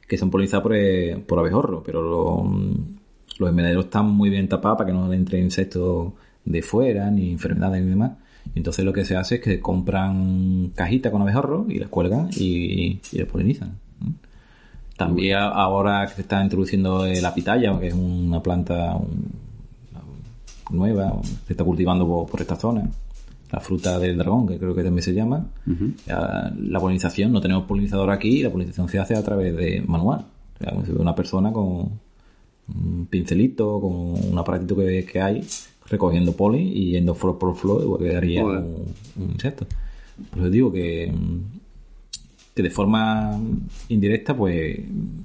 que 0.08 0.18
son 0.18 0.30
polinizadas 0.30 0.62
por, 0.64 0.74
eh, 0.74 1.22
por 1.26 1.38
abejorro, 1.38 1.82
pero 1.84 2.02
lo- 2.02 2.95
los 3.38 3.50
invernaderos 3.50 3.86
están 3.86 4.10
muy 4.10 4.30
bien 4.30 4.48
tapados 4.48 4.78
para 4.78 4.88
que 4.88 4.92
no 4.94 5.12
entren 5.12 5.44
insectos 5.44 6.12
de 6.44 6.62
fuera, 6.62 7.10
ni 7.10 7.32
enfermedades 7.32 7.82
ni 7.82 7.90
demás. 7.90 8.12
Y 8.54 8.58
entonces 8.58 8.84
lo 8.84 8.92
que 8.92 9.04
se 9.04 9.16
hace 9.16 9.36
es 9.36 9.40
que 9.40 9.60
compran 9.60 10.70
cajitas 10.74 11.10
con 11.12 11.20
abejorro 11.22 11.66
y 11.68 11.78
las 11.78 11.88
cuelgan 11.88 12.28
y, 12.36 13.00
y 13.12 13.18
las 13.18 13.26
polinizan. 13.26 13.72
También 14.96 15.36
ahora 15.38 16.06
que 16.06 16.14
se 16.14 16.20
está 16.22 16.42
introduciendo 16.42 17.04
eh, 17.04 17.20
la 17.20 17.34
pitaya, 17.34 17.78
que 17.78 17.88
es 17.88 17.94
una 17.94 18.42
planta 18.42 18.94
un- 18.96 19.46
nueva, 20.70 21.12
se 21.46 21.52
está 21.52 21.64
cultivando 21.64 22.06
por, 22.06 22.26
por 22.30 22.40
esta 22.40 22.56
zona, 22.56 22.88
la 23.52 23.60
fruta 23.60 23.98
del 23.98 24.16
dragón, 24.18 24.48
que 24.48 24.58
creo 24.58 24.74
que 24.74 24.82
también 24.82 25.02
se 25.02 25.12
llama. 25.14 25.46
La 26.06 26.80
polinización, 26.80 27.32
no 27.32 27.40
tenemos 27.40 27.64
polinizador 27.64 28.10
aquí, 28.10 28.42
la 28.42 28.50
polinización 28.50 28.88
se 28.88 28.98
hace 28.98 29.14
a 29.14 29.22
través 29.22 29.56
de 29.56 29.82
manual. 29.86 30.24
O 30.54 30.84
sea, 30.86 30.94
una 30.98 31.14
persona 31.14 31.52
con 31.52 31.90
un 32.68 33.06
pincelito, 33.06 33.80
con 33.80 33.92
un 34.32 34.38
aparatito 34.38 34.76
que, 34.76 35.04
que 35.04 35.20
hay, 35.20 35.42
recogiendo 35.88 36.32
polen 36.36 36.62
y 36.66 36.90
yendo 36.92 37.14
flor 37.14 37.38
por 37.38 37.54
flor, 37.56 37.82
igual 37.82 38.00
que 38.02 38.16
haría 38.16 38.42
Joder. 38.42 38.60
un, 38.64 39.22
un 39.24 39.30
insecto. 39.32 39.66
Por 40.30 40.38
eso 40.40 40.50
digo 40.50 40.72
que, 40.72 41.12
que 42.54 42.62
de 42.62 42.70
forma 42.70 43.38
indirecta, 43.88 44.36
pues 44.36 44.78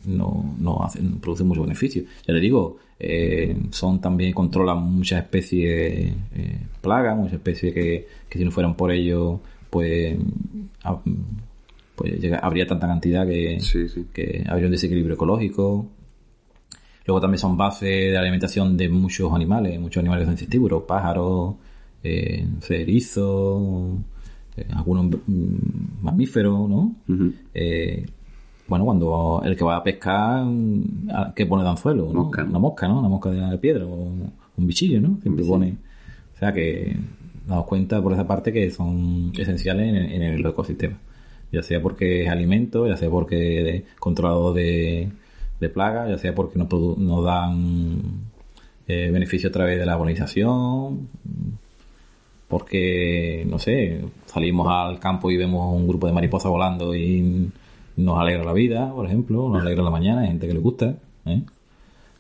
no, 0.06 0.54
no 0.60 0.84
hacen, 0.84 1.20
producen 1.20 1.48
mucho 1.48 1.62
beneficio. 1.64 2.04
Ya 2.28 2.34
le 2.34 2.40
digo, 2.42 2.78
eh, 3.00 3.56
son 3.72 4.00
también 4.02 4.34
controlan 4.34 4.84
muchas 4.98 5.24
especies 5.24 6.14
eh, 6.36 6.58
plagas, 6.82 7.18
muchas 7.18 7.34
especies 7.36 7.74
que, 7.74 8.08
que 8.30 8.38
si 8.38 8.46
no 8.46 8.52
fueran 8.52 8.76
por 8.76 8.92
ello, 8.92 9.40
pues, 9.70 10.16
pues 11.96 12.20
llega- 12.20 12.40
habría 12.40 12.68
tanta 12.68 12.88
cantidad 12.88 13.26
que, 13.28 13.60
Sí, 13.62 13.88
sí. 13.90 14.06
que 14.14 14.44
habría 14.48 14.66
un 14.68 14.72
desequilibrio 14.72 15.16
ecológico. 15.16 15.88
Luego 17.06 17.20
también 17.20 17.40
son 17.40 17.58
base 17.58 17.86
de 17.86 18.18
alimentación 18.18 18.78
de 18.78 18.90
muchos 18.90 19.34
animales, 19.34 19.80
muchos 19.80 20.02
animales 20.02 20.24
que 20.24 20.26
son 20.26 20.34
insectívoros, 20.34 20.84
pájaros, 20.84 21.56
eh, 22.04 22.46
no 22.48 22.62
sé, 22.62 22.82
erizos, 22.82 23.98
eh, 24.56 24.68
algunos 24.74 25.06
mm, 25.28 26.04
mamíferos, 26.04 26.70
¿no? 26.70 26.96
Eh, 27.54 28.06
bueno, 28.68 28.86
cuando 28.86 29.42
el 29.44 29.56
que 29.56 29.64
va 29.64 29.78
a 29.78 29.84
pescar, 29.84 30.46
mm, 30.46 31.10
¿a 31.14 31.34
¿qué 31.36 31.46
pone 31.46 31.64
de 31.64 31.70
anzuelo? 31.70 32.12
¿no? 32.14 32.26
Mosca, 32.26 32.44
¿no? 32.44 32.50
Una 32.50 32.60
mosca, 32.60 32.88
¿no? 32.88 33.00
Una 33.00 33.10
mosca 33.10 33.32
de 33.32 33.58
piedra 33.58 33.86
o 33.86 34.12
un 34.58 34.68
bichillo, 34.68 35.02
¿no? 35.02 35.20
Siempre 35.22 35.44
pone... 35.44 35.78
O 36.36 36.38
sea 36.42 36.54
que 36.54 36.98
damos 37.48 37.66
cuenta 37.66 38.02
por 38.02 38.14
esa 38.14 38.28
parte 38.28 38.52
que 38.52 38.72
son 38.72 39.32
esenciales 39.38 39.90
en, 39.90 39.96
en 39.96 40.22
el 40.22 40.46
ecosistema. 40.46 40.98
Ya 41.52 41.62
sea 41.62 41.82
porque 41.82 42.24
es 42.24 42.30
alimento, 42.30 42.88
ya 42.88 42.98
sea 42.98 43.10
porque 43.10 43.78
es 43.78 43.84
controlado 44.00 44.54
de, 44.54 45.12
de 45.62 45.70
plagas, 45.70 46.10
ya 46.10 46.18
sea 46.18 46.36
porque 46.36 46.60
nos, 46.60 46.70
nos 46.98 47.24
dan 47.24 48.02
eh, 48.88 49.10
beneficio 49.14 49.50
a 49.50 49.52
través 49.52 49.80
de 49.80 49.86
la 49.86 49.98
polinización, 49.98 51.08
porque, 52.48 53.46
no 53.48 53.60
sé, 53.60 54.02
salimos 54.26 54.68
al 54.70 55.00
campo 55.00 55.32
y 55.32 55.38
vemos 55.38 55.74
un 55.74 55.88
grupo 55.88 56.08
de 56.08 56.14
mariposas 56.14 56.52
volando 56.52 56.96
y 56.96 57.50
nos 57.96 58.20
alegra 58.20 58.44
la 58.44 58.54
vida, 58.54 58.92
por 58.92 59.06
ejemplo, 59.06 59.48
nos 59.50 59.62
alegra 59.66 59.84
la 59.84 59.92
mañana, 59.92 60.22
hay 60.22 60.30
gente 60.30 60.48
que 60.48 60.54
le 60.54 60.60
gusta, 60.60 60.96
¿eh? 61.26 61.44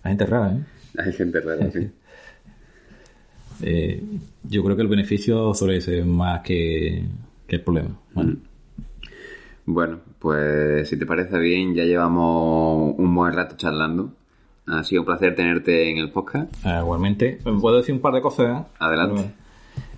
Hay 0.03 0.11
gente 0.11 0.25
rara, 0.25 0.53
¿eh? 0.53 0.63
Hay 0.99 1.11
gente 1.11 1.41
rara, 1.41 1.71
sí. 1.71 1.89
eh, 3.63 4.03
yo 4.43 4.63
creo 4.63 4.75
que 4.75 4.81
el 4.83 4.87
beneficio 4.87 5.53
suele 5.55 5.81
ser 5.81 6.05
más 6.05 6.41
que, 6.41 7.05
que 7.47 7.55
el 7.55 7.61
problema. 7.61 7.99
¿vale? 8.13 8.35
Bueno, 9.65 9.99
pues 10.19 10.89
si 10.89 10.97
te 10.97 11.05
parece 11.05 11.37
bien, 11.39 11.75
ya 11.75 11.83
llevamos 11.83 12.95
un 12.97 13.15
buen 13.15 13.33
rato 13.33 13.55
charlando. 13.57 14.11
Ha 14.67 14.83
sido 14.83 15.01
un 15.01 15.05
placer 15.05 15.35
tenerte 15.35 15.89
en 15.89 15.97
el 15.97 16.11
podcast. 16.11 16.53
Eh, 16.65 16.77
igualmente, 16.79 17.39
¿puedo 17.59 17.77
decir 17.77 17.93
un 17.93 18.01
par 18.01 18.13
de 18.13 18.21
cosas? 18.21 18.65
Adelante. 18.79 19.31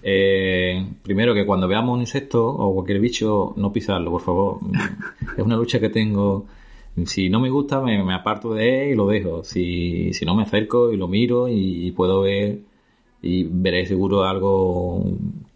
Eh, 0.02 0.86
primero, 1.02 1.34
que 1.34 1.46
cuando 1.46 1.68
veamos 1.68 1.96
un 1.96 2.02
insecto 2.02 2.46
o 2.46 2.74
cualquier 2.74 3.00
bicho, 3.00 3.54
no 3.56 3.72
pisarlo, 3.72 4.12
por 4.12 4.22
favor. 4.22 4.60
es 5.38 5.44
una 5.44 5.56
lucha 5.56 5.80
que 5.80 5.90
tengo. 5.90 6.46
Si 7.06 7.30
no 7.30 7.40
me 7.40 7.50
gusta, 7.50 7.82
me, 7.82 8.04
me 8.04 8.14
aparto 8.14 8.54
de 8.54 8.84
él 8.84 8.92
y 8.92 8.96
lo 8.96 9.08
dejo. 9.08 9.44
Si, 9.44 10.14
si 10.14 10.26
no, 10.26 10.36
me 10.36 10.44
acerco 10.44 10.92
y 10.92 10.98
lo 10.98 11.08
miro 11.08 11.48
y, 11.48 11.92
puedo 11.92 12.22
ver 12.22 12.60
y 13.22 13.44
veré 13.46 13.86
seguro 13.86 14.26
algo 14.26 15.04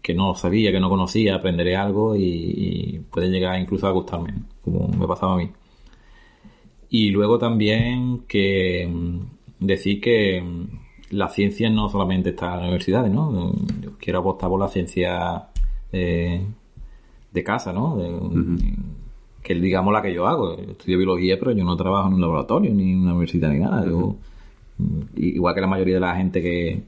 que 0.08 0.14
no 0.14 0.34
sabía, 0.34 0.72
que 0.72 0.80
no 0.80 0.88
conocía, 0.88 1.34
aprenderé 1.34 1.76
algo 1.76 2.16
y, 2.16 2.22
y 2.24 2.98
puede 3.10 3.28
llegar 3.28 3.60
incluso 3.60 3.86
a 3.86 3.90
gustarme, 3.90 4.32
como 4.64 4.88
me 4.88 5.06
pasaba 5.06 5.34
a 5.34 5.36
mí. 5.36 5.50
Y 6.88 7.10
luego 7.10 7.38
también 7.38 8.20
que 8.26 8.88
mm, 8.90 9.66
decir 9.66 10.00
que 10.00 10.40
mm, 10.40 10.64
la 11.10 11.28
ciencia 11.28 11.68
no 11.68 11.90
solamente 11.90 12.30
está 12.30 12.46
en 12.46 12.52
las 12.52 12.62
universidades, 12.62 13.12
¿no? 13.12 13.52
Yo 13.82 13.98
quiero 13.98 14.20
apostar 14.20 14.48
por 14.48 14.58
la 14.58 14.68
ciencia 14.68 15.48
eh, 15.92 16.40
de 17.30 17.44
casa, 17.44 17.74
¿no? 17.74 17.98
De, 17.98 18.56
Que 19.42 19.54
digamos 19.56 19.92
la 19.92 20.00
que 20.00 20.14
yo 20.14 20.26
hago. 20.26 20.56
Yo 20.56 20.72
estudio 20.72 20.96
biología, 20.96 21.38
pero 21.38 21.52
yo 21.52 21.64
no 21.64 21.76
trabajo 21.76 22.08
en 22.08 22.14
un 22.14 22.22
laboratorio, 22.22 22.72
ni 22.72 22.92
en 22.92 23.00
una 23.00 23.10
universidad, 23.10 23.50
ni 23.50 23.58
nada. 23.58 23.84
Yo, 23.84 24.16
mm, 24.78 25.00
igual 25.16 25.54
que 25.54 25.60
la 25.60 25.66
mayoría 25.66 25.96
de 25.96 26.00
la 26.00 26.16
gente 26.16 26.40
que 26.40 26.82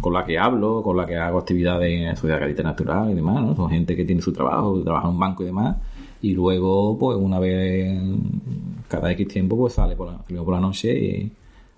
con 0.00 0.12
la 0.12 0.24
que 0.24 0.38
hablo, 0.38 0.82
con 0.82 0.96
la 0.96 1.06
que 1.06 1.16
hago 1.16 1.38
actividades 1.38 1.90
en 1.90 2.16
sociedad 2.16 2.38
carácter 2.38 2.64
natural 2.64 3.10
y 3.10 3.14
demás, 3.14 3.42
¿no? 3.42 3.54
Son 3.54 3.70
gente 3.70 3.96
que 3.96 4.04
tiene 4.04 4.22
su 4.22 4.32
trabajo, 4.32 4.80
trabaja 4.82 5.08
en 5.08 5.14
un 5.14 5.20
banco 5.20 5.42
y 5.42 5.46
demás, 5.46 5.76
y 6.22 6.32
luego, 6.32 6.98
pues 6.98 7.16
una 7.18 7.38
vez 7.38 8.00
cada 8.88 9.10
X 9.12 9.28
tiempo, 9.28 9.56
pues 9.56 9.74
sale 9.74 9.96
por 9.96 10.08
la, 10.08 10.18
por 10.18 10.54
la 10.54 10.60
noche 10.60 10.98
y 10.98 11.32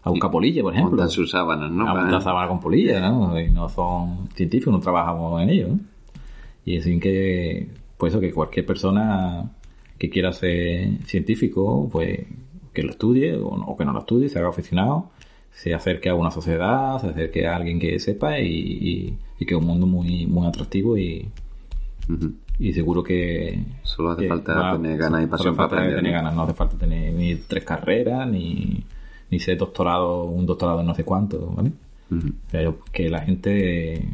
a 0.05 0.11
buscar 0.11 0.31
polilla, 0.31 0.63
por 0.63 0.73
ejemplo. 0.73 0.93
Montan 0.93 1.11
sus 1.11 1.31
sábanas, 1.31 1.71
¿no? 1.71 1.89
A 1.89 1.95
montar 1.95 2.23
sábanas 2.23 2.49
con 2.49 2.61
polilla, 2.61 3.01
¿no? 3.01 3.39
Y 3.39 3.51
no 3.51 3.69
son 3.69 4.29
científicos, 4.35 4.75
no 4.75 4.81
trabajamos 4.81 5.41
en 5.43 5.51
ello, 5.51 5.69
¿no? 5.69 5.79
Y 6.65 6.77
es 6.77 6.85
que, 7.01 7.69
pues 7.99 8.13
eso, 8.13 8.21
que 8.21 8.33
cualquier 8.33 8.67
persona 8.67 9.51
que 9.99 10.11
quiera 10.11 10.33
ser 10.33 11.05
científico, 11.05 11.89
pues 11.91 12.27
que 12.73 12.83
lo 12.83 12.91
estudie 12.91 13.37
o, 13.37 13.77
que 13.77 13.85
no 13.85 13.93
lo 13.93 14.01
estudie, 14.01 14.29
se 14.29 14.39
haga 14.39 14.49
aficionado, 14.49 15.11
se 15.53 15.75
acerque 15.75 16.09
a 16.09 16.15
una 16.15 16.31
sociedad, 16.31 17.01
se 17.01 17.09
acerque 17.09 17.47
a 17.47 17.57
alguien 17.57 17.79
que 17.79 17.99
sepa 17.99 18.41
y, 18.41 19.17
y, 19.39 19.45
que 19.45 19.55
es 19.55 19.61
un 19.61 19.67
mundo 19.67 19.87
muy, 19.87 20.27
muy 20.27 20.47
atractivo 20.47 20.97
y, 20.97 21.29
y 22.59 22.73
seguro 22.73 23.03
que... 23.03 23.59
Solo 23.83 24.11
hace 24.11 24.29
falta 24.29 24.73
tener 24.73 24.99
ganas 24.99 25.25
y 25.25 25.27
pasión 25.27 25.55
para 25.55 25.67
aprender. 25.67 25.97
Tener 25.97 26.13
ganas, 26.13 26.35
no 26.35 26.43
hace 26.43 26.55
falta 26.55 26.77
tener 26.77 27.13
ni 27.13 27.37
tres 27.37 27.65
carreras, 27.65 28.29
ni, 28.29 28.85
ni 29.31 29.39
ser 29.41 29.59
doctorado, 29.59 30.25
un 30.25 30.47
doctorado 30.47 30.81
en 30.81 30.87
no 30.87 30.95
sé 30.95 31.05
cuánto, 31.05 31.53
¿vale? 31.57 31.73
Que 32.93 33.09
la 33.09 33.21
gente 33.21 34.07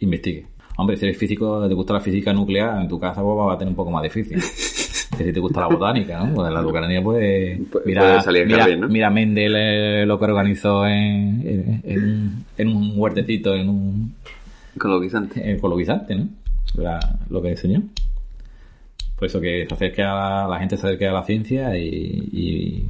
investigue. 0.00 0.46
Hombre, 0.76 0.96
si 0.96 1.04
eres 1.04 1.18
físico, 1.18 1.66
te 1.68 1.74
gusta 1.74 1.94
la 1.94 2.00
física 2.00 2.32
nuclear, 2.32 2.80
en 2.80 2.88
tu 2.88 2.98
casa 2.98 3.22
pues, 3.22 3.36
va 3.36 3.54
a 3.54 3.58
tener 3.58 3.70
un 3.70 3.76
poco 3.76 3.90
más 3.90 4.02
difícil. 4.02 4.40
que 5.16 5.24
si 5.24 5.32
te 5.32 5.40
gusta 5.40 5.60
la 5.60 5.68
botánica, 5.68 6.18
¿no? 6.24 6.34
Pues 6.34 6.52
la 6.52 6.60
botánica 6.60 7.02
puede... 7.02 7.60
Mira, 7.84 8.22
mira, 8.46 8.76
¿no? 8.76 8.88
mira 8.88 9.10
Mendel 9.10 9.54
eh, 9.56 10.06
lo 10.06 10.18
que 10.18 10.24
organizó 10.24 10.86
en, 10.86 11.80
en, 11.84 12.44
en, 12.56 12.68
un 12.68 12.92
huertecito, 12.96 13.54
en 13.54 13.68
un... 13.68 14.14
Colonizante. 14.78 15.50
En 15.50 15.58
colonizante, 15.58 16.14
¿no? 16.14 16.28
lo 17.30 17.42
que 17.42 17.50
enseñó. 17.50 17.82
Por 19.16 19.26
eso 19.26 19.40
que 19.40 19.66
se 19.68 19.74
acerque 19.74 20.02
a 20.02 20.46
la, 20.48 20.58
gente 20.58 20.76
se 20.76 20.86
acerque 20.86 21.06
a 21.06 21.12
la 21.12 21.22
ciencia 21.22 21.78
y, 21.78 22.88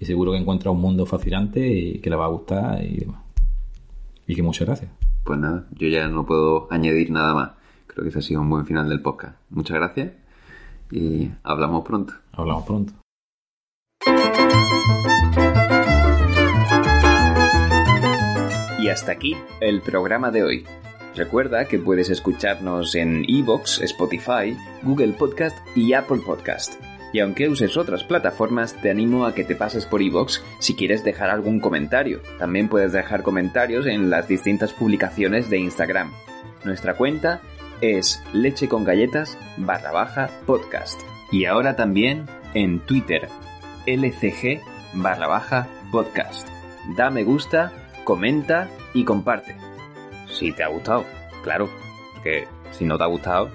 y, 0.00 0.04
seguro 0.04 0.32
que 0.32 0.38
encuentra 0.38 0.70
un 0.70 0.80
mundo 0.80 1.06
fascinante 1.06 1.66
y 1.66 1.98
que 2.00 2.10
le 2.10 2.16
va 2.16 2.24
a 2.24 2.28
gustar 2.28 2.82
y 2.84 2.98
demás. 2.98 3.20
Y 4.26 4.34
que 4.34 4.42
muchas 4.42 4.66
gracias. 4.66 4.90
Pues 5.24 5.38
nada, 5.38 5.66
yo 5.72 5.88
ya 5.88 6.08
no 6.08 6.26
puedo 6.26 6.66
añadir 6.70 7.10
nada 7.10 7.34
más. 7.34 7.50
Creo 7.86 8.02
que 8.02 8.08
ese 8.10 8.18
ha 8.18 8.22
sido 8.22 8.40
un 8.40 8.50
buen 8.50 8.66
final 8.66 8.88
del 8.88 9.00
podcast. 9.00 9.36
Muchas 9.50 9.76
gracias 9.76 10.25
y 10.90 11.30
hablamos 11.42 11.84
pronto. 11.84 12.14
Hablamos 12.32 12.64
pronto. 12.64 12.92
Y 18.78 18.88
hasta 18.88 19.12
aquí 19.12 19.36
el 19.60 19.80
programa 19.80 20.30
de 20.30 20.44
hoy. 20.44 20.64
Recuerda 21.16 21.66
que 21.66 21.78
puedes 21.78 22.10
escucharnos 22.10 22.94
en 22.94 23.24
Evox, 23.26 23.80
Spotify, 23.80 24.56
Google 24.82 25.14
Podcast 25.14 25.56
y 25.74 25.94
Apple 25.94 26.20
Podcast. 26.24 26.74
Y 27.12 27.20
aunque 27.20 27.48
uses 27.48 27.78
otras 27.78 28.04
plataformas, 28.04 28.74
te 28.82 28.90
animo 28.90 29.24
a 29.24 29.34
que 29.34 29.42
te 29.42 29.56
pases 29.56 29.86
por 29.86 30.02
Evox 30.02 30.44
si 30.60 30.74
quieres 30.74 31.02
dejar 31.02 31.30
algún 31.30 31.60
comentario. 31.60 32.20
También 32.38 32.68
puedes 32.68 32.92
dejar 32.92 33.22
comentarios 33.22 33.86
en 33.86 34.10
las 34.10 34.28
distintas 34.28 34.74
publicaciones 34.74 35.48
de 35.48 35.58
Instagram. 35.58 36.12
Nuestra 36.64 36.94
cuenta 36.94 37.40
es 37.80 38.22
leche 38.32 38.68
con 38.68 38.84
galletas 38.84 39.36
barra 39.56 39.92
baja 39.92 40.30
podcast. 40.46 41.00
Y 41.30 41.44
ahora 41.44 41.76
también 41.76 42.26
en 42.54 42.80
Twitter, 42.80 43.28
lcg 43.86 44.60
barra 44.94 45.26
baja 45.26 45.68
podcast. 45.90 46.48
Da 46.96 47.10
me 47.10 47.24
gusta, 47.24 47.72
comenta 48.04 48.68
y 48.94 49.04
comparte 49.04 49.56
si 50.28 50.52
te 50.52 50.62
ha 50.62 50.68
gustado. 50.68 51.04
Claro, 51.42 51.68
que 52.22 52.46
si 52.72 52.84
no 52.84 52.98
te 52.98 53.04
ha 53.04 53.08
gustado, 53.08 53.50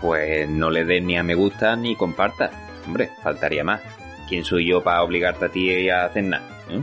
pues 0.00 0.48
no 0.48 0.70
le 0.70 0.84
des 0.84 1.02
ni 1.02 1.16
a 1.16 1.22
me 1.22 1.34
gusta 1.34 1.76
ni 1.76 1.96
compartas. 1.96 2.50
Hombre, 2.86 3.10
faltaría 3.22 3.64
más. 3.64 3.80
¿Quién 4.28 4.44
soy 4.44 4.66
yo 4.66 4.82
para 4.82 5.02
obligarte 5.02 5.46
a 5.46 5.48
ti 5.48 5.88
a 5.88 6.06
hacer 6.06 6.24
nada? 6.24 6.46
¿Eh? 6.70 6.82